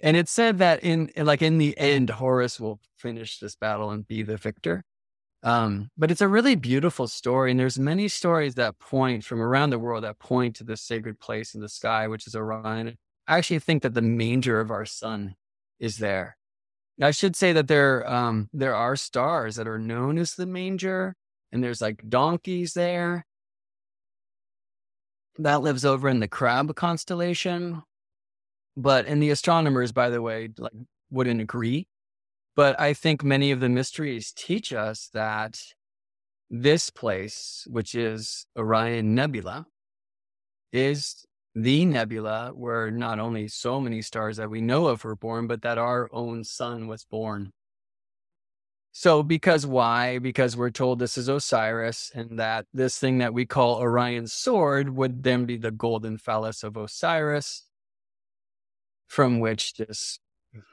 And 0.02 0.18
it 0.18 0.28
said 0.28 0.58
that 0.58 0.84
in 0.84 1.12
like 1.18 1.41
in 1.41 1.58
the 1.58 1.78
end, 1.78 2.10
Horus 2.10 2.60
will 2.60 2.80
finish 2.98 3.39
this 3.39 3.56
battle 3.56 3.91
and 3.91 4.08
be 4.08 4.24
the 4.24 4.38
victor. 4.38 4.84
Um, 5.43 5.91
but 5.96 6.10
it's 6.10 6.22
a 6.22 6.28
really 6.28 6.56
beautiful 6.56 7.08
story. 7.08 7.52
And 7.52 7.60
there's 7.60 7.78
many 7.78 8.08
stories 8.08 8.56
that 8.56 8.80
point 8.80 9.24
from 9.24 9.41
around 9.41 9.70
the 9.70 9.80
world 9.80 10.04
that 10.04 10.20
point 10.20 10.56
to 10.58 10.64
this 10.64 10.82
sacred 10.82 11.20
place 11.20 11.54
in 11.54 11.62
the 11.62 11.70
sky, 11.70 12.08
which 12.08 12.26
is 12.28 12.36
Orion. 12.36 12.98
I 13.28 13.38
actually 13.38 13.60
think 13.60 13.84
that 13.84 13.93
the 13.93 14.02
manger 14.02 14.60
of 14.60 14.72
our 14.72 14.86
sun 14.86 15.36
is 15.80 15.98
there. 15.98 16.38
I 17.02 17.12
should 17.12 17.36
say 17.36 17.54
that 17.54 17.68
there, 17.68 18.10
um, 18.10 18.50
there 18.54 18.74
are 18.74 18.96
stars 18.96 19.58
that 19.58 19.68
are 19.68 19.78
known 19.78 20.18
as 20.18 20.36
the 20.36 20.46
manger, 20.46 21.16
and 21.52 21.64
there's 21.64 21.82
like 21.82 22.08
donkeys 22.08 22.74
there. 22.74 23.26
That 25.38 25.62
lives 25.62 25.84
over 25.84 26.08
in 26.08 26.22
the 26.22 26.28
crab 26.28 26.74
constellation. 26.76 27.84
But, 28.78 29.06
and 29.06 29.22
the 29.22 29.30
astronomers, 29.30 29.92
by 29.92 30.10
the 30.10 30.22
way, 30.22 30.50
like 30.58 30.74
wouldn't 31.10 31.42
agree 31.42 31.88
but 32.56 32.80
I 32.80 32.94
think 32.94 33.24
many 33.24 33.52
of 33.52 33.60
the 33.60 33.70
mysteries 33.70 34.32
teach 34.32 34.72
us 34.72 35.10
that 35.14 35.62
this 36.50 36.90
place, 36.90 37.68
which 37.70 37.94
is 37.94 38.46
Orion 38.58 39.14
Nebula, 39.14 39.68
is 40.72 41.26
the 41.54 41.86
nebula 41.86 42.52
where 42.54 42.92
not 42.92 43.20
only 43.20 43.48
so 43.48 43.80
many 43.80 44.02
stars 44.02 44.38
that 44.38 44.50
we 44.50 44.62
know 44.62 44.88
of 44.88 45.04
were 45.04 45.16
born, 45.16 45.48
but 45.48 45.62
that 45.64 45.78
our 45.78 46.10
own 46.14 46.44
sun 46.44 46.88
was 46.88 47.06
born. 47.06 47.52
So, 48.92 49.24
because 49.24 49.66
why? 49.66 50.20
Because 50.20 50.56
we're 50.56 50.70
told 50.70 51.00
this 51.00 51.18
is 51.18 51.28
Osiris, 51.28 52.12
and 52.16 52.40
that 52.40 52.66
this 52.74 52.98
thing 52.98 53.18
that 53.18 53.34
we 53.34 53.46
call 53.46 53.76
Orion's 53.76 54.32
sword 54.32 54.90
would 54.96 55.24
then 55.24 55.46
be 55.46 55.58
the 55.58 55.72
golden 55.72 56.18
phallus 56.18 56.64
of 56.64 56.78
Osiris, 56.78 57.64
from 59.08 59.39
which 59.39 59.74
this 59.76 60.20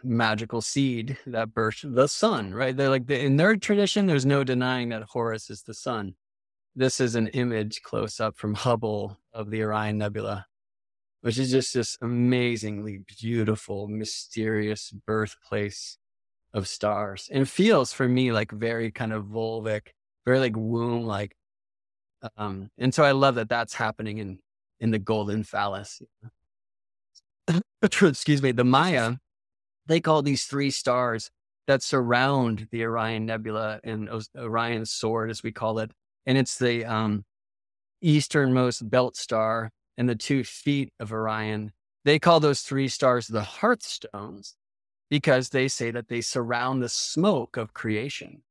magical 0.03 0.61
seed 0.61 1.18
that 1.26 1.49
birthed 1.49 1.95
the 1.95 2.07
sun, 2.07 2.55
right? 2.55 2.76
They're 2.76 2.89
like, 2.89 3.11
in 3.11 3.37
their 3.37 3.57
tradition, 3.57 4.07
there's 4.07 4.26
no 4.26 4.45
denying 4.45 4.91
that 4.91 5.03
Horus 5.03 5.51
is 5.51 5.62
the 5.62 5.74
sun. 5.74 6.14
This 6.74 7.01
is 7.01 7.14
an 7.14 7.28
image 7.28 7.83
close 7.83 8.20
up 8.20 8.37
from 8.37 8.55
Hubble 8.55 9.18
of 9.33 9.51
the 9.51 9.62
Orion 9.62 9.99
Nebula, 9.99 10.47
which 11.20 11.39
is 11.39 11.51
just 11.51 11.74
this 11.74 11.99
amazingly 12.01 13.01
beautiful, 13.20 13.89
mysterious 13.89 14.91
birthplace 14.91 15.99
of 16.55 16.68
stars 16.68 17.28
and 17.33 17.49
feels 17.49 17.93
for 17.93 18.07
me 18.07 18.33
like 18.33 18.51
very 18.51 18.91
kind 18.91 19.12
of 19.12 19.24
vulvic, 19.24 19.89
very 20.24 20.39
like 20.39 20.57
womb 20.57 21.05
like. 21.05 21.37
Um, 22.37 22.70
and 22.78 22.95
so 22.95 23.03
I 23.03 23.12
love 23.12 23.35
that 23.35 23.49
that's 23.49 23.74
happening 23.74 24.18
in, 24.18 24.39
in 24.80 24.91
the 24.91 24.99
golden 24.99 25.45
phallus. 25.45 26.01
Excuse 27.82 28.43
me, 28.43 28.53
the 28.53 28.64
Maya 28.64 29.14
they 29.86 30.01
call 30.01 30.22
these 30.22 30.45
three 30.45 30.70
stars 30.70 31.30
that 31.66 31.82
surround 31.82 32.68
the 32.70 32.84
Orion 32.84 33.26
Nebula 33.26 33.80
and 33.84 34.09
Orion's 34.36 34.90
sword, 34.90 35.30
as 35.30 35.43
we 35.43 35.53
call 35.53 35.78
it. 35.78 35.90
And 36.26 36.38
it's 36.38 36.59
the 36.59 36.84
um, 36.84 37.24
easternmost 38.01 38.88
belt 38.88 39.16
star 39.16 39.70
and 39.97 40.09
the 40.09 40.14
two 40.14 40.45
feet 40.45 40.93
of 41.01 41.12
Orion. 41.12 41.72
They 42.05 42.18
call 42.18 42.40
those 42.40 42.62
three 42.62 42.88
stars 42.88 43.26
the 43.26 43.43
hearthstones 43.43 44.57
because 45.11 45.51
they 45.51 45.68
say 45.68 45.90
that 45.90 46.09
they 46.09 46.20
surround 46.20 46.82
the 46.82 46.88
smoke 46.88 47.57
of 47.57 47.74
creation. 47.74 48.43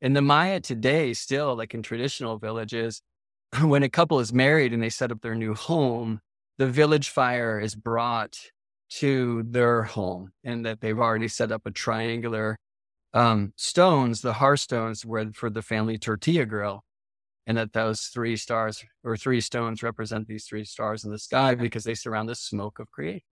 And 0.00 0.14
the 0.14 0.22
Maya 0.22 0.60
today, 0.60 1.12
still 1.14 1.54
like 1.56 1.74
in 1.74 1.82
traditional 1.82 2.38
villages, 2.38 3.02
when 3.60 3.82
a 3.82 3.88
couple 3.88 4.18
is 4.20 4.32
married 4.32 4.72
and 4.72 4.82
they 4.82 4.88
set 4.88 5.12
up 5.12 5.20
their 5.20 5.34
new 5.34 5.54
home, 5.54 6.20
the 6.58 6.66
village 6.66 7.10
fire 7.10 7.60
is 7.60 7.74
brought 7.74 8.38
to 8.88 9.42
their 9.44 9.82
home 9.82 10.30
and 10.44 10.64
that 10.64 10.80
they've 10.80 10.98
already 10.98 11.28
set 11.28 11.52
up 11.52 11.66
a 11.66 11.70
triangular 11.70 12.56
um, 13.14 13.52
stones, 13.56 14.20
the 14.20 14.34
hearthstones 14.34 15.04
were 15.04 15.32
for 15.32 15.50
the 15.50 15.62
family 15.62 15.98
tortilla 15.98 16.44
grill. 16.44 16.84
And 17.48 17.56
that 17.58 17.72
those 17.72 18.02
three 18.06 18.36
stars 18.36 18.84
or 19.04 19.16
three 19.16 19.40
stones 19.40 19.80
represent 19.82 20.26
these 20.26 20.46
three 20.46 20.64
stars 20.64 21.04
in 21.04 21.12
the 21.12 21.18
sky 21.18 21.54
because 21.54 21.84
they 21.84 21.94
surround 21.94 22.28
the 22.28 22.34
smoke 22.34 22.80
of 22.80 22.90
creation. 22.90 23.22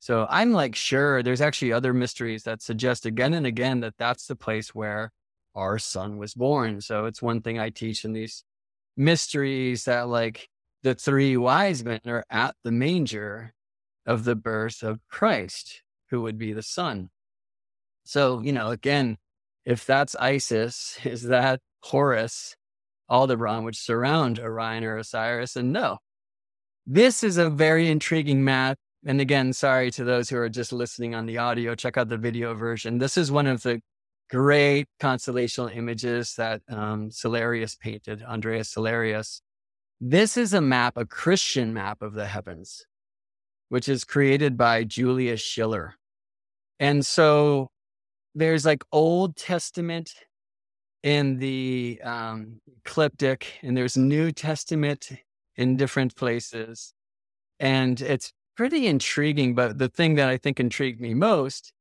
So 0.00 0.26
I'm 0.28 0.52
like, 0.52 0.74
sure, 0.74 1.22
there's 1.22 1.40
actually 1.40 1.72
other 1.72 1.94
mysteries 1.94 2.42
that 2.44 2.62
suggest 2.62 3.06
again 3.06 3.34
and 3.34 3.46
again 3.46 3.80
that 3.80 3.94
that's 3.96 4.26
the 4.26 4.34
place 4.34 4.74
where 4.74 5.12
our 5.54 5.78
son 5.78 6.18
was 6.18 6.34
born. 6.34 6.80
So 6.80 7.06
it's 7.06 7.22
one 7.22 7.40
thing 7.40 7.60
I 7.60 7.70
teach 7.70 8.04
in 8.04 8.12
these 8.12 8.42
mysteries 8.96 9.84
that 9.84 10.08
like 10.08 10.48
the 10.82 10.94
three 10.94 11.36
wise 11.36 11.84
men 11.84 12.00
are 12.06 12.24
at 12.30 12.54
the 12.64 12.72
manger 12.72 13.52
of 14.06 14.24
the 14.24 14.36
birth 14.36 14.82
of 14.82 15.00
Christ, 15.10 15.82
who 16.10 16.22
would 16.22 16.38
be 16.38 16.52
the 16.52 16.62
Son. 16.62 17.10
So, 18.04 18.40
you 18.40 18.52
know, 18.52 18.70
again, 18.70 19.18
if 19.64 19.84
that's 19.84 20.16
Isis, 20.16 20.98
is 21.04 21.24
that 21.24 21.60
Horus, 21.82 22.56
Aldebaran, 23.10 23.64
which 23.64 23.78
surround 23.78 24.38
Orion 24.38 24.84
or 24.84 24.96
Osiris? 24.96 25.56
And 25.56 25.72
no, 25.72 25.98
this 26.86 27.22
is 27.22 27.36
a 27.36 27.50
very 27.50 27.90
intriguing 27.90 28.44
map. 28.44 28.78
And 29.06 29.20
again, 29.20 29.52
sorry 29.52 29.90
to 29.92 30.04
those 30.04 30.28
who 30.28 30.38
are 30.38 30.48
just 30.48 30.72
listening 30.72 31.14
on 31.14 31.26
the 31.26 31.38
audio, 31.38 31.74
check 31.74 31.96
out 31.96 32.08
the 32.08 32.16
video 32.16 32.54
version. 32.54 32.98
This 32.98 33.16
is 33.16 33.30
one 33.30 33.46
of 33.46 33.62
the 33.62 33.80
great 34.30 34.86
constellational 35.00 35.74
images 35.74 36.34
that 36.36 36.62
um, 36.68 37.10
Cellarius 37.10 37.78
painted, 37.78 38.22
Andreas 38.22 38.74
Cellarius. 38.74 39.40
This 40.00 40.36
is 40.36 40.54
a 40.54 40.60
map, 40.60 40.96
a 40.96 41.04
Christian 41.04 41.74
map 41.74 42.02
of 42.02 42.14
the 42.14 42.26
heavens 42.26 42.86
which 43.68 43.88
is 43.88 44.04
created 44.04 44.56
by 44.56 44.84
Julius 44.84 45.40
Schiller. 45.40 45.94
And 46.80 47.04
so 47.04 47.70
there's 48.34 48.64
like 48.64 48.84
Old 48.92 49.36
Testament 49.36 50.14
in 51.02 51.38
the 51.38 52.00
um, 52.02 52.60
ecliptic, 52.84 53.46
and 53.62 53.76
there's 53.76 53.96
New 53.96 54.32
Testament 54.32 55.10
in 55.56 55.76
different 55.76 56.16
places. 56.16 56.94
And 57.60 58.00
it's 58.00 58.32
pretty 58.56 58.86
intriguing. 58.86 59.54
But 59.54 59.78
the 59.78 59.88
thing 59.88 60.14
that 60.16 60.28
I 60.28 60.36
think 60.36 60.60
intrigued 60.60 61.00
me 61.00 61.14
most 61.14 61.72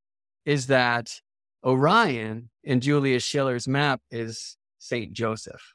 is 0.45 0.68
that 0.68 1.22
Orion 1.63 2.49
in 2.63 2.82
Julius 2.82 3.24
Schiller's 3.24 3.68
map 3.68 4.01
is 4.11 4.57
Saint 4.80 5.13
Joseph. 5.13 5.74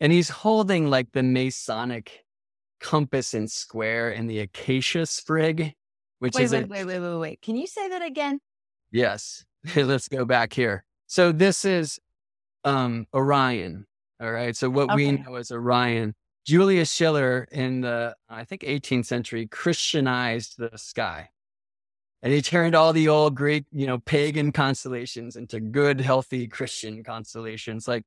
And 0.00 0.12
he's 0.12 0.28
holding 0.28 0.90
like 0.90 1.12
the 1.12 1.22
Masonic 1.22 2.24
compass 2.80 3.34
and 3.34 3.50
square 3.50 4.10
and 4.10 4.30
the 4.30 4.40
acacia 4.40 5.06
sprig, 5.06 5.74
which 6.20 6.34
wait, 6.34 6.44
is 6.44 6.52
wait, 6.52 6.64
a, 6.64 6.66
wait, 6.66 6.84
wait, 6.84 7.00
wait, 7.00 7.18
wait. 7.18 7.42
Can 7.42 7.56
you 7.56 7.66
say 7.66 7.88
that 7.88 8.02
again? 8.02 8.40
Yes. 8.90 9.44
Let's 9.76 10.08
go 10.08 10.24
back 10.24 10.52
here. 10.52 10.84
So 11.06 11.32
this 11.32 11.64
is 11.64 11.98
um 12.64 13.06
Orion. 13.14 13.86
All 14.20 14.32
right. 14.32 14.56
So 14.56 14.68
what 14.68 14.90
okay. 14.90 14.94
we 14.96 15.12
know 15.12 15.36
as 15.36 15.50
Orion, 15.50 16.14
Julius 16.44 16.92
Schiller 16.92 17.46
in 17.50 17.80
the 17.80 18.14
I 18.28 18.44
think 18.44 18.62
18th 18.62 19.06
century 19.06 19.46
Christianized 19.46 20.58
the 20.58 20.76
sky. 20.76 21.30
And 22.20 22.32
he 22.32 22.42
turned 22.42 22.74
all 22.74 22.92
the 22.92 23.08
old 23.08 23.36
Greek, 23.36 23.66
you 23.70 23.86
know, 23.86 23.98
pagan 23.98 24.50
constellations 24.50 25.36
into 25.36 25.60
good, 25.60 26.00
healthy 26.00 26.48
Christian 26.48 27.04
constellations. 27.04 27.86
Like 27.86 28.02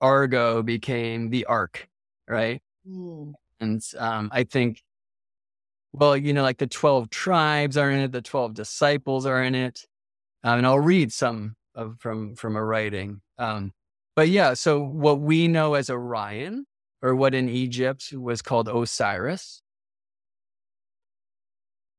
Argo 0.00 0.62
became 0.62 1.30
the 1.30 1.44
Ark, 1.46 1.88
right? 2.28 2.60
Mm. 2.88 3.34
And 3.60 3.82
um, 3.98 4.30
I 4.32 4.44
think, 4.44 4.82
well, 5.92 6.16
you 6.16 6.32
know, 6.32 6.42
like 6.42 6.58
the 6.58 6.66
12 6.66 7.10
tribes 7.10 7.76
are 7.76 7.90
in 7.90 8.00
it, 8.00 8.12
the 8.12 8.22
12 8.22 8.54
disciples 8.54 9.26
are 9.26 9.42
in 9.42 9.54
it. 9.54 9.86
Um, 10.44 10.58
and 10.58 10.66
I'll 10.66 10.78
read 10.78 11.12
some 11.12 11.56
of, 11.74 11.96
from, 11.98 12.36
from 12.36 12.56
a 12.56 12.64
writing. 12.64 13.22
Um, 13.38 13.72
but 14.14 14.28
yeah, 14.28 14.54
so 14.54 14.80
what 14.80 15.20
we 15.20 15.48
know 15.48 15.74
as 15.74 15.90
Orion, 15.90 16.66
or 17.02 17.14
what 17.14 17.34
in 17.34 17.48
Egypt 17.48 18.12
was 18.12 18.42
called 18.42 18.68
Osiris, 18.68 19.62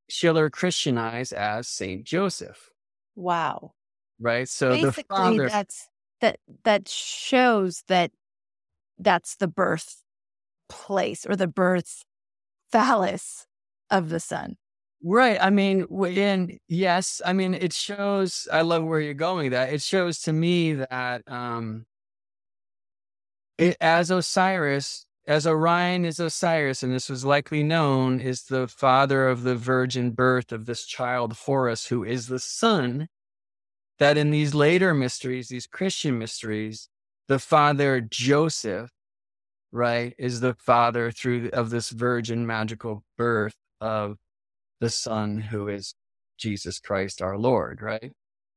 Schiller 0.08 0.50
Christianized 0.50 1.32
as 1.32 1.68
Saint 1.68 2.04
Joseph. 2.04 2.70
Wow. 3.14 3.72
Right. 4.20 4.48
So 4.48 4.70
Basically, 4.70 5.04
the 5.08 5.14
father 5.14 5.48
that's 5.48 5.88
that 6.20 6.38
that 6.64 6.88
shows 6.88 7.84
that 7.88 8.10
that's 8.98 9.36
the 9.36 9.48
birth 9.48 10.02
place 10.68 11.26
or 11.26 11.36
the 11.36 11.46
birth 11.46 12.04
phallus 12.70 13.46
of 13.90 14.08
the 14.08 14.20
sun. 14.20 14.56
Right. 15.02 15.38
I 15.40 15.50
mean, 15.50 15.82
when 15.88 16.58
yes, 16.68 17.22
I 17.24 17.32
mean 17.32 17.54
it 17.54 17.72
shows. 17.72 18.48
I 18.52 18.62
love 18.62 18.84
where 18.84 19.00
you're 19.00 19.14
going. 19.14 19.50
That 19.50 19.72
it 19.72 19.80
shows 19.80 20.20
to 20.22 20.32
me 20.32 20.74
that 20.74 21.22
um, 21.28 21.86
it, 23.58 23.76
as 23.80 24.10
Osiris, 24.10 25.06
as 25.26 25.46
Orion 25.46 26.04
is 26.04 26.18
Osiris, 26.18 26.82
and 26.82 26.92
this 26.92 27.08
was 27.08 27.24
likely 27.24 27.62
known, 27.62 28.20
is 28.20 28.44
the 28.44 28.66
father 28.66 29.28
of 29.28 29.44
the 29.44 29.54
virgin 29.54 30.10
birth 30.10 30.50
of 30.50 30.66
this 30.66 30.84
child 30.84 31.32
Horus, 31.34 31.86
who 31.86 32.02
is 32.02 32.26
the 32.26 32.40
son. 32.40 33.08
That 33.98 34.16
in 34.16 34.30
these 34.30 34.54
later 34.54 34.94
mysteries, 34.94 35.48
these 35.48 35.66
Christian 35.66 36.18
mysteries, 36.18 36.88
the 37.28 37.38
father 37.38 38.00
Joseph 38.00 38.90
right, 39.72 40.14
is 40.18 40.40
the 40.40 40.54
father 40.54 41.10
through 41.10 41.50
of 41.52 41.70
this 41.70 41.90
virgin 41.90 42.46
magical 42.46 43.04
birth 43.16 43.54
of 43.80 44.16
the 44.80 44.90
son 44.90 45.38
who 45.38 45.68
is 45.68 45.94
Jesus 46.38 46.78
Christ 46.80 47.20
our 47.22 47.36
Lord, 47.38 47.82
right? 47.82 48.12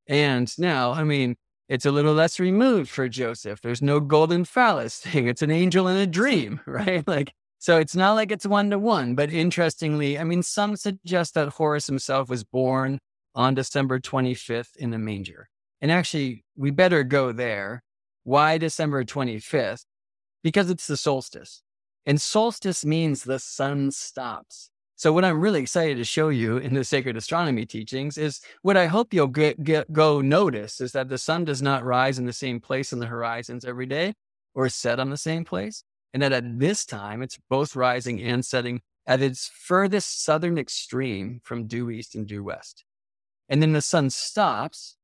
And 0.07 0.51
now, 0.59 0.91
I 0.93 1.03
mean, 1.03 1.35
It's 1.69 1.85
a 1.85 1.91
little 1.91 2.13
less 2.13 2.39
removed 2.39 2.89
for 2.89 3.07
Joseph. 3.07 3.61
There's 3.61 3.81
no 3.81 3.99
golden 4.01 4.43
phallus 4.45 4.99
thing. 4.99 5.27
It's 5.27 5.41
an 5.41 5.51
angel 5.51 5.87
in 5.87 5.97
a 5.97 6.07
dream, 6.07 6.59
right? 6.67 7.07
Like, 7.07 7.33
so 7.59 7.77
it's 7.79 7.95
not 7.95 8.13
like 8.13 8.31
it's 8.31 8.45
one 8.45 8.69
to 8.71 8.79
one. 8.79 9.15
But 9.15 9.31
interestingly, 9.31 10.19
I 10.19 10.23
mean, 10.25 10.43
some 10.43 10.75
suggest 10.75 11.33
that 11.35 11.49
Horus 11.49 11.87
himself 11.87 12.29
was 12.29 12.43
born 12.43 12.99
on 13.35 13.55
December 13.55 13.99
25th 13.99 14.75
in 14.75 14.93
a 14.93 14.99
manger. 14.99 15.49
And 15.81 15.91
actually, 15.91 16.43
we 16.55 16.71
better 16.71 17.03
go 17.03 17.31
there. 17.31 17.83
Why 18.23 18.57
December 18.57 19.03
25th? 19.03 19.85
Because 20.43 20.69
it's 20.69 20.87
the 20.87 20.97
solstice. 20.97 21.63
And 22.05 22.21
solstice 22.21 22.85
means 22.85 23.23
the 23.23 23.39
sun 23.39 23.91
stops. 23.91 24.69
So 24.95 25.11
what 25.11 25.25
I'm 25.25 25.41
really 25.41 25.61
excited 25.61 25.97
to 25.97 26.03
show 26.03 26.29
you 26.29 26.57
in 26.57 26.75
the 26.75 26.83
sacred 26.83 27.17
astronomy 27.17 27.65
teachings 27.65 28.19
is 28.19 28.39
what 28.61 28.77
I 28.77 28.85
hope 28.85 29.13
you'll 29.13 29.27
get, 29.27 29.63
get, 29.63 29.91
go 29.91 30.21
notice 30.21 30.79
is 30.79 30.91
that 30.91 31.09
the 31.09 31.17
sun 31.17 31.43
does 31.43 31.61
not 31.61 31.83
rise 31.83 32.19
in 32.19 32.25
the 32.25 32.33
same 32.33 32.59
place 32.59 32.93
in 32.93 32.99
the 32.99 33.07
horizons 33.07 33.65
every 33.65 33.87
day 33.87 34.13
or 34.53 34.69
set 34.69 34.99
on 34.99 35.09
the 35.09 35.17
same 35.17 35.43
place. 35.43 35.83
And 36.13 36.21
that 36.21 36.33
at 36.33 36.59
this 36.59 36.85
time, 36.85 37.23
it's 37.23 37.39
both 37.49 37.75
rising 37.75 38.21
and 38.21 38.45
setting 38.45 38.81
at 39.07 39.21
its 39.21 39.49
furthest 39.51 40.23
southern 40.23 40.57
extreme 40.57 41.39
from 41.43 41.65
due 41.65 41.89
east 41.89 42.13
and 42.13 42.27
due 42.27 42.43
west. 42.43 42.83
And 43.51 43.61
then 43.61 43.73
the 43.73 43.81
sun 43.81 44.09
stops 44.09 44.95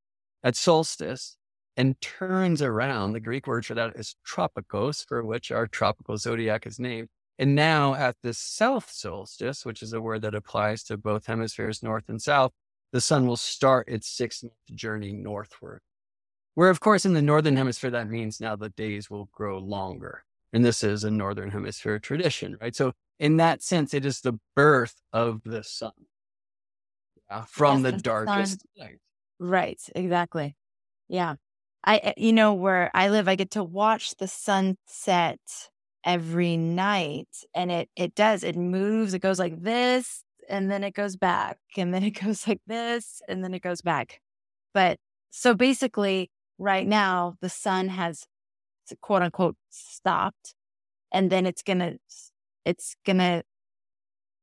at 0.42 0.56
solstice 0.56 1.36
and 1.76 2.00
turns 2.00 2.60
around. 2.60 3.12
The 3.12 3.20
Greek 3.20 3.46
word 3.46 3.64
for 3.64 3.74
that 3.74 3.94
is 3.94 4.16
tropikos, 4.26 5.06
for 5.06 5.24
which 5.24 5.52
our 5.52 5.68
tropical 5.68 6.16
zodiac 6.16 6.66
is 6.66 6.80
named 6.80 7.08
and 7.38 7.54
now 7.54 7.94
at 7.94 8.16
the 8.22 8.34
south 8.34 8.90
solstice, 8.90 9.64
which 9.64 9.82
is 9.82 9.92
a 9.92 10.00
word 10.00 10.22
that 10.22 10.34
applies 10.34 10.82
to 10.84 10.96
both 10.96 11.26
hemispheres, 11.26 11.82
north 11.82 12.08
and 12.08 12.20
south, 12.20 12.52
the 12.92 13.00
sun 13.00 13.26
will 13.26 13.36
start 13.36 13.88
its 13.88 14.08
six 14.08 14.42
month 14.42 14.54
journey 14.74 15.12
northward. 15.12 15.80
Where, 16.54 16.70
of 16.70 16.80
course, 16.80 17.06
in 17.06 17.14
the 17.14 17.22
northern 17.22 17.56
hemisphere, 17.56 17.90
that 17.90 18.10
means 18.10 18.40
now 18.40 18.56
the 18.56 18.70
days 18.70 19.08
will 19.08 19.28
grow 19.30 19.58
longer. 19.58 20.24
And 20.52 20.64
this 20.64 20.82
is 20.82 21.04
a 21.04 21.10
northern 21.10 21.50
hemisphere 21.50 22.00
tradition, 22.00 22.56
right? 22.60 22.74
So, 22.74 22.94
in 23.20 23.36
that 23.36 23.62
sense, 23.62 23.94
it 23.94 24.04
is 24.04 24.20
the 24.20 24.40
birth 24.56 25.00
of 25.12 25.42
the 25.44 25.62
sun 25.62 25.92
yeah, 27.30 27.44
from 27.44 27.82
yes, 27.82 27.82
the 27.82 27.92
darkest 27.92 28.64
night. 28.76 28.98
Right, 29.38 29.80
exactly. 29.94 30.56
Yeah. 31.08 31.36
I, 31.84 31.98
eh, 31.98 32.14
you 32.16 32.32
know, 32.32 32.54
where 32.54 32.90
I 32.94 33.08
live, 33.08 33.28
I 33.28 33.36
get 33.36 33.52
to 33.52 33.64
watch 33.64 34.16
the 34.16 34.28
sunset 34.28 35.40
every 36.04 36.56
night 36.56 37.28
and 37.54 37.70
it 37.72 37.90
it 37.96 38.14
does 38.14 38.44
it 38.44 38.56
moves 38.56 39.14
it 39.14 39.18
goes 39.20 39.38
like 39.38 39.60
this 39.62 40.22
and 40.48 40.70
then 40.70 40.84
it 40.84 40.94
goes 40.94 41.16
back 41.16 41.58
and 41.76 41.92
then 41.92 42.02
it 42.04 42.10
goes 42.22 42.46
like 42.46 42.60
this 42.66 43.20
and 43.28 43.42
then 43.44 43.52
it 43.52 43.62
goes 43.62 43.82
back 43.82 44.20
but 44.74 44.98
so 45.30 45.54
basically 45.54 46.30
right 46.58 46.86
now 46.86 47.34
the 47.40 47.48
sun 47.48 47.88
has 47.88 48.26
quote 49.02 49.22
unquote 49.22 49.56
stopped 49.70 50.54
and 51.12 51.30
then 51.30 51.46
it's 51.46 51.62
gonna 51.62 51.96
it's 52.64 52.96
gonna 53.06 53.42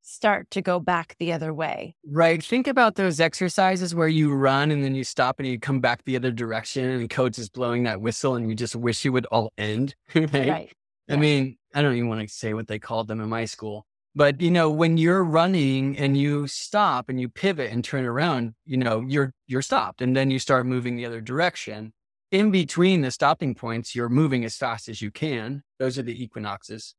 start 0.06 0.49
to 0.52 0.61
go 0.61 0.80
back 0.80 1.15
the 1.19 1.34
other 1.34 1.53
way. 1.53 1.95
Right. 2.06 2.44
Think 2.44 2.68
about 2.68 2.95
those 2.95 3.19
exercises 3.19 3.95
where 3.95 4.07
you 4.07 4.34
run 4.34 4.69
and 4.69 4.84
then 4.84 4.94
you 4.94 5.03
stop 5.03 5.40
and 5.40 5.48
you 5.48 5.60
come 5.60 5.80
back 5.80 6.03
the 6.06 6.15
other 6.15 6.32
direction 6.32 6.88
and 6.90 7.10
coach 7.10 7.40
is 7.40 7.49
blowing 7.49 7.84
that 7.84 8.02
whistle 8.02 8.36
and 8.36 8.48
you 8.48 8.56
just 8.56 8.76
wish 8.76 9.06
it 9.06 9.10
would 9.10 9.26
all 9.27 9.52
end. 9.57 9.95
Right. 10.15 10.34
right. 10.34 10.73
I 11.10 11.18
mean, 11.18 11.57
I 11.73 11.82
don't 11.82 11.95
even 11.95 12.10
want 12.10 12.27
to 12.27 12.34
say 12.34 12.53
what 12.53 12.68
they 12.68 12.80
called 12.80 13.07
them 13.07 13.22
in 13.22 13.30
my 13.30 13.45
school, 13.45 13.86
but 14.15 14.41
you 14.41 14.49
know, 14.49 14.72
when 14.72 14.98
you're 14.98 15.23
running 15.23 15.98
and 15.98 16.18
you 16.18 16.48
stop 16.48 17.10
and 17.10 17.19
you 17.19 17.30
pivot 17.30 17.72
and 17.72 17.84
turn 17.84 18.06
around, 18.06 18.53
you 18.65 18.77
know, 18.77 19.03
you're 19.07 19.34
you're 19.45 19.61
stopped 19.61 20.02
and 20.02 20.15
then 20.15 20.32
you 20.32 20.40
start 20.40 20.65
moving 20.65 20.95
the 20.95 21.06
other 21.06 21.22
direction. 21.22 21.94
In 22.32 22.49
between 22.49 23.02
the 23.02 23.11
stopping 23.11 23.53
points, 23.53 23.94
you're 23.94 24.10
moving 24.10 24.44
as 24.45 24.56
fast 24.56 24.90
as 24.90 25.02
you 25.02 25.11
can. 25.11 25.64
Those 25.80 25.99
are 25.99 26.03
the 26.03 26.23
equinoxes. 26.23 26.95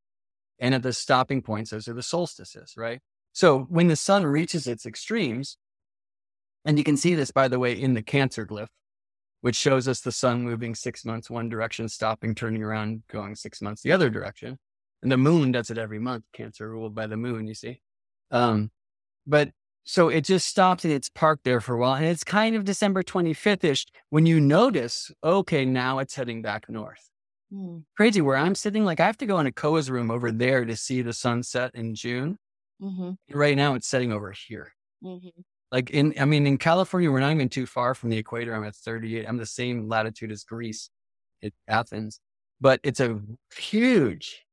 And 0.59 0.75
at 0.75 0.83
the 0.83 0.93
stopping 0.93 1.43
points, 1.43 1.71
those 1.71 1.89
are 1.89 1.95
the 1.95 2.03
solstices, 2.03 2.75
right? 2.77 3.01
So 3.33 3.61
when 3.69 3.89
the 3.89 3.97
sun 3.97 4.25
reaches 4.25 4.67
its 4.67 4.87
extremes, 4.87 5.59
and 6.65 6.79
you 6.79 6.85
can 6.85 6.97
see 6.97 7.15
this, 7.15 7.31
by 7.31 7.49
the 7.49 7.59
way, 7.59 7.73
in 7.73 7.95
the 7.95 8.03
Cancer 8.03 8.47
glyph, 8.47 8.69
which 9.43 9.57
shows 9.57 9.87
us 9.87 10.01
the 10.01 10.13
sun 10.13 10.43
moving 10.43 10.75
six 10.75 11.05
months 11.05 11.31
one 11.31 11.49
direction, 11.49 11.89
stopping, 11.89 12.35
turning 12.35 12.63
around, 12.63 13.03
going 13.09 13.37
six 13.37 13.61
months 13.63 13.83
the 13.83 13.93
other 13.93 14.11
direction. 14.11 14.59
And 15.03 15.13
the 15.13 15.17
moon 15.17 15.53
does 15.53 15.71
it 15.71 15.79
every 15.79 15.99
month. 15.99 16.25
Cancer 16.33 16.71
ruled 16.71 16.95
by 16.95 17.07
the 17.07 17.17
moon, 17.17 17.47
you 17.47 17.55
see. 17.55 17.81
Um, 18.31 18.71
but 19.27 19.51
so 19.85 20.09
it 20.09 20.25
just 20.25 20.49
stops 20.49 20.85
and 20.85 20.93
it's 20.93 21.09
parked 21.09 21.45
there 21.45 21.61
for 21.61 21.75
a 21.75 21.79
while. 21.79 21.95
And 21.95 22.07
it's 22.07 22.25
kind 22.25 22.57
of 22.57 22.65
December 22.65 23.05
25th 23.05 23.63
ish 23.63 23.87
when 24.11 24.27
you 24.27 24.41
notice, 24.41 25.13
okay, 25.23 25.65
now 25.65 26.01
it's 26.01 26.17
heading 26.17 26.43
back 26.43 26.69
north. 26.69 27.11
Hmm. 27.53 27.79
Crazy 27.97 28.21
where 28.21 28.37
I'm 28.37 28.55
sitting. 28.55 28.85
Like 28.85 29.01
I 29.01 29.07
have 29.07 29.19
to 29.19 29.27
go 29.27 29.39
in 29.39 29.47
a 29.47 29.53
Koa's 29.53 29.91
room 29.91 30.11
over 30.11 30.33
there 30.33 30.65
to 30.65 30.77
see 30.77 31.03
the 31.03 31.13
sunset 31.13 31.71
in 31.75 31.95
June. 31.95 32.39
Mm-hmm. 32.83 33.13
Right 33.37 33.57
now 33.57 33.75
it's 33.75 33.87
setting 33.87 34.13
over 34.13 34.33
here. 34.33 34.73
Mm-hmm. 35.03 35.41
Like 35.73 35.91
in, 35.91 36.15
I 36.19 36.25
mean, 36.25 36.47
in 36.47 36.59
California, 36.59 37.11
we're 37.11 37.21
not 37.21 37.33
even 37.33 37.49
too 37.49 37.67
far 37.67 37.95
from 37.95 38.11
the 38.11 38.19
equator. 38.19 38.55
I'm 38.55 38.65
at 38.65 38.75
38. 38.75 39.27
I'm 39.29 39.37
the 39.37 39.47
same 39.47 39.89
latitude 39.89 40.31
as 40.31 40.45
Greece, 40.45 40.91
at 41.43 41.53
Athens, 41.69 42.21
but 42.61 42.81
it's 42.83 43.01
a 43.01 43.21
huge 43.57 44.45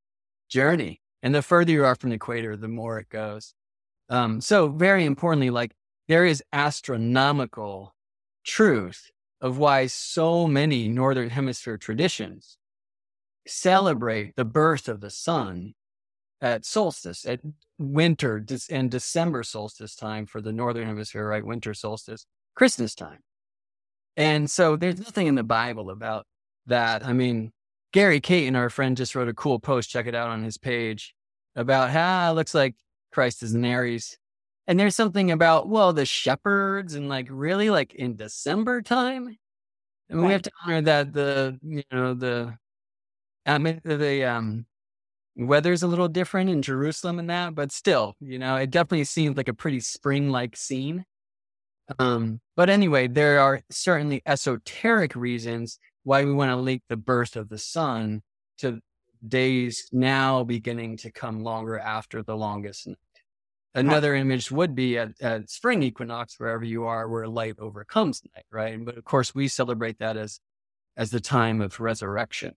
journey. 0.50 1.02
And 1.22 1.34
the 1.34 1.42
further 1.42 1.72
you 1.72 1.86
are 1.86 1.96
from 1.96 2.10
the 2.10 2.16
equator, 2.16 2.58
the 2.58 2.68
more 2.68 3.00
it 3.00 3.10
goes. 3.10 3.54
Um, 4.10 4.42
so 4.42 4.68
very 4.68 5.06
importantly, 5.06 5.50
like 5.50 5.74
there 6.08 6.26
is 6.26 6.44
astronomical 6.52 7.94
truth 8.44 9.10
of 9.40 9.58
why 9.58 9.88
so 9.88 10.48
many 10.48 10.88
Northern 10.90 11.30
hemisphere 11.30 11.78
traditions 11.78 12.58
celebrate 13.48 14.36
the 14.36 14.46
birth 14.46 14.88
of 14.88 15.02
the 15.02 15.10
sun 15.10 15.74
at 16.42 16.66
solstice, 16.66 17.26
at 17.26 17.40
winter 17.78 18.46
and 18.70 18.92
December 18.92 19.44
solstice 19.44 19.96
time 19.96 20.26
for 20.26 20.42
the 20.42 20.52
northern 20.52 20.88
hemisphere, 20.88 21.28
right? 21.28 21.46
Winter 21.46 21.74
solstice, 21.74 22.26
Christmas 22.56 22.94
time. 22.94 23.20
And 24.18 24.50
so 24.52 24.76
there's 24.76 25.00
nothing 25.00 25.28
in 25.28 25.36
the 25.36 25.44
Bible 25.44 25.90
about 25.90 26.26
that. 26.68 27.06
I 27.06 27.14
mean, 27.14 27.52
Gary 27.94 28.20
Caton, 28.20 28.56
our 28.56 28.70
friend, 28.70 28.98
just 28.98 29.16
wrote 29.16 29.30
a 29.30 29.34
cool 29.34 29.60
post. 29.60 29.90
Check 29.90 30.06
it 30.06 30.16
out 30.16 30.30
on 30.30 30.44
his 30.44 30.58
page 30.58 31.16
about 31.56 31.92
how 31.92 32.28
ah, 32.28 32.32
it 32.32 32.34
looks 32.34 32.54
like 32.54 32.76
Christ 33.12 33.42
is 33.42 33.54
an 33.54 33.66
Aries. 33.66 34.18
And 34.68 34.80
there's 34.80 34.96
something 34.96 35.32
about, 35.32 35.68
well, 35.68 35.94
the 35.94 36.06
shepherds 36.06 36.94
and 36.94 37.10
like 37.10 37.28
really 37.30 37.70
like 37.70 37.94
in 37.94 38.16
December 38.16 38.82
time. 38.82 39.38
I 40.10 40.14
mean, 40.14 40.24
right. 40.24 40.28
we 40.28 40.34
have 40.34 40.42
to 40.44 40.52
honor 40.66 40.82
that 40.82 41.14
the, 41.14 41.60
you 41.62 41.84
know, 41.92 42.14
the, 42.14 42.58
I 43.46 43.58
mean, 43.58 43.82
the, 43.84 44.24
um, 44.26 44.66
weather's 45.36 45.84
a 45.84 45.88
little 45.88 46.08
different 46.08 46.50
in 46.50 46.62
Jerusalem 46.62 47.20
and 47.20 47.30
that, 47.30 47.56
but 47.56 47.72
still, 47.72 48.16
you 48.20 48.40
know, 48.40 48.56
it 48.56 48.70
definitely 48.70 49.04
seems 49.06 49.38
like 49.38 49.48
a 49.48 49.54
pretty 49.54 49.80
spring 49.80 50.30
like 50.30 50.56
scene. 50.56 51.06
Um, 52.00 52.40
but 52.56 52.70
anyway, 52.70 53.08
there 53.08 53.40
are 53.40 53.62
certainly 53.70 54.22
esoteric 54.26 55.16
reasons 55.16 55.80
why 56.04 56.24
we 56.24 56.34
want 56.34 56.52
to 56.52 56.56
link 56.56 56.84
the 56.88 56.98
birth 56.98 57.36
of 57.36 57.50
the 57.50 57.58
sun 57.58 58.22
to 58.60 58.80
days 59.26 59.90
now 59.92 60.44
beginning 60.44 60.98
to 60.98 61.12
come 61.12 61.44
longer 61.44 61.80
after 61.80 62.24
the 62.24 62.36
longest 62.36 62.88
night. 62.88 62.98
Another 63.76 64.14
image 64.14 64.52
would 64.52 64.76
be 64.76 65.00
at, 65.00 65.20
at 65.20 65.50
spring 65.50 65.82
equinox, 65.82 66.40
wherever 66.40 66.64
you 66.64 66.86
are, 66.86 67.10
where 67.10 67.28
light 67.28 67.56
overcomes 67.58 68.22
night, 68.36 68.46
right? 68.52 68.84
But 68.84 68.98
of 68.98 69.04
course, 69.04 69.34
we 69.34 69.48
celebrate 69.48 69.98
that 70.00 70.16
as 70.16 70.40
as 70.96 71.10
the 71.10 71.20
time 71.20 71.60
of 71.60 71.80
resurrection. 71.80 72.54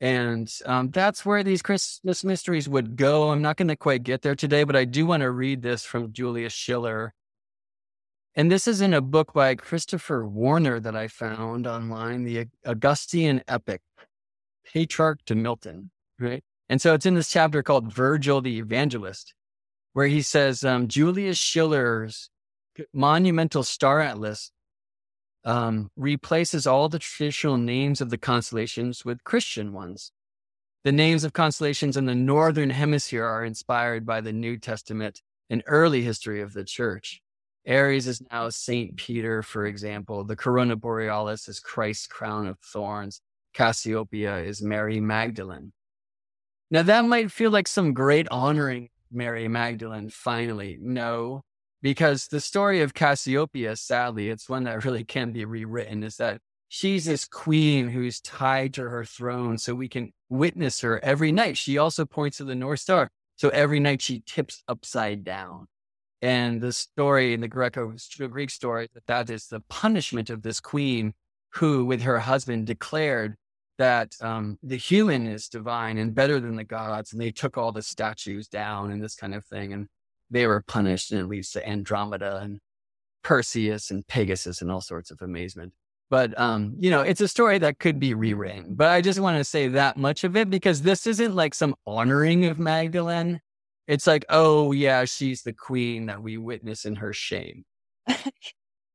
And 0.00 0.52
um, 0.66 0.90
that's 0.90 1.24
where 1.24 1.42
these 1.42 1.62
Christmas 1.62 2.24
mysteries 2.24 2.68
would 2.68 2.96
go. 2.96 3.30
I'm 3.30 3.42
not 3.42 3.56
going 3.56 3.68
to 3.68 3.76
quite 3.76 4.02
get 4.02 4.22
there 4.22 4.34
today, 4.34 4.64
but 4.64 4.76
I 4.76 4.84
do 4.84 5.06
want 5.06 5.22
to 5.22 5.30
read 5.30 5.62
this 5.62 5.84
from 5.84 6.12
Julius 6.12 6.52
Schiller. 6.52 7.14
And 8.34 8.50
this 8.50 8.66
is 8.66 8.80
in 8.80 8.92
a 8.92 9.00
book 9.00 9.32
by 9.32 9.54
Christopher 9.54 10.26
Warner 10.26 10.80
that 10.80 10.96
I 10.96 11.06
found 11.06 11.66
online, 11.66 12.24
the 12.24 12.46
Augustan 12.64 13.42
Epic, 13.46 13.80
Petrarch 14.64 15.20
to 15.26 15.36
Milton, 15.36 15.90
right? 16.18 16.42
And 16.68 16.82
so 16.82 16.94
it's 16.94 17.06
in 17.06 17.14
this 17.14 17.30
chapter 17.30 17.62
called 17.62 17.92
Virgil 17.92 18.40
the 18.40 18.58
Evangelist, 18.58 19.34
where 19.92 20.08
he 20.08 20.22
says 20.22 20.64
um, 20.64 20.88
Julius 20.88 21.38
Schiller's 21.38 22.30
monumental 22.92 23.62
star 23.62 24.00
atlas 24.00 24.50
um, 25.44 25.90
replaces 25.96 26.66
all 26.66 26.88
the 26.88 26.98
traditional 26.98 27.56
names 27.56 28.00
of 28.00 28.10
the 28.10 28.18
constellations 28.18 29.04
with 29.04 29.24
Christian 29.24 29.72
ones. 29.72 30.12
The 30.84 30.92
names 30.92 31.24
of 31.24 31.32
constellations 31.32 31.96
in 31.96 32.06
the 32.06 32.14
northern 32.14 32.70
hemisphere 32.70 33.24
are 33.24 33.44
inspired 33.44 34.04
by 34.04 34.20
the 34.20 34.32
New 34.32 34.58
Testament 34.58 35.22
and 35.50 35.62
early 35.66 36.02
history 36.02 36.40
of 36.40 36.52
the 36.52 36.64
church. 36.64 37.22
Aries 37.66 38.06
is 38.06 38.22
now 38.30 38.50
Saint 38.50 38.96
Peter, 38.96 39.42
for 39.42 39.64
example. 39.64 40.24
The 40.24 40.36
Corona 40.36 40.76
Borealis 40.76 41.48
is 41.48 41.60
Christ's 41.60 42.06
crown 42.06 42.46
of 42.46 42.58
thorns. 42.60 43.22
Cassiopeia 43.54 44.38
is 44.38 44.60
Mary 44.60 45.00
Magdalene. 45.00 45.72
Now 46.70 46.82
that 46.82 47.04
might 47.04 47.30
feel 47.30 47.50
like 47.50 47.68
some 47.68 47.94
great 47.94 48.28
honoring 48.28 48.90
Mary 49.10 49.48
Magdalene 49.48 50.10
finally. 50.10 50.76
No, 50.80 51.44
because 51.84 52.28
the 52.28 52.40
story 52.40 52.80
of 52.80 52.94
Cassiopeia, 52.94 53.76
sadly, 53.76 54.30
it's 54.30 54.48
one 54.48 54.64
that 54.64 54.86
really 54.86 55.04
can 55.04 55.32
be 55.32 55.44
rewritten, 55.44 56.02
is 56.02 56.16
that 56.16 56.40
she's 56.66 57.04
this 57.04 57.26
queen 57.26 57.90
who's 57.90 58.22
tied 58.22 58.72
to 58.72 58.88
her 58.88 59.04
throne 59.04 59.58
so 59.58 59.74
we 59.74 59.86
can 59.86 60.10
witness 60.30 60.80
her 60.80 60.98
every 61.04 61.30
night. 61.30 61.58
She 61.58 61.76
also 61.76 62.06
points 62.06 62.38
to 62.38 62.44
the 62.44 62.54
North 62.54 62.80
Star. 62.80 63.10
So 63.36 63.50
every 63.50 63.80
night 63.80 64.00
she 64.00 64.22
tips 64.24 64.62
upside 64.66 65.24
down. 65.24 65.66
And 66.22 66.62
the 66.62 66.72
story 66.72 67.34
in 67.34 67.42
the 67.42 67.48
Greco 67.48 67.94
Greek 68.30 68.48
story 68.48 68.88
that 68.94 69.06
that 69.06 69.28
is 69.28 69.48
the 69.48 69.60
punishment 69.68 70.30
of 70.30 70.40
this 70.40 70.60
queen 70.60 71.12
who, 71.50 71.84
with 71.84 72.00
her 72.00 72.18
husband, 72.18 72.66
declared 72.66 73.34
that 73.76 74.16
um, 74.22 74.58
the 74.62 74.78
human 74.78 75.26
is 75.26 75.50
divine 75.50 75.98
and 75.98 76.14
better 76.14 76.40
than 76.40 76.56
the 76.56 76.64
gods. 76.64 77.12
And 77.12 77.20
they 77.20 77.30
took 77.30 77.58
all 77.58 77.72
the 77.72 77.82
statues 77.82 78.48
down 78.48 78.90
and 78.90 79.04
this 79.04 79.16
kind 79.16 79.34
of 79.34 79.44
thing. 79.44 79.74
And 79.74 79.88
they 80.34 80.46
were 80.46 80.62
punished. 80.66 81.12
And 81.12 81.20
it 81.20 81.28
leads 81.28 81.50
to 81.52 81.66
Andromeda 81.66 82.38
and 82.42 82.60
Perseus 83.22 83.90
and 83.90 84.06
Pegasus 84.06 84.60
and 84.60 84.70
all 84.70 84.82
sorts 84.82 85.10
of 85.10 85.22
amazement. 85.22 85.72
But, 86.10 86.38
um, 86.38 86.74
you 86.78 86.90
know, 86.90 87.00
it's 87.00 87.22
a 87.22 87.28
story 87.28 87.58
that 87.58 87.78
could 87.78 87.98
be 87.98 88.12
rewritten. 88.12 88.74
But 88.74 88.88
I 88.88 89.00
just 89.00 89.18
want 89.18 89.38
to 89.38 89.44
say 89.44 89.68
that 89.68 89.96
much 89.96 90.22
of 90.22 90.36
it 90.36 90.50
because 90.50 90.82
this 90.82 91.06
isn't 91.06 91.34
like 91.34 91.54
some 91.54 91.74
honoring 91.86 92.44
of 92.44 92.58
Magdalene. 92.58 93.40
It's 93.86 94.06
like, 94.06 94.24
oh, 94.28 94.72
yeah, 94.72 95.04
she's 95.06 95.42
the 95.42 95.52
queen 95.52 96.06
that 96.06 96.22
we 96.22 96.36
witness 96.36 96.84
in 96.84 96.96
her 96.96 97.12
shame. 97.12 97.64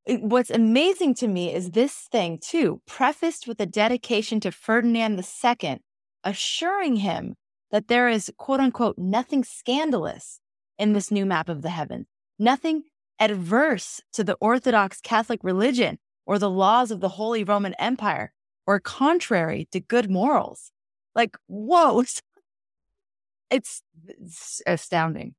What's 0.07 0.49
amazing 0.49 1.16
to 1.16 1.28
me 1.28 1.53
is 1.53 1.72
this 1.72 1.94
thing, 2.11 2.40
too, 2.44 2.82
prefaced 2.88 3.48
with 3.48 3.60
a 3.60 3.66
dedication 3.66 4.40
to 4.41 4.52
Ferdinand 4.52 5.20
II, 5.20 5.80
assuring 6.24 6.98
him 6.98 7.36
that 7.72 7.88
there 7.88 8.10
is, 8.10 8.32
quote 8.38 8.60
unquote, 8.60 8.98
nothing 8.98 9.44
scandalous 9.44 10.40
in 10.80 10.94
this 10.94 11.12
new 11.12 11.26
map 11.26 11.50
of 11.50 11.62
the 11.62 11.70
heavens, 11.70 12.08
nothing 12.40 12.84
adverse 13.20 14.02
to 14.14 14.24
the 14.24 14.38
Orthodox 14.42 15.00
Catholic 15.02 15.44
religion 15.44 16.00
or 16.26 16.40
the 16.40 16.50
laws 16.50 16.90
of 16.90 17.02
the 17.02 17.10
Holy 17.10 17.44
Roman 17.44 17.76
Empire 17.76 18.32
or 18.66 18.80
contrary 18.80 19.68
to 19.72 19.80
good 19.80 20.10
morals. 20.10 20.72
Like, 21.14 21.38
whoa, 21.48 22.00
it's, 23.52 23.82
it's 24.10 24.62
astounding. 24.66 25.36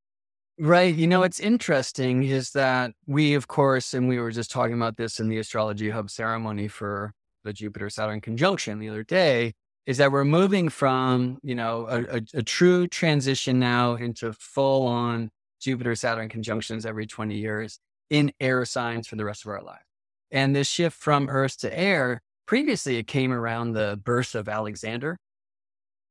Right. 0.59 0.95
You 0.95 1.07
know, 1.07 1.21
what's 1.21 1.41
interesting 1.41 2.23
is 2.23 2.51
that 2.51 2.93
we, 3.07 3.33
of 3.33 3.49
course, 3.49 3.95
and 3.95 4.09
we 4.09 4.19
were 4.19 4.31
just 4.31 4.51
talking 4.51 4.75
about 4.75 4.99
this 4.99 5.19
in 5.19 5.29
the 5.29 5.39
Astrology 5.39 5.89
Hub 5.89 6.11
ceremony 6.11 6.69
for 6.69 7.15
the 7.45 7.55
Jupiter 7.55 7.89
Saturn 7.89 8.21
conjunction 8.21 8.79
the 8.79 8.91
other 8.91 9.03
day, 9.03 9.55
is 9.91 9.97
that 9.97 10.13
we're 10.13 10.25
moving 10.25 10.69
from, 10.69 11.37
you 11.43 11.57
know, 11.57 11.85
a, 11.89 12.19
a, 12.19 12.21
a 12.35 12.43
true 12.45 12.87
transition 12.87 13.59
now 13.59 13.97
into 13.97 14.33
full 14.33 14.87
on 14.87 15.31
Jupiter 15.61 15.97
Saturn 15.97 16.29
conjunctions 16.29 16.87
every 16.87 17.09
20 17.09 17.35
years 17.37 17.81
in 18.09 18.31
air 18.39 18.65
signs 18.65 19.09
for 19.09 19.17
the 19.17 19.25
rest 19.25 19.45
of 19.45 19.51
our 19.51 19.61
life. 19.61 19.83
And 20.31 20.55
this 20.55 20.69
shift 20.69 20.97
from 20.97 21.29
Earth 21.29 21.59
to 21.63 21.77
air, 21.77 22.23
previously 22.47 22.99
it 22.99 23.09
came 23.09 23.33
around 23.33 23.73
the 23.73 23.99
birth 24.01 24.37
of 24.37 24.49
Alexander. 24.49 25.19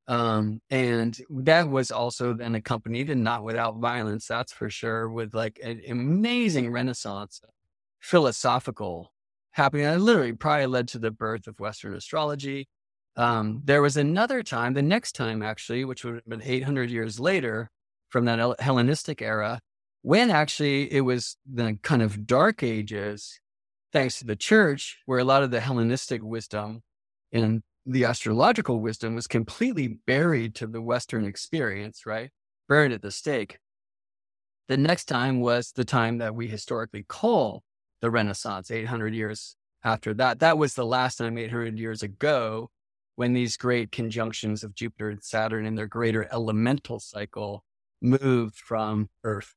Um, 0.10 0.60
and 0.70 1.18
that 1.30 1.70
was 1.70 1.90
also 1.90 2.34
then 2.34 2.56
accompanied 2.56 3.10
and 3.10 3.24
not 3.24 3.46
without 3.46 3.78
violence, 3.78 4.28
that's 4.28 4.52
for 4.52 4.70
sure, 4.70 5.10
with 5.10 5.34
like 5.34 5.58
an 5.64 5.84
amazing 5.88 6.70
renaissance 6.70 7.40
philosophical 8.02 9.14
happening 9.52 9.86
that 9.86 10.02
literally 10.02 10.34
probably 10.34 10.66
led 10.66 10.90
to 10.90 11.00
the 11.00 11.12
birth 11.12 11.48
of 11.48 11.62
Western 11.62 11.94
astrology. 11.94 12.68
Um, 13.20 13.64
there 13.66 13.82
was 13.82 13.98
another 13.98 14.42
time, 14.42 14.76
the 14.76 14.82
next 14.82 15.12
time 15.12 15.44
actually, 15.44 15.84
which 15.84 16.06
would 16.06 16.16
have 16.16 16.26
been 16.26 16.42
800 16.42 16.90
years 16.90 17.20
later, 17.20 17.70
from 18.08 18.24
that 18.26 18.62
Hellenistic 18.62 19.22
era, 19.22 19.60
when 20.04 20.32
actually 20.32 20.92
it 20.92 21.02
was 21.02 21.36
the 21.46 21.78
kind 21.84 22.02
of 22.02 22.26
dark 22.26 22.64
ages, 22.64 23.42
thanks 23.92 24.20
to 24.20 24.26
the 24.26 24.38
church, 24.38 25.00
where 25.06 25.20
a 25.20 25.26
lot 25.26 25.44
of 25.44 25.52
the 25.52 25.60
Hellenistic 25.60 26.24
wisdom 26.24 26.82
and 27.34 27.62
the 27.86 28.06
astrological 28.06 28.80
wisdom 28.80 29.16
was 29.16 29.28
completely 29.28 30.00
buried 30.08 30.56
to 30.56 30.66
the 30.66 30.82
Western 30.82 31.26
experience, 31.26 32.06
right? 32.06 32.30
Buried 32.70 32.94
at 32.94 33.02
the 33.02 33.12
stake. 33.12 33.60
The 34.70 34.78
next 34.78 35.06
time 35.06 35.42
was 35.42 35.74
the 35.74 35.84
time 35.84 36.20
that 36.20 36.36
we 36.36 36.48
historically 36.48 37.04
call 37.04 37.64
the 38.00 38.10
Renaissance, 38.10 38.72
800 38.72 39.14
years 39.14 39.58
after 39.84 40.14
that. 40.14 40.40
That 40.40 40.58
was 40.58 40.76
the 40.76 40.86
last 40.86 41.18
time, 41.18 41.38
800 41.38 41.78
years 41.78 42.02
ago, 42.02 42.70
when 43.20 43.34
these 43.34 43.58
great 43.58 43.92
conjunctions 43.92 44.64
of 44.64 44.74
Jupiter 44.74 45.10
and 45.10 45.22
Saturn 45.22 45.66
in 45.66 45.76
their 45.76 45.88
greater 45.88 46.30
elemental 46.32 47.02
cycle 47.02 47.66
moved 48.02 48.56
from 48.56 49.10
earth 49.26 49.56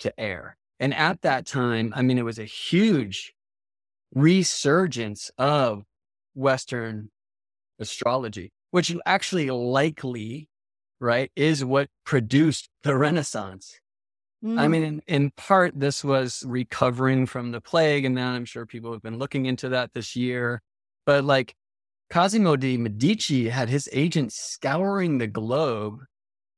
to 0.00 0.12
air. 0.18 0.56
And 0.80 0.92
at 0.92 1.22
that 1.22 1.46
time, 1.46 1.92
I 1.94 2.02
mean, 2.02 2.18
it 2.18 2.24
was 2.24 2.40
a 2.40 2.44
huge 2.44 3.32
resurgence 4.12 5.30
of 5.38 5.84
Western 6.34 7.10
astrology, 7.78 8.50
which 8.72 8.92
actually 9.06 9.48
likely, 9.48 10.48
right, 10.98 11.30
is 11.36 11.64
what 11.64 11.90
produced 12.04 12.68
the 12.82 12.96
Renaissance. 12.96 13.78
Mm. 14.44 14.58
I 14.58 14.66
mean, 14.66 14.82
in, 14.82 15.02
in 15.06 15.30
part, 15.36 15.78
this 15.78 16.02
was 16.02 16.42
recovering 16.44 17.26
from 17.26 17.52
the 17.52 17.60
plague. 17.60 18.04
And 18.06 18.16
now 18.16 18.32
I'm 18.32 18.44
sure 18.44 18.66
people 18.66 18.90
have 18.90 19.02
been 19.02 19.20
looking 19.20 19.46
into 19.46 19.68
that 19.68 19.92
this 19.94 20.16
year. 20.16 20.62
But 21.06 21.22
like 21.22 21.54
Cosimo 22.10 22.56
de' 22.56 22.76
Medici 22.76 23.48
had 23.48 23.68
his 23.68 23.88
agents 23.92 24.36
scouring 24.36 25.18
the 25.18 25.26
globe 25.26 26.00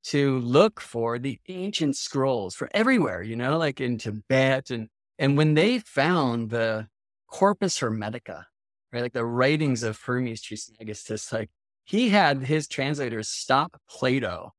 to 0.04 0.38
look 0.38 0.80
for 0.80 1.18
the 1.18 1.40
ancient 1.48 1.96
scrolls 1.96 2.54
for 2.54 2.68
everywhere, 2.72 3.22
you 3.22 3.34
know, 3.34 3.58
like 3.58 3.80
in 3.80 3.98
Tibet. 3.98 4.70
And, 4.70 4.88
and 5.18 5.36
when 5.36 5.54
they 5.54 5.78
found 5.78 6.50
the 6.50 6.86
Corpus 7.26 7.80
Hermetica, 7.80 8.44
right, 8.92 9.02
like 9.02 9.12
the 9.14 9.24
writings 9.24 9.82
of 9.82 10.00
Hermes 10.00 10.42
Trismegistus, 10.42 11.32
like 11.32 11.50
he 11.84 12.10
had 12.10 12.42
his 12.42 12.68
translators 12.68 13.28
stop 13.28 13.80
Plato 13.88 14.52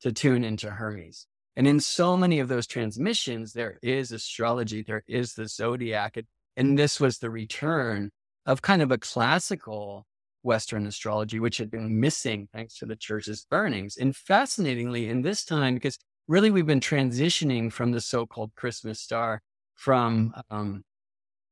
to 0.00 0.12
tune 0.12 0.44
into 0.44 0.70
Hermes. 0.70 1.26
And 1.56 1.66
in 1.66 1.80
so 1.80 2.16
many 2.16 2.40
of 2.40 2.48
those 2.48 2.66
transmissions, 2.66 3.52
there 3.52 3.78
is 3.82 4.12
astrology, 4.12 4.82
there 4.82 5.04
is 5.06 5.34
the 5.34 5.46
zodiac. 5.46 6.16
And 6.56 6.78
this 6.78 6.98
was 6.98 7.18
the 7.18 7.30
return 7.30 8.10
of 8.46 8.62
kind 8.62 8.82
of 8.82 8.90
a 8.90 8.98
classical 8.98 10.06
Western 10.42 10.86
astrology, 10.86 11.40
which 11.40 11.58
had 11.58 11.70
been 11.70 12.00
missing 12.00 12.48
thanks 12.52 12.76
to 12.78 12.86
the 12.86 12.96
church's 12.96 13.46
burnings. 13.50 13.96
And 13.96 14.14
fascinatingly, 14.16 15.08
in 15.08 15.22
this 15.22 15.44
time, 15.44 15.74
because 15.74 15.98
really 16.28 16.50
we've 16.50 16.66
been 16.66 16.80
transitioning 16.80 17.72
from 17.72 17.92
the 17.92 18.00
so 18.00 18.26
called 18.26 18.52
Christmas 18.54 19.00
star 19.00 19.42
from 19.74 20.32
um, 20.50 20.84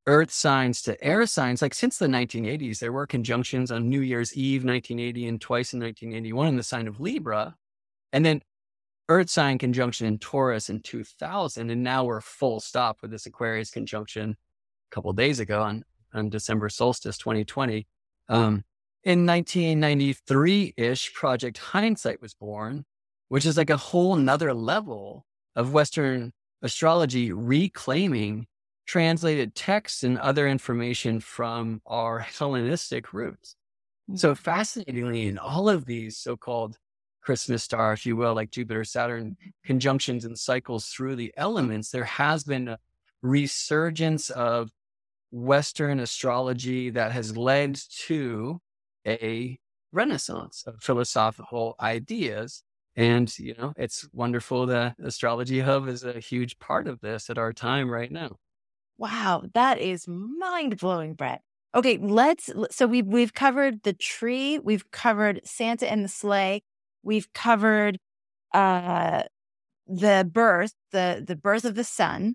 earth 0.06 0.30
signs 0.30 0.82
to 0.82 1.02
air 1.04 1.26
signs. 1.26 1.60
Like 1.60 1.74
since 1.74 1.98
the 1.98 2.06
1980s, 2.06 2.78
there 2.78 2.92
were 2.92 3.06
conjunctions 3.06 3.70
on 3.70 3.88
New 3.88 4.00
Year's 4.00 4.34
Eve, 4.34 4.64
1980, 4.64 5.28
and 5.28 5.40
twice 5.40 5.72
in 5.72 5.80
1981 5.80 6.48
in 6.48 6.56
the 6.56 6.62
sign 6.62 6.88
of 6.88 7.00
Libra. 7.00 7.54
And 8.12 8.24
then 8.24 8.40
earth 9.08 9.30
sign 9.30 9.58
conjunction 9.58 10.06
in 10.06 10.18
Taurus 10.18 10.70
in 10.70 10.80
2000. 10.80 11.70
And 11.70 11.82
now 11.82 12.04
we're 12.04 12.20
full 12.20 12.60
stop 12.60 12.98
with 13.02 13.10
this 13.10 13.26
Aquarius 13.26 13.70
conjunction 13.70 14.30
a 14.30 14.94
couple 14.94 15.12
days 15.12 15.40
ago 15.40 15.62
on, 15.62 15.84
on 16.14 16.30
December 16.30 16.68
solstice 16.68 17.18
2020. 17.18 17.86
Um, 18.28 18.64
in 19.08 19.24
1993 19.24 20.74
ish, 20.76 21.14
Project 21.14 21.56
Hindsight 21.56 22.20
was 22.20 22.34
born, 22.34 22.84
which 23.30 23.46
is 23.46 23.56
like 23.56 23.70
a 23.70 23.78
whole 23.78 24.16
nother 24.16 24.52
level 24.52 25.24
of 25.56 25.72
Western 25.72 26.34
astrology 26.60 27.32
reclaiming 27.32 28.46
translated 28.84 29.54
texts 29.54 30.02
and 30.02 30.18
other 30.18 30.46
information 30.46 31.20
from 31.20 31.80
our 31.86 32.18
Hellenistic 32.18 33.14
roots. 33.14 33.56
So 34.14 34.32
mm-hmm. 34.32 34.42
fascinatingly, 34.42 35.26
in 35.26 35.38
all 35.38 35.70
of 35.70 35.86
these 35.86 36.18
so-called 36.18 36.76
Christmas 37.22 37.64
star, 37.64 37.94
if 37.94 38.04
you 38.04 38.14
will, 38.14 38.34
like 38.34 38.50
Jupiter, 38.50 38.84
Saturn 38.84 39.38
conjunctions 39.64 40.26
and 40.26 40.38
cycles 40.38 40.84
through 40.84 41.16
the 41.16 41.32
elements, 41.34 41.90
there 41.90 42.04
has 42.04 42.44
been 42.44 42.68
a 42.68 42.78
resurgence 43.22 44.28
of 44.28 44.70
Western 45.30 45.98
astrology 45.98 46.90
that 46.90 47.12
has 47.12 47.38
led 47.38 47.80
to 48.06 48.60
a 49.06 49.58
renaissance 49.92 50.64
of 50.66 50.82
philosophical 50.82 51.74
ideas. 51.80 52.62
And, 52.96 53.32
you 53.38 53.54
know, 53.56 53.72
it's 53.76 54.08
wonderful 54.12 54.66
that 54.66 54.96
Astrology 55.02 55.60
Hub 55.60 55.86
is 55.88 56.02
a 56.02 56.18
huge 56.18 56.58
part 56.58 56.88
of 56.88 57.00
this 57.00 57.30
at 57.30 57.38
our 57.38 57.52
time 57.52 57.88
right 57.88 58.10
now. 58.10 58.36
Wow, 58.96 59.44
that 59.54 59.78
is 59.78 60.06
mind 60.08 60.78
blowing, 60.78 61.14
Brett. 61.14 61.42
Okay, 61.74 61.98
let's. 61.98 62.50
So 62.70 62.86
we've 62.86 63.06
we've 63.06 63.34
covered 63.34 63.82
the 63.84 63.92
tree, 63.92 64.58
we've 64.58 64.90
covered 64.90 65.40
Santa 65.44 65.88
and 65.88 66.02
the 66.02 66.08
sleigh, 66.08 66.62
we've 67.02 67.32
covered 67.32 67.98
uh 68.52 69.22
the 69.86 70.28
birth, 70.30 70.72
the 70.90 71.22
the 71.24 71.36
birth 71.36 71.64
of 71.64 71.74
the 71.76 71.84
sun. 71.84 72.34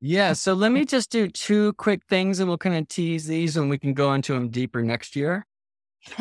Yeah. 0.00 0.32
So 0.32 0.54
let 0.54 0.72
me 0.72 0.84
just 0.84 1.10
do 1.10 1.28
two 1.28 1.72
quick 1.74 2.02
things, 2.08 2.38
and 2.38 2.48
we'll 2.48 2.56
kind 2.56 2.76
of 2.76 2.88
tease 2.88 3.26
these, 3.26 3.56
and 3.56 3.68
we 3.68 3.78
can 3.78 3.92
go 3.94 4.14
into 4.14 4.32
them 4.32 4.48
deeper 4.48 4.80
next 4.82 5.16
year. 5.16 5.44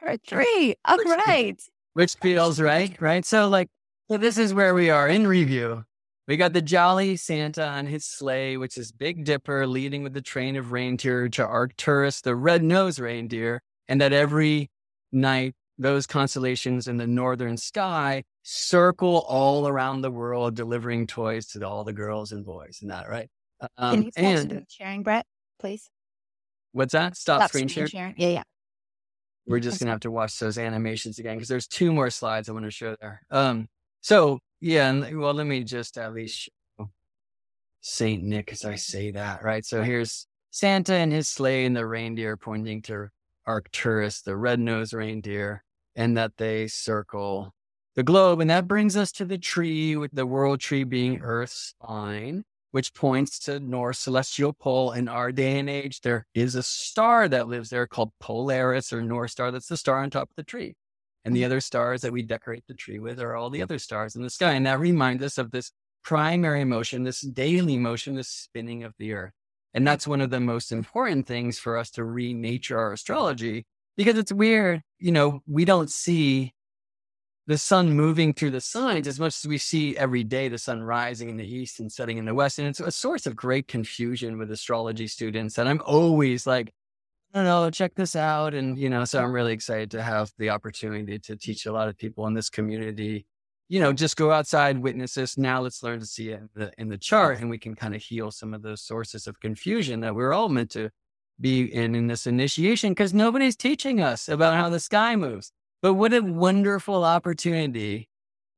Part 0.00 0.20
three. 0.26 0.74
All 0.84 0.98
right. 0.98 1.60
Which 1.94 2.14
feels 2.16 2.60
right, 2.60 3.00
right? 3.00 3.24
So 3.24 3.48
like, 3.48 3.68
so 4.08 4.16
this 4.18 4.38
is 4.38 4.54
where 4.54 4.74
we 4.74 4.90
are 4.90 5.08
in 5.08 5.26
review. 5.26 5.84
We 6.28 6.36
got 6.36 6.52
the 6.52 6.62
jolly 6.62 7.16
Santa 7.16 7.66
on 7.66 7.86
his 7.86 8.04
sleigh, 8.04 8.56
which 8.56 8.76
is 8.76 8.90
Big 8.90 9.24
Dipper 9.24 9.66
leading 9.66 10.02
with 10.02 10.12
the 10.12 10.20
train 10.20 10.56
of 10.56 10.72
reindeer 10.72 11.28
to 11.28 11.46
Arcturus, 11.46 12.20
the 12.20 12.34
red-nosed 12.34 12.98
reindeer, 12.98 13.62
and 13.88 14.00
that 14.00 14.12
every 14.12 14.70
night 15.12 15.54
those 15.78 16.06
constellations 16.06 16.88
in 16.88 16.96
the 16.96 17.06
northern 17.06 17.56
sky 17.56 18.24
circle 18.42 19.24
all 19.28 19.68
around 19.68 20.00
the 20.00 20.10
world, 20.10 20.54
delivering 20.54 21.06
toys 21.06 21.46
to 21.46 21.62
all 21.66 21.84
the 21.84 21.92
girls 21.92 22.32
and 22.32 22.44
boys. 22.44 22.78
And 22.82 22.90
that 22.90 23.08
right? 23.08 23.28
Um, 23.78 23.94
Can 23.94 24.02
you 24.02 24.10
stop 24.10 24.24
and, 24.24 24.66
sharing, 24.68 25.02
Brett, 25.02 25.26
please? 25.58 25.90
What's 26.72 26.92
that? 26.92 27.16
Stop, 27.16 27.40
stop 27.40 27.48
screen, 27.50 27.68
screen 27.68 27.86
sharing. 27.86 28.14
Yeah, 28.16 28.28
yeah. 28.28 28.42
We're 29.46 29.60
just 29.60 29.78
gonna 29.78 29.92
have 29.92 30.00
to 30.00 30.10
watch 30.10 30.38
those 30.38 30.58
animations 30.58 31.18
again 31.18 31.36
because 31.36 31.48
there's 31.48 31.66
two 31.68 31.92
more 31.92 32.10
slides 32.10 32.48
I 32.48 32.52
want 32.52 32.64
to 32.64 32.70
show 32.70 32.96
there. 33.00 33.22
Um, 33.30 33.68
so 34.00 34.40
yeah, 34.60 34.88
and 34.90 35.18
well, 35.18 35.34
let 35.34 35.46
me 35.46 35.62
just 35.62 35.98
at 35.98 36.14
least 36.14 36.50
show 36.78 36.90
Saint 37.80 38.24
Nick 38.24 38.52
as 38.52 38.64
I 38.64 38.74
say 38.74 39.12
that, 39.12 39.44
right? 39.44 39.64
So 39.64 39.82
here's 39.82 40.26
Santa 40.50 40.94
and 40.94 41.12
his 41.12 41.28
sleigh 41.28 41.64
and 41.64 41.76
the 41.76 41.86
reindeer 41.86 42.36
pointing 42.36 42.82
to 42.82 43.08
Arcturus, 43.46 44.22
the 44.22 44.36
red-nosed 44.36 44.92
reindeer, 44.92 45.62
and 45.94 46.16
that 46.16 46.32
they 46.36 46.66
circle 46.66 47.54
the 47.94 48.02
globe. 48.02 48.40
And 48.40 48.50
that 48.50 48.66
brings 48.66 48.96
us 48.96 49.12
to 49.12 49.24
the 49.24 49.38
tree, 49.38 49.96
with 49.96 50.10
the 50.12 50.26
world 50.26 50.60
tree 50.60 50.84
being 50.84 51.20
Earth's 51.20 51.74
spine, 51.80 52.44
which 52.76 52.92
points 52.92 53.38
to 53.38 53.58
North 53.58 53.96
Celestial 53.96 54.52
Pole. 54.52 54.92
In 54.92 55.08
our 55.08 55.32
day 55.32 55.58
and 55.58 55.70
age, 55.70 56.02
there 56.02 56.26
is 56.34 56.54
a 56.56 56.62
star 56.62 57.26
that 57.26 57.48
lives 57.48 57.70
there 57.70 57.86
called 57.86 58.12
Polaris 58.20 58.92
or 58.92 59.00
North 59.00 59.30
Star. 59.30 59.50
That's 59.50 59.68
the 59.68 59.78
star 59.78 60.02
on 60.02 60.10
top 60.10 60.28
of 60.28 60.36
the 60.36 60.42
tree. 60.42 60.74
And 61.24 61.34
the 61.34 61.40
mm-hmm. 61.40 61.46
other 61.46 61.62
stars 61.62 62.02
that 62.02 62.12
we 62.12 62.20
decorate 62.20 62.64
the 62.68 62.74
tree 62.74 62.98
with 62.98 63.18
are 63.18 63.34
all 63.34 63.48
the 63.48 63.62
other 63.62 63.78
stars 63.78 64.14
in 64.14 64.20
the 64.20 64.28
sky. 64.28 64.52
And 64.52 64.66
that 64.66 64.78
reminds 64.78 65.22
us 65.22 65.38
of 65.38 65.52
this 65.52 65.72
primary 66.04 66.64
motion, 66.66 67.02
this 67.02 67.22
daily 67.22 67.78
motion, 67.78 68.14
this 68.14 68.28
spinning 68.28 68.84
of 68.84 68.92
the 68.98 69.14
earth. 69.14 69.32
And 69.72 69.86
that's 69.86 70.06
one 70.06 70.20
of 70.20 70.28
the 70.28 70.40
most 70.40 70.70
important 70.70 71.26
things 71.26 71.58
for 71.58 71.78
us 71.78 71.90
to 71.92 72.02
renature 72.02 72.76
our 72.76 72.92
astrology 72.92 73.64
because 73.96 74.18
it's 74.18 74.32
weird. 74.32 74.82
You 74.98 75.12
know, 75.12 75.40
we 75.46 75.64
don't 75.64 75.90
see 75.90 76.52
the 77.46 77.56
sun 77.58 77.92
moving 77.92 78.32
through 78.32 78.50
the 78.50 78.60
signs 78.60 79.06
as 79.06 79.20
much 79.20 79.36
as 79.36 79.46
we 79.46 79.58
see 79.58 79.96
every 79.96 80.24
day 80.24 80.48
the 80.48 80.58
sun 80.58 80.82
rising 80.82 81.30
in 81.30 81.36
the 81.36 81.46
east 81.46 81.78
and 81.78 81.90
setting 81.90 82.18
in 82.18 82.24
the 82.24 82.34
west. 82.34 82.58
And 82.58 82.66
it's 82.66 82.80
a 82.80 82.90
source 82.90 83.26
of 83.26 83.36
great 83.36 83.68
confusion 83.68 84.36
with 84.36 84.50
astrology 84.50 85.06
students. 85.06 85.56
And 85.58 85.68
I'm 85.68 85.80
always 85.84 86.46
like, 86.46 86.72
I 87.32 87.38
don't 87.38 87.44
know, 87.44 87.70
check 87.70 87.94
this 87.94 88.16
out. 88.16 88.54
And, 88.54 88.76
you 88.76 88.90
know, 88.90 89.04
so 89.04 89.22
I'm 89.22 89.30
really 89.30 89.52
excited 89.52 89.92
to 89.92 90.02
have 90.02 90.32
the 90.38 90.50
opportunity 90.50 91.18
to 91.20 91.36
teach 91.36 91.66
a 91.66 91.72
lot 91.72 91.88
of 91.88 91.96
people 91.96 92.26
in 92.26 92.34
this 92.34 92.50
community, 92.50 93.26
you 93.68 93.78
know, 93.78 93.92
just 93.92 94.16
go 94.16 94.32
outside, 94.32 94.78
witness 94.78 95.14
this. 95.14 95.38
Now 95.38 95.60
let's 95.60 95.84
learn 95.84 96.00
to 96.00 96.06
see 96.06 96.30
it 96.30 96.40
in 96.40 96.48
the, 96.54 96.72
in 96.78 96.88
the 96.88 96.98
chart 96.98 97.40
and 97.40 97.48
we 97.48 97.58
can 97.58 97.76
kind 97.76 97.94
of 97.94 98.02
heal 98.02 98.32
some 98.32 98.54
of 98.54 98.62
those 98.62 98.82
sources 98.82 99.28
of 99.28 99.38
confusion 99.38 100.00
that 100.00 100.16
we're 100.16 100.32
all 100.32 100.48
meant 100.48 100.70
to 100.72 100.90
be 101.40 101.62
in 101.62 101.94
in 101.94 102.06
this 102.06 102.26
initiation 102.26 102.90
because 102.90 103.14
nobody's 103.14 103.56
teaching 103.56 104.00
us 104.00 104.28
about 104.28 104.54
how 104.54 104.68
the 104.68 104.80
sky 104.80 105.14
moves. 105.14 105.52
But 105.86 105.94
what 105.94 106.12
a 106.12 106.18
wonderful 106.18 107.04
opportunity 107.04 108.08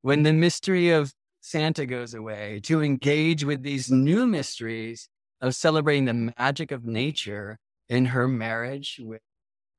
when 0.01 0.23
the 0.23 0.33
mystery 0.33 0.89
of 0.89 1.13
Santa 1.43 1.85
goes 1.85 2.15
away 2.15 2.61
to 2.63 2.83
engage 2.83 3.45
with 3.45 3.63
these 3.63 3.91
new 3.91 4.27
mysteries 4.27 5.11
of 5.43 5.55
celebrating 5.55 6.07
the 6.07 6.33
magic 6.39 6.73
of 6.73 6.87
nature 6.87 7.59
in 7.87 8.07
her 8.07 8.29
marriage 8.29 8.99
with 9.05 9.21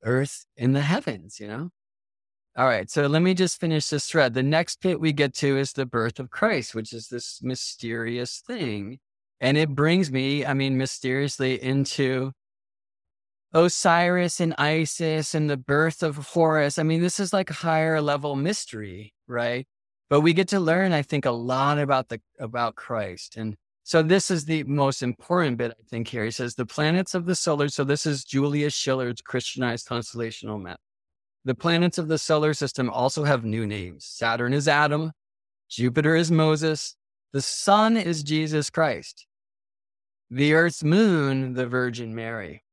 earth 0.03 0.45
in 0.57 0.73
the 0.73 0.81
heavens, 0.81 1.39
you 1.39 1.47
know? 1.47 1.69
All 2.55 2.67
right, 2.67 2.87
so 2.87 3.07
let 3.07 3.23
me 3.23 3.33
just 3.33 3.59
finish 3.59 3.87
this 3.87 4.05
thread. 4.05 4.35
The 4.35 4.43
next 4.43 4.79
bit 4.83 5.01
we 5.01 5.11
get 5.11 5.33
to 5.37 5.57
is 5.57 5.73
the 5.73 5.87
birth 5.87 6.19
of 6.19 6.29
Christ, 6.29 6.75
which 6.75 6.93
is 6.93 7.07
this 7.07 7.41
mysterious 7.41 8.43
thing. 8.45 8.99
And 9.41 9.57
it 9.57 9.69
brings 9.69 10.11
me, 10.11 10.45
I 10.45 10.53
mean, 10.53 10.77
mysteriously 10.77 11.59
into 11.63 12.31
Osiris 13.53 14.39
and 14.39 14.53
Isis 14.57 15.33
and 15.33 15.49
the 15.49 15.57
birth 15.57 16.03
of 16.03 16.17
Horus. 16.17 16.77
I 16.77 16.83
mean, 16.83 17.01
this 17.01 17.19
is 17.19 17.33
like 17.33 17.49
higher 17.49 18.01
level 18.01 18.35
mystery, 18.35 19.13
right? 19.27 19.67
But 20.09 20.21
we 20.21 20.33
get 20.33 20.47
to 20.49 20.59
learn, 20.59 20.91
I 20.91 21.01
think, 21.01 21.25
a 21.25 21.31
lot 21.31 21.79
about 21.79 22.09
the 22.09 22.21
about 22.39 22.75
Christ. 22.75 23.37
And 23.37 23.55
so 23.83 24.03
this 24.03 24.29
is 24.29 24.45
the 24.45 24.63
most 24.65 25.01
important 25.01 25.57
bit, 25.57 25.71
I 25.71 25.83
think, 25.89 26.07
here. 26.07 26.25
He 26.25 26.31
says 26.31 26.55
the 26.55 26.65
planets 26.65 27.15
of 27.15 27.25
the 27.25 27.35
solar. 27.35 27.69
So 27.69 27.83
this 27.83 28.05
is 28.05 28.23
Julius 28.23 28.73
Schiller's 28.73 29.21
Christianized 29.21 29.87
constellational 29.87 30.61
map. 30.61 30.79
The 31.45 31.55
planets 31.55 31.97
of 31.97 32.07
the 32.07 32.17
solar 32.17 32.53
system 32.53 32.89
also 32.89 33.23
have 33.23 33.43
new 33.45 33.65
names. 33.65 34.05
Saturn 34.05 34.53
is 34.53 34.67
Adam, 34.67 35.11
Jupiter 35.69 36.15
is 36.15 36.29
Moses, 36.31 36.95
the 37.31 37.41
sun 37.41 37.97
is 37.97 38.23
Jesus 38.23 38.69
Christ, 38.69 39.25
the 40.29 40.53
Earth's 40.53 40.83
moon, 40.83 41.53
the 41.53 41.65
Virgin 41.65 42.13
Mary. 42.13 42.63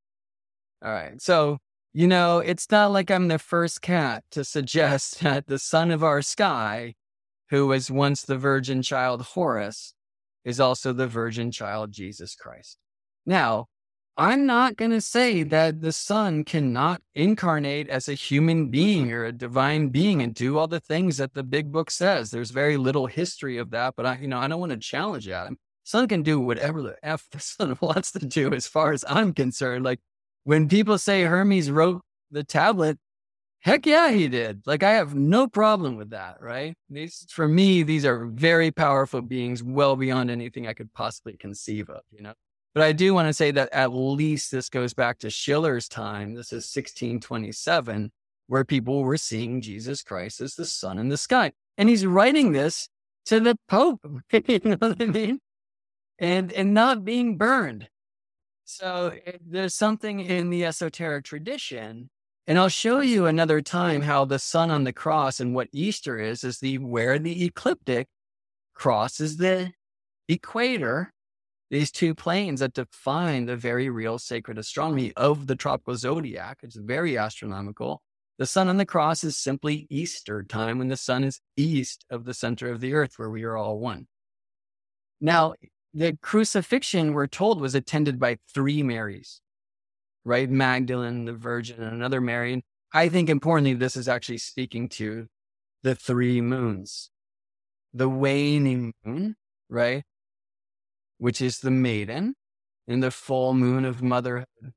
All 0.82 0.92
right. 0.92 1.20
So, 1.20 1.58
you 1.92 2.06
know, 2.06 2.38
it's 2.38 2.70
not 2.70 2.92
like 2.92 3.10
I'm 3.10 3.28
the 3.28 3.38
first 3.38 3.82
cat 3.82 4.24
to 4.32 4.44
suggest 4.44 5.20
that 5.22 5.46
the 5.46 5.58
son 5.58 5.90
of 5.90 6.04
our 6.04 6.22
sky, 6.22 6.94
who 7.50 7.68
was 7.68 7.90
once 7.90 8.22
the 8.22 8.36
virgin 8.36 8.82
child 8.82 9.22
Horus, 9.22 9.94
is 10.44 10.60
also 10.60 10.92
the 10.92 11.08
virgin 11.08 11.50
child 11.50 11.92
Jesus 11.92 12.34
Christ. 12.34 12.78
Now, 13.24 13.66
I'm 14.18 14.46
not 14.46 14.76
going 14.76 14.92
to 14.92 15.00
say 15.00 15.42
that 15.42 15.82
the 15.82 15.92
son 15.92 16.42
cannot 16.42 17.02
incarnate 17.14 17.90
as 17.90 18.08
a 18.08 18.14
human 18.14 18.70
being 18.70 19.12
or 19.12 19.24
a 19.24 19.32
divine 19.32 19.88
being 19.88 20.22
and 20.22 20.34
do 20.34 20.56
all 20.56 20.68
the 20.68 20.80
things 20.80 21.18
that 21.18 21.34
the 21.34 21.42
big 21.42 21.70
book 21.70 21.90
says. 21.90 22.30
There's 22.30 22.50
very 22.50 22.78
little 22.78 23.08
history 23.08 23.58
of 23.58 23.70
that, 23.72 23.92
but 23.94 24.06
I, 24.06 24.18
you 24.18 24.28
know, 24.28 24.38
I 24.38 24.48
don't 24.48 24.60
want 24.60 24.72
to 24.72 24.78
challenge 24.78 25.26
that. 25.26 25.50
Son 25.84 26.08
can 26.08 26.22
do 26.22 26.40
whatever 26.40 26.80
the 26.80 26.96
F 27.02 27.26
the 27.30 27.40
son 27.40 27.76
wants 27.80 28.12
to 28.12 28.20
do 28.20 28.54
as 28.54 28.66
far 28.66 28.92
as 28.92 29.04
I'm 29.06 29.34
concerned. 29.34 29.84
Like 29.84 30.00
when 30.46 30.68
people 30.68 30.96
say 30.96 31.24
Hermes 31.24 31.72
wrote 31.72 32.02
the 32.30 32.44
tablet, 32.44 32.98
heck 33.58 33.84
yeah, 33.84 34.12
he 34.12 34.28
did. 34.28 34.62
Like 34.64 34.84
I 34.84 34.92
have 34.92 35.12
no 35.12 35.48
problem 35.48 35.96
with 35.96 36.10
that, 36.10 36.40
right? 36.40 36.72
These, 36.88 37.26
for 37.30 37.48
me, 37.48 37.82
these 37.82 38.04
are 38.04 38.26
very 38.26 38.70
powerful 38.70 39.22
beings, 39.22 39.64
well 39.64 39.96
beyond 39.96 40.30
anything 40.30 40.68
I 40.68 40.72
could 40.72 40.94
possibly 40.94 41.36
conceive 41.36 41.90
of, 41.90 42.02
you 42.12 42.22
know? 42.22 42.34
But 42.74 42.84
I 42.84 42.92
do 42.92 43.12
want 43.12 43.26
to 43.28 43.32
say 43.32 43.50
that 43.50 43.72
at 43.72 43.88
least 43.92 44.52
this 44.52 44.68
goes 44.68 44.94
back 44.94 45.18
to 45.18 45.30
Schiller's 45.30 45.88
time. 45.88 46.34
This 46.34 46.52
is 46.52 46.70
1627, 46.72 48.12
where 48.46 48.64
people 48.64 49.02
were 49.02 49.16
seeing 49.16 49.60
Jesus 49.60 50.04
Christ 50.04 50.40
as 50.40 50.54
the 50.54 50.64
sun 50.64 50.96
in 50.96 51.08
the 51.08 51.16
sky. 51.16 51.50
And 51.76 51.88
he's 51.88 52.06
writing 52.06 52.52
this 52.52 52.88
to 53.24 53.40
the 53.40 53.56
Pope, 53.66 54.00
you 54.32 54.60
know 54.62 54.76
what 54.78 55.02
I 55.02 55.06
mean? 55.06 55.40
And, 56.20 56.52
and 56.52 56.72
not 56.72 57.04
being 57.04 57.36
burned. 57.36 57.88
So 58.66 59.12
it, 59.24 59.40
there's 59.48 59.74
something 59.74 60.20
in 60.20 60.50
the 60.50 60.64
esoteric 60.64 61.24
tradition. 61.24 62.10
And 62.48 62.58
I'll 62.58 62.68
show 62.68 63.00
you 63.00 63.26
another 63.26 63.60
time 63.60 64.02
how 64.02 64.24
the 64.24 64.40
sun 64.40 64.70
on 64.70 64.84
the 64.84 64.92
cross 64.92 65.40
and 65.40 65.54
what 65.54 65.68
Easter 65.72 66.18
is, 66.18 66.44
is 66.44 66.58
the 66.58 66.78
where 66.78 67.18
the 67.18 67.44
ecliptic 67.44 68.08
crosses 68.74 69.36
the 69.36 69.72
equator, 70.28 71.12
these 71.70 71.92
two 71.92 72.14
planes 72.14 72.58
that 72.58 72.74
define 72.74 73.46
the 73.46 73.56
very 73.56 73.88
real 73.88 74.18
sacred 74.18 74.58
astronomy 74.58 75.12
of 75.16 75.46
the 75.46 75.56
tropical 75.56 75.94
zodiac. 75.94 76.58
It's 76.62 76.76
very 76.76 77.16
astronomical. 77.16 78.02
The 78.38 78.46
sun 78.46 78.68
on 78.68 78.76
the 78.76 78.84
cross 78.84 79.22
is 79.22 79.36
simply 79.36 79.86
Easter 79.90 80.42
time 80.42 80.78
when 80.78 80.88
the 80.88 80.96
sun 80.96 81.22
is 81.22 81.40
east 81.56 82.04
of 82.10 82.24
the 82.24 82.34
center 82.34 82.70
of 82.70 82.80
the 82.80 82.94
earth, 82.94 83.14
where 83.16 83.30
we 83.30 83.44
are 83.44 83.56
all 83.56 83.78
one. 83.78 84.08
Now, 85.20 85.54
the 85.96 86.18
crucifixion, 86.20 87.14
we're 87.14 87.26
told, 87.26 87.58
was 87.58 87.74
attended 87.74 88.20
by 88.20 88.36
three 88.52 88.82
Marys, 88.82 89.40
right? 90.24 90.48
Magdalene, 90.48 91.24
the 91.24 91.32
Virgin, 91.32 91.82
and 91.82 91.94
another 91.94 92.20
Mary. 92.20 92.52
And 92.52 92.62
I 92.92 93.08
think 93.08 93.30
importantly, 93.30 93.72
this 93.72 93.96
is 93.96 94.06
actually 94.06 94.38
speaking 94.38 94.90
to 94.90 95.26
the 95.82 95.94
three 95.94 96.42
moons. 96.42 97.10
The 97.94 98.10
waning 98.10 98.92
moon, 99.06 99.36
right? 99.70 100.04
Which 101.16 101.40
is 101.40 101.60
the 101.60 101.70
maiden, 101.70 102.34
and 102.86 103.02
the 103.02 103.10
full 103.10 103.54
moon 103.54 103.86
of 103.86 104.02
motherhood, 104.02 104.74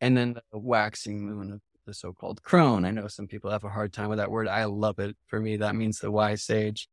and 0.00 0.16
then 0.16 0.36
the 0.52 0.58
waxing 0.58 1.26
moon 1.26 1.54
of 1.54 1.60
the 1.86 1.92
so 1.92 2.12
called 2.12 2.44
crone. 2.44 2.84
I 2.84 2.92
know 2.92 3.08
some 3.08 3.26
people 3.26 3.50
have 3.50 3.64
a 3.64 3.68
hard 3.68 3.92
time 3.92 4.10
with 4.10 4.18
that 4.18 4.30
word. 4.30 4.46
I 4.46 4.66
love 4.66 5.00
it. 5.00 5.16
For 5.26 5.40
me, 5.40 5.56
that 5.56 5.74
means 5.74 5.98
the 5.98 6.12
wise 6.12 6.44
sage. 6.44 6.88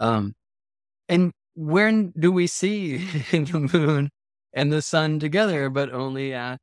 Um, 0.00 0.34
and 1.08 1.32
when 1.56 2.12
do 2.18 2.30
we 2.30 2.46
see 2.46 2.98
the 3.32 3.68
moon 3.72 4.10
and 4.52 4.72
the 4.72 4.82
sun 4.82 5.18
together, 5.18 5.68
but 5.70 5.92
only 5.92 6.32
at 6.32 6.58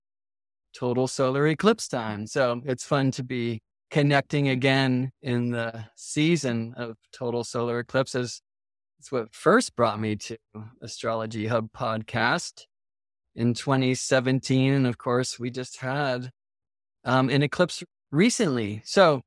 total 0.74 1.08
solar 1.08 1.48
eclipse 1.48 1.88
time? 1.88 2.28
So 2.28 2.62
it's 2.64 2.86
fun 2.86 3.12
to 3.12 3.24
be 3.24 3.60
connecting 3.92 4.48
again 4.48 5.12
in 5.22 5.52
the 5.52 5.86
season 5.96 6.74
of 6.78 6.96
total 7.12 7.44
solar 7.44 7.80
eclipses. 7.80 8.42
It's 9.00 9.12
what 9.12 9.34
first 9.34 9.76
brought 9.76 10.00
me 10.00 10.16
to 10.16 10.38
Astrology 10.82 11.48
Hub 11.48 11.70
podcast 11.76 12.64
in 13.36 13.54
2017. 13.54 14.74
And 14.74 14.88
of 14.88 14.98
course, 14.98 15.40
we 15.40 15.50
just 15.50 15.82
had 15.82 16.30
um, 17.04 17.30
an 17.30 17.44
eclipse 17.44 17.84
recently. 18.12 18.82
So 18.86 19.22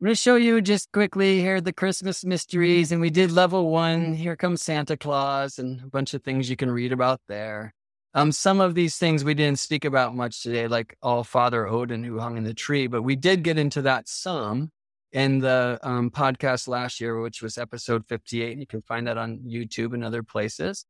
I'm 0.00 0.06
going 0.06 0.14
to 0.14 0.18
show 0.18 0.36
you 0.36 0.62
just 0.62 0.90
quickly 0.92 1.40
here 1.40 1.60
the 1.60 1.74
Christmas 1.74 2.24
mysteries. 2.24 2.90
And 2.90 3.02
we 3.02 3.10
did 3.10 3.30
level 3.30 3.68
one. 3.68 4.14
Here 4.14 4.34
comes 4.34 4.62
Santa 4.62 4.96
Claus 4.96 5.58
and 5.58 5.78
a 5.82 5.88
bunch 5.88 6.14
of 6.14 6.22
things 6.22 6.48
you 6.48 6.56
can 6.56 6.70
read 6.70 6.90
about 6.90 7.20
there. 7.28 7.74
Um, 8.14 8.32
some 8.32 8.62
of 8.62 8.74
these 8.74 8.96
things 8.96 9.24
we 9.24 9.34
didn't 9.34 9.58
speak 9.58 9.84
about 9.84 10.16
much 10.16 10.42
today, 10.42 10.68
like 10.68 10.96
All 11.02 11.22
Father 11.22 11.68
Odin 11.68 12.02
who 12.02 12.18
hung 12.18 12.38
in 12.38 12.44
the 12.44 12.54
tree, 12.54 12.86
but 12.86 13.02
we 13.02 13.14
did 13.14 13.42
get 13.42 13.58
into 13.58 13.82
that 13.82 14.08
some 14.08 14.70
in 15.12 15.40
the 15.40 15.78
um, 15.82 16.10
podcast 16.10 16.66
last 16.66 16.98
year, 16.98 17.20
which 17.20 17.42
was 17.42 17.58
episode 17.58 18.06
58. 18.06 18.56
You 18.56 18.66
can 18.66 18.80
find 18.80 19.06
that 19.06 19.18
on 19.18 19.40
YouTube 19.40 19.92
and 19.92 20.02
other 20.02 20.22
places. 20.22 20.86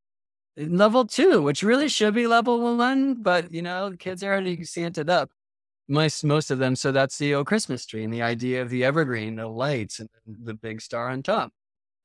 Level 0.55 1.05
two, 1.05 1.41
which 1.41 1.63
really 1.63 1.89
should 1.89 2.13
be 2.13 2.27
level 2.27 2.77
one, 2.77 3.15
but 3.15 3.51
you 3.51 3.61
know, 3.61 3.91
kids 3.99 4.23
are 4.23 4.31
already 4.31 4.63
Santed 4.63 5.09
up 5.09 5.31
most 5.91 6.23
most 6.23 6.49
of 6.49 6.57
them. 6.57 6.75
So 6.75 6.91
that's 6.91 7.17
the 7.17 7.35
old 7.35 7.47
Christmas 7.47 7.85
tree 7.85 8.03
and 8.03 8.13
the 8.13 8.21
idea 8.21 8.61
of 8.61 8.69
the 8.69 8.83
evergreen, 8.83 9.35
the 9.35 9.47
lights, 9.47 9.99
and 9.99 10.09
the 10.25 10.53
big 10.53 10.81
star 10.81 11.09
on 11.09 11.21
top. 11.21 11.51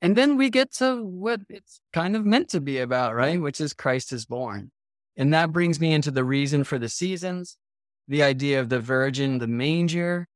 And 0.03 0.17
then 0.17 0.37
we 0.37 0.51
get 0.51 0.73
to 0.75 1.03
what 1.03 1.41
it's 1.49 1.81
kind 1.93 2.15
of 2.17 2.27
meant 2.27 2.51
to 2.51 2.61
be 2.61 2.79
about, 2.79 3.15
right? 3.15 3.41
Which 3.41 3.61
is 3.61 3.73
Christ 3.73 4.13
is 4.13 4.27
born. 4.27 4.71
And 5.17 5.33
that 5.33 5.53
brings 5.53 5.81
me 5.81 5.95
into 5.95 6.11
the 6.11 6.25
reason 6.25 6.65
for 6.65 6.79
the 6.79 6.91
seasons, 6.91 7.57
the 8.07 8.23
idea 8.23 8.61
of 8.61 8.69
the 8.69 8.81
virgin, 8.81 9.39
the 9.39 9.47
manger. 9.47 10.27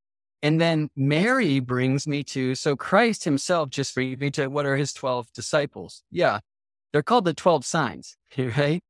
And 0.42 0.58
then 0.58 0.88
Mary 0.96 1.60
brings 1.60 2.06
me 2.06 2.24
to, 2.24 2.54
so 2.54 2.74
Christ 2.74 3.24
himself 3.24 3.68
just 3.68 3.94
brings 3.94 4.18
me 4.18 4.30
to 4.30 4.46
what 4.46 4.64
are 4.64 4.76
his 4.76 4.94
12 4.94 5.32
disciples? 5.34 6.02
Yeah, 6.10 6.38
they're 6.92 7.02
called 7.02 7.26
the 7.26 7.34
12 7.34 7.66
signs, 7.66 8.16
right? 8.38 8.80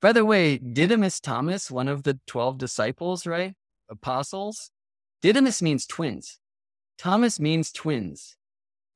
By 0.00 0.12
the 0.12 0.24
way, 0.24 0.58
Didymus 0.58 1.20
Thomas, 1.20 1.70
one 1.70 1.86
of 1.86 2.02
the 2.02 2.18
12 2.26 2.58
disciples, 2.58 3.26
right? 3.26 3.54
Apostles. 3.90 4.70
Didymus 5.22 5.60
means 5.60 5.86
twins. 5.86 6.38
Thomas 6.98 7.40
means 7.40 7.72
twins. 7.72 8.36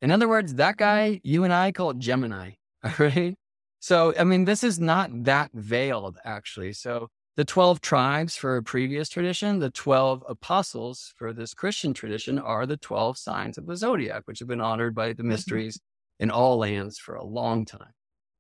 In 0.01 0.11
other 0.11 0.29
words, 0.29 0.55
that 0.55 0.77
guy, 0.77 1.21
you 1.25 1.45
and 1.45 1.53
I 1.53 1.73
call 1.73 1.91
it 1.91 1.99
Gemini. 1.99 2.53
All 2.85 2.93
right. 2.99 3.35
So, 3.81 4.15
I 4.19 4.25
mean, 4.25 4.45
this 4.45 4.65
is 4.65 4.81
not 4.81 5.25
that 5.25 5.51
veiled, 5.53 6.19
actually. 6.25 6.73
So, 6.73 7.09
the 7.37 7.45
12 7.45 7.81
tribes 7.81 8.37
for 8.37 8.57
a 8.57 8.63
previous 8.63 9.09
tradition, 9.09 9.59
the 9.59 9.71
12 9.71 10.25
apostles 10.29 11.13
for 11.17 11.33
this 11.33 11.53
Christian 11.53 11.93
tradition 11.93 12.39
are 12.39 12.65
the 12.65 12.77
12 12.77 13.19
signs 13.19 13.59
of 13.59 13.67
the 13.67 13.77
zodiac, 13.77 14.23
which 14.27 14.39
have 14.39 14.49
been 14.49 14.61
honored 14.61 14.95
by 14.95 15.09
the 15.09 15.15
mm-hmm. 15.15 15.31
mysteries 15.31 15.81
in 16.21 16.31
all 16.31 16.59
lands 16.59 16.99
for 16.99 17.15
a 17.15 17.25
long 17.25 17.65
time. 17.65 17.93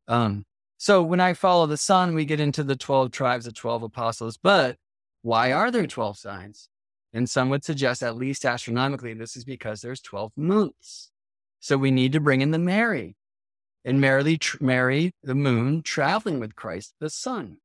Um, 0.07 0.45
so, 0.77 1.03
when 1.03 1.21
I 1.21 1.35
follow 1.35 1.67
the 1.67 1.77
sun, 1.77 2.15
we 2.15 2.25
get 2.25 2.41
into 2.41 2.63
the 2.63 2.77
12 2.77 3.11
tribes, 3.11 3.47
the 3.47 3.53
12 3.53 3.85
apostles. 3.85 4.37
But 4.37 4.77
why 5.25 5.53
are 5.53 5.71
there 5.71 5.87
12 5.87 6.19
signs? 6.19 6.69
And 7.15 7.31
some 7.31 7.49
would 7.49 7.65
suggest, 7.65 8.03
at 8.03 8.15
least 8.15 8.45
astronomically, 8.45 9.15
this 9.15 9.37
is 9.37 9.45
because 9.45 9.81
there's 9.81 10.03
12 10.03 10.33
moons. 10.37 11.11
So 11.61 11.79
we 11.79 11.91
need 11.91 12.13
to 12.13 12.21
bring 12.21 12.43
in 12.43 12.51
the 12.51 12.59
Mary 12.59 13.17
and 13.87 14.03
Mary, 14.03 14.39
Mary, 14.61 15.13
the 15.23 15.35
moon, 15.35 15.81
traveling 15.81 16.41
with 16.41 16.55
Christ, 16.55 16.93
the 17.01 17.09
sun. 17.09 17.57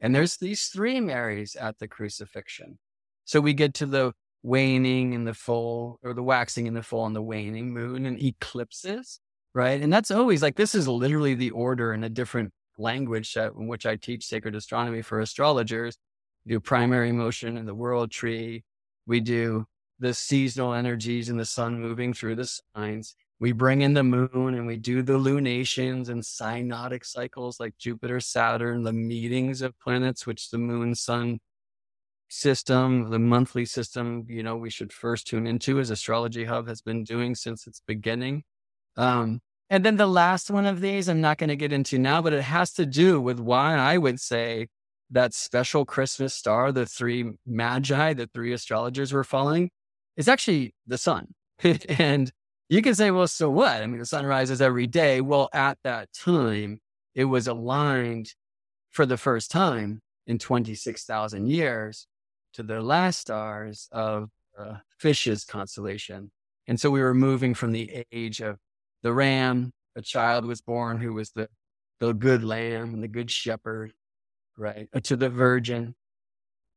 And 0.00 0.16
there's 0.16 0.36
these 0.38 0.66
three 0.66 1.00
Marys 1.00 1.54
at 1.54 1.78
the 1.78 1.86
crucifixion. 1.86 2.80
So 3.24 3.40
we 3.40 3.54
get 3.54 3.72
to 3.74 3.86
the 3.86 4.12
waning 4.42 5.14
and 5.14 5.28
the 5.28 5.34
full, 5.34 6.00
or 6.02 6.12
the 6.12 6.24
waxing 6.24 6.66
and 6.66 6.76
the 6.76 6.82
full 6.82 7.06
and 7.06 7.14
the 7.14 7.22
waning 7.22 7.72
moon 7.72 8.04
and 8.04 8.20
eclipses, 8.20 9.20
right? 9.54 9.80
And 9.80 9.92
that's 9.92 10.10
always 10.10 10.42
like, 10.42 10.56
this 10.56 10.74
is 10.74 10.88
literally 10.88 11.34
the 11.34 11.50
order 11.50 11.92
in 11.94 12.02
a 12.02 12.08
different 12.08 12.52
language 12.78 13.36
in 13.36 13.68
which 13.68 13.86
I 13.86 13.94
teach 13.94 14.26
sacred 14.26 14.56
astronomy 14.56 15.02
for 15.02 15.20
astrologers 15.20 15.98
do 16.46 16.60
primary 16.60 17.12
motion 17.12 17.56
in 17.56 17.66
the 17.66 17.74
world 17.74 18.10
tree. 18.10 18.64
We 19.06 19.20
do 19.20 19.66
the 19.98 20.14
seasonal 20.14 20.74
energies 20.74 21.28
and 21.28 21.38
the 21.38 21.44
sun 21.44 21.80
moving 21.80 22.12
through 22.12 22.36
the 22.36 22.60
signs. 22.74 23.14
We 23.38 23.52
bring 23.52 23.82
in 23.82 23.94
the 23.94 24.02
moon 24.02 24.54
and 24.54 24.66
we 24.66 24.76
do 24.76 25.02
the 25.02 25.18
lunations 25.18 26.08
and 26.08 26.22
synodic 26.22 27.04
cycles 27.04 27.60
like 27.60 27.76
Jupiter, 27.78 28.20
Saturn, 28.20 28.82
the 28.82 28.92
meetings 28.92 29.60
of 29.60 29.78
planets, 29.78 30.26
which 30.26 30.50
the 30.50 30.58
moon 30.58 30.94
sun 30.94 31.38
system, 32.28 33.10
the 33.10 33.18
monthly 33.18 33.64
system, 33.64 34.24
you 34.28 34.42
know, 34.42 34.56
we 34.56 34.70
should 34.70 34.92
first 34.92 35.26
tune 35.26 35.46
into 35.46 35.78
as 35.78 35.90
Astrology 35.90 36.44
Hub 36.44 36.66
has 36.68 36.80
been 36.80 37.04
doing 37.04 37.34
since 37.34 37.66
its 37.66 37.82
beginning. 37.86 38.42
Um, 38.96 39.40
and 39.68 39.84
then 39.84 39.96
the 39.96 40.06
last 40.06 40.50
one 40.50 40.66
of 40.66 40.80
these, 40.80 41.08
I'm 41.08 41.20
not 41.20 41.38
going 41.38 41.48
to 41.48 41.56
get 41.56 41.72
into 41.72 41.98
now, 41.98 42.22
but 42.22 42.32
it 42.32 42.42
has 42.42 42.72
to 42.74 42.86
do 42.86 43.20
with 43.20 43.38
why 43.38 43.74
I 43.74 43.98
would 43.98 44.20
say 44.20 44.68
that 45.10 45.34
special 45.34 45.84
Christmas 45.84 46.34
star, 46.34 46.72
the 46.72 46.86
three 46.86 47.32
magi, 47.46 48.14
the 48.14 48.28
three 48.32 48.52
astrologers 48.52 49.12
were 49.12 49.24
following, 49.24 49.70
is 50.16 50.28
actually 50.28 50.74
the 50.86 50.98
sun. 50.98 51.34
and 51.88 52.32
you 52.68 52.82
can 52.82 52.94
say, 52.94 53.10
well, 53.10 53.28
so 53.28 53.48
what? 53.48 53.82
I 53.82 53.86
mean, 53.86 54.00
the 54.00 54.06
sun 54.06 54.26
rises 54.26 54.60
every 54.60 54.86
day. 54.86 55.20
Well, 55.20 55.48
at 55.52 55.78
that 55.84 56.08
time, 56.12 56.80
it 57.14 57.24
was 57.24 57.46
aligned 57.46 58.32
for 58.90 59.06
the 59.06 59.16
first 59.16 59.50
time 59.50 60.00
in 60.26 60.38
26,000 60.38 61.46
years 61.46 62.06
to 62.54 62.62
the 62.62 62.80
last 62.80 63.20
stars 63.20 63.88
of 63.92 64.30
uh, 64.58 64.76
Fish's 64.98 65.44
constellation. 65.44 66.30
And 66.66 66.80
so 66.80 66.90
we 66.90 67.00
were 67.00 67.14
moving 67.14 67.54
from 67.54 67.72
the 67.72 68.04
age 68.10 68.40
of 68.40 68.58
the 69.02 69.12
ram, 69.12 69.72
a 69.94 70.02
child 70.02 70.44
was 70.44 70.60
born 70.60 70.98
who 70.98 71.12
was 71.12 71.30
the, 71.30 71.48
the 72.00 72.12
good 72.12 72.42
lamb 72.42 72.92
and 72.92 73.02
the 73.02 73.08
good 73.08 73.30
shepherd 73.30 73.92
right? 74.56 74.88
Uh, 74.94 75.00
to 75.00 75.16
the 75.16 75.28
virgin. 75.28 75.94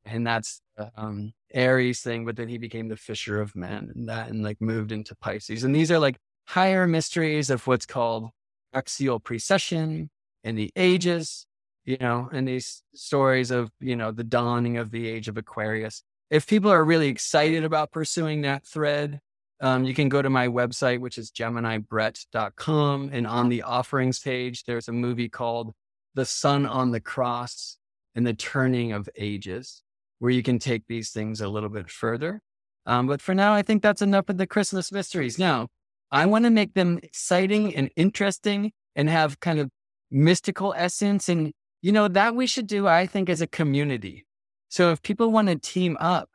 And 0.05 0.25
that's 0.25 0.61
the 0.77 0.91
um, 0.95 1.33
Aries 1.53 2.01
thing, 2.01 2.25
but 2.25 2.35
then 2.35 2.47
he 2.47 2.57
became 2.57 2.87
the 2.87 2.97
fisher 2.97 3.41
of 3.41 3.55
men 3.55 3.91
and 3.93 4.09
that 4.09 4.29
and 4.29 4.43
like 4.43 4.61
moved 4.61 4.91
into 4.91 5.15
Pisces. 5.15 5.63
And 5.63 5.75
these 5.75 5.91
are 5.91 5.99
like 5.99 6.17
higher 6.47 6.87
mysteries 6.87 7.49
of 7.49 7.67
what's 7.67 7.85
called 7.85 8.29
axial 8.73 9.19
precession 9.19 10.09
and 10.43 10.57
the 10.57 10.71
ages, 10.75 11.45
you 11.85 11.97
know, 11.99 12.29
and 12.31 12.47
these 12.47 12.81
stories 12.95 13.51
of, 13.51 13.69
you 13.79 13.95
know, 13.95 14.11
the 14.11 14.23
dawning 14.23 14.77
of 14.77 14.91
the 14.91 15.07
age 15.07 15.27
of 15.27 15.37
Aquarius. 15.37 16.01
If 16.29 16.47
people 16.47 16.71
are 16.71 16.83
really 16.83 17.07
excited 17.07 17.63
about 17.63 17.91
pursuing 17.91 18.41
that 18.41 18.65
thread, 18.65 19.19
um, 19.61 19.83
you 19.83 19.93
can 19.93 20.07
go 20.09 20.21
to 20.21 20.29
my 20.29 20.47
website, 20.47 20.99
which 20.99 21.17
is 21.17 21.31
geminibrett.com. 21.31 23.09
And 23.11 23.27
on 23.27 23.49
the 23.49 23.63
offerings 23.63 24.19
page, 24.19 24.63
there's 24.63 24.87
a 24.87 24.93
movie 24.93 25.29
called 25.29 25.73
the 26.19 26.25
sun 26.25 26.65
on 26.65 26.91
the 26.91 26.99
Cross 26.99 27.77
and 28.13 28.27
the 28.27 28.33
Turning 28.33 28.91
of 28.91 29.07
Ages, 29.15 29.83
where 30.19 30.31
you 30.31 30.43
can 30.43 30.59
take 30.59 30.85
these 30.87 31.11
things 31.11 31.39
a 31.39 31.47
little 31.47 31.69
bit 31.69 31.89
further. 31.89 32.41
Um, 32.85 33.07
but 33.07 33.21
for 33.21 33.33
now, 33.33 33.53
I 33.53 33.61
think 33.61 33.81
that's 33.81 34.01
enough 34.01 34.27
of 34.27 34.37
the 34.37 34.45
Christmas 34.45 34.91
mysteries. 34.91 35.39
Now, 35.39 35.69
I 36.11 36.25
want 36.25 36.43
to 36.43 36.49
make 36.49 36.73
them 36.73 36.99
exciting 37.01 37.73
and 37.73 37.89
interesting 37.95 38.73
and 38.97 39.09
have 39.09 39.39
kind 39.39 39.59
of 39.59 39.69
mystical 40.11 40.73
essence. 40.75 41.29
And, 41.29 41.53
you 41.81 41.93
know, 41.93 42.09
that 42.09 42.35
we 42.35 42.47
should 42.47 42.67
do, 42.67 42.85
I 42.85 43.07
think, 43.07 43.29
as 43.29 43.39
a 43.39 43.47
community. 43.47 44.25
So 44.67 44.91
if 44.91 45.01
people 45.01 45.31
want 45.31 45.47
to 45.47 45.55
team 45.55 45.95
up, 46.01 46.29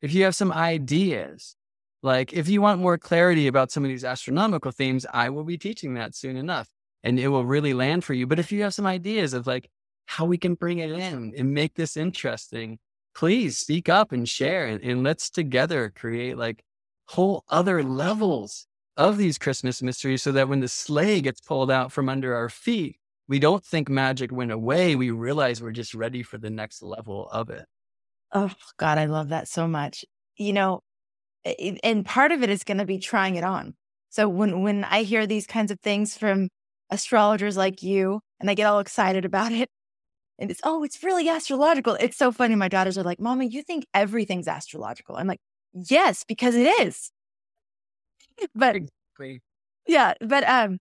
if 0.00 0.14
you 0.14 0.24
have 0.24 0.34
some 0.34 0.50
ideas, 0.52 1.56
like 2.02 2.32
if 2.32 2.48
you 2.48 2.62
want 2.62 2.80
more 2.80 2.96
clarity 2.96 3.48
about 3.48 3.70
some 3.70 3.84
of 3.84 3.90
these 3.90 4.04
astronomical 4.04 4.70
themes, 4.70 5.04
I 5.12 5.28
will 5.28 5.44
be 5.44 5.58
teaching 5.58 5.92
that 5.94 6.14
soon 6.14 6.36
enough 6.38 6.70
and 7.06 7.20
it 7.20 7.28
will 7.28 7.44
really 7.44 7.72
land 7.72 8.02
for 8.02 8.14
you. 8.14 8.26
But 8.26 8.40
if 8.40 8.50
you 8.50 8.64
have 8.64 8.74
some 8.74 8.84
ideas 8.84 9.32
of 9.32 9.46
like 9.46 9.70
how 10.06 10.24
we 10.24 10.36
can 10.36 10.54
bring 10.54 10.80
it 10.80 10.90
in 10.90 11.32
and 11.38 11.54
make 11.54 11.74
this 11.74 11.96
interesting, 11.96 12.80
please 13.14 13.56
speak 13.56 13.88
up 13.88 14.10
and 14.10 14.28
share 14.28 14.66
and, 14.66 14.82
and 14.82 15.04
let's 15.04 15.30
together 15.30 15.92
create 15.94 16.36
like 16.36 16.64
whole 17.06 17.44
other 17.48 17.84
levels 17.84 18.66
of 18.96 19.18
these 19.18 19.38
Christmas 19.38 19.82
mysteries 19.82 20.20
so 20.20 20.32
that 20.32 20.48
when 20.48 20.58
the 20.58 20.66
sleigh 20.66 21.20
gets 21.20 21.40
pulled 21.40 21.70
out 21.70 21.92
from 21.92 22.08
under 22.08 22.34
our 22.34 22.48
feet, 22.48 22.96
we 23.28 23.38
don't 23.38 23.64
think 23.64 23.88
magic 23.88 24.32
went 24.32 24.50
away. 24.50 24.96
We 24.96 25.12
realize 25.12 25.62
we're 25.62 25.70
just 25.70 25.94
ready 25.94 26.24
for 26.24 26.38
the 26.38 26.50
next 26.50 26.82
level 26.82 27.28
of 27.30 27.50
it. 27.50 27.66
Oh, 28.32 28.50
God, 28.78 28.98
I 28.98 29.04
love 29.04 29.28
that 29.28 29.46
so 29.46 29.68
much. 29.68 30.04
You 30.36 30.52
know, 30.52 30.80
and 31.84 32.04
part 32.04 32.32
of 32.32 32.42
it 32.42 32.50
is 32.50 32.64
going 32.64 32.78
to 32.78 32.84
be 32.84 32.98
trying 32.98 33.36
it 33.36 33.44
on. 33.44 33.74
So 34.10 34.28
when 34.28 34.62
when 34.62 34.82
I 34.82 35.02
hear 35.04 35.26
these 35.26 35.46
kinds 35.46 35.70
of 35.70 35.78
things 35.80 36.16
from 36.16 36.48
astrologers 36.90 37.56
like 37.56 37.82
you 37.82 38.20
and 38.40 38.48
they 38.48 38.54
get 38.54 38.66
all 38.66 38.80
excited 38.80 39.24
about 39.24 39.52
it. 39.52 39.68
And 40.38 40.50
it's, 40.50 40.60
oh, 40.64 40.84
it's 40.84 41.02
really 41.02 41.28
astrological. 41.28 41.94
It's 41.94 42.16
so 42.16 42.30
funny. 42.30 42.54
My 42.54 42.68
daughters 42.68 42.98
are 42.98 43.02
like, 43.02 43.18
Mama, 43.18 43.44
you 43.44 43.62
think 43.62 43.86
everything's 43.94 44.48
astrological. 44.48 45.16
I'm 45.16 45.26
like, 45.26 45.40
yes, 45.72 46.24
because 46.24 46.54
it 46.54 46.66
is. 46.80 47.10
but 48.54 48.76
exactly. 48.76 49.42
yeah, 49.86 50.12
but 50.20 50.44
um, 50.44 50.78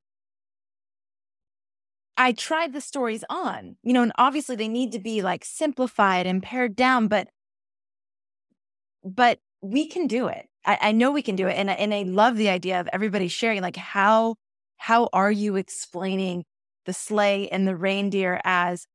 I 2.18 2.34
tried 2.34 2.73
the 2.73 2.82
stories 2.82 3.23
on, 3.30 3.77
you 3.84 3.94
know, 3.94 4.03
and 4.03 4.11
obviously 4.18 4.56
they 4.56 4.68
need 4.68 4.91
to 4.91 4.99
be 4.99 5.22
like 5.22 5.45
simplified 5.45 6.27
and 6.27 6.44
pared 6.44 6.76
down, 6.76 7.07
but 7.07 7.30
but 9.03 9.40
we 9.61 9.88
can 9.88 10.07
do 10.07 10.27
it. 10.27 10.48
I, 10.65 10.77
I 10.82 10.91
know 10.91 11.11
we 11.11 11.22
can 11.22 11.36
do 11.36 11.48
it. 11.48 11.53
And, 11.53 11.69
and 11.69 11.94
I 11.94 12.03
love 12.03 12.38
the 12.38 12.49
idea 12.49 12.80
of 12.80 12.90
everybody 12.91 13.27
sharing 13.27 13.61
like 13.61 13.76
how 13.76 14.36
how 14.77 15.10
are 15.14 15.31
you 15.31 15.56
explaining 15.56 16.45
the 16.85 16.93
sleigh 16.93 17.49
and 17.49 17.68
the 17.68 17.76
reindeer 17.76 18.39
as 18.43 18.85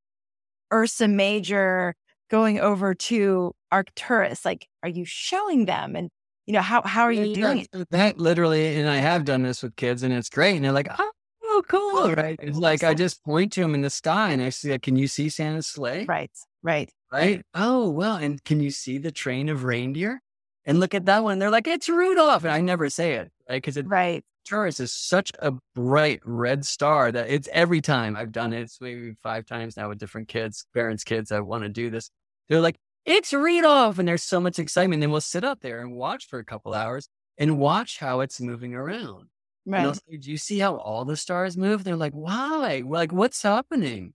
Ursa 0.72 1.08
Major 1.08 1.94
going 2.30 2.60
over 2.60 2.94
to 2.94 3.52
Arcturus? 3.72 4.44
Like, 4.44 4.68
are 4.82 4.88
you 4.88 5.04
showing 5.04 5.66
them? 5.66 5.96
And, 5.96 6.10
You 6.46 6.54
know, 6.54 6.62
how, 6.62 6.82
how 6.82 7.02
are 7.02 7.12
you 7.12 7.26
Yeah, 7.26 7.34
doing 7.34 7.66
it? 7.72 7.88
That 7.90 8.18
literally, 8.18 8.76
and 8.76 8.88
I 8.88 8.96
have 8.96 9.24
done 9.24 9.42
this 9.42 9.62
with 9.62 9.76
kids 9.76 10.02
and 10.02 10.12
it's 10.12 10.28
great. 10.28 10.56
And 10.56 10.64
they're 10.64 10.72
like, 10.72 10.88
oh, 10.98 11.62
cool. 11.68 12.14
Right. 12.14 12.38
It's 12.40 12.58
like 12.58 12.82
I 12.82 12.94
just 12.94 13.22
point 13.24 13.52
to 13.52 13.60
them 13.60 13.74
in 13.74 13.82
the 13.82 13.90
sky 13.90 14.30
and 14.30 14.42
I 14.42 14.50
say, 14.50 14.78
can 14.78 14.96
you 14.96 15.08
see 15.08 15.28
Santa's 15.28 15.66
sleigh? 15.66 16.04
Right, 16.06 16.30
right. 16.62 16.90
Right. 17.12 17.42
Oh, 17.54 17.90
well. 17.90 18.16
And 18.16 18.42
can 18.44 18.60
you 18.60 18.70
see 18.70 18.98
the 18.98 19.10
train 19.10 19.48
of 19.48 19.64
reindeer? 19.64 20.22
And 20.64 20.78
look 20.78 20.94
at 20.94 21.06
that 21.06 21.24
one. 21.24 21.38
They're 21.38 21.50
like, 21.50 21.66
it's 21.66 21.88
Rudolph. 21.88 22.44
And 22.44 22.52
I 22.52 22.60
never 22.60 22.88
say 22.88 23.14
it. 23.14 23.32
Right. 23.48 23.56
Because 23.56 23.76
it 23.76 23.86
Right. 23.88 24.24
Arcturus 24.44 24.80
is 24.80 24.92
such 24.92 25.32
a 25.40 25.52
bright 25.74 26.20
red 26.24 26.64
star 26.64 27.12
that 27.12 27.28
it's 27.30 27.48
every 27.52 27.80
time 27.80 28.16
I've 28.16 28.32
done 28.32 28.52
it. 28.52 28.62
It's 28.62 28.80
maybe 28.80 29.14
five 29.22 29.46
times 29.46 29.76
now 29.76 29.88
with 29.88 29.98
different 29.98 30.28
kids, 30.28 30.64
parents' 30.74 31.04
kids 31.04 31.30
I 31.30 31.40
want 31.40 31.62
to 31.64 31.68
do 31.68 31.90
this. 31.90 32.10
They're 32.48 32.60
like, 32.60 32.76
it's 33.04 33.32
Rudolph. 33.32 33.98
And 33.98 34.08
there's 34.08 34.22
so 34.22 34.40
much 34.40 34.58
excitement. 34.58 35.00
Then 35.00 35.10
we'll 35.10 35.20
sit 35.20 35.44
up 35.44 35.60
there 35.60 35.80
and 35.80 35.92
watch 35.92 36.26
for 36.26 36.38
a 36.38 36.44
couple 36.44 36.74
hours 36.74 37.08
and 37.38 37.58
watch 37.58 37.98
how 37.98 38.20
it's 38.20 38.40
moving 38.40 38.74
around. 38.74 39.28
Right. 39.66 39.94
say, 39.94 40.16
do 40.16 40.30
you 40.30 40.38
see 40.38 40.58
how 40.58 40.76
all 40.76 41.04
the 41.04 41.16
stars 41.16 41.56
move? 41.56 41.84
They're 41.84 41.94
like, 41.96 42.12
why? 42.14 42.82
Like, 42.84 43.12
what's 43.12 43.42
happening? 43.42 44.14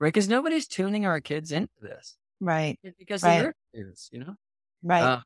Right. 0.00 0.08
Because 0.08 0.28
nobody's 0.28 0.66
tuning 0.66 1.06
our 1.06 1.20
kids 1.20 1.52
into 1.52 1.70
this. 1.80 2.16
Right. 2.40 2.78
It's 2.82 2.96
because 2.98 3.22
Right. 3.22 3.40
the 3.40 3.46
earth 3.48 3.54
is, 3.74 4.08
you 4.12 4.20
know? 4.20 4.34
Right. 4.82 5.02
Uh, 5.02 5.20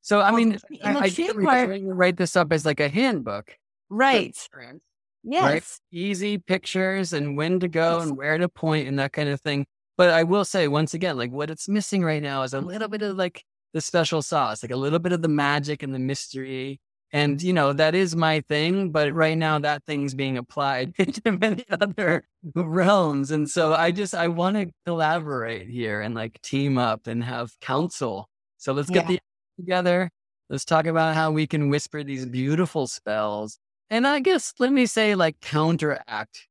so, 0.00 0.20
I 0.20 0.30
mean, 0.32 0.58
I, 0.82 0.96
I 0.96 1.00
tree 1.10 1.26
think 1.26 1.42
part- 1.44 1.68
we 1.70 1.80
write 1.82 2.16
this 2.16 2.36
up 2.36 2.52
as 2.52 2.64
like 2.64 2.80
a 2.80 2.88
handbook. 2.88 3.56
For 3.94 3.98
right. 3.98 4.48
parents 4.52 4.84
Yes. 5.22 5.80
easy 5.90 6.36
pictures 6.38 7.12
and 7.12 7.36
when 7.36 7.60
to 7.60 7.68
go 7.68 7.98
Yes. 7.98 8.08
and 8.08 8.16
where 8.16 8.36
to 8.38 8.48
point 8.48 8.88
and 8.88 8.98
that 8.98 9.12
kind 9.12 9.28
of 9.30 9.40
thing. 9.40 9.66
But 9.96 10.10
I 10.10 10.22
will 10.24 10.44
say 10.44 10.68
once 10.68 10.92
again, 10.94 11.16
like 11.16 11.30
what 11.30 11.50
it's 11.50 11.68
missing 11.68 12.02
right 12.04 12.22
now 12.22 12.42
is 12.42 12.52
a 12.52 12.60
little 12.60 12.88
bit 12.88 13.02
of 13.02 13.16
like 13.16 13.42
the 13.72 13.80
special 13.80 14.20
sauce, 14.22 14.62
like 14.62 14.70
a 14.72 14.76
little 14.76 14.98
bit 14.98 15.12
of 15.12 15.22
the 15.22 15.28
magic 15.28 15.82
and 15.82 15.94
the 15.94 15.98
mystery. 15.98 16.80
And 17.12 17.40
you 17.40 17.52
know, 17.52 17.72
that 17.72 17.94
is 17.94 18.14
my 18.16 18.40
thing, 18.48 18.90
but 18.90 19.12
right 19.14 19.38
now 19.38 19.58
that 19.60 19.84
thing's 19.84 20.14
being 20.14 20.36
applied 20.36 20.94
to 21.24 21.32
many 21.32 21.64
other 21.70 22.26
realms. 22.54 23.30
And 23.30 23.48
so 23.48 23.72
I 23.72 23.92
just 23.92 24.14
I 24.14 24.28
want 24.28 24.56
to 24.56 24.70
collaborate 24.84 25.68
here 25.68 26.00
and 26.02 26.14
like 26.14 26.40
team 26.42 26.76
up 26.76 27.06
and 27.06 27.22
have 27.24 27.52
counsel. 27.60 28.28
So 28.58 28.72
let's 28.72 28.90
get 28.90 29.04
Yeah. 29.04 29.16
the 29.16 29.20
together. 29.62 30.10
Let's 30.50 30.64
talk 30.64 30.86
about 30.86 31.14
how 31.14 31.30
we 31.30 31.46
can 31.46 31.70
whisper 31.70 32.02
these 32.04 32.26
beautiful 32.26 32.86
spells 32.86 33.58
and 33.90 34.06
I 34.06 34.20
guess 34.20 34.54
let 34.58 34.72
me 34.72 34.86
say, 34.86 35.14
like, 35.14 35.40
counteract 35.40 36.48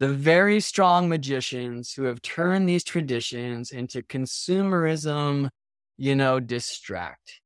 the 0.00 0.08
very 0.08 0.60
strong 0.60 1.08
magicians 1.08 1.92
who 1.92 2.04
have 2.04 2.22
turned 2.22 2.68
these 2.68 2.84
traditions 2.84 3.70
into 3.70 4.02
consumerism, 4.02 5.50
you 5.96 6.14
know, 6.14 6.40
distract. 6.40 7.40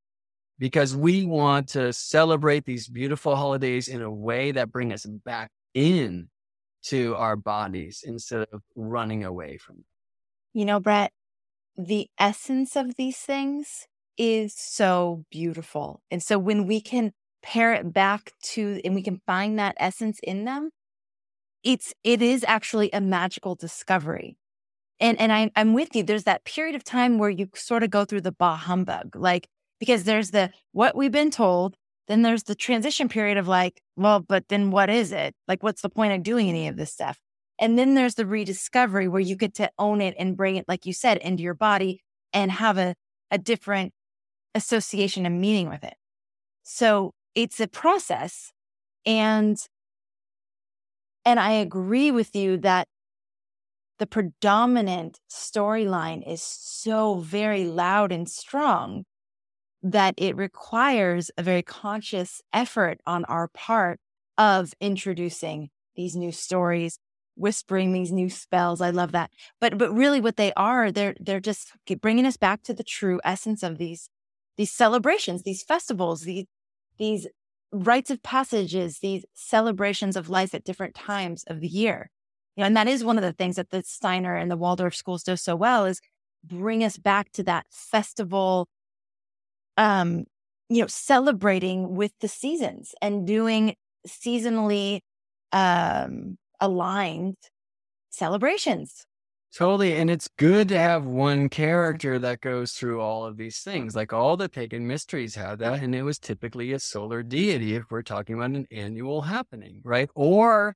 Because 0.58 0.94
we 0.94 1.24
want 1.24 1.68
to 1.70 1.92
celebrate 1.92 2.64
these 2.64 2.86
beautiful 2.88 3.34
holidays 3.34 3.88
in 3.88 4.02
a 4.02 4.10
way 4.10 4.52
that 4.52 4.70
bring 4.70 4.92
us 4.92 5.04
back 5.06 5.50
in 5.74 6.28
to 6.84 7.16
our 7.16 7.36
bodies 7.36 8.04
instead 8.06 8.46
of 8.52 8.62
running 8.76 9.24
away 9.24 9.56
from 9.56 9.76
them. 9.76 9.84
You 10.52 10.66
know, 10.66 10.78
Brett, 10.78 11.12
the 11.76 12.08
essence 12.18 12.76
of 12.76 12.96
these 12.96 13.18
things 13.18 13.86
is 14.18 14.54
so 14.54 15.24
beautiful. 15.30 16.02
And 16.10 16.22
so 16.22 16.38
when 16.38 16.66
we 16.66 16.80
can 16.80 17.12
pare 17.42 17.74
it 17.74 17.92
back 17.92 18.32
to 18.42 18.80
and 18.84 18.94
we 18.94 19.02
can 19.02 19.20
find 19.26 19.58
that 19.58 19.76
essence 19.78 20.18
in 20.22 20.44
them, 20.44 20.70
it's 21.62 21.94
it 22.04 22.22
is 22.22 22.44
actually 22.46 22.90
a 22.92 23.00
magical 23.00 23.54
discovery. 23.54 24.36
And 25.00 25.18
and 25.20 25.32
I 25.32 25.50
I'm 25.56 25.74
with 25.74 25.94
you. 25.94 26.02
There's 26.02 26.24
that 26.24 26.44
period 26.44 26.74
of 26.74 26.84
time 26.84 27.18
where 27.18 27.30
you 27.30 27.48
sort 27.54 27.82
of 27.82 27.90
go 27.90 28.04
through 28.04 28.22
the 28.22 28.32
bah 28.32 28.56
humbug, 28.56 29.16
like 29.16 29.48
because 29.80 30.04
there's 30.04 30.30
the 30.30 30.50
what 30.72 30.96
we've 30.96 31.12
been 31.12 31.30
told, 31.30 31.76
then 32.08 32.22
there's 32.22 32.44
the 32.44 32.54
transition 32.54 33.08
period 33.08 33.38
of 33.38 33.48
like, 33.48 33.80
well, 33.96 34.20
but 34.20 34.48
then 34.48 34.70
what 34.70 34.90
is 34.90 35.12
it? 35.12 35.34
Like, 35.48 35.62
what's 35.62 35.82
the 35.82 35.88
point 35.88 36.12
of 36.12 36.22
doing 36.22 36.48
any 36.48 36.68
of 36.68 36.76
this 36.76 36.92
stuff? 36.92 37.18
And 37.58 37.78
then 37.78 37.94
there's 37.94 38.14
the 38.14 38.26
rediscovery 38.26 39.08
where 39.08 39.20
you 39.20 39.36
get 39.36 39.54
to 39.54 39.70
own 39.78 40.00
it 40.00 40.14
and 40.18 40.36
bring 40.36 40.56
it, 40.56 40.64
like 40.68 40.84
you 40.86 40.92
said, 40.92 41.18
into 41.18 41.42
your 41.42 41.54
body 41.54 42.00
and 42.32 42.50
have 42.50 42.78
a, 42.78 42.94
a 43.30 43.38
different 43.38 43.92
association 44.54 45.26
and 45.26 45.40
meaning 45.40 45.68
with 45.68 45.84
it. 45.84 45.94
So 46.62 47.12
it's 47.34 47.60
a 47.60 47.68
process. 47.68 48.52
And 49.06 49.58
and 51.24 51.38
I 51.38 51.52
agree 51.52 52.10
with 52.10 52.34
you 52.34 52.56
that 52.58 52.88
the 53.98 54.06
predominant 54.06 55.20
storyline 55.30 56.26
is 56.26 56.42
so 56.42 57.16
very 57.16 57.64
loud 57.64 58.10
and 58.10 58.28
strong 58.28 59.04
that 59.82 60.14
it 60.16 60.36
requires 60.36 61.30
a 61.38 61.42
very 61.42 61.62
conscious 61.62 62.42
effort 62.52 63.00
on 63.06 63.24
our 63.26 63.48
part 63.48 64.00
of 64.38 64.72
introducing 64.80 65.70
these 65.96 66.16
new 66.16 66.32
stories 66.32 66.98
whispering 67.36 67.92
these 67.92 68.12
new 68.12 68.30
spells 68.30 68.80
i 68.80 68.90
love 68.90 69.12
that 69.12 69.30
but 69.60 69.78
but 69.78 69.92
really 69.94 70.20
what 70.20 70.36
they 70.36 70.52
are 70.54 70.92
they're 70.92 71.14
they're 71.20 71.40
just 71.40 71.72
bringing 72.00 72.26
us 72.26 72.36
back 72.36 72.62
to 72.62 72.74
the 72.74 72.84
true 72.84 73.20
essence 73.24 73.62
of 73.62 73.78
these 73.78 74.10
these 74.58 74.70
celebrations 74.70 75.42
these 75.42 75.62
festivals 75.62 76.22
these 76.22 76.46
these 76.98 77.26
rites 77.72 78.10
of 78.10 78.22
passages 78.22 78.98
these 79.00 79.24
celebrations 79.34 80.16
of 80.16 80.28
life 80.28 80.54
at 80.54 80.64
different 80.64 80.94
times 80.94 81.44
of 81.48 81.60
the 81.60 81.68
year. 81.68 82.10
You 82.56 82.62
know 82.62 82.66
and 82.66 82.76
that 82.76 82.88
is 82.88 83.04
one 83.04 83.16
of 83.18 83.24
the 83.24 83.32
things 83.32 83.56
that 83.56 83.70
the 83.70 83.82
steiner 83.82 84.36
and 84.36 84.50
the 84.50 84.56
waldorf 84.58 84.94
schools 84.94 85.22
do 85.22 85.36
so 85.36 85.56
well 85.56 85.86
is 85.86 86.00
bring 86.44 86.84
us 86.84 86.96
back 86.98 87.32
to 87.32 87.42
that 87.44 87.66
festival 87.70 88.66
um 89.76 90.24
you 90.68 90.80
know 90.80 90.86
celebrating 90.86 91.94
with 91.94 92.12
the 92.20 92.28
seasons 92.28 92.94
and 93.00 93.26
doing 93.26 93.74
seasonally 94.06 95.00
um 95.52 96.36
aligned 96.60 97.36
celebrations 98.10 99.06
Totally. 99.54 99.94
And 99.96 100.10
it's 100.10 100.28
good 100.38 100.68
to 100.68 100.78
have 100.78 101.04
one 101.04 101.50
character 101.50 102.18
that 102.18 102.40
goes 102.40 102.72
through 102.72 103.00
all 103.00 103.26
of 103.26 103.36
these 103.36 103.58
things. 103.58 103.94
Like 103.94 104.12
all 104.12 104.36
the 104.36 104.48
pagan 104.48 104.86
mysteries 104.86 105.34
had 105.34 105.58
that. 105.58 105.82
And 105.82 105.94
it 105.94 106.02
was 106.04 106.18
typically 106.18 106.72
a 106.72 106.78
solar 106.78 107.22
deity 107.22 107.74
if 107.74 107.90
we're 107.90 108.02
talking 108.02 108.34
about 108.36 108.52
an 108.52 108.66
annual 108.70 109.20
happening, 109.22 109.80
right? 109.84 110.08
Or, 110.14 110.74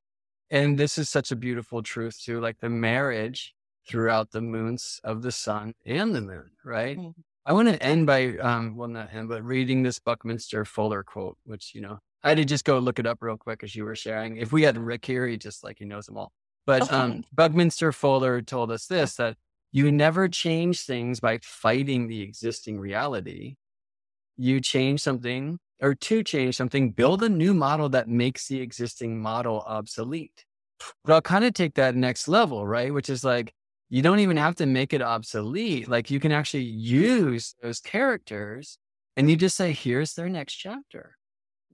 and 0.51 0.79
this 0.79 0.99
is 0.99 1.09
such 1.09 1.33
a 1.33 1.37
beautiful 1.37 1.83
truth 1.83 2.21
too, 2.23 2.39
like 2.41 2.59
the 2.61 2.69
marriage 2.69 3.55
throughout 3.89 4.31
the 4.33 4.43
moons 4.43 5.01
of 5.05 5.23
the 5.23 5.33
sun 5.33 5.73
and 5.87 6.15
the 6.15 6.21
moon, 6.21 6.51
right? 6.65 6.99
Mhm. 6.99 7.15
I 7.47 7.53
want 7.55 7.69
to 7.69 7.83
end 7.83 8.07
by, 8.07 8.37
um, 8.39 8.77
well, 8.77 8.89
not 8.89 9.15
end, 9.15 9.29
but 9.29 9.43
reading 9.45 9.85
this 9.85 10.01
Buckminster 10.01 10.65
Fuller 10.65 11.03
quote, 11.05 11.39
which, 11.45 11.75
you 11.75 11.81
know, 11.81 11.99
I 12.23 12.31
had 12.31 12.39
to 12.39 12.45
just 12.45 12.65
go 12.65 12.79
look 12.81 12.99
it 12.99 13.07
up 13.07 13.19
real 13.23 13.37
quick 13.39 13.63
as 13.63 13.75
you 13.77 13.85
were 13.85 13.95
sharing. 13.95 14.37
If 14.37 14.53
we 14.53 14.63
had 14.63 14.77
Rick 14.77 15.05
here, 15.07 15.27
he 15.29 15.37
just 15.39 15.63
like, 15.65 15.79
he 15.79 15.85
knows 15.85 16.07
them 16.07 16.19
all. 16.19 16.33
But 16.67 16.93
um, 16.93 17.25
Buckminster 17.33 17.93
Fuller 17.93 18.43
told 18.43 18.71
us 18.71 18.87
this 18.87 19.17
that 19.17 19.37
you 19.73 19.93
never 19.93 20.29
change 20.29 20.81
things 20.83 21.21
by 21.21 21.39
fighting 21.43 22.09
the 22.09 22.23
existing 22.23 22.81
reality. 22.81 23.57
You 24.37 24.61
change 24.61 25.01
something, 25.01 25.59
or 25.81 25.95
to 25.95 26.23
change 26.23 26.57
something, 26.57 26.91
build 26.91 27.23
a 27.23 27.29
new 27.29 27.55
model 27.55 27.89
that 27.91 28.09
makes 28.09 28.49
the 28.49 28.61
existing 28.61 29.21
model 29.21 29.63
obsolete. 29.67 30.45
But 31.05 31.15
I'll 31.15 31.23
kind 31.23 31.45
of 31.45 31.55
take 31.55 31.75
that 31.75 31.95
next 31.95 32.29
level, 32.29 32.67
right? 32.67 32.93
Which 32.93 33.09
is 33.09 33.25
like, 33.25 33.55
you 33.89 34.03
don't 34.03 34.19
even 34.19 34.37
have 34.37 34.57
to 34.57 34.67
make 34.67 34.93
it 34.93 35.01
obsolete. 35.01 35.89
Like, 35.89 36.11
you 36.11 36.21
can 36.21 36.33
actually 36.33 36.65
use 36.65 37.55
those 37.63 37.81
characters 37.81 38.79
and 39.17 39.31
you 39.31 39.37
just 39.37 39.57
say, 39.57 39.73
here's 39.73 40.15
their 40.15 40.29
next 40.29 40.55
chapter 40.55 41.17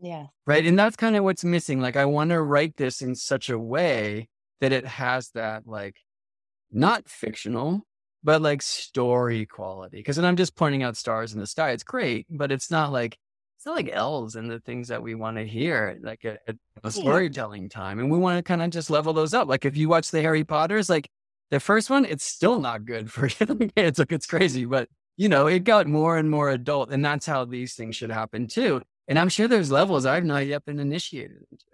yeah 0.02 0.27
right? 0.47 0.66
And 0.66 0.78
that's 0.78 0.97
kind 0.97 1.16
of 1.16 1.24
what's 1.24 1.44
missing. 1.44 1.81
Like, 1.81 1.97
I 1.97 2.05
want 2.05 2.31
to 2.31 2.43
write 2.43 2.77
this 2.77 3.01
in 3.01 3.14
such 3.14 3.48
a 3.48 3.59
way 3.59 4.28
that 4.62 4.72
it 4.72 4.86
has 4.86 5.30
that, 5.30 5.66
like, 5.66 5.97
not 6.70 7.09
fictional, 7.09 7.82
but 8.22 8.40
like 8.40 8.62
story 8.62 9.44
quality. 9.44 9.97
Because 9.97 10.16
when 10.16 10.24
I'm 10.24 10.36
just 10.36 10.55
pointing 10.55 10.84
out 10.84 10.97
stars 10.97 11.34
in 11.34 11.40
the 11.40 11.48
sky, 11.48 11.72
it's 11.72 11.82
great, 11.82 12.26
but 12.30 12.52
it's 12.52 12.70
not 12.70 12.93
like, 12.93 13.18
it's 13.56 13.66
not 13.66 13.74
like 13.74 13.90
elves 13.93 14.36
and 14.36 14.48
the 14.48 14.60
things 14.60 14.86
that 14.89 15.02
we 15.02 15.16
want 15.16 15.36
to 15.36 15.44
hear, 15.44 15.98
like 16.01 16.24
a, 16.24 16.39
a, 16.47 16.55
a 16.84 16.90
storytelling 16.93 17.70
time. 17.70 17.98
And 17.98 18.09
we 18.09 18.18
want 18.18 18.39
to 18.39 18.43
kind 18.44 18.62
of 18.62 18.70
just 18.70 18.89
level 18.89 19.12
those 19.12 19.34
up. 19.34 19.48
Like, 19.48 19.64
if 19.64 19.76
you 19.76 19.89
watch 19.89 20.12
the 20.12 20.22
Harry 20.22 20.44
Potters, 20.44 20.89
like 20.89 21.10
the 21.51 21.59
first 21.59 21.90
one, 21.90 22.05
it's 22.05 22.24
still 22.24 22.60
not 22.60 22.84
good 22.84 23.10
for 23.10 23.28
kids. 23.76 23.98
Like, 23.98 24.12
it's 24.12 24.26
crazy, 24.26 24.64
but 24.64 24.89
you 25.16 25.28
know, 25.28 25.48
it 25.48 25.64
got 25.64 25.89
more 25.89 26.16
and 26.16 26.30
more 26.30 26.51
adult. 26.51 26.93
And 26.93 27.05
that's 27.05 27.26
how 27.26 27.44
these 27.44 27.74
things 27.74 27.97
should 27.97 28.12
happen 28.12 28.47
too. 28.47 28.80
And 29.09 29.18
I'm 29.18 29.28
sure 29.28 29.48
there's 29.48 29.72
levels 29.72 30.06
I've 30.06 30.24
not 30.24 30.47
yet 30.47 30.64
been 30.64 30.78
initiated 30.78 31.39
into. 31.51 31.71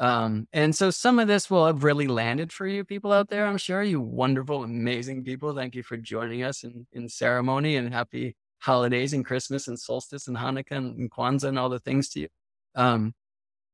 Um, 0.00 0.48
and 0.54 0.74
so 0.74 0.90
some 0.90 1.18
of 1.18 1.28
this 1.28 1.50
will 1.50 1.66
have 1.66 1.84
really 1.84 2.08
landed 2.08 2.52
for 2.52 2.66
you 2.66 2.84
people 2.84 3.12
out 3.12 3.28
there. 3.28 3.46
I'm 3.46 3.58
sure 3.58 3.82
you 3.82 4.00
wonderful, 4.00 4.64
amazing 4.64 5.24
people. 5.24 5.54
Thank 5.54 5.74
you 5.74 5.82
for 5.82 5.98
joining 5.98 6.42
us 6.42 6.64
in, 6.64 6.86
in 6.92 7.08
ceremony 7.08 7.76
and 7.76 7.92
happy 7.92 8.34
holidays 8.60 9.12
and 9.12 9.24
Christmas 9.26 9.68
and 9.68 9.78
solstice 9.78 10.26
and 10.26 10.38
Hanukkah 10.38 10.72
and 10.78 11.10
Kwanzaa 11.10 11.48
and 11.48 11.58
all 11.58 11.68
the 11.68 11.78
things 11.78 12.08
to 12.10 12.20
you. 12.20 12.28
Um, 12.74 13.12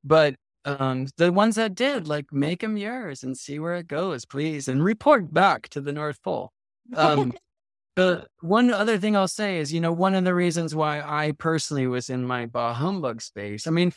but 0.05 0.35
um, 0.65 1.07
the 1.17 1.33
ones 1.33 1.55
that 1.55 1.77
did, 1.77 2.09
like, 2.09 2.33
make 2.33 2.61
them 2.61 2.77
yours 2.77 3.23
and 3.23 3.39
see 3.39 3.61
where 3.61 3.77
it 3.77 3.87
goes, 3.87 4.25
please, 4.25 4.67
and 4.67 4.83
report 4.83 5.33
back 5.33 5.69
to 5.71 5.81
the 5.81 5.93
North 5.93 6.21
Pole. 6.23 6.53
Um, 6.97 7.33
But 7.97 8.29
one 8.43 8.73
other 8.73 8.99
thing 8.99 9.17
I'll 9.17 9.27
say 9.27 9.59
is, 9.59 9.73
you 9.73 9.81
know, 9.81 9.91
one 9.91 10.15
of 10.15 10.25
the 10.25 10.35
reasons 10.35 10.75
why 10.75 11.01
I 11.01 11.33
personally 11.33 11.87
was 11.87 12.11
in 12.11 12.27
my 12.27 12.45
bah 12.45 12.75
humbug 12.75 13.23
space. 13.23 13.67
I 13.67 13.71
mean, 13.71 13.93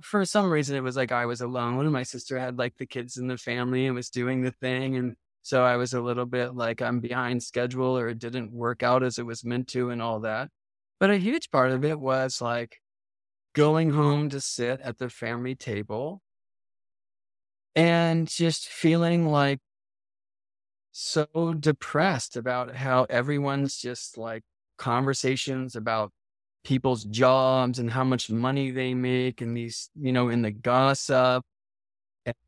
for 0.00 0.24
some 0.24 0.50
reason, 0.50 0.76
it 0.76 0.82
was 0.82 0.96
like 0.96 1.12
I 1.12 1.26
was 1.26 1.40
alone. 1.40 1.90
My 1.92 2.02
sister 2.02 2.38
had 2.38 2.58
like 2.58 2.76
the 2.78 2.86
kids 2.86 3.16
in 3.16 3.26
the 3.26 3.36
family 3.36 3.86
and 3.86 3.94
was 3.94 4.10
doing 4.10 4.42
the 4.42 4.50
thing. 4.52 4.96
And 4.96 5.16
so 5.42 5.64
I 5.64 5.76
was 5.76 5.92
a 5.92 6.00
little 6.00 6.26
bit 6.26 6.54
like 6.54 6.80
I'm 6.80 7.00
behind 7.00 7.42
schedule 7.42 7.98
or 7.98 8.08
it 8.08 8.18
didn't 8.18 8.52
work 8.52 8.82
out 8.82 9.02
as 9.02 9.18
it 9.18 9.26
was 9.26 9.44
meant 9.44 9.68
to 9.68 9.90
and 9.90 10.00
all 10.00 10.20
that. 10.20 10.48
But 11.00 11.10
a 11.10 11.16
huge 11.16 11.50
part 11.50 11.72
of 11.72 11.84
it 11.84 11.98
was 11.98 12.40
like 12.40 12.78
going 13.54 13.90
home 13.90 14.28
to 14.30 14.40
sit 14.40 14.80
at 14.80 14.98
the 14.98 15.10
family 15.10 15.54
table 15.54 16.22
and 17.74 18.28
just 18.28 18.68
feeling 18.68 19.26
like 19.26 19.60
so 20.92 21.54
depressed 21.58 22.36
about 22.36 22.76
how 22.76 23.06
everyone's 23.08 23.76
just 23.76 24.18
like 24.18 24.42
conversations 24.78 25.74
about 25.74 26.12
people's 26.64 27.04
jobs 27.04 27.78
and 27.78 27.90
how 27.90 28.04
much 28.04 28.30
money 28.30 28.70
they 28.70 28.94
make 28.94 29.40
and 29.40 29.56
these, 29.56 29.90
you 29.94 30.12
know, 30.12 30.28
in 30.28 30.42
the 30.42 30.50
gossip. 30.50 31.44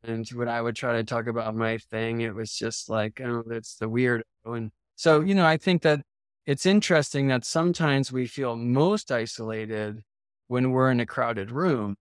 And 0.03 0.27
when 0.29 0.47
I 0.47 0.61
would 0.61 0.75
try 0.75 0.93
to 0.93 1.03
talk 1.03 1.27
about 1.27 1.55
my 1.55 1.77
thing, 1.77 2.21
it 2.21 2.33
was 2.33 2.53
just 2.53 2.89
like, 2.89 3.19
oh, 3.21 3.43
that's 3.45 3.75
the 3.75 3.89
weirdo. 3.89 4.21
And 4.45 4.71
so, 4.95 5.19
you 5.19 5.35
know, 5.35 5.45
I 5.45 5.57
think 5.57 5.81
that 5.81 6.01
it's 6.45 6.65
interesting 6.65 7.27
that 7.27 7.43
sometimes 7.43 8.11
we 8.11 8.27
feel 8.27 8.55
most 8.55 9.11
isolated 9.11 10.01
when 10.47 10.71
we're 10.71 10.91
in 10.91 10.99
a 10.99 11.05
crowded 11.05 11.51
room, 11.51 11.95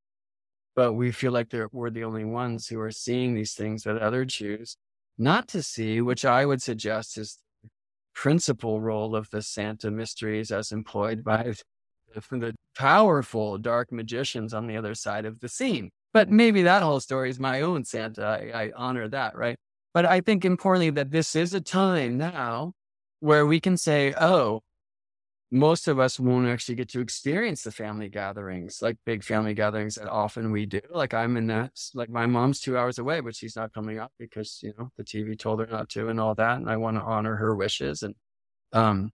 but 0.76 0.92
we 0.92 1.10
feel 1.10 1.32
like 1.32 1.52
we're 1.72 1.90
the 1.90 2.04
only 2.04 2.24
ones 2.24 2.68
who 2.68 2.78
are 2.78 2.92
seeing 2.92 3.34
these 3.34 3.54
things 3.54 3.82
that 3.84 3.98
others 3.98 4.32
choose 4.34 4.76
not 5.18 5.48
to 5.48 5.62
see, 5.62 6.00
which 6.00 6.24
I 6.24 6.44
would 6.44 6.62
suggest 6.62 7.18
is 7.18 7.38
the 7.62 7.70
principal 8.14 8.80
role 8.80 9.14
of 9.14 9.30
the 9.30 9.42
Santa 9.42 9.90
mysteries 9.90 10.50
as 10.50 10.72
employed 10.72 11.22
by 11.24 11.54
the 12.14 12.54
powerful 12.76 13.58
dark 13.58 13.92
magicians 13.92 14.54
on 14.54 14.66
the 14.66 14.76
other 14.76 14.94
side 14.94 15.24
of 15.24 15.40
the 15.40 15.48
scene. 15.48 15.90
But 16.12 16.30
maybe 16.30 16.62
that 16.62 16.82
whole 16.82 17.00
story 17.00 17.30
is 17.30 17.40
my 17.40 17.60
own 17.62 17.84
Santa. 17.84 18.24
I, 18.24 18.64
I 18.64 18.72
honor 18.76 19.08
that, 19.08 19.36
right? 19.36 19.56
But 19.92 20.06
I 20.06 20.20
think 20.20 20.44
importantly 20.44 20.90
that 20.90 21.10
this 21.10 21.36
is 21.36 21.54
a 21.54 21.60
time 21.60 22.18
now 22.18 22.72
where 23.20 23.46
we 23.46 23.60
can 23.60 23.76
say, 23.76 24.14
oh, 24.20 24.60
most 25.50 25.86
of 25.86 26.00
us 26.00 26.18
won't 26.18 26.48
actually 26.48 26.74
get 26.74 26.88
to 26.88 27.00
experience 27.00 27.62
the 27.62 27.70
family 27.70 28.08
gatherings, 28.08 28.80
like 28.82 28.96
big 29.06 29.22
family 29.22 29.54
gatherings 29.54 29.94
that 29.94 30.08
often 30.08 30.50
we 30.50 30.66
do. 30.66 30.80
Like 30.90 31.14
I'm 31.14 31.36
in 31.36 31.46
that, 31.46 31.70
like 31.94 32.10
my 32.10 32.26
mom's 32.26 32.60
two 32.60 32.76
hours 32.76 32.98
away, 32.98 33.20
but 33.20 33.36
she's 33.36 33.54
not 33.54 33.72
coming 33.72 33.98
up 34.00 34.12
because, 34.18 34.58
you 34.62 34.72
know, 34.76 34.90
the 34.96 35.04
TV 35.04 35.38
told 35.38 35.60
her 35.60 35.66
not 35.66 35.88
to 35.90 36.08
and 36.08 36.18
all 36.18 36.34
that. 36.34 36.56
And 36.58 36.68
I 36.68 36.76
want 36.76 36.96
to 36.96 37.02
honor 37.02 37.36
her 37.36 37.54
wishes. 37.54 38.02
And, 38.02 38.16
um, 38.72 39.10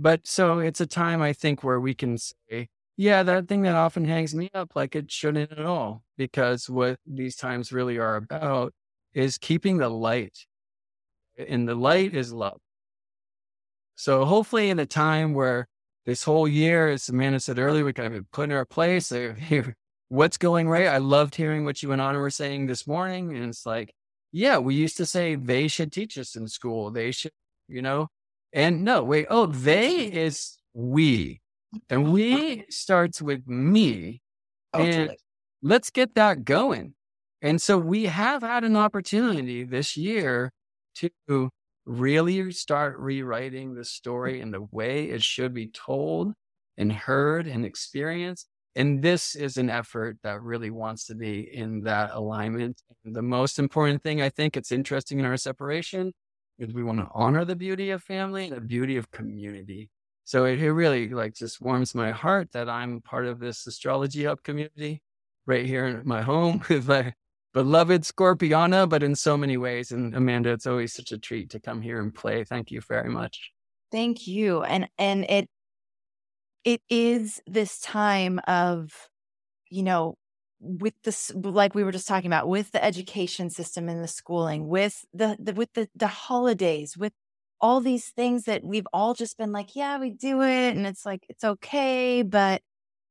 but 0.00 0.26
so 0.26 0.60
it's 0.60 0.80
a 0.80 0.86
time 0.86 1.20
I 1.20 1.34
think 1.34 1.62
where 1.62 1.78
we 1.78 1.92
can 1.94 2.16
say, 2.16 2.68
yeah, 2.96 3.22
that 3.22 3.48
thing 3.48 3.62
that 3.62 3.74
often 3.74 4.06
hangs 4.06 4.34
me 4.34 4.48
up, 4.54 4.74
like 4.74 4.96
it 4.96 5.10
shouldn't 5.10 5.52
at 5.52 5.66
all, 5.66 6.02
because 6.16 6.70
what 6.70 6.98
these 7.06 7.36
times 7.36 7.70
really 7.70 7.98
are 7.98 8.16
about 8.16 8.72
is 9.12 9.36
keeping 9.36 9.76
the 9.76 9.90
light. 9.90 10.46
And 11.38 11.68
the 11.68 11.74
light 11.74 12.14
is 12.14 12.32
love. 12.32 12.60
So 13.94 14.24
hopefully 14.24 14.70
in 14.70 14.78
a 14.78 14.86
time 14.86 15.34
where 15.34 15.66
this 16.06 16.24
whole 16.24 16.48
year, 16.48 16.88
as 16.88 17.08
Amanda 17.10 17.40
said 17.40 17.58
earlier, 17.58 17.84
we 17.84 17.92
kind 17.92 18.14
of 18.14 18.30
put 18.30 18.44
in 18.44 18.52
our 18.52 18.64
place. 18.64 19.12
Uh, 19.12 19.34
what's 20.08 20.38
going 20.38 20.66
right? 20.66 20.86
I 20.86 20.98
loved 20.98 21.34
hearing 21.34 21.66
what 21.66 21.82
you 21.82 21.92
and 21.92 22.00
Anna 22.00 22.18
were 22.18 22.30
saying 22.30 22.66
this 22.66 22.86
morning. 22.86 23.36
And 23.36 23.50
it's 23.50 23.66
like, 23.66 23.92
yeah, 24.32 24.56
we 24.56 24.74
used 24.74 24.96
to 24.96 25.06
say 25.06 25.34
they 25.34 25.68
should 25.68 25.92
teach 25.92 26.16
us 26.16 26.36
in 26.36 26.48
school. 26.48 26.90
They 26.90 27.10
should, 27.10 27.32
you 27.68 27.82
know, 27.82 28.08
and 28.52 28.84
no, 28.84 29.02
wait, 29.02 29.26
oh, 29.30 29.46
they 29.46 30.04
is 30.04 30.58
we. 30.74 31.40
And 31.88 32.12
we 32.12 32.64
starts 32.68 33.22
with 33.22 33.46
me. 33.46 34.22
Oh, 34.72 34.80
and 34.80 35.12
let's 35.62 35.90
get 35.90 36.14
that 36.14 36.44
going. 36.44 36.94
And 37.42 37.60
so 37.60 37.78
we 37.78 38.06
have 38.06 38.42
had 38.42 38.64
an 38.64 38.76
opportunity 38.76 39.64
this 39.64 39.96
year 39.96 40.52
to 41.28 41.50
really 41.86 42.52
start 42.52 42.98
rewriting 42.98 43.74
the 43.74 43.84
story 43.84 44.40
in 44.40 44.50
the 44.50 44.66
way 44.70 45.04
it 45.10 45.22
should 45.22 45.54
be 45.54 45.68
told 45.68 46.34
and 46.76 46.92
heard 46.92 47.46
and 47.46 47.64
experienced. 47.64 48.46
And 48.76 49.02
this 49.02 49.34
is 49.34 49.56
an 49.56 49.70
effort 49.70 50.18
that 50.22 50.42
really 50.42 50.70
wants 50.70 51.06
to 51.06 51.14
be 51.14 51.40
in 51.40 51.82
that 51.82 52.10
alignment. 52.12 52.82
And 53.04 53.16
the 53.16 53.22
most 53.22 53.58
important 53.58 54.02
thing 54.02 54.20
I 54.20 54.28
think 54.28 54.56
it's 54.56 54.70
interesting 54.70 55.18
in 55.18 55.24
our 55.24 55.36
separation 55.36 56.12
we 56.72 56.82
want 56.82 56.98
to 56.98 57.08
honor 57.14 57.44
the 57.44 57.56
beauty 57.56 57.90
of 57.90 58.02
family 58.02 58.50
the 58.50 58.60
beauty 58.60 58.96
of 58.96 59.10
community. 59.10 59.90
So 60.24 60.44
it, 60.44 60.60
it 60.60 60.72
really 60.72 61.08
like 61.08 61.34
just 61.34 61.60
warms 61.60 61.94
my 61.94 62.10
heart 62.10 62.52
that 62.52 62.68
I'm 62.68 63.00
part 63.00 63.26
of 63.26 63.40
this 63.40 63.66
astrology 63.66 64.24
hub 64.24 64.42
community 64.42 65.02
right 65.46 65.66
here 65.66 65.86
in 65.86 66.02
my 66.06 66.22
home 66.22 66.62
with 66.68 66.86
my 66.86 67.12
beloved 67.52 68.02
Scorpiana, 68.02 68.88
but 68.88 69.02
in 69.02 69.16
so 69.16 69.36
many 69.36 69.56
ways. 69.56 69.90
And 69.90 70.14
Amanda, 70.14 70.50
it's 70.50 70.66
always 70.66 70.92
such 70.92 71.12
a 71.12 71.18
treat 71.18 71.50
to 71.50 71.60
come 71.60 71.82
here 71.82 72.00
and 72.00 72.14
play. 72.14 72.44
Thank 72.44 72.70
you 72.70 72.80
very 72.86 73.10
much. 73.10 73.50
Thank 73.90 74.26
you. 74.26 74.62
And 74.62 74.88
and 74.98 75.24
it 75.24 75.48
it 76.64 76.82
is 76.88 77.40
this 77.46 77.80
time 77.80 78.40
of, 78.46 78.92
you 79.70 79.82
know, 79.82 80.16
with 80.60 80.94
this 81.04 81.32
like 81.36 81.74
we 81.74 81.84
were 81.84 81.92
just 81.92 82.08
talking 82.08 82.28
about, 82.28 82.48
with 82.48 82.72
the 82.72 82.84
education 82.84 83.50
system 83.50 83.88
and 83.88 84.02
the 84.02 84.08
schooling, 84.08 84.68
with 84.68 85.04
the, 85.14 85.36
the 85.40 85.54
with 85.54 85.72
the 85.74 85.88
the 85.94 86.06
holidays, 86.08 86.96
with 86.96 87.12
all 87.60 87.80
these 87.80 88.08
things 88.08 88.44
that 88.44 88.64
we've 88.64 88.86
all 88.92 89.14
just 89.14 89.36
been 89.38 89.52
like, 89.52 89.76
yeah, 89.76 89.98
we 89.98 90.10
do 90.10 90.42
it 90.42 90.76
and 90.76 90.86
it's 90.86 91.04
like 91.06 91.24
it's 91.28 91.44
okay, 91.44 92.22
but 92.22 92.62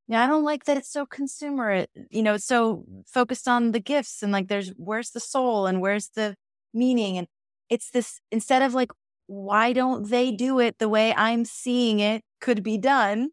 yeah, 0.07 0.23
I 0.23 0.27
don't 0.27 0.43
like 0.43 0.65
that 0.65 0.77
it's 0.77 0.91
so 0.91 1.05
consumer, 1.05 1.85
you 2.09 2.23
know, 2.23 2.35
it's 2.35 2.45
so 2.47 2.85
focused 3.07 3.47
on 3.47 3.71
the 3.73 3.79
gifts 3.79 4.23
and 4.23 4.31
like 4.31 4.47
there's 4.47 4.69
where's 4.77 5.11
the 5.11 5.19
soul 5.19 5.67
and 5.67 5.81
where's 5.81 6.09
the 6.15 6.35
meaning. 6.73 7.17
And 7.17 7.27
it's 7.69 7.91
this 7.91 8.19
instead 8.31 8.61
of 8.63 8.73
like, 8.73 8.91
why 9.27 9.73
don't 9.73 10.09
they 10.09 10.31
do 10.31 10.59
it 10.59 10.79
the 10.79 10.89
way 10.89 11.13
I'm 11.15 11.45
seeing 11.45 11.99
it 11.99 12.23
could 12.41 12.63
be 12.63 12.77
done? 12.79 13.29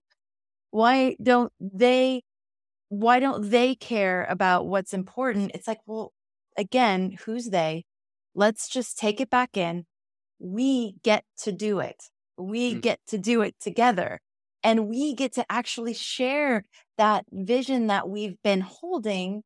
Why 0.70 1.16
don't 1.22 1.52
they, 1.60 2.22
why 2.88 3.20
don't 3.20 3.50
they 3.50 3.74
care 3.74 4.26
about 4.28 4.66
what's 4.66 4.94
important? 4.94 5.52
It's 5.54 5.66
like, 5.66 5.80
well, 5.86 6.12
again, 6.56 7.16
who's 7.24 7.46
they? 7.46 7.84
Let's 8.34 8.68
just 8.68 8.98
take 8.98 9.20
it 9.20 9.30
back 9.30 9.56
in. 9.56 9.86
We 10.38 10.96
get 11.02 11.24
to 11.42 11.52
do 11.52 11.80
it. 11.80 11.96
We 12.38 12.74
mm. 12.74 12.80
get 12.80 13.00
to 13.08 13.18
do 13.18 13.42
it 13.42 13.54
together. 13.60 14.20
And 14.62 14.88
we 14.88 15.14
get 15.14 15.34
to 15.34 15.46
actually 15.48 15.94
share 15.94 16.64
that 16.98 17.24
vision 17.30 17.86
that 17.86 18.08
we've 18.08 18.36
been 18.42 18.60
holding. 18.60 19.42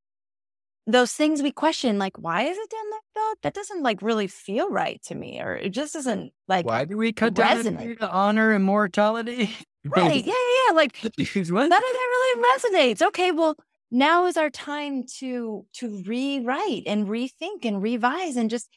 Those 0.87 1.13
things 1.13 1.43
we 1.43 1.53
question, 1.53 1.99
like, 1.99 2.17
why 2.19 2.43
is 2.43 2.57
it 2.57 2.71
done 2.71 2.91
like 2.91 3.01
that? 3.15 3.35
That 3.43 3.55
doesn't 3.55 3.83
like 3.83 4.03
really 4.03 4.27
feel 4.27 4.71
right 4.71 5.01
to 5.05 5.15
me, 5.15 5.41
or 5.41 5.55
it 5.55 5.71
just 5.71 5.93
doesn't 5.93 6.33
like. 6.49 6.65
Why 6.65 6.85
do 6.85 6.97
we 6.97 7.13
cut 7.13 7.35
resonate. 7.35 8.01
down 8.01 8.11
honor 8.11 8.55
immortality? 8.55 9.55
right? 9.85 10.25
Yeah, 10.25 10.33
yeah. 10.71 10.77
Like 10.77 11.01
that, 11.71 11.81
that 11.83 11.83
really 11.93 12.45
resonates. 12.95 13.03
Okay, 13.03 13.33
well, 13.33 13.57
now 13.91 14.27
is 14.27 14.37
our 14.37 14.51
time 14.51 15.05
to 15.19 15.67
to 15.75 16.03
rewrite 16.07 16.85
and 16.87 17.07
rethink 17.09 17.65
and 17.65 17.83
revise 17.83 18.37
and 18.37 18.51
just 18.51 18.69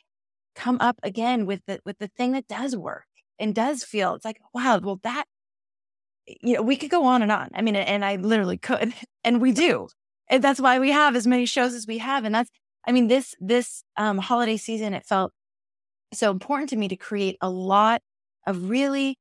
come 0.55 0.77
up 0.79 0.99
again 1.03 1.45
with 1.45 1.61
the 1.67 1.79
with 1.85 1.97
the 1.99 2.07
thing 2.07 2.31
that 2.33 2.47
does 2.47 2.75
work 2.75 3.05
and 3.39 3.55
does 3.55 3.83
feel. 3.83 4.15
It's 4.15 4.25
like, 4.25 4.39
wow, 4.53 4.79
well, 4.79 4.99
that 5.03 5.25
you 6.25 6.55
know, 6.55 6.61
we 6.61 6.75
could 6.75 6.89
go 6.89 7.05
on 7.05 7.21
and 7.21 7.31
on. 7.31 7.49
I 7.53 7.61
mean, 7.61 7.75
and 7.75 8.03
I 8.05 8.15
literally 8.15 8.57
could, 8.57 8.93
and 9.23 9.41
we 9.41 9.51
do. 9.51 9.87
And 10.29 10.43
that's 10.43 10.59
why 10.59 10.79
we 10.79 10.91
have 10.91 11.15
as 11.15 11.27
many 11.27 11.45
shows 11.45 11.73
as 11.73 11.85
we 11.87 11.97
have. 11.99 12.25
And 12.25 12.33
that's, 12.33 12.49
I 12.87 12.91
mean, 12.91 13.07
this, 13.07 13.35
this 13.39 13.83
um, 13.97 14.17
holiday 14.17 14.57
season, 14.57 14.93
it 14.93 15.05
felt 15.05 15.31
so 16.13 16.31
important 16.31 16.69
to 16.69 16.75
me 16.75 16.87
to 16.87 16.95
create 16.95 17.37
a 17.41 17.49
lot 17.49 18.01
of 18.47 18.69
really 18.69 19.17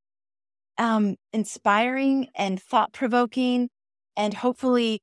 um, 0.78 1.16
inspiring 1.32 2.28
and 2.34 2.60
thought 2.60 2.92
provoking 2.92 3.68
and 4.16 4.34
hopefully, 4.34 5.00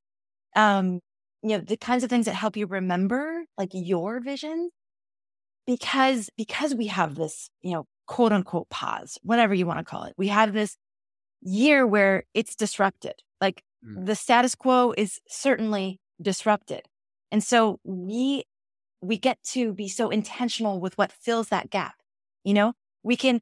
um, 0.56 1.00
you 1.42 1.50
know, 1.50 1.58
the 1.58 1.76
kinds 1.76 2.04
of 2.04 2.10
things 2.10 2.26
that 2.26 2.34
help 2.34 2.56
you 2.56 2.66
remember 2.66 3.44
like 3.56 3.70
your 3.72 4.20
vision 4.20 4.70
because, 5.66 6.30
because 6.36 6.74
we 6.74 6.86
have 6.88 7.14
this, 7.14 7.50
you 7.62 7.72
know, 7.72 7.86
quote 8.06 8.32
unquote 8.32 8.68
pause, 8.70 9.18
whatever 9.22 9.54
you 9.54 9.66
want 9.66 9.78
to 9.78 9.84
call 9.84 10.04
it. 10.04 10.14
We 10.16 10.28
have 10.28 10.52
this 10.52 10.76
year 11.42 11.86
where 11.86 12.24
it's 12.34 12.56
disrupted. 12.56 13.14
Like 13.40 13.62
mm. 13.86 14.04
the 14.04 14.14
status 14.14 14.54
quo 14.54 14.92
is 14.96 15.20
certainly 15.28 16.00
disrupted. 16.20 16.82
And 17.32 17.42
so 17.42 17.78
we, 17.84 18.44
we 19.00 19.16
get 19.16 19.38
to 19.52 19.72
be 19.72 19.88
so 19.88 20.10
intentional 20.10 20.80
with 20.80 20.98
what 20.98 21.12
fills 21.12 21.48
that 21.48 21.70
gap. 21.70 21.94
You 22.44 22.54
know, 22.54 22.72
we 23.02 23.16
can 23.16 23.40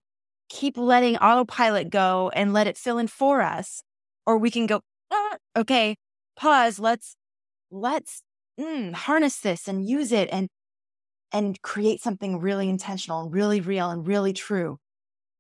keep 0.49 0.77
letting 0.77 1.17
autopilot 1.19 1.91
go 1.91 2.31
and 2.35 2.53
let 2.53 2.67
it 2.67 2.79
fill 2.79 2.99
in 2.99 3.09
for 3.09 3.43
us, 3.43 3.83
or 4.27 4.39
we 4.39 4.51
can 4.51 4.67
go, 4.67 4.81
ah, 5.11 5.37
okay, 5.57 5.97
pause. 6.37 6.79
Let's, 6.79 7.17
let's 7.71 8.23
mm, 8.59 8.93
harness 8.95 9.41
this 9.41 9.69
and 9.69 9.87
use 9.87 10.13
it 10.13 10.29
and, 10.33 10.49
and 11.33 11.61
create 11.63 12.01
something 12.01 12.41
really 12.41 12.69
intentional 12.69 13.21
and 13.23 13.33
really 13.33 13.61
real 13.61 13.91
and 13.91 14.07
really 14.07 14.33
true. 14.33 14.79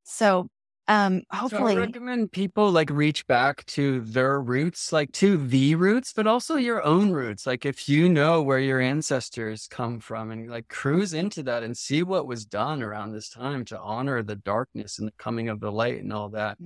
So 0.04 0.48
um, 0.88 1.22
hopefully, 1.30 1.74
so 1.74 1.80
I 1.80 1.82
recommend 1.82 2.32
people 2.32 2.70
like 2.70 2.90
reach 2.90 3.26
back 3.26 3.64
to 3.66 4.00
their 4.00 4.40
roots, 4.40 4.92
like 4.92 5.12
to 5.12 5.36
the 5.36 5.74
roots, 5.74 6.12
but 6.14 6.26
also 6.26 6.56
your 6.56 6.82
own 6.82 7.12
roots. 7.12 7.46
Like 7.46 7.66
if 7.66 7.88
you 7.88 8.08
know 8.08 8.42
where 8.42 8.58
your 8.58 8.80
ancestors 8.80 9.66
come 9.68 10.00
from, 10.00 10.30
and 10.30 10.50
like 10.50 10.68
cruise 10.68 11.12
into 11.12 11.42
that 11.44 11.62
and 11.62 11.76
see 11.76 12.02
what 12.02 12.26
was 12.26 12.46
done 12.46 12.82
around 12.82 13.12
this 13.12 13.28
time 13.28 13.64
to 13.66 13.78
honor 13.78 14.22
the 14.22 14.36
darkness 14.36 14.98
and 14.98 15.06
the 15.08 15.12
coming 15.18 15.48
of 15.48 15.60
the 15.60 15.70
light 15.70 16.02
and 16.02 16.12
all 16.12 16.30
that. 16.30 16.58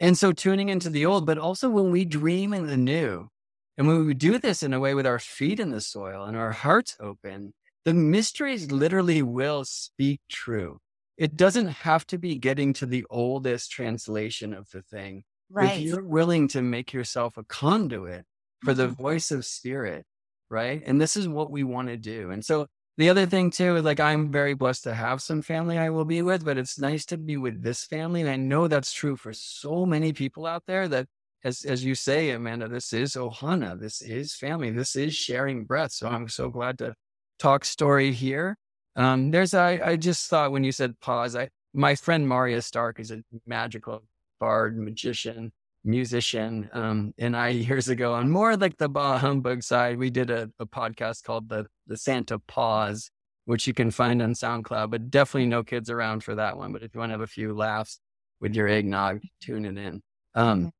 And 0.00 0.18
so 0.18 0.32
tuning 0.32 0.68
into 0.68 0.90
the 0.90 1.06
old, 1.06 1.26
but 1.26 1.38
also 1.38 1.70
when 1.70 1.90
we 1.90 2.04
dream 2.04 2.52
in 2.52 2.66
the 2.66 2.76
new, 2.76 3.28
and 3.78 3.86
when 3.88 4.04
we 4.06 4.14
do 4.14 4.38
this 4.38 4.62
in 4.62 4.74
a 4.74 4.80
way 4.80 4.94
with 4.94 5.06
our 5.06 5.18
feet 5.18 5.58
in 5.60 5.70
the 5.70 5.80
soil 5.80 6.24
and 6.24 6.36
our 6.36 6.52
hearts 6.52 6.96
open, 7.00 7.54
the 7.84 7.94
mysteries 7.94 8.70
literally 8.70 9.22
will 9.22 9.64
speak 9.64 10.20
true. 10.28 10.78
It 11.22 11.36
doesn't 11.36 11.68
have 11.68 12.04
to 12.08 12.18
be 12.18 12.34
getting 12.36 12.72
to 12.74 12.86
the 12.86 13.06
oldest 13.08 13.70
translation 13.70 14.52
of 14.52 14.68
the 14.70 14.82
thing. 14.82 15.22
Right. 15.50 15.78
If 15.78 15.82
you're 15.82 16.02
willing 16.04 16.48
to 16.48 16.62
make 16.62 16.92
yourself 16.92 17.36
a 17.36 17.44
conduit 17.44 18.24
for 18.64 18.74
the 18.74 18.88
Mm-hmm. 18.88 19.02
voice 19.02 19.30
of 19.30 19.44
spirit, 19.44 20.04
right? 20.50 20.82
And 20.84 21.00
this 21.00 21.16
is 21.16 21.28
what 21.28 21.52
we 21.52 21.62
want 21.62 21.88
to 21.88 21.96
do. 21.96 22.30
And 22.32 22.44
so 22.44 22.66
the 22.98 23.08
other 23.08 23.26
thing 23.26 23.50
too 23.52 23.76
is 23.76 23.84
like 23.84 24.00
I'm 24.00 24.32
very 24.32 24.54
blessed 24.54 24.84
to 24.84 24.94
have 24.94 25.22
some 25.22 25.42
family 25.42 25.78
I 25.78 25.90
will 25.90 26.04
be 26.04 26.22
with, 26.22 26.44
but 26.44 26.58
it's 26.58 26.78
nice 26.78 27.06
to 27.06 27.18
be 27.18 27.36
with 27.36 27.62
this 27.62 27.84
family. 27.84 28.22
And 28.22 28.30
I 28.30 28.36
know 28.36 28.66
that's 28.68 28.92
true 28.92 29.16
for 29.16 29.32
so 29.32 29.86
many 29.86 30.12
people 30.12 30.44
out 30.46 30.64
there 30.66 30.88
that 30.88 31.06
as 31.44 31.64
as 31.64 31.84
you 31.84 31.94
say, 31.94 32.30
Amanda, 32.30 32.68
this 32.68 32.92
is 32.92 33.14
Ohana. 33.14 33.78
This 33.78 34.02
is 34.02 34.34
family. 34.34 34.70
This 34.70 34.96
is 34.96 35.14
sharing 35.14 35.64
breath. 35.66 35.92
So 35.92 36.08
I'm 36.08 36.28
so 36.28 36.50
glad 36.50 36.78
to 36.78 36.94
talk 37.38 37.64
story 37.64 38.12
here. 38.12 38.56
Um, 38.96 39.30
there's 39.30 39.54
I 39.54 39.80
I 39.84 39.96
just 39.96 40.28
thought 40.28 40.52
when 40.52 40.64
you 40.64 40.72
said 40.72 40.98
pause, 41.00 41.36
I 41.36 41.48
my 41.74 41.94
friend 41.94 42.28
Maria 42.28 42.60
Stark 42.62 43.00
is 43.00 43.10
a 43.10 43.22
magical 43.46 44.02
bard, 44.38 44.76
magician, 44.76 45.52
musician. 45.84 46.68
Um, 46.72 47.14
and 47.18 47.36
I 47.36 47.48
years 47.68 47.88
ago 47.88 48.14
on 48.14 48.30
more 48.30 48.56
like 48.56 48.76
the 48.78 48.88
bah 48.88 49.18
humbug 49.18 49.62
side, 49.62 49.98
we 49.98 50.10
did 50.10 50.30
a, 50.30 50.50
a 50.58 50.66
podcast 50.66 51.24
called 51.24 51.48
the 51.48 51.66
the 51.86 51.96
Santa 51.96 52.38
Pause, 52.38 53.10
which 53.46 53.66
you 53.66 53.74
can 53.74 53.90
find 53.90 54.22
on 54.22 54.34
SoundCloud, 54.34 54.90
but 54.90 55.10
definitely 55.10 55.46
no 55.46 55.62
kids 55.62 55.90
around 55.90 56.24
for 56.24 56.34
that 56.34 56.56
one. 56.56 56.72
But 56.72 56.82
if 56.82 56.94
you 56.94 57.00
want 57.00 57.10
to 57.10 57.14
have 57.14 57.20
a 57.20 57.26
few 57.26 57.54
laughs 57.54 58.00
with 58.40 58.54
your 58.54 58.68
eggnog, 58.68 59.20
tune 59.40 59.64
it 59.64 59.78
in. 59.78 60.02
Um, 60.34 60.72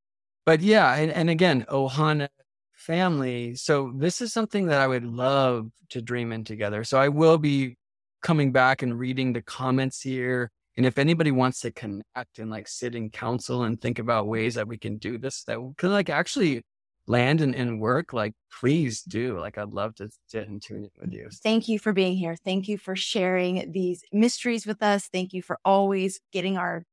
but 0.44 0.60
yeah, 0.60 0.94
and, 0.94 1.12
and 1.12 1.30
again, 1.30 1.64
Ohana 1.70 2.28
family. 2.72 3.54
So 3.54 3.92
this 3.94 4.20
is 4.20 4.32
something 4.32 4.66
that 4.66 4.80
I 4.80 4.88
would 4.88 5.04
love 5.04 5.70
to 5.90 6.02
dream 6.02 6.32
in 6.32 6.44
together. 6.44 6.82
So 6.84 6.98
I 6.98 7.08
will 7.08 7.38
be 7.38 7.76
coming 8.22 8.52
back 8.52 8.82
and 8.82 8.98
reading 8.98 9.32
the 9.32 9.42
comments 9.42 10.00
here. 10.00 10.50
And 10.76 10.86
if 10.86 10.96
anybody 10.98 11.30
wants 11.30 11.60
to 11.60 11.70
connect 11.70 12.38
and 12.38 12.50
like 12.50 12.66
sit 12.66 12.94
in 12.94 13.10
council 13.10 13.64
and 13.64 13.80
think 13.80 13.98
about 13.98 14.26
ways 14.26 14.54
that 14.54 14.68
we 14.68 14.78
can 14.78 14.96
do 14.96 15.18
this, 15.18 15.44
that 15.44 15.58
can 15.76 15.92
like 15.92 16.08
actually 16.08 16.62
land 17.06 17.40
and, 17.40 17.54
and 17.54 17.80
work, 17.80 18.12
like 18.12 18.32
please 18.60 19.02
do. 19.02 19.38
Like 19.38 19.58
I'd 19.58 19.74
love 19.74 19.94
to 19.96 20.08
sit 20.28 20.48
and 20.48 20.62
tune 20.62 20.84
in 20.84 20.90
with 20.98 21.12
you. 21.12 21.28
Thank 21.42 21.68
you 21.68 21.78
for 21.78 21.92
being 21.92 22.16
here. 22.16 22.36
Thank 22.36 22.68
you 22.68 22.78
for 22.78 22.96
sharing 22.96 23.72
these 23.72 24.02
mysteries 24.12 24.66
with 24.66 24.82
us. 24.82 25.08
Thank 25.12 25.32
you 25.32 25.42
for 25.42 25.58
always 25.64 26.20
getting 26.32 26.56
our 26.56 26.84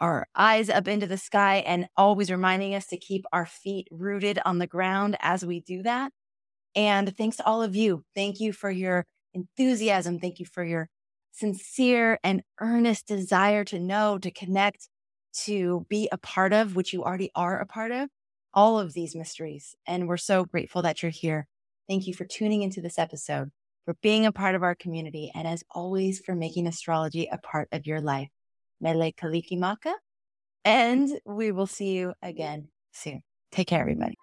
our 0.00 0.28
eyes 0.36 0.70
up 0.70 0.86
into 0.86 1.08
the 1.08 1.18
sky 1.18 1.56
and 1.66 1.88
always 1.96 2.30
reminding 2.30 2.72
us 2.72 2.86
to 2.86 2.96
keep 2.96 3.24
our 3.32 3.44
feet 3.44 3.88
rooted 3.90 4.38
on 4.44 4.58
the 4.58 4.66
ground 4.66 5.16
as 5.20 5.44
we 5.44 5.58
do 5.58 5.82
that. 5.82 6.12
And 6.76 7.16
thanks 7.16 7.38
to 7.38 7.46
all 7.46 7.62
of 7.62 7.74
you. 7.74 8.04
Thank 8.14 8.38
you 8.38 8.52
for 8.52 8.70
your 8.70 9.06
enthusiasm. 9.38 10.18
Thank 10.18 10.38
you 10.38 10.46
for 10.46 10.64
your 10.64 10.88
sincere 11.32 12.18
and 12.24 12.42
earnest 12.60 13.06
desire 13.06 13.64
to 13.64 13.78
know, 13.78 14.18
to 14.18 14.30
connect, 14.30 14.88
to 15.44 15.86
be 15.88 16.08
a 16.10 16.18
part 16.18 16.52
of, 16.52 16.74
which 16.74 16.92
you 16.92 17.04
already 17.04 17.30
are 17.34 17.58
a 17.58 17.66
part 17.66 17.92
of, 17.92 18.08
all 18.52 18.78
of 18.78 18.92
these 18.92 19.14
mysteries. 19.14 19.74
And 19.86 20.08
we're 20.08 20.16
so 20.16 20.44
grateful 20.44 20.82
that 20.82 21.02
you're 21.02 21.10
here. 21.10 21.46
Thank 21.88 22.06
you 22.06 22.14
for 22.14 22.24
tuning 22.24 22.62
into 22.62 22.80
this 22.80 22.98
episode, 22.98 23.50
for 23.84 23.94
being 24.02 24.26
a 24.26 24.32
part 24.32 24.54
of 24.54 24.62
our 24.62 24.74
community, 24.74 25.30
and 25.34 25.46
as 25.46 25.62
always, 25.70 26.20
for 26.20 26.34
making 26.34 26.66
astrology 26.66 27.28
a 27.30 27.38
part 27.38 27.68
of 27.72 27.86
your 27.86 28.00
life. 28.00 28.28
Mele 28.80 29.12
Kalikimaka. 29.12 29.92
And 30.64 31.08
we 31.24 31.52
will 31.52 31.66
see 31.66 31.92
you 31.92 32.14
again 32.22 32.68
soon. 32.92 33.22
Take 33.52 33.68
care, 33.68 33.80
everybody. 33.80 34.16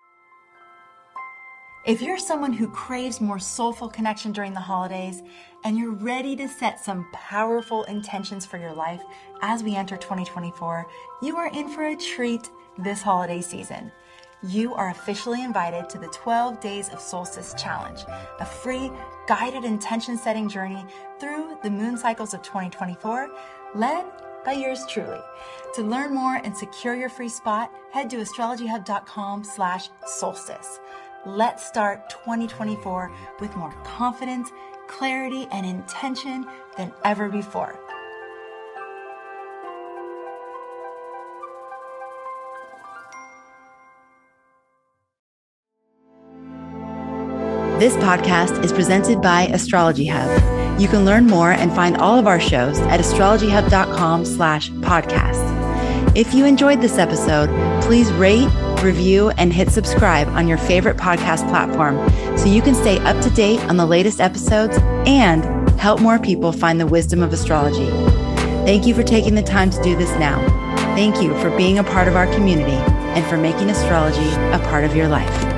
If 1.86 2.02
you're 2.02 2.18
someone 2.18 2.52
who 2.52 2.68
craves 2.68 3.22
more 3.22 3.38
soulful 3.38 3.90
connection 3.90 4.32
during 4.32 4.56
the 4.56 4.60
holidays 4.60 5.22
and 5.64 5.78
you're 5.78 5.92
ready 5.92 6.36
to 6.36 6.48
set 6.48 6.84
some 6.84 7.06
powerful 7.14 7.84
intentions 7.84 8.44
for 8.44 8.58
your 8.58 8.74
life 8.74 9.04
as 9.44 9.64
we 9.64 9.76
enter 9.76 9.96
2024, 9.96 10.88
you 11.22 11.38
are 11.38 11.52
in 11.52 11.70
for 11.70 11.86
a 11.86 11.96
treat 11.96 12.50
this 12.80 13.04
holiday 13.04 13.40
season. 13.40 13.92
You 14.42 14.74
are 14.74 14.90
officially 14.90 15.44
invited 15.44 15.88
to 15.92 16.00
the 16.00 16.08
12 16.08 16.60
Days 16.60 16.90
of 16.90 17.00
Solstice 17.00 17.54
Challenge, 17.56 18.00
a 18.40 18.46
free 18.46 18.92
guided 19.28 19.64
intention 19.64 20.18
setting 20.18 20.50
journey 20.50 20.84
through 21.20 21.60
the 21.62 21.70
moon 21.70 21.98
cycles 21.98 22.34
of 22.34 22.42
2024, 22.42 23.30
led 23.76 24.06
by 24.44 24.54
yours 24.54 24.84
truly. 24.90 25.20
To 25.76 25.84
learn 25.84 26.16
more 26.16 26.38
and 26.44 26.58
secure 26.58 26.96
your 26.96 27.10
free 27.10 27.30
spot, 27.30 27.72
head 27.92 28.10
to 28.10 28.18
astrologyhub.com 28.18 29.44
slash 29.44 29.90
solstice. 30.08 30.80
Let's 31.26 31.66
start 31.66 32.08
2024 32.12 33.12
with 33.40 33.56
more 33.56 33.72
confidence, 33.84 34.52
clarity, 34.88 35.48
and 35.52 35.66
intention 35.66 36.46
than 36.78 36.94
ever 37.04 37.30
before. 37.30 37.80
This 47.80 47.96
podcast 47.96 48.64
is 48.64 48.72
presented 48.72 49.20
by 49.20 49.48
Astrology 49.48 50.06
Hub. 50.06 50.80
You 50.80 50.88
can 50.88 51.06
learn 51.06 51.26
more 51.26 51.52
and 51.52 51.74
find 51.74 51.98
all 51.98 52.20
of 52.20 52.28
our 52.28 52.40
shows 52.40 52.78
at 52.82 53.00
astrologyhub.com 53.00 54.26
slash 54.26 54.70
podcast. 54.70 56.16
If 56.16 56.36
you 56.36 56.46
enjoyed 56.46 56.82
this 56.82 57.00
episode, 57.00 57.50
please 57.82 58.12
rate, 58.14 58.48
review, 58.84 59.30
and 59.32 59.54
hit 59.54 59.70
subscribe 59.70 60.28
on 60.30 60.48
your 60.48 60.58
favorite 60.58 60.98
podcast 60.98 61.48
platform 61.50 61.98
so 62.38 62.46
you 62.46 62.62
can 62.62 62.76
stay 62.76 62.98
up 63.00 63.22
to 63.24 63.30
date 63.32 63.60
on 63.66 63.78
the 63.78 63.86
latest 63.86 64.20
episodes 64.20 64.78
and 65.08 65.70
help 65.80 66.02
more 66.02 66.20
people 66.20 66.52
find 66.52 66.80
the 66.80 66.88
wisdom 66.88 67.22
of 67.22 67.34
astrology. 67.34 67.90
Thank 68.66 68.88
you 68.88 68.96
for 68.96 69.04
taking 69.04 69.36
the 69.36 69.44
time 69.44 69.70
to 69.70 69.82
do 69.84 69.96
this 69.96 70.12
now. 70.12 70.44
Thank 70.96 71.22
you 71.22 71.38
for 71.40 71.56
being 71.56 71.80
a 71.80 71.84
part 71.84 72.08
of 72.08 72.16
our 72.16 72.28
community 72.34 72.72
and 72.72 73.26
for 73.28 73.38
making 73.38 73.70
astrology 73.70 74.30
a 74.52 74.60
part 74.70 74.84
of 74.84 74.96
your 74.96 75.08
life. 75.08 75.55